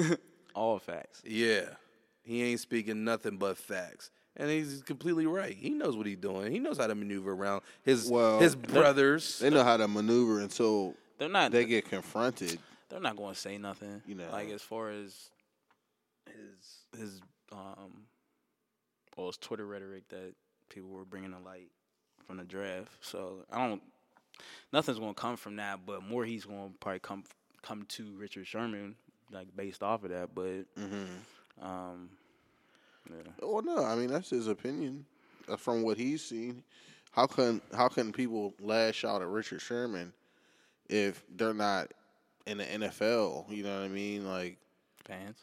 All 0.54 0.78
facts. 0.78 1.22
Yeah. 1.24 1.64
He 2.22 2.42
ain't 2.42 2.60
speaking 2.60 3.04
nothing 3.04 3.36
but 3.36 3.56
facts. 3.58 4.10
And 4.36 4.48
he's 4.50 4.82
completely 4.82 5.26
right. 5.26 5.54
He 5.54 5.70
knows 5.70 5.96
what 5.96 6.06
he's 6.06 6.16
doing. 6.16 6.52
He 6.52 6.58
knows 6.58 6.78
how 6.78 6.86
to 6.86 6.94
maneuver 6.94 7.32
around 7.32 7.62
his 7.82 8.08
Well, 8.10 8.38
his 8.38 8.54
brothers. 8.54 9.40
They 9.40 9.50
know 9.50 9.64
how 9.64 9.76
to 9.76 9.88
maneuver 9.88 10.40
until 10.40 10.94
They're 11.18 11.28
not. 11.28 11.50
they 11.52 11.64
get 11.64 11.88
confronted. 11.88 12.58
they're 12.88 13.00
not 13.00 13.16
going 13.16 13.34
to 13.34 13.38
say 13.40 13.58
nothing. 13.58 14.00
You 14.06 14.14
know. 14.14 14.28
like 14.32 14.50
as 14.50 14.62
far 14.62 14.90
as 14.90 15.30
his 16.26 17.00
his 17.00 17.20
um, 17.52 18.04
well, 19.16 19.26
his 19.26 19.36
Twitter 19.38 19.66
rhetoric 19.66 20.08
that 20.10 20.34
people 20.68 20.90
were 20.90 21.04
bringing 21.04 21.32
to 21.32 21.38
light 21.38 21.70
from 22.26 22.36
the 22.38 22.44
draft. 22.44 22.90
So 23.00 23.44
I 23.50 23.66
don't. 23.66 23.82
Nothing's 24.72 24.98
going 24.98 25.14
to 25.14 25.20
come 25.20 25.36
from 25.36 25.56
that, 25.56 25.80
but 25.84 26.02
more 26.02 26.24
he's 26.24 26.44
going 26.44 26.70
to 26.70 26.78
probably 26.78 27.00
come 27.00 27.24
come 27.62 27.84
to 27.88 28.04
Richard 28.16 28.46
Sherman 28.46 28.94
like 29.32 29.48
based 29.56 29.82
off 29.82 30.04
of 30.04 30.10
that. 30.10 30.34
But 30.34 30.64
um, 31.62 32.10
yeah. 33.10 33.16
Well, 33.42 33.62
no, 33.62 33.84
I 33.84 33.94
mean 33.94 34.08
that's 34.08 34.30
his 34.30 34.46
opinion 34.48 35.04
uh, 35.48 35.56
from 35.56 35.82
what 35.82 35.96
he's 35.96 36.24
seen. 36.24 36.62
How 37.12 37.26
can 37.26 37.60
how 37.74 37.88
can 37.88 38.12
people 38.12 38.54
lash 38.60 39.04
out 39.04 39.22
at 39.22 39.28
Richard 39.28 39.60
Sherman 39.60 40.12
if 40.88 41.24
they're 41.36 41.54
not 41.54 41.88
in 42.46 42.58
the 42.58 42.64
NFL? 42.64 43.50
You 43.50 43.64
know 43.64 43.78
what 43.78 43.84
I 43.84 43.88
mean? 43.88 44.26
Like, 44.26 44.58
fans, 45.04 45.38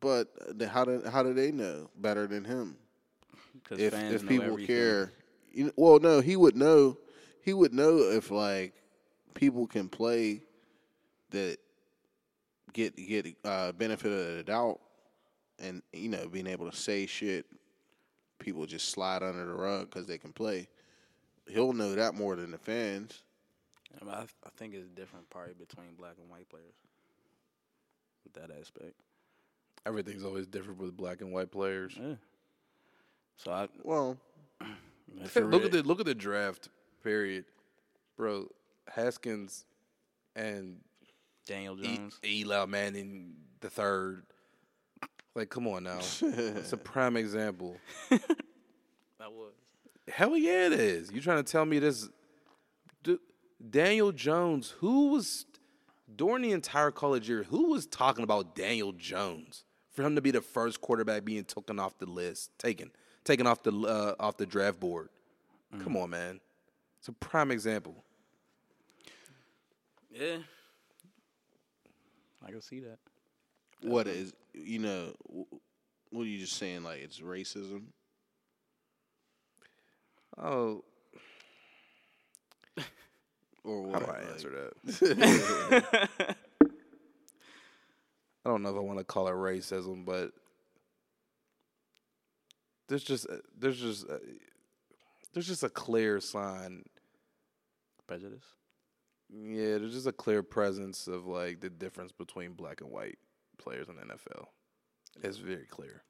but 0.00 0.28
the- 0.58 0.68
how 0.68 0.84
do 0.84 1.02
how 1.10 1.22
do 1.22 1.32
they 1.32 1.50
know 1.50 1.88
better 1.96 2.26
than 2.26 2.44
him? 2.44 2.76
Because 3.62 3.78
If 3.78 3.92
fans 3.92 4.14
if 4.14 4.22
know 4.22 4.28
people 4.28 4.46
everything. 4.46 4.66
care, 4.66 5.12
you 5.52 5.64
know, 5.64 5.72
well, 5.76 5.98
no, 5.98 6.20
he 6.20 6.36
would 6.36 6.56
know. 6.56 6.98
He 7.42 7.52
would 7.52 7.72
know 7.72 7.98
if 7.98 8.30
like 8.30 8.74
people 9.34 9.66
can 9.66 9.88
play 9.88 10.42
that 11.30 11.58
get 12.72 12.96
get 12.96 13.26
uh, 13.44 13.72
benefit 13.72 14.10
of 14.12 14.36
the 14.36 14.42
doubt, 14.44 14.80
and 15.58 15.82
you 15.92 16.08
know 16.08 16.28
being 16.28 16.46
able 16.46 16.70
to 16.70 16.76
say 16.76 17.06
shit, 17.06 17.46
people 18.38 18.66
just 18.66 18.88
slide 18.88 19.22
under 19.22 19.44
the 19.46 19.52
rug 19.52 19.90
because 19.90 20.06
they 20.06 20.18
can 20.18 20.32
play. 20.32 20.68
He'll 21.46 21.72
know 21.72 21.94
that 21.94 22.14
more 22.14 22.36
than 22.36 22.50
the 22.50 22.58
fans. 22.58 23.22
I, 24.00 24.04
mean, 24.04 24.14
I, 24.14 24.22
I 24.22 24.50
think 24.56 24.74
it's 24.74 24.86
a 24.86 25.00
different 25.00 25.28
probably 25.30 25.54
between 25.54 25.94
black 25.96 26.14
and 26.20 26.28
white 26.30 26.48
players 26.48 26.74
with 28.24 28.32
that 28.34 28.50
aspect. 28.58 28.94
Everything's 29.86 30.24
always 30.24 30.46
different 30.46 30.80
with 30.80 30.96
black 30.96 31.20
and 31.20 31.32
white 31.32 31.50
players. 31.52 31.92
Yeah. 32.00 32.14
So 33.36 33.50
I 33.52 33.68
Well, 33.82 34.16
look 34.60 35.34
re- 35.36 35.64
at 35.66 35.72
the 35.72 35.82
look 35.82 36.00
at 36.00 36.06
the 36.06 36.14
draft 36.14 36.68
period, 37.02 37.44
bro. 38.16 38.48
Haskins 38.88 39.64
and 40.36 40.78
Daniel 41.46 41.78
E- 41.80 41.96
Jones. 41.96 42.18
Eli 42.24 42.64
Manning 42.66 43.34
the 43.60 43.70
third. 43.70 44.24
Like, 45.34 45.48
come 45.50 45.66
on 45.66 45.82
now. 45.84 45.98
It's 46.20 46.72
a 46.72 46.76
prime 46.76 47.16
example. 47.16 47.76
That 49.18 49.32
was. 49.32 49.52
Hell 50.08 50.36
yeah, 50.36 50.66
it 50.66 50.72
is. 50.74 51.10
You 51.10 51.20
trying 51.22 51.42
to 51.42 51.50
tell 51.50 51.64
me 51.64 51.78
this? 51.78 52.08
D- 53.02 53.16
Daniel 53.70 54.12
Jones, 54.12 54.70
who 54.78 55.12
was 55.12 55.46
during 56.14 56.42
the 56.42 56.52
entire 56.52 56.90
college 56.90 57.26
year, 57.28 57.44
who 57.44 57.70
was 57.70 57.86
talking 57.86 58.22
about 58.22 58.54
Daniel 58.54 58.92
Jones 58.92 59.64
for 59.92 60.02
him 60.02 60.14
to 60.16 60.20
be 60.20 60.30
the 60.30 60.42
first 60.42 60.80
quarterback 60.82 61.24
being 61.24 61.44
taken 61.44 61.78
off 61.78 61.96
the 61.98 62.06
list, 62.06 62.50
taken, 62.58 62.90
taken 63.24 63.46
off 63.46 63.62
the 63.62 63.72
uh, 63.72 64.14
off 64.20 64.36
the 64.36 64.46
draft 64.46 64.78
board? 64.80 65.08
Come 65.82 65.96
on, 65.96 66.10
man. 66.10 66.40
It's 67.00 67.08
a 67.08 67.12
prime 67.12 67.50
example. 67.50 68.04
Yeah. 70.10 70.36
I 72.46 72.50
can 72.50 72.60
see 72.62 72.80
that. 72.80 72.98
what 73.82 74.06
is 74.06 74.32
you 74.52 74.78
know? 74.78 75.14
What 76.10 76.22
are 76.22 76.26
you 76.26 76.38
just 76.38 76.54
saying? 76.56 76.84
Like 76.84 77.00
it's 77.00 77.18
racism? 77.20 77.86
Oh, 80.38 80.84
Or 83.64 83.92
how 83.92 83.98
do 84.00 84.04
I 84.06 84.18
Like, 84.20 84.28
answer 84.30 84.70
that? 84.84 86.36
I 88.44 88.50
don't 88.50 88.62
know 88.62 88.70
if 88.70 88.76
I 88.76 88.80
want 88.80 88.98
to 88.98 89.04
call 89.04 89.26
it 89.28 89.32
racism, 89.32 90.04
but 90.04 90.32
there's 92.88 93.02
just 93.04 93.28
uh, 93.30 93.36
there's 93.58 93.80
just 93.80 94.08
uh, 94.08 94.18
there's 95.32 95.46
just 95.46 95.62
a 95.62 95.68
clear 95.68 96.20
sign. 96.20 96.84
Prejudice. 98.06 98.44
Yeah, 99.32 99.78
there's 99.78 99.94
just 99.94 100.06
a 100.06 100.12
clear 100.12 100.42
presence 100.42 101.06
of 101.06 101.26
like 101.26 101.60
the 101.60 101.70
difference 101.70 102.12
between 102.12 102.52
black 102.52 102.80
and 102.82 102.90
white 102.90 103.18
players 103.58 103.88
in 103.88 103.96
the 103.96 104.02
NFL. 104.02 104.46
It's 105.22 105.38
very 105.38 105.64
clear. 105.64 106.02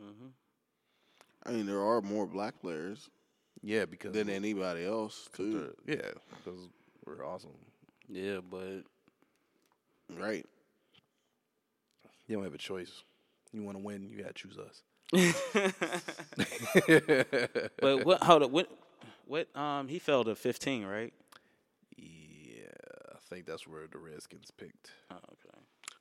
Mm-hmm. 0.00 0.26
I 1.46 1.50
mean, 1.52 1.66
there 1.66 1.80
are 1.82 2.00
more 2.02 2.26
black 2.26 2.60
players 2.60 3.08
Yeah, 3.62 3.84
because 3.84 4.12
than 4.12 4.28
anybody 4.28 4.84
else 4.84 5.28
too. 5.32 5.72
yeah, 5.86 6.10
because 6.30 6.68
we're 7.06 7.24
awesome. 7.24 7.50
Yeah, 8.08 8.38
but 8.50 8.82
Right. 10.18 10.44
You 12.26 12.34
don't 12.36 12.44
have 12.44 12.54
a 12.54 12.58
choice. 12.58 13.04
You 13.52 13.62
want 13.62 13.76
to 13.78 13.82
win, 13.84 14.08
you 14.10 14.18
gotta 14.22 14.34
choose 14.34 14.58
us. 14.58 14.82
but 17.80 18.04
what? 18.04 18.22
Hold 18.22 18.42
up. 18.42 18.50
What? 18.50 18.70
What? 19.26 19.54
Um, 19.56 19.88
he 19.88 19.98
fell 19.98 20.24
to 20.24 20.34
15, 20.34 20.84
right? 20.84 21.12
Yeah, 21.96 22.64
I 23.12 23.18
think 23.28 23.46
that's 23.46 23.66
where 23.66 23.86
the 23.90 23.98
Redskins 23.98 24.50
picked. 24.56 24.92
Oh, 25.10 25.16
okay. 25.16 25.58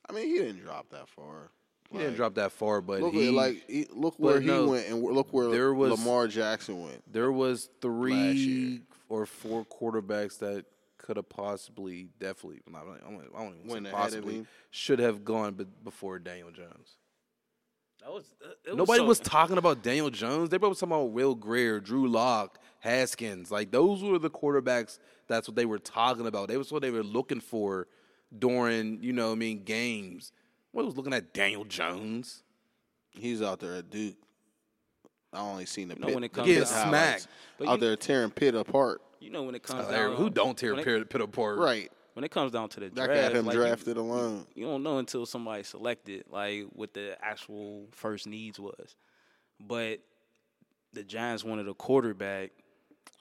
I 0.10 0.14
mean, 0.14 0.28
he 0.28 0.38
didn't 0.38 0.64
drop 0.64 0.90
that 0.92 1.08
far. 1.10 1.52
He 1.92 2.00
didn't 2.00 2.16
drop 2.16 2.36
that 2.36 2.52
far, 2.52 2.82
but 2.82 3.00
Look, 3.02 3.14
he 3.14 3.30
like 3.30 3.64
he, 3.70 3.88
look 3.94 4.16
where 4.18 4.42
he 4.42 4.48
no, 4.48 4.68
went, 4.68 4.90
and 4.90 5.02
look 5.02 5.32
where 5.32 5.48
there 5.50 5.74
was- 5.74 5.92
Lamar 5.92 6.28
Jackson 6.28 6.84
went. 6.84 7.02
there 7.12 7.32
was 7.32 7.70
three 7.82 8.82
or 9.08 9.26
four 9.26 9.64
quarterbacks 9.66 10.40
that 10.40 10.66
could 10.98 11.16
have 11.16 11.30
possibly, 11.30 12.10
definitely, 12.20 12.60
not, 12.70 12.82
I 12.84 13.10
don't, 13.10 13.22
I 13.34 13.42
don't 13.44 13.56
even 13.66 13.86
say 13.86 13.92
possibly, 13.92 14.46
should 14.70 15.00
have 15.00 15.24
gone 15.24 15.54
be- 15.54 15.66
before 15.86 16.20
Daniel 16.20 16.52
Jones. 16.52 16.98
That 18.08 18.14
was. 18.14 18.34
uh, 18.42 18.50
it 18.72 18.76
Nobody 18.78 19.00
so- 19.00 19.06
was 19.06 19.20
talking 19.20 19.58
about 19.58 19.84
Daniel 19.84 20.10
Jones. 20.10 20.50
They 20.50 20.58
were 20.58 20.70
talking 20.70 20.88
about 20.88 21.12
Will 21.12 21.36
Grier, 21.36 21.82
Drew 21.82 22.08
Lock, 22.08 22.58
Haskins. 22.80 23.52
Like 23.52 23.70
those 23.70 24.02
were 24.02 24.18
the 24.18 24.30
quarterbacks. 24.30 24.98
That's 25.28 25.46
what 25.46 25.56
they 25.58 25.66
were 25.66 25.78
talking 25.80 26.26
about. 26.26 26.48
They 26.48 26.56
was 26.56 26.72
what 26.72 26.82
they 26.82 26.90
were 26.92 27.04
looking 27.04 27.42
for 27.42 27.88
during, 28.40 29.04
you 29.04 29.12
know, 29.12 29.28
what 29.28 29.34
I 29.34 29.40
mean, 29.40 29.64
games. 29.66 30.32
What 30.72 30.86
was 30.86 30.96
looking 30.96 31.14
at 31.14 31.34
Daniel 31.34 31.66
Jones? 31.66 32.44
He's 33.10 33.42
out 33.42 33.60
there 33.60 33.76
at 33.76 33.90
Duke. 33.90 34.16
I 35.34 35.40
only 35.42 35.66
seen 35.66 35.90
the 35.90 35.96
know, 35.96 36.06
pit, 36.08 36.16
when 36.16 36.24
it 36.24 36.32
comes 36.32 36.48
pit 36.48 36.66
to- 36.66 36.74
highlights. 36.74 37.24
smacked. 37.24 37.28
But 37.58 37.68
out 37.68 37.74
you- 37.82 37.88
there 37.88 37.96
tearing 37.98 38.32
pit 38.32 38.56
apart. 38.56 39.02
You 39.20 39.32
know 39.32 39.44
when 39.44 39.56
it 39.56 39.64
comes 39.64 39.86
Uh, 39.86 39.92
down. 39.92 40.16
who 40.16 40.30
don't 40.30 40.58
tear 40.58 40.72
when 40.72 40.80
it, 40.82 40.86
pit, 40.86 41.10
pit 41.10 41.20
apart? 41.22 41.58
Right. 41.58 41.92
When 42.18 42.24
it 42.24 42.32
comes 42.32 42.52
down 42.52 42.68
to 42.68 42.80
the 42.80 42.90
That 42.90 43.06
draft. 43.06 43.22
got 43.34 43.36
him 43.36 43.46
like, 43.46 43.54
you- 43.54 43.62
drafted 43.62 43.96
alone. 43.98 44.48
You 44.56 44.66
don't 44.66 44.82
know 44.82 44.98
until 44.98 45.28
somebody 45.28 45.62
selected, 45.62 46.24
like 46.32 46.64
what 46.74 46.92
the 46.96 47.16
actual 47.24 47.86
first 47.92 48.26
needs 48.26 48.60
was. 48.60 48.96
But 49.60 50.00
the 50.94 51.04
Giants 51.04 51.44
wanted 51.44 51.68
a 51.68 51.76
quarterback 51.76 52.52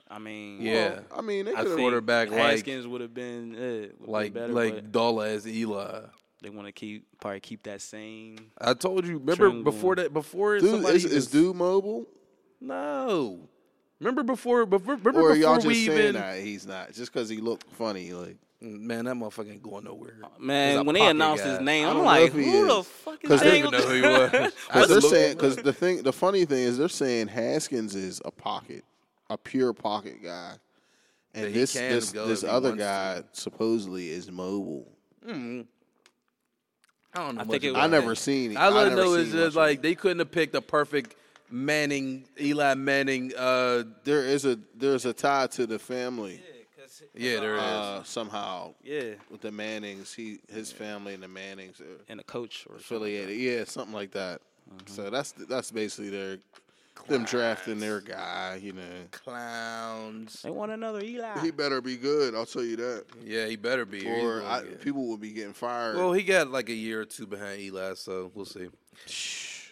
I 0.08 0.18
mean, 0.18 0.62
Yeah. 0.62 1.00
I 1.14 1.20
mean, 1.20 1.44
they 1.46 1.50
I 1.50 1.56
could 1.56 1.62
think 1.64 1.70
have 1.72 1.78
quarterback 1.80 2.30
like- 2.30 2.38
Haskins 2.38 2.86
would 2.86 3.00
have 3.02 3.12
been 3.12 3.54
uh, 3.54 3.58
would've 3.58 3.98
been 3.98 4.08
like 4.12 4.32
better, 4.32 4.52
like 4.52 4.74
but 4.76 4.92
dull 4.92 5.20
as 5.20 5.46
Eli. 5.46 6.00
they 6.42 6.48
want 6.48 6.66
to 6.68 6.72
keep 6.72 7.06
probably 7.20 7.40
keep 7.40 7.64
that 7.64 7.82
same. 7.82 8.36
I 8.58 8.72
told 8.74 9.04
you. 9.06 9.18
Remember 9.18 9.50
Trim 9.50 9.62
before 9.64 9.94
going. 9.96 10.04
that? 10.06 10.12
Before 10.14 10.58
Dude, 10.58 10.70
somebody 10.70 10.96
is, 10.96 11.04
is 11.06 11.12
just- 11.12 11.32
dude 11.32 11.54
mobile? 11.56 12.06
no. 12.62 13.48
Remember 14.00 14.22
before? 14.22 14.66
Before 14.66 14.96
remember 14.96 15.20
Or 15.22 15.30
are 15.32 15.36
y'all 15.36 15.54
just 15.56 15.66
we 15.66 15.86
saying 15.86 15.98
even? 15.98 16.12
that 16.14 16.38
he's 16.40 16.66
not 16.66 16.92
just 16.92 17.12
because 17.12 17.28
he 17.28 17.38
looked 17.38 17.70
funny? 17.72 18.12
Like, 18.12 18.36
mm, 18.62 18.78
Man, 18.80 19.06
that 19.06 19.14
motherfucker 19.16 19.52
ain't 19.52 19.62
going 19.62 19.84
nowhere. 19.84 20.16
Uh, 20.22 20.28
he's 20.36 20.38
a 20.38 20.42
Man, 20.46 20.86
when 20.86 20.94
they 20.94 21.00
pocket 21.00 21.10
announced 21.12 21.44
guy. 21.44 21.50
his 21.50 21.60
name, 21.60 21.86
I 21.86 21.88
I'm 21.90 21.94
don't 21.96 22.04
know 22.04 22.10
like, 22.10 22.22
if 22.28 22.34
he 22.34 22.44
who 22.44 22.66
the 22.66 22.78
is. 22.80 22.86
fuck 22.86 23.24
is 23.24 23.28
'Cause 23.30 23.40
I 23.40 23.44
they- 23.44 23.50
didn't 23.62 23.74
even 23.74 23.80
know 23.80 23.86
who 23.86 23.94
he 23.94 24.02
was. 24.42 24.52
Because 24.66 24.88
they're 24.88 25.00
saying 25.00 25.36
because 25.36 25.56
the 25.56 25.72
thing, 25.72 26.02
the 26.02 26.12
funny 26.12 26.44
thing 26.44 26.58
is 26.64 26.76
they're 26.78 26.88
saying 26.88 27.28
Haskins 27.28 27.94
is 27.94 28.20
a 28.24 28.30
pocket, 28.30 28.84
a 29.30 29.38
pure 29.38 29.72
pocket 29.72 30.22
guy, 30.22 30.52
and 31.34 31.44
That 31.44 31.48
he 31.52 31.54
this 31.60 31.72
can 31.72 31.90
this 31.90 32.12
go 32.12 32.26
this 32.26 32.42
if 32.42 32.50
he 32.50 32.54
other 32.54 32.68
wants 32.70 32.84
guy 32.84 33.22
supposedly 33.32 34.10
is 34.10 34.30
mobile. 34.30 34.86
Mm-hmm. 35.26 35.62
I 37.14 37.18
don't 37.26 37.34
know. 37.36 37.40
I 37.40 37.44
much 37.44 37.48
think 37.52 37.64
it 37.64 37.68
about 37.70 37.82
I 37.82 37.86
never 37.86 38.14
seen. 38.14 38.56
All 38.58 38.76
I 38.76 38.84
never 38.90 38.96
know 38.96 39.14
is 39.14 39.28
seen 39.28 39.36
much 39.36 39.44
just 39.46 39.56
of 39.56 39.62
like 39.62 39.80
they 39.80 39.94
couldn't 39.94 40.18
have 40.18 40.30
picked 40.30 40.54
a 40.54 40.60
perfect 40.60 41.14
Manning, 41.50 42.24
Eli 42.40 42.74
Manning. 42.74 43.32
Uh, 43.36 43.84
there 44.04 44.22
is 44.22 44.44
a 44.44 44.58
there's 44.76 45.04
a 45.06 45.12
tie 45.12 45.46
to 45.48 45.66
the 45.66 45.78
family 45.78 46.40
yeah, 47.14 47.40
there 47.40 47.56
is. 47.56 47.62
uh, 47.62 48.02
somehow 48.04 48.74
Yeah, 48.82 49.14
with 49.30 49.40
the 49.40 49.52
Mannings. 49.52 50.12
He 50.12 50.38
his 50.52 50.72
family 50.72 51.14
and 51.14 51.22
the 51.22 51.28
Mannings 51.28 51.80
are 51.80 52.00
and 52.08 52.20
a 52.20 52.24
coach 52.24 52.66
or 52.68 52.78
something. 52.78 52.96
affiliated. 52.96 53.38
Yeah, 53.38 53.64
something 53.64 53.94
like 53.94 54.12
that. 54.12 54.40
Mm-hmm. 54.68 54.92
So 54.94 55.10
that's 55.10 55.32
that's 55.32 55.70
basically 55.70 56.10
their 56.10 56.38
them 57.08 57.24
drafting 57.24 57.78
their 57.78 58.00
guy. 58.00 58.60
You 58.62 58.72
know, 58.72 58.82
Clowns. 59.10 60.42
They 60.42 60.50
want 60.50 60.72
another 60.72 61.02
Eli. 61.02 61.40
he 61.40 61.50
better 61.50 61.80
be 61.80 61.96
good. 61.96 62.34
I'll 62.34 62.46
tell 62.46 62.64
you 62.64 62.76
that. 62.76 63.04
Yeah, 63.24 63.46
he 63.46 63.56
better 63.56 63.84
be. 63.84 64.06
Or 64.06 64.42
I, 64.44 64.62
people 64.80 65.06
will 65.06 65.18
be 65.18 65.32
getting 65.32 65.52
fired. 65.52 65.96
well, 65.96 66.12
he 66.12 66.22
got 66.22 66.50
like 66.50 66.68
a 66.68 66.74
year 66.74 67.00
or 67.00 67.04
two 67.04 67.26
behind 67.26 67.60
Eli, 67.60 67.94
so 67.94 68.30
we'll 68.34 68.46
see. 68.46 68.68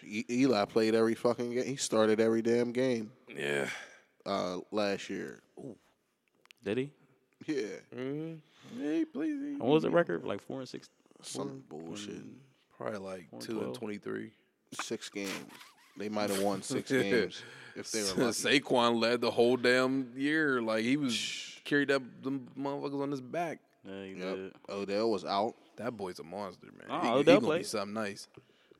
E- 0.05 0.25
Eli 0.29 0.65
played 0.65 0.95
every 0.95 1.15
fucking 1.15 1.53
game. 1.53 1.65
He 1.65 1.75
started 1.75 2.19
every 2.19 2.41
damn 2.41 2.71
game 2.71 3.11
Yeah. 3.35 3.69
uh, 4.25 4.59
last 4.71 5.09
year. 5.09 5.41
Did 6.63 6.77
he? 6.77 6.91
Yeah, 7.45 7.61
Mm-hmm. 7.95 8.35
Yeah, 8.81 8.93
he 8.93 9.05
plays. 9.05 9.35
What 9.59 9.69
was 9.69 9.83
the 9.83 9.91
record? 9.91 10.23
Like 10.23 10.41
four 10.41 10.59
and 10.59 10.67
six. 10.69 10.89
some 11.21 11.63
bullshit. 11.69 12.23
Probably 12.77 12.97
like 12.99 13.29
Four 13.29 13.39
and 13.39 13.41
two 13.47 13.51
and 13.53 13.59
12. 13.61 13.77
twenty-three. 13.77 14.31
Six 14.81 15.09
games. 15.09 15.29
They 15.97 16.09
might 16.09 16.29
have 16.29 16.41
won 16.41 16.61
six 16.63 16.89
games 16.91 17.41
if 17.75 17.91
they 17.91 18.01
were 18.01 18.07
lucky. 18.25 18.59
Saquon 18.59 18.99
led 18.99 19.21
the 19.21 19.31
whole 19.31 19.55
damn 19.57 20.11
year. 20.15 20.61
Like 20.61 20.83
he 20.83 20.97
was 20.97 21.59
carried 21.63 21.91
up 21.91 22.01
them 22.23 22.47
motherfuckers 22.59 23.01
on 23.01 23.11
his 23.11 23.21
back. 23.21 23.59
Yeah, 23.87 24.03
he 24.03 24.11
Yep. 24.13 24.35
did. 24.35 24.53
Odell 24.69 25.11
was 25.11 25.23
out. 25.25 25.53
That 25.77 25.95
boy's 25.95 26.17
a 26.19 26.23
monster, 26.23 26.67
man. 26.67 26.87
Oh, 26.89 26.99
he, 27.01 27.07
he 27.07 27.13
Odell 27.13 27.23
gonna 27.23 27.39
be 27.41 27.45
played. 27.45 27.65
something 27.67 27.93
nice. 27.93 28.27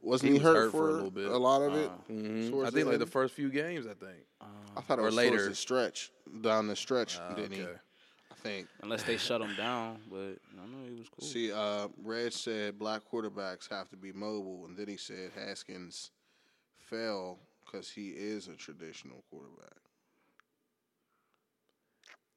Wasn't 0.05 0.31
He 0.31 0.37
he, 0.37 0.43
was 0.43 0.43
hurt, 0.43 0.55
hurt 0.55 0.71
for 0.71 0.77
for, 0.77 0.89
a 0.89 0.93
little 0.93 1.11
bit. 1.11 1.25
a 1.31 1.37
lot 1.37 1.61
of 1.63 1.75
it? 1.75 1.89
Mhm. 2.09 2.65
I 2.65 2.69
think 2.69 2.87
like 2.87 2.99
the 2.99 3.07
first 3.07 3.33
few 3.33 3.49
games. 3.49 3.87
I 3.87 3.93
think. 3.95 4.19
I 4.77 4.81
thought 4.81 4.99
it 4.99 5.01
or 5.01 5.05
was 5.05 5.15
later. 5.15 5.37
towards 5.37 5.47
the 5.49 5.55
stretch 5.55 6.11
down 6.41 6.67
the 6.67 6.75
stretch. 6.75 7.17
Ah, 7.19 7.33
didn't 7.33 7.53
he? 7.53 7.63
okay. 7.63 7.79
I 8.31 8.35
think. 8.35 8.67
Unless 8.83 9.03
they 9.03 9.17
shut 9.17 9.41
him 9.41 9.55
down, 9.55 9.99
but 10.11 10.37
I 10.61 10.65
know 10.67 10.87
he 10.87 10.95
was 10.99 11.09
cool. 11.09 11.27
See, 11.27 11.51
uh, 11.51 11.87
Red 12.03 12.33
said 12.33 12.77
black 12.77 13.01
quarterbacks 13.11 13.67
have 13.71 13.89
to 13.89 13.97
be 13.97 14.11
mobile, 14.11 14.65
and 14.67 14.77
then 14.77 14.87
he 14.87 14.97
said 14.97 15.31
Haskins 15.35 16.11
fell 16.77 17.39
because 17.65 17.89
he 17.89 18.09
is 18.09 18.47
a 18.47 18.55
traditional 18.55 19.23
quarterback. 19.31 19.79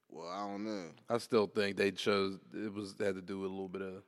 Well, 0.09 0.29
I 0.29 0.47
don't 0.47 0.65
know. 0.65 0.87
I 1.11 1.19
still 1.19 1.47
think 1.47 1.77
they 1.77 1.91
chose 1.91 2.39
it 2.55 2.73
was 2.73 2.95
had 2.99 3.15
to 3.17 3.21
do 3.21 3.41
with 3.41 3.51
a 3.51 3.53
little 3.53 3.69
bit 3.69 3.83
of 3.83 4.03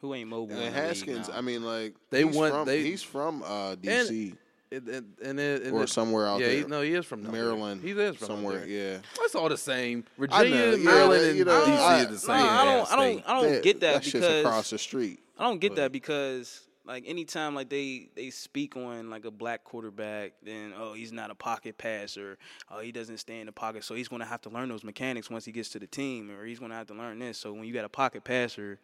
Who 0.00 0.14
ain't 0.14 0.28
mobile? 0.28 0.56
in 0.56 0.62
And 0.62 0.74
Haskins. 0.74 1.28
I 1.32 1.40
mean, 1.40 1.62
like 1.64 1.94
They 2.10 2.24
he's 2.24 2.34
want- 2.34 2.52
From, 2.54 2.66
they- 2.66 2.82
he's 2.82 3.02
from 3.02 3.42
uh, 3.42 3.76
DC 3.76 4.34
it, 4.70 4.84
and 4.86 5.04
and, 5.22 5.40
it, 5.40 5.62
and 5.64 5.72
or 5.74 5.82
it- 5.84 5.88
somewhere 5.90 6.26
out 6.28 6.40
yeah, 6.40 6.46
there. 6.46 6.56
he, 6.58 6.64
no, 6.64 6.80
he 6.80 6.94
is 6.94 7.04
from 7.04 7.26
out. 7.26 7.32
Maryland. 7.32 7.82
He 7.82 7.90
is 7.90 8.16
from 8.16 8.24
out 8.24 8.28
somewhere. 8.28 8.58
there. 8.60 8.68
Yeah. 8.68 8.98
It's 9.20 9.34
all 9.34 9.48
the 9.48 9.56
same. 9.56 10.04
Virginia, 10.16 10.50
know, 10.72 10.76
Maryland, 10.78 11.22
that- 11.22 11.28
and 11.30 11.38
you 11.38 11.44
know, 11.44 11.64
DC 11.66 11.78
I- 11.78 11.98
is 12.00 12.06
the 12.06 12.32
no, 12.32 12.38
same. 12.38 12.46
I 12.48 12.64
don't. 12.64 12.92
I 12.92 12.96
don't. 12.96 13.28
I 13.28 13.40
don't 13.40 13.52
That- 13.52 13.62
get 13.62 13.80
that, 13.80 13.94
that 13.94 14.04
shit's 14.04 14.12
because 14.24 14.44
across 14.44 14.70
the 14.70 14.78
street. 14.78 15.18
I 15.38 15.44
don't 15.44 15.58
get 15.58 15.74
that 15.76 15.90
because 15.92 16.66
like 16.86 17.04
anytime 17.06 17.54
like 17.54 17.68
they 17.68 18.08
they 18.14 18.30
speak 18.30 18.76
on 18.76 19.10
like 19.10 19.24
a 19.24 19.30
black 19.30 19.64
quarterback, 19.64 20.32
then 20.42 20.72
oh 20.78 20.92
he's 20.94 21.12
not 21.12 21.30
a 21.30 21.34
pocket 21.34 21.76
passer, 21.78 22.38
oh 22.70 22.80
he 22.80 22.92
doesn't 22.92 23.18
stay 23.18 23.40
in 23.40 23.46
the 23.46 23.52
pocket, 23.52 23.82
so 23.84 23.94
he's 23.94 24.08
gonna 24.08 24.24
have 24.24 24.40
to 24.42 24.50
learn 24.50 24.68
those 24.68 24.84
mechanics 24.84 25.28
once 25.30 25.44
he 25.44 25.52
gets 25.52 25.68
to 25.70 25.78
the 25.78 25.86
team, 25.86 26.30
or 26.30 26.44
he's 26.46 26.58
gonna 26.58 26.74
have 26.74 26.86
to 26.88 26.94
learn 26.94 27.18
this. 27.18 27.38
So 27.38 27.52
when 27.52 27.64
you 27.64 27.72
got 27.74 27.84
a 27.84 27.88
pocket 27.88 28.22
passer 28.24 28.78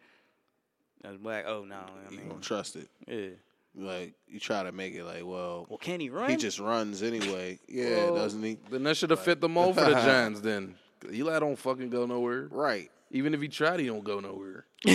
that's 1.01 1.17
black, 1.17 1.45
oh 1.47 1.63
no, 1.65 1.75
I 1.75 2.11
You 2.11 2.17
mean 2.17 2.29
don't 2.29 2.41
trust 2.41 2.75
it. 2.75 2.87
yeah. 3.07 3.27
Like 3.79 4.13
you 4.27 4.39
try 4.39 4.63
to 4.63 4.71
make 4.71 4.95
it 4.95 5.03
like, 5.03 5.23
well, 5.23 5.67
Well, 5.69 5.77
can 5.77 5.99
he 5.99 6.09
run? 6.09 6.29
he 6.31 6.35
just 6.35 6.59
runs 6.59 7.03
anyway. 7.03 7.59
Yeah, 7.67 8.05
Well, 8.05 8.15
doesn't 8.15 8.41
he? 8.41 8.57
Then 8.71 8.83
that 8.83 8.97
should 8.97 9.11
have 9.11 9.19
fit 9.19 9.39
the 9.39 9.49
mold 9.49 9.75
for 9.75 9.81
the 9.85 9.91
Giants. 9.93 10.41
Then 10.41 10.75
Eli 11.13 11.37
don't 11.39 11.57
fucking 11.57 11.89
go 11.91 12.05
nowhere. 12.07 12.47
Right. 12.49 12.89
Even 13.11 13.33
if 13.35 13.41
he 13.41 13.47
tried, 13.47 13.79
he 13.79 13.85
don't 13.85 14.03
go 14.03 14.19
nowhere. 14.19 14.65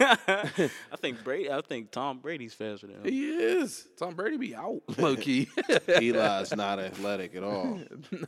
I 0.00 0.70
think 1.00 1.22
Brady. 1.22 1.50
I 1.50 1.60
think 1.60 1.90
Tom 1.92 2.18
Brady's 2.18 2.52
faster 2.54 2.86
than 2.88 2.96
him. 2.96 3.04
He 3.04 3.26
is. 3.30 3.86
Tom 3.96 4.14
Brady 4.14 4.36
be 4.38 4.54
out 4.54 4.80
low 4.98 5.14
key. 5.16 5.48
Eli's 5.86 6.54
not 6.56 6.80
athletic 6.80 7.34
at 7.36 7.44
all. 7.44 7.78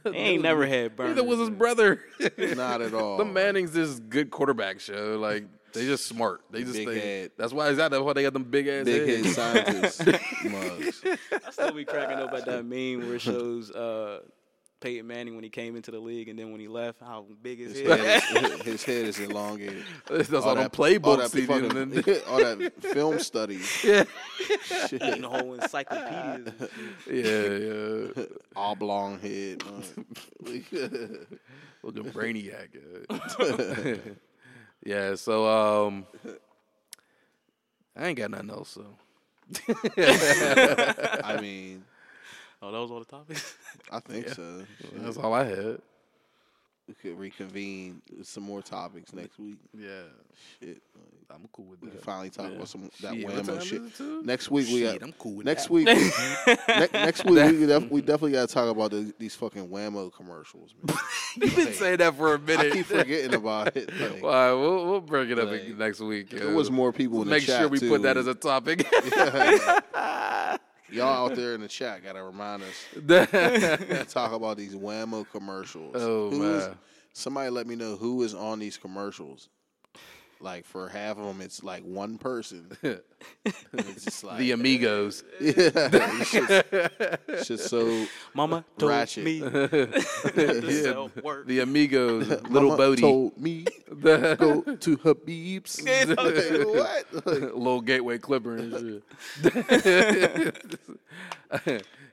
He 0.05 0.09
ain't 0.11 0.43
never 0.43 0.65
had 0.67 0.95
burners. 0.95 1.17
Neither 1.17 1.27
was 1.29 1.41
his 1.41 1.51
brother. 1.51 2.03
Not 2.39 2.83
at 2.83 2.95
all. 2.95 3.17
the 3.17 3.25
Manning's 3.25 3.77
is 3.77 3.99
good 3.99 4.31
quarterback 4.31 4.79
show. 4.79 5.19
Like 5.21 5.47
they 5.77 5.87
just 5.87 6.07
smart. 6.07 6.41
They 6.51 6.63
just 6.63 6.75
Big 6.75 6.89
think 6.89 7.03
head. 7.03 7.31
that's 7.39 7.53
why 7.53 7.69
is 7.69 7.77
that 7.77 7.91
that's 7.91 8.03
why 8.03 8.13
they 8.13 8.23
got 8.23 8.33
them 8.33 8.45
big 8.45 8.67
ass 8.67 8.85
Big 8.85 9.09
heads. 9.09 9.37
head 9.37 9.65
scientist 9.65 10.05
mugs. 10.45 11.03
I 11.47 11.51
still 11.51 11.73
be 11.73 11.85
cracking 11.85 12.19
up 12.19 12.33
at 12.33 12.45
that 12.47 12.65
meme 12.67 13.07
where 13.07 13.17
it 13.17 13.21
shows 13.21 13.71
uh, 13.71 14.21
Peyton 14.81 15.07
Manning 15.07 15.35
when 15.35 15.43
he 15.45 15.49
came 15.51 15.75
into 15.75 15.91
the 15.91 15.99
league 15.99 16.29
and 16.29 16.39
then 16.39 16.53
when 16.53 16.61
he 16.61 16.69
left, 16.69 17.01
how 17.01 17.25
big 17.43 17.59
his 17.61 17.79
His 17.79 17.89
head. 17.89 18.21
head 18.23 18.45
is, 18.45 18.63
his 18.63 18.85
head 18.85 19.05
is 19.07 19.19
elongated. 19.19 19.85
That's 20.11 20.33
all, 20.33 20.55
them 20.55 20.65
that- 20.65 20.73
playbooks. 20.73 21.07
all 21.07 21.17
that, 21.17 21.33
he 21.33 21.47
did, 21.47 21.49
fucking- 21.49 21.77
and 21.79 22.23
all 22.29 22.39
that 22.39 22.73
film 22.83 23.19
studies. 23.19 23.85
Eating 23.85 25.23
the 25.23 25.29
whole 25.31 25.55
encyclopedias. 25.55 26.53
and 26.59 26.71
shit. 27.05 28.15
yeah, 28.17 28.23
yeah. 28.23 28.25
Oblong 28.55 29.19
head. 29.21 29.63
man. 29.65 31.27
Looking 31.83 32.05
brainiac. 32.13 32.69
Yeah. 34.87 35.15
So 35.17 35.47
um, 35.49 36.07
I 37.97 38.07
ain't 38.07 38.19
got 38.19 38.31
nothing 38.31 38.51
else. 38.51 38.71
So 38.71 38.85
I 39.99 41.39
mean, 41.41 41.85
Oh, 42.63 42.73
that 42.73 42.79
was 42.79 42.91
all 42.91 42.99
the 43.01 43.05
topics. 43.05 43.55
I 43.93 44.01
think 44.01 44.29
so. 44.29 44.65
Shit. 44.81 45.03
that's 45.05 45.19
all 45.19 45.35
I 45.35 45.45
had. 45.45 45.79
We 46.89 46.95
could 46.95 47.19
reconvene 47.19 48.01
some 48.23 48.45
more 48.45 48.63
topics 48.63 49.13
next 49.13 49.41
week. 49.41 49.59
Yeah, 49.77 49.89
Shit. 50.61 50.81
I'm 51.29 51.49
cool 51.53 51.65
with 51.65 51.81
that. 51.81 51.87
We 51.87 51.91
can 51.91 52.01
finally 52.01 52.31
talk 52.31 52.53
about 52.53 52.69
some 52.69 52.89
that 53.01 53.15
Shit, 53.15 53.27
whammo 53.27 53.61
shit. 53.61 54.25
Next 54.25 54.49
week 54.49 54.69
we 54.69 54.81
Shit, 54.83 55.01
got 55.01 55.09
I'm 55.09 55.13
cool 55.15 55.35
with 55.35 55.47
next 55.47 55.65
that. 55.65 55.73
week. 55.73 55.87
ne- 56.69 56.89
next 56.93 57.25
week 57.25 57.35
we, 57.59 57.67
def- 57.67 57.91
we 57.91 58.01
definitely 58.03 58.33
got 58.33 58.49
to 58.49 58.55
talk 58.55 58.69
about 58.71 58.93
the, 58.93 59.13
these 59.19 59.35
fucking 59.35 59.67
whammo 59.69 60.13
commercials, 60.15 60.75
man. 60.85 60.97
You've 61.37 61.57
been 61.57 61.73
saying 61.73 61.97
that 61.97 62.15
for 62.15 62.35
a 62.35 62.39
minute. 62.39 62.67
I 62.73 62.77
keep 62.77 62.87
forgetting 62.87 63.35
about 63.35 63.77
it. 63.77 63.91
Like, 63.99 64.23
All 64.23 64.29
right, 64.31 64.53
we'll 64.53 64.87
we'll 64.87 65.01
bring 65.01 65.29
it 65.31 65.39
up 65.41 65.51
Like, 65.51 65.77
next 65.77 65.99
week. 65.99 66.31
there 66.31 66.55
was 66.55 66.71
more 66.71 66.93
people 66.93 67.25
Make 67.25 67.43
sure 67.43 67.67
we 67.67 67.81
too. 67.81 67.89
put 67.89 68.03
that 68.03 68.17
as 68.17 68.29
a 68.29 68.35
topic. 68.35 68.87
Y'all 70.97 71.31
out 71.31 71.37
there 71.37 71.55
in 71.55 71.61
the 71.61 71.69
chat 71.69 72.03
got 72.03 72.15
to 72.15 72.23
remind 72.23 72.63
us 72.63 74.09
talk 74.13 74.33
about 74.33 74.57
these 74.57 74.75
whammo 74.75 75.29
commercials. 75.31 75.95
Oh, 75.97 76.31
Who 76.31 76.43
is- 76.57 76.67
man. 76.67 76.79
somebody 77.13 77.51
let 77.51 77.67
me 77.67 77.77
know 77.77 77.97
who 77.97 78.23
is 78.23 78.35
on 78.35 78.59
these 78.59 78.77
commercials. 78.77 79.49
Like 80.39 80.67
for 80.67 80.89
half 80.89 81.17
of 81.19 81.25
them, 81.25 81.41
it's 81.41 81.63
like 81.65 81.83
one 81.83 82.19
person. 82.19 82.69
it's 83.73 84.05
just 84.05 84.23
like 84.23 84.39
the 84.39 84.51
Amigos. 84.53 85.25
yeah, 85.41 85.53
it's 85.57 86.31
just, 86.31 86.51
it's 87.29 87.49
just 87.49 87.69
so 87.71 88.07
Mama 88.35 88.63
told 88.79 88.91
Ratchet. 88.93 89.25
me 89.25 89.41
to 89.41 90.03
Yeah, 90.37 91.09
the 91.47 91.61
Amigos. 91.63 92.29
Little 92.29 92.71
Mama 92.71 92.77
Bodie. 92.77 93.01
told 93.01 93.39
me 93.39 93.65
go 94.03 94.61
to 94.61 94.97
Habib's. 94.99 95.83
Like, 95.83 96.17
what? 96.67 97.27
Like, 97.27 97.41
Little 97.55 97.81
Gateway 97.81 98.19
Clipper 98.19 98.57
and 98.57 99.03
shit. 99.43 100.79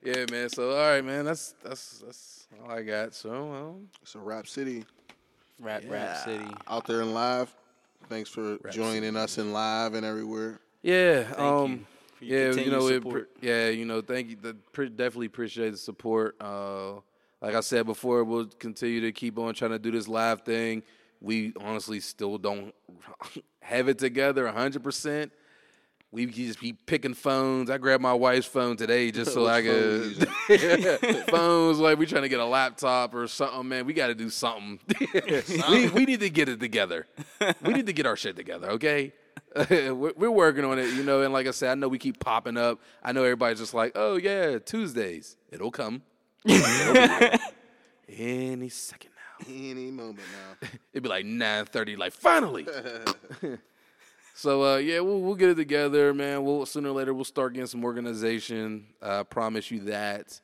yeah, 0.04 0.26
man. 0.32 0.50
So 0.50 0.72
all 0.72 0.78
right, 0.78 1.04
man. 1.04 1.26
That's 1.26 1.56
that's 1.64 2.00
that's 2.00 2.48
all 2.64 2.72
I 2.72 2.84
got. 2.84 3.14
So 3.14 3.52
um, 3.54 3.90
so 4.04 4.20
Rap 4.22 4.48
City 4.48 4.86
Rap, 5.60 5.84
Rap 5.88 6.18
City. 6.24 6.46
out 6.68 6.86
there 6.88 7.02
in 7.02 7.14
live. 7.14 7.54
Thanks 8.10 8.30
for 8.30 8.58
joining 8.72 9.16
us 9.16 9.38
in 9.38 9.54
live 9.54 9.94
and 9.94 10.06
everywhere. 10.06 10.60
yeah, 10.82 11.24
Thank 11.24 11.40
um, 11.40 11.72
you 11.72 11.86
for 12.16 12.26
your 12.26 12.54
yeah, 12.54 12.62
you 12.62 12.72
know, 12.72 12.88
it, 12.88 13.28
yeah, 13.42 13.70
you 13.70 13.86
know, 13.86 14.02
thank 14.02 14.30
you. 14.30 14.38
The, 14.42 14.54
pre- 14.72 14.90
definitely 14.90 15.28
appreciate 15.28 15.72
the 15.72 15.78
support. 15.78 16.36
Uh, 16.40 16.94
like 16.94 17.02
like 17.42 17.56
I 17.56 17.60
said 17.62 17.86
before, 17.86 18.24
we'll 18.24 18.46
continue 18.46 19.02
to 19.02 19.12
keep 19.12 19.38
on 19.38 19.54
trying 19.54 19.72
to 19.72 19.80
do 19.80 19.92
this 19.92 20.08
live 20.08 20.42
thing. 20.42 20.84
We 21.22 21.54
honestly 21.60 22.00
still 22.00 22.38
don't 22.38 22.74
have 23.62 23.88
it 23.90 23.98
together 23.98 24.46
100%. 24.46 25.32
We 26.14 26.28
just 26.28 26.62
be 26.62 26.74
picking 26.74 27.16
phones. 27.16 27.72
I 27.72 27.80
grabbed 27.80 28.04
my 28.04 28.14
wife's 28.14 28.46
phone 28.46 28.78
today 28.78 29.10
just 29.10 29.34
so 29.34 29.46
oh, 29.46 29.48
I 29.48 29.64
could. 29.64 31.26
phones, 31.32 31.80
like 31.80 31.98
we 31.98 32.06
trying 32.06 32.22
to 32.22 32.30
get 32.30 32.40
a 32.40 32.46
laptop 32.46 33.16
or 33.16 33.28
something, 33.28 33.68
man. 33.68 33.88
We 33.88 33.94
got 33.94 34.08
to 34.08 34.16
do 34.16 34.30
something. 34.30 34.80
we, 35.72 35.90
we 35.90 36.06
need 36.06 36.20
to 36.20 36.30
get 36.30 36.50
it 36.50 36.60
together. 36.60 37.08
We 37.64 37.74
need 37.74 37.88
to 37.88 37.94
get 37.94 38.06
our 38.06 38.16
shit 38.16 38.36
together, 38.36 38.70
okay? 38.74 39.12
we're, 39.56 40.30
working 40.30 40.64
on 40.64 40.78
it, 40.78 40.94
you 40.94 41.02
know. 41.02 41.24
And 41.24 41.34
like 41.34 41.48
I 41.48 41.52
said, 41.52 41.72
I 41.72 41.74
know 41.74 41.88
we 41.88 41.98
keep 41.98 42.20
popping 42.20 42.58
up. 42.58 42.80
I 43.02 43.12
know 43.12 43.24
everybody's 43.24 43.58
just 43.58 43.74
like, 43.74 43.94
oh, 43.96 44.18
yeah, 44.18 44.60
Tuesdays. 44.60 45.36
It'll 45.50 45.72
come. 45.72 46.04
It'll. 46.46 47.40
Any 48.08 48.70
second 48.70 49.10
now. 49.16 49.48
Any 49.52 49.90
moment 49.90 50.20
now. 50.20 50.68
It'd 50.94 51.02
be 51.02 51.10
like 51.10 51.26
9.30, 51.26 51.98
like, 51.98 52.14
finally. 52.14 52.68
So 54.34 54.64
uh, 54.64 54.78
yeah, 54.78 55.00
we'll 55.00 55.22
we'll 55.22 55.36
get 55.36 55.50
it 55.50 55.56
together, 55.56 56.14
man. 56.14 56.44
We'll 56.44 56.66
sooner 56.66 56.90
or 56.90 56.94
later 56.94 57.14
we'll 57.14 57.24
start 57.24 57.54
getting 57.54 57.68
some 57.68 57.84
organization. 57.84 58.88
I 59.02 59.24
promise 59.24 59.70
you 59.70 59.82
that. 59.82 60.40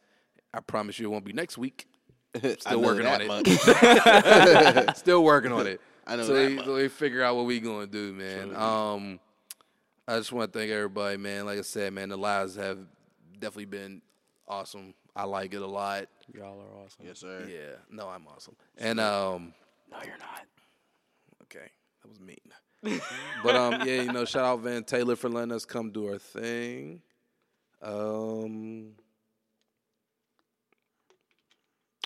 I 0.54 0.60
promise 0.60 1.00
you 1.00 1.08
it 1.08 1.10
won't 1.10 1.26
be 1.26 1.34
next 1.34 1.58
week. 1.58 1.88
Still 2.60 2.82
working 2.82 3.08
on 3.08 3.22
it. 3.24 4.98
Still 4.98 5.24
working 5.24 5.52
on 5.52 5.68
it. 5.68 5.82
I 6.06 6.16
know 6.16 6.24
so 6.24 6.34
that 6.34 6.50
we, 6.50 6.56
much. 6.56 6.66
so 6.66 6.76
we 6.76 6.88
figure 6.88 7.24
out 7.24 7.36
what 7.36 7.46
we 7.46 7.60
gonna 7.60 7.88
do, 7.88 8.14
man. 8.14 8.56
Um, 8.56 9.20
I 10.08 10.18
just 10.18 10.32
want 10.32 10.52
to 10.52 10.60
thank 10.60 10.72
everybody, 10.72 11.18
man. 11.18 11.46
Like 11.46 11.60
I 11.60 11.64
said, 11.64 11.94
man, 11.94 12.10
the 12.10 12.18
lives 12.18 12.56
have 12.56 12.80
definitely 13.34 13.66
been 13.66 14.02
awesome. 14.48 14.94
I 15.16 15.24
like 15.26 15.54
it 15.54 15.62
a 15.62 15.68
lot. 15.68 16.08
Y'all 16.34 16.60
are 16.60 16.84
awesome. 16.84 17.06
yes, 17.06 17.20
sir. 17.20 17.48
Yeah, 17.48 17.76
no, 17.92 18.08
I'm 18.08 18.26
awesome. 18.28 18.56
And 18.78 19.00
um, 19.00 19.54
No, 19.92 19.98
you're 20.04 20.18
not. 20.18 20.46
Okay, 21.44 21.68
that 22.02 22.08
was 22.08 22.20
mean. 22.20 22.38
But 23.44 23.56
um, 23.56 23.74
yeah, 23.88 24.02
you 24.04 24.12
know, 24.14 24.26
shout 24.26 24.46
out 24.46 24.60
Van 24.62 24.84
Taylor 24.84 25.16
for 25.16 25.30
letting 25.30 25.52
us 25.52 25.66
come 25.66 25.92
do 25.92 26.08
our 26.08 26.18
thing. 26.18 27.02
Um, 27.82 28.92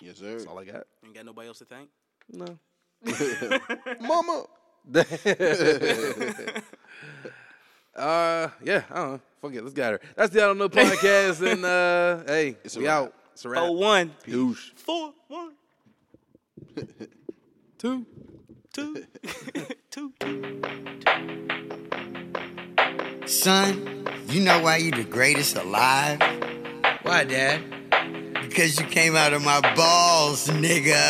Yes, 0.02 0.18
sir. 0.18 0.32
that's 0.32 0.46
all 0.46 0.58
I 0.58 0.64
got. 0.64 0.86
Ain't 1.04 1.14
got 1.14 1.24
nobody 1.24 1.48
else 1.48 1.58
to 1.60 1.64
thank. 1.64 1.88
No. 2.30 2.58
Mama. 4.00 4.44
Uh, 7.96 8.48
yeah, 8.64 8.82
I 8.90 8.94
don't 8.96 9.10
know. 9.12 9.20
Fuck 9.40 9.54
it, 9.54 9.62
let's 9.62 9.72
get 9.72 9.92
her. 9.92 10.00
That's 10.16 10.32
the 10.32 10.42
I 10.42 10.46
don't 10.46 10.58
know 10.58 10.68
podcast, 10.68 11.48
and 11.48 11.64
uh, 11.64 12.24
hey, 12.32 12.56
It's 12.64 12.74
a 12.74 12.80
we 12.80 12.86
wrap. 12.86 13.02
out. 13.04 13.14
It's 13.34 13.44
a 13.44 13.48
wrap. 13.48 13.62
Oh, 13.62 13.70
one, 13.70 14.12
Douche. 14.26 14.72
four, 14.74 15.12
one, 15.28 15.52
Two. 17.78 18.04
two, 18.72 19.04
two. 19.94 20.12
Son, 23.26 24.08
you 24.26 24.40
know 24.40 24.60
why 24.60 24.78
you 24.78 24.90
the 24.90 25.06
greatest 25.08 25.54
alive? 25.54 26.18
Why, 27.02 27.22
Dad? 27.22 27.62
Because 28.54 28.78
you 28.78 28.86
came 28.86 29.18
out 29.18 29.32
of 29.32 29.42
my 29.42 29.58
balls, 29.74 30.46
nigga. 30.46 30.94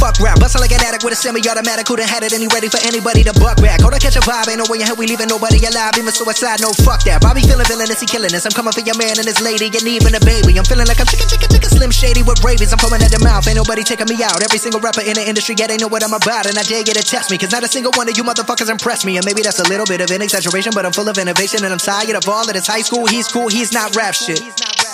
Fuck 0.00 0.16
rap, 0.20 0.40
bustle 0.40 0.64
like 0.64 0.72
an 0.72 0.80
addict 0.80 1.04
with 1.04 1.12
a 1.12 1.20
semi-automatic. 1.20 1.84
Who 1.84 2.00
done 2.00 2.08
had 2.08 2.24
it 2.24 2.32
and 2.32 2.40
he 2.40 2.48
ready 2.48 2.72
for 2.72 2.80
anybody 2.80 3.20
to 3.28 3.36
buck 3.36 3.60
back? 3.60 3.84
Hold 3.84 3.92
on, 3.92 4.00
catch 4.00 4.16
a 4.16 4.24
vibe, 4.24 4.48
ain't 4.48 4.56
no 4.56 4.64
way 4.72 4.80
in 4.80 4.88
hell 4.88 4.96
we 4.96 5.04
leaving 5.04 5.28
nobody 5.28 5.60
alive. 5.60 5.92
Even 6.00 6.08
suicide, 6.08 6.64
no 6.64 6.72
fuck 6.72 7.04
that. 7.04 7.20
Bobby 7.20 7.44
feeling 7.44 7.68
villainous, 7.68 8.00
he 8.00 8.08
killing 8.08 8.32
us. 8.32 8.48
I'm 8.48 8.56
coming 8.56 8.72
for 8.72 8.80
your 8.80 8.96
man 8.96 9.20
and 9.20 9.28
his 9.28 9.44
lady, 9.44 9.68
and 9.68 9.84
even 9.84 10.16
a 10.16 10.22
baby. 10.24 10.56
I'm 10.56 10.64
feeling 10.64 10.88
like 10.88 10.96
I'm 10.96 11.08
chicken, 11.08 11.28
chicken, 11.28 11.52
chicken, 11.52 11.68
slim 11.68 11.92
shady 11.92 12.24
with 12.24 12.40
rabies. 12.40 12.72
I'm 12.72 12.80
coming 12.80 13.04
at 13.04 13.12
the 13.12 13.20
mouth, 13.20 13.44
ain't 13.44 13.60
nobody 13.60 13.84
taking 13.84 14.08
me 14.08 14.16
out. 14.24 14.40
Every 14.40 14.56
single 14.56 14.80
rapper 14.80 15.04
in 15.04 15.20
the 15.20 15.24
industry, 15.28 15.52
yeah, 15.60 15.68
they 15.68 15.76
know 15.76 15.92
what 15.92 16.00
I'm 16.00 16.16
about, 16.16 16.48
and 16.48 16.56
I 16.56 16.64
dare 16.64 16.80
you 16.80 16.96
to 16.96 17.04
test 17.04 17.28
me, 17.28 17.36
cause 17.36 17.52
not 17.52 17.60
a 17.60 17.68
single 17.68 17.92
one 17.92 18.08
of 18.08 18.16
you 18.16 18.24
motherfuckers 18.24 18.72
impressed 18.72 19.04
me. 19.04 19.20
And 19.20 19.24
maybe 19.28 19.44
that's 19.44 19.60
a 19.60 19.68
little 19.68 19.84
bit 19.84 20.00
of 20.00 20.08
an 20.08 20.24
exaggeration, 20.24 20.72
but 20.72 20.88
I'm 20.88 20.96
full 20.96 21.12
of 21.12 21.20
innovation, 21.20 21.60
and 21.60 21.76
I'm 21.76 21.82
tired 21.82 22.16
of 22.16 22.24
all 22.24 22.48
of 22.48 22.56
this 22.56 22.64
high 22.64 22.84
school. 22.84 23.04
He's 23.04 23.28
cool, 23.28 23.52
he's 23.52 23.76
not 23.76 23.92
rap 23.92 24.16
shit. 24.16 24.45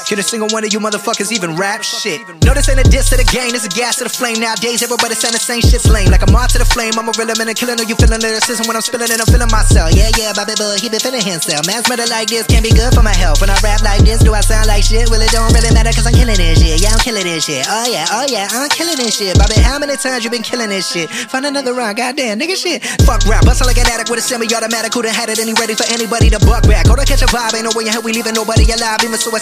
Can 0.09 0.19
a 0.19 0.23
single 0.23 0.49
one 0.53 0.65
of 0.65 0.73
you 0.73 0.81
motherfuckers 0.81 1.33
even 1.33 1.57
rap 1.57 1.81
shit? 1.81 2.21
No, 2.45 2.53
this 2.53 2.69
ain't 2.69 2.81
a 2.81 2.85
diss 2.85 3.09
to 3.11 3.17
the 3.17 3.25
game, 3.25 3.53
this 3.53 3.65
a 3.65 3.73
gas 3.73 3.97
to 3.97 4.05
the 4.05 4.13
flame. 4.13 4.41
Nowadays, 4.41 4.83
everybody 4.83 5.15
saying 5.15 5.33
the 5.33 5.41
same 5.41 5.61
shit's 5.61 5.89
lame. 5.89 6.13
Like 6.13 6.21
a 6.21 6.31
moth 6.31 6.53
to 6.53 6.59
the 6.61 6.69
flame, 6.69 6.93
I'm 7.01 7.09
a 7.09 7.15
real 7.17 7.33
man 7.39 7.49
and 7.49 7.57
killing. 7.57 7.81
Know 7.81 7.87
you 7.89 7.97
feeling 7.97 8.21
lyricism 8.21 8.69
when 8.69 8.77
I'm 8.77 8.85
spilling 8.85 9.09
it, 9.09 9.21
I'm 9.21 9.29
feeling 9.29 9.49
myself. 9.53 9.93
Yeah, 9.93 10.09
yeah, 10.17 10.33
Bobby 10.33 10.57
Boy, 10.57 10.81
he 10.81 10.89
been 10.89 11.01
feeling 11.01 11.25
himself. 11.25 11.69
Man's 11.69 11.89
murder 11.89 12.09
like 12.09 12.33
this 12.33 12.49
can't 12.49 12.65
be 12.65 12.73
good 12.73 12.93
for 12.97 13.05
my 13.05 13.13
health. 13.13 13.45
When 13.45 13.53
I 13.53 13.57
rap 13.61 13.85
like 13.85 14.01
this, 14.09 14.25
do 14.25 14.33
I 14.33 14.41
sound 14.41 14.73
like 14.73 14.85
shit? 14.85 15.13
Well, 15.13 15.21
it 15.21 15.29
don't 15.29 15.53
really 15.53 15.69
matter 15.77 15.93
cause 15.93 16.09
I'm 16.09 16.17
killing 16.17 16.41
this 16.41 16.57
shit. 16.65 16.81
Yeah, 16.81 16.97
I'm 16.97 17.01
killing 17.05 17.29
this 17.29 17.45
shit. 17.45 17.69
Oh, 17.69 17.85
yeah, 17.89 18.09
oh, 18.17 18.25
yeah, 18.29 18.49
I'm 18.49 18.73
killing 18.73 18.97
this 18.97 19.21
shit. 19.21 19.37
Bobby, 19.37 19.61
how 19.61 19.77
many 19.77 20.01
times 20.01 20.25
you 20.25 20.33
been 20.33 20.45
killing 20.45 20.73
this 20.73 20.89
shit? 20.89 21.13
Find 21.29 21.45
another 21.45 21.77
rhyme, 21.77 21.93
goddamn, 21.93 22.41
nigga 22.41 22.57
shit. 22.57 22.81
Fuck 23.05 23.29
rap, 23.29 23.45
bustle 23.45 23.69
like 23.69 23.77
an 23.77 23.87
addict 23.93 24.09
with 24.09 24.19
a 24.19 24.25
semi-automatic. 24.25 24.93
Who 24.97 25.05
done 25.05 25.13
had 25.13 25.29
it 25.29 25.37
and 25.37 25.49
he 25.49 25.55
ready 25.61 25.77
for 25.77 25.87
anybody 25.93 26.33
to 26.33 26.41
buck 26.41 26.65
back? 26.65 26.89
Hold 26.89 26.99
on, 26.99 27.07
catch 27.07 27.23
a 27.23 27.31
vibe, 27.31 27.55
ain't 27.55 27.69
no 27.69 27.73
way 27.77 27.85
in 27.85 27.93
hell 27.93 28.03
we 28.03 28.17
leaving 28.17 28.35
nobody 28.35 28.65
alive. 28.73 29.05
Even 29.05 29.21
suicide, 29.21 29.42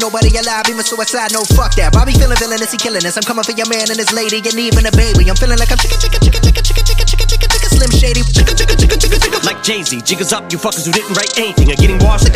nobody 0.00 0.30
alive. 0.36 0.68
Even 0.68 0.84
suicide, 0.84 1.32
no 1.32 1.44
fuck 1.56 1.74
that. 1.76 1.92
Bobby 1.92 2.12
feeling 2.12 2.36
villainous, 2.36 2.72
he 2.72 2.78
killing 2.78 3.04
us. 3.04 3.16
I'm 3.16 3.24
coming 3.24 3.44
for 3.44 3.52
your 3.52 3.68
man 3.68 3.88
and 3.88 3.98
his 3.98 4.12
lady, 4.12 4.38
and 4.40 4.58
even 4.58 4.86
a 4.86 4.92
baby. 4.92 5.28
I'm 5.28 5.36
feeling 5.36 5.58
like 5.58 5.70
I'm 5.72 5.78
chicken, 5.78 5.98
chicken, 5.98 6.20
chicken, 6.20 6.42
chicken, 6.42 6.62
chicken, 6.64 6.84
chicken, 6.84 7.06
chicken, 7.06 7.26
chicken, 7.26 7.48
chicken, 7.50 7.70
slim 7.70 7.92
shady. 7.92 8.22
Chicken, 8.22 8.54
chicken, 8.56 8.76
chicken, 8.76 8.98
chicken, 8.98 9.20
chicken. 9.20 9.40
Like 9.46 9.60
Jay-Z, 9.62 9.92
jiggers 10.02 10.32
up, 10.32 10.50
you 10.52 10.58
fuckers 10.58 10.86
who 10.86 10.92
didn't 10.92 11.14
write 11.16 11.32
anything 11.38 11.70
are 11.72 11.80
getting 11.80 11.98
washed. 12.00 12.28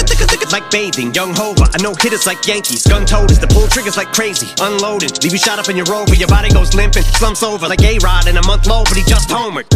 Like 0.52 0.70
bathing, 0.70 1.14
young 1.14 1.34
Hova, 1.34 1.70
I 1.72 1.78
know 1.82 1.94
hitters 1.94 2.26
like 2.26 2.42
Yankees. 2.46 2.86
Gun 2.86 3.06
toters, 3.06 3.38
the 3.38 3.46
pull 3.46 3.68
triggers 3.68 3.96
like 3.96 4.12
crazy. 4.12 4.48
Unloading, 4.60 5.10
leave 5.22 5.32
you 5.32 5.38
shot 5.38 5.58
up 5.58 5.68
in 5.68 5.76
your 5.76 5.86
rover, 5.86 6.14
your 6.14 6.28
body 6.28 6.50
goes 6.50 6.74
limping, 6.74 7.02
slumps 7.02 7.42
over 7.42 7.68
like 7.68 7.82
A-Rod 7.82 8.26
in 8.26 8.36
a 8.36 8.46
month 8.46 8.66
low, 8.66 8.82
but 8.84 8.96
he 8.96 9.04
just 9.04 9.28
homered. 9.28 9.66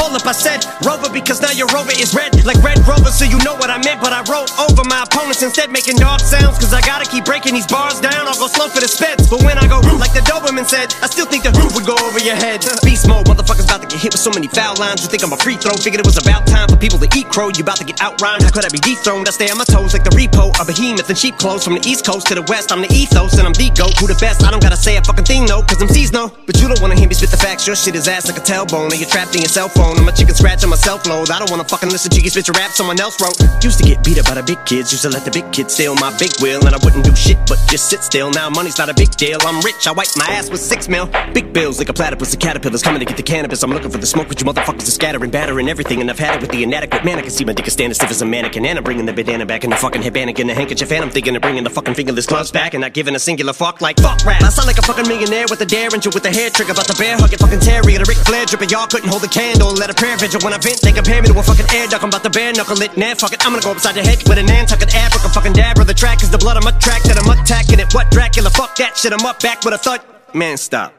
Hold 0.00 0.16
up, 0.16 0.24
I 0.24 0.32
said 0.32 0.64
Rover 0.80 1.12
because 1.12 1.44
now 1.44 1.52
your 1.52 1.68
Rover 1.76 1.92
is 1.92 2.16
red 2.16 2.32
like 2.48 2.56
Red 2.64 2.80
Rover, 2.88 3.12
so 3.12 3.28
you 3.28 3.36
know 3.44 3.52
what 3.60 3.68
I 3.68 3.76
meant. 3.84 4.00
But 4.00 4.16
I 4.16 4.24
wrote 4.32 4.48
over 4.56 4.80
my 4.88 5.04
opponents 5.04 5.44
instead, 5.44 5.68
making 5.68 6.00
dog 6.00 6.20
sounds. 6.24 6.56
Cause 6.56 6.72
I 6.72 6.80
gotta 6.80 7.04
keep 7.04 7.28
breaking 7.28 7.52
these 7.52 7.68
bars 7.68 8.00
down. 8.00 8.24
I'll 8.24 8.40
go 8.40 8.48
slow 8.48 8.72
for 8.72 8.80
the 8.80 8.88
speds. 8.88 9.28
But 9.28 9.44
when 9.44 9.60
I 9.60 9.68
go 9.68 9.84
like 10.00 10.16
the 10.16 10.24
Doberman 10.24 10.64
said, 10.64 10.96
I 11.04 11.06
still 11.06 11.26
think 11.26 11.44
the 11.44 11.52
roof 11.52 11.76
would 11.76 11.84
go 11.84 12.00
over 12.00 12.18
your 12.18 12.34
head. 12.34 12.64
Beast 12.82 13.08
mode, 13.08 13.26
motherfuckers 13.26 13.68
about 13.68 13.84
to 13.84 13.88
get 13.92 14.00
hit 14.00 14.12
with 14.16 14.24
so 14.24 14.32
many 14.32 14.48
foul 14.48 14.74
lines. 14.80 15.04
You 15.04 15.08
think 15.12 15.20
I'm 15.20 15.36
a 15.36 15.40
free 15.44 15.60
throw? 15.60 15.76
Figured 15.76 16.00
it 16.00 16.08
was 16.08 16.16
about 16.16 16.48
time 16.48 16.68
for 16.72 16.80
people 16.80 16.98
to 16.98 17.08
eat 17.12 17.28
crow. 17.28 17.52
You 17.52 17.60
about 17.60 17.76
to 17.76 17.84
get 17.84 18.00
outrhymed. 18.00 18.40
How 18.40 18.50
could 18.50 18.64
I 18.64 18.72
be 18.72 18.80
dethroned? 18.80 19.28
I 19.28 19.36
stay 19.36 19.52
on 19.52 19.60
my 19.60 19.68
toes 19.68 19.92
like 19.92 20.04
the 20.08 20.16
repo, 20.16 20.48
a 20.56 20.64
behemoth 20.64 21.12
in 21.12 21.16
cheap 21.16 21.36
clothes. 21.36 21.60
From 21.62 21.76
the 21.76 21.84
east 21.84 22.08
coast 22.08 22.26
to 22.32 22.34
the 22.34 22.46
west, 22.48 22.72
I'm 22.72 22.80
the 22.80 22.88
ethos 22.88 23.36
and 23.36 23.44
I'm 23.44 23.52
the 23.52 23.68
goat. 23.76 23.92
Who 24.00 24.08
the 24.08 24.16
best? 24.16 24.42
I 24.48 24.50
don't 24.50 24.64
gotta 24.64 24.80
say 24.80 24.96
a 24.96 25.04
fucking 25.04 25.28
thing, 25.28 25.44
no, 25.44 25.60
cause 25.60 25.76
MCs 25.76 26.12
know. 26.12 26.32
But 26.48 26.56
you 26.56 26.72
don't 26.72 26.80
wanna 26.80 26.96
hear 26.96 27.08
me 27.08 27.14
spit 27.14 27.30
the 27.30 27.36
facts. 27.36 27.66
Your 27.66 27.76
shit 27.76 27.94
is 27.94 28.08
ass 28.08 28.26
like 28.32 28.40
a 28.40 28.44
tailbone. 28.44 28.88
And 28.90 28.98
you're 28.98 29.12
trapped 29.12 29.36
in 29.36 29.42
your 29.42 29.52
cell 29.52 29.68
phone. 29.68 29.89
I'm 29.98 30.08
a 30.08 30.12
chicken 30.12 30.34
scratch 30.34 30.62
on 30.64 30.70
my 30.70 30.76
self 30.76 31.06
load. 31.06 31.30
I 31.30 31.38
don't 31.38 31.50
wanna 31.50 31.64
fucking 31.64 31.90
listen 31.90 32.10
to 32.12 32.20
you 32.20 32.30
your 32.30 32.54
rap 32.54 32.70
someone 32.70 32.98
else 33.00 33.20
wrote. 33.20 33.36
Used 33.62 33.78
to 33.78 33.84
get 33.84 34.04
beat 34.04 34.18
up 34.18 34.26
by 34.26 34.34
the 34.34 34.42
big 34.42 34.64
kids. 34.64 34.92
Used 34.92 35.02
to 35.02 35.10
let 35.10 35.24
the 35.24 35.30
big 35.30 35.50
kids 35.52 35.74
steal 35.74 35.94
my 35.96 36.16
big 36.18 36.30
wheel. 36.40 36.64
And 36.64 36.74
I 36.74 36.78
wouldn't 36.82 37.04
do 37.04 37.14
shit 37.14 37.38
but 37.48 37.58
just 37.68 37.90
sit 37.90 38.02
still. 38.02 38.30
Now 38.30 38.48
money's 38.48 38.78
not 38.78 38.88
a 38.88 38.94
big 38.94 39.10
deal. 39.16 39.38
I'm 39.42 39.60
rich. 39.62 39.86
I 39.86 39.92
wipe 39.92 40.08
my 40.16 40.26
ass 40.26 40.50
with 40.50 40.60
six 40.60 40.88
mil. 40.88 41.10
Big 41.34 41.52
bills 41.52 41.78
like 41.78 41.88
a 41.88 41.92
platypus. 41.92 42.30
The 42.30 42.36
caterpillars 42.36 42.82
coming 42.82 43.00
to 43.00 43.06
get 43.06 43.16
the 43.16 43.22
cannabis. 43.22 43.62
I'm 43.62 43.70
looking 43.70 43.90
for 43.90 43.98
the 43.98 44.06
smoke, 44.06 44.28
but 44.28 44.40
you 44.40 44.46
motherfuckers 44.46 44.86
are 44.86 44.96
scattering, 44.98 45.30
battering 45.30 45.68
everything. 45.68 46.00
And 46.00 46.10
I've 46.10 46.18
had 46.18 46.36
it 46.36 46.40
with 46.40 46.50
the 46.50 46.62
inadequate 46.62 47.04
man. 47.04 47.18
I 47.18 47.22
can 47.22 47.30
see 47.30 47.44
my 47.44 47.52
dick 47.52 47.66
is 47.66 47.72
standing 47.72 47.94
stiff 47.94 48.10
as 48.10 48.22
a 48.22 48.26
mannequin. 48.26 48.64
And 48.64 48.78
I'm 48.78 48.84
bringing 48.84 49.06
the 49.06 49.12
bandana 49.12 49.46
back 49.46 49.64
and 49.64 49.72
the 49.72 49.76
fucking 49.76 50.02
headband 50.02 50.38
and 50.38 50.48
the 50.50 50.54
handkerchief. 50.54 50.90
And 50.92 51.04
I'm 51.04 51.10
thinking 51.10 51.34
of 51.36 51.42
bringing 51.42 51.64
the 51.64 51.70
fucking 51.70 51.94
fingerless 51.94 52.26
gloves 52.26 52.50
back. 52.50 52.74
And 52.74 52.80
not 52.80 52.92
giving 52.92 53.14
a 53.14 53.18
singular 53.18 53.52
fuck 53.52 53.80
like 53.80 53.98
fuck 54.00 54.24
rap. 54.24 54.42
I 54.42 54.48
sound 54.48 54.66
like 54.66 54.78
a 54.78 54.82
fucking 54.82 55.08
millionaire 55.08 55.46
with 55.50 55.60
a 55.60 55.66
derringer 55.66 56.10
with 56.10 56.24
a 56.24 56.30
hair 56.30 56.50
trigger. 56.50 56.72
About 56.72 56.86
the 56.86 56.94
bear 56.98 57.16
hug 57.16 57.30
fucking 57.30 57.60
terrier. 57.60 57.98
The 57.98 58.06
Ric 58.08 58.18
Flair 58.18 58.46
dripping. 58.46 58.70
Y'all 58.70 58.86
couldn't 58.86 59.08
hold 59.08 59.24
a 59.24 59.28
candle 59.28 59.79
let 59.80 59.90
a 59.90 59.94
prayer 59.94 60.16
vigil 60.16 60.40
when 60.44 60.52
I 60.52 60.58
vent. 60.58 60.80
They 60.82 60.92
compare 60.92 61.20
me 61.22 61.28
to 61.28 61.38
a 61.38 61.42
fucking 61.42 61.66
air 61.74 61.88
duck. 61.88 62.02
I'm 62.02 62.10
about 62.10 62.22
to 62.24 62.30
bare 62.30 62.52
knuckle 62.52 62.80
it. 62.82 62.96
Nah, 62.96 63.14
fuck 63.14 63.32
it. 63.32 63.44
I'm 63.44 63.52
gonna 63.52 63.62
go 63.62 63.72
upside 63.72 63.96
your 63.96 64.04
head 64.04 64.18
with 64.28 64.38
a 64.38 64.42
Nantucket 64.42 64.90
abric. 64.90 65.24
A 65.24 65.28
fucking 65.32 65.54
dabber. 65.54 65.84
The 65.84 65.94
track 65.94 66.22
is 66.22 66.30
the 66.30 66.38
blood 66.38 66.56
I'm 66.56 66.66
attracted. 66.68 67.16
I'm 67.16 67.28
attacking 67.30 67.80
it. 67.80 67.92
What 67.94 68.10
Dracula? 68.10 68.50
Fuck 68.50 68.76
that 68.76 68.96
shit. 68.96 69.12
I'm 69.12 69.24
up 69.24 69.40
back 69.40 69.64
with 69.64 69.74
a 69.74 69.78
thud. 69.78 70.00
Man, 70.34 70.56
stop. 70.58 70.94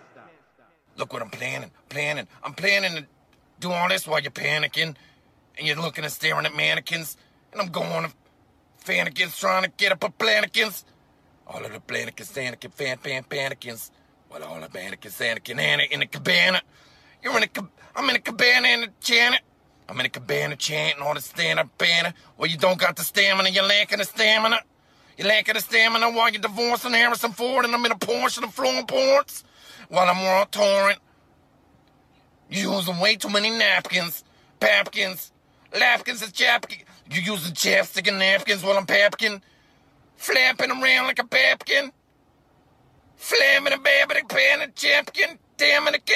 Look 0.97 1.13
what 1.13 1.21
I'm 1.21 1.29
planning, 1.29 1.71
planning. 1.89 2.27
I'm 2.43 2.53
planning 2.53 2.95
to 2.97 3.05
do 3.59 3.71
all 3.71 3.87
this 3.87 4.07
while 4.07 4.19
you're 4.19 4.31
panicking. 4.31 4.95
and 5.57 5.67
you're 5.67 5.77
looking 5.77 6.03
and 6.03 6.11
staring 6.11 6.45
at 6.45 6.55
mannequins, 6.55 7.17
and 7.51 7.61
I'm 7.61 7.67
going 7.67 8.05
to 8.05 8.11
Fannikins 8.85 9.39
trying 9.39 9.63
to 9.63 9.69
get 9.77 9.91
up 9.91 10.03
a 10.03 10.09
plannikins. 10.09 10.83
All 11.45 11.63
of 11.63 11.71
the 11.71 11.79
plannikins, 11.79 12.31
Anakin, 12.33 12.73
fan, 12.73 12.97
fan, 12.97 13.23
panikins. 13.23 13.91
Well, 14.31 14.43
all 14.43 14.59
the 14.59 14.69
mannequins, 14.73 15.19
Anakin, 15.19 15.59
Anna 15.59 15.83
in 15.91 15.99
the 15.99 16.05
cabana. 16.07 16.61
You're 17.23 17.37
in 17.37 17.43
a, 17.43 17.47
cab- 17.47 17.69
I'm 17.95 18.09
in 18.09 18.15
a 18.15 18.19
cabana 18.19 18.67
in 18.67 18.83
a 18.83 18.87
Janet. 18.99 19.41
I'm 19.89 19.99
in 19.99 20.05
a 20.05 20.09
cabana 20.09 20.55
chanting 20.55 21.03
all 21.03 21.13
the 21.13 21.21
stand-up 21.21 21.77
banner. 21.77 22.13
Well, 22.37 22.49
you 22.49 22.57
don't 22.57 22.79
got 22.79 22.95
the 22.95 23.03
stamina, 23.03 23.49
you're 23.49 23.67
lacking 23.67 23.97
the 23.97 24.05
stamina. 24.05 24.61
You're 25.17 25.27
lacking 25.27 25.55
the 25.55 25.59
stamina 25.59 26.11
while 26.11 26.29
you're 26.29 26.41
divorcing 26.41 26.93
Harrison 26.93 27.33
Ford 27.33 27.65
and 27.65 27.75
I'm 27.75 27.85
in 27.85 27.91
a 27.91 27.95
Porsche 27.95 28.37
and 28.37 28.45
I'm 28.45 28.51
flowing 28.51 28.85
ports. 28.85 29.43
While 29.89 30.07
I'm 30.09 30.17
on 30.17 30.47
torrent. 30.47 30.99
You're 32.49 32.73
using 32.73 32.99
way 32.99 33.15
too 33.15 33.29
many 33.29 33.49
napkins. 33.49 34.23
Papkins. 34.59 35.31
Lapkins 35.77 36.21
and 36.21 36.33
chapkins. 36.33 36.83
You're 37.09 37.23
using 37.23 37.53
chapstick 37.53 38.07
and 38.07 38.19
napkins 38.19 38.63
while 38.63 38.77
I'm 38.77 38.85
papkin. 38.85 39.41
Flapping 40.15 40.71
around 40.71 41.07
like 41.07 41.19
a 41.19 41.25
papkin. 41.25 41.91
Flamming 43.17 43.73
a 43.73 43.77
babbing 43.77 44.27
pan 44.27 44.61
and 44.61 44.73
champkin. 44.75 45.37
Damn 45.57 45.87
it, 45.89 46.05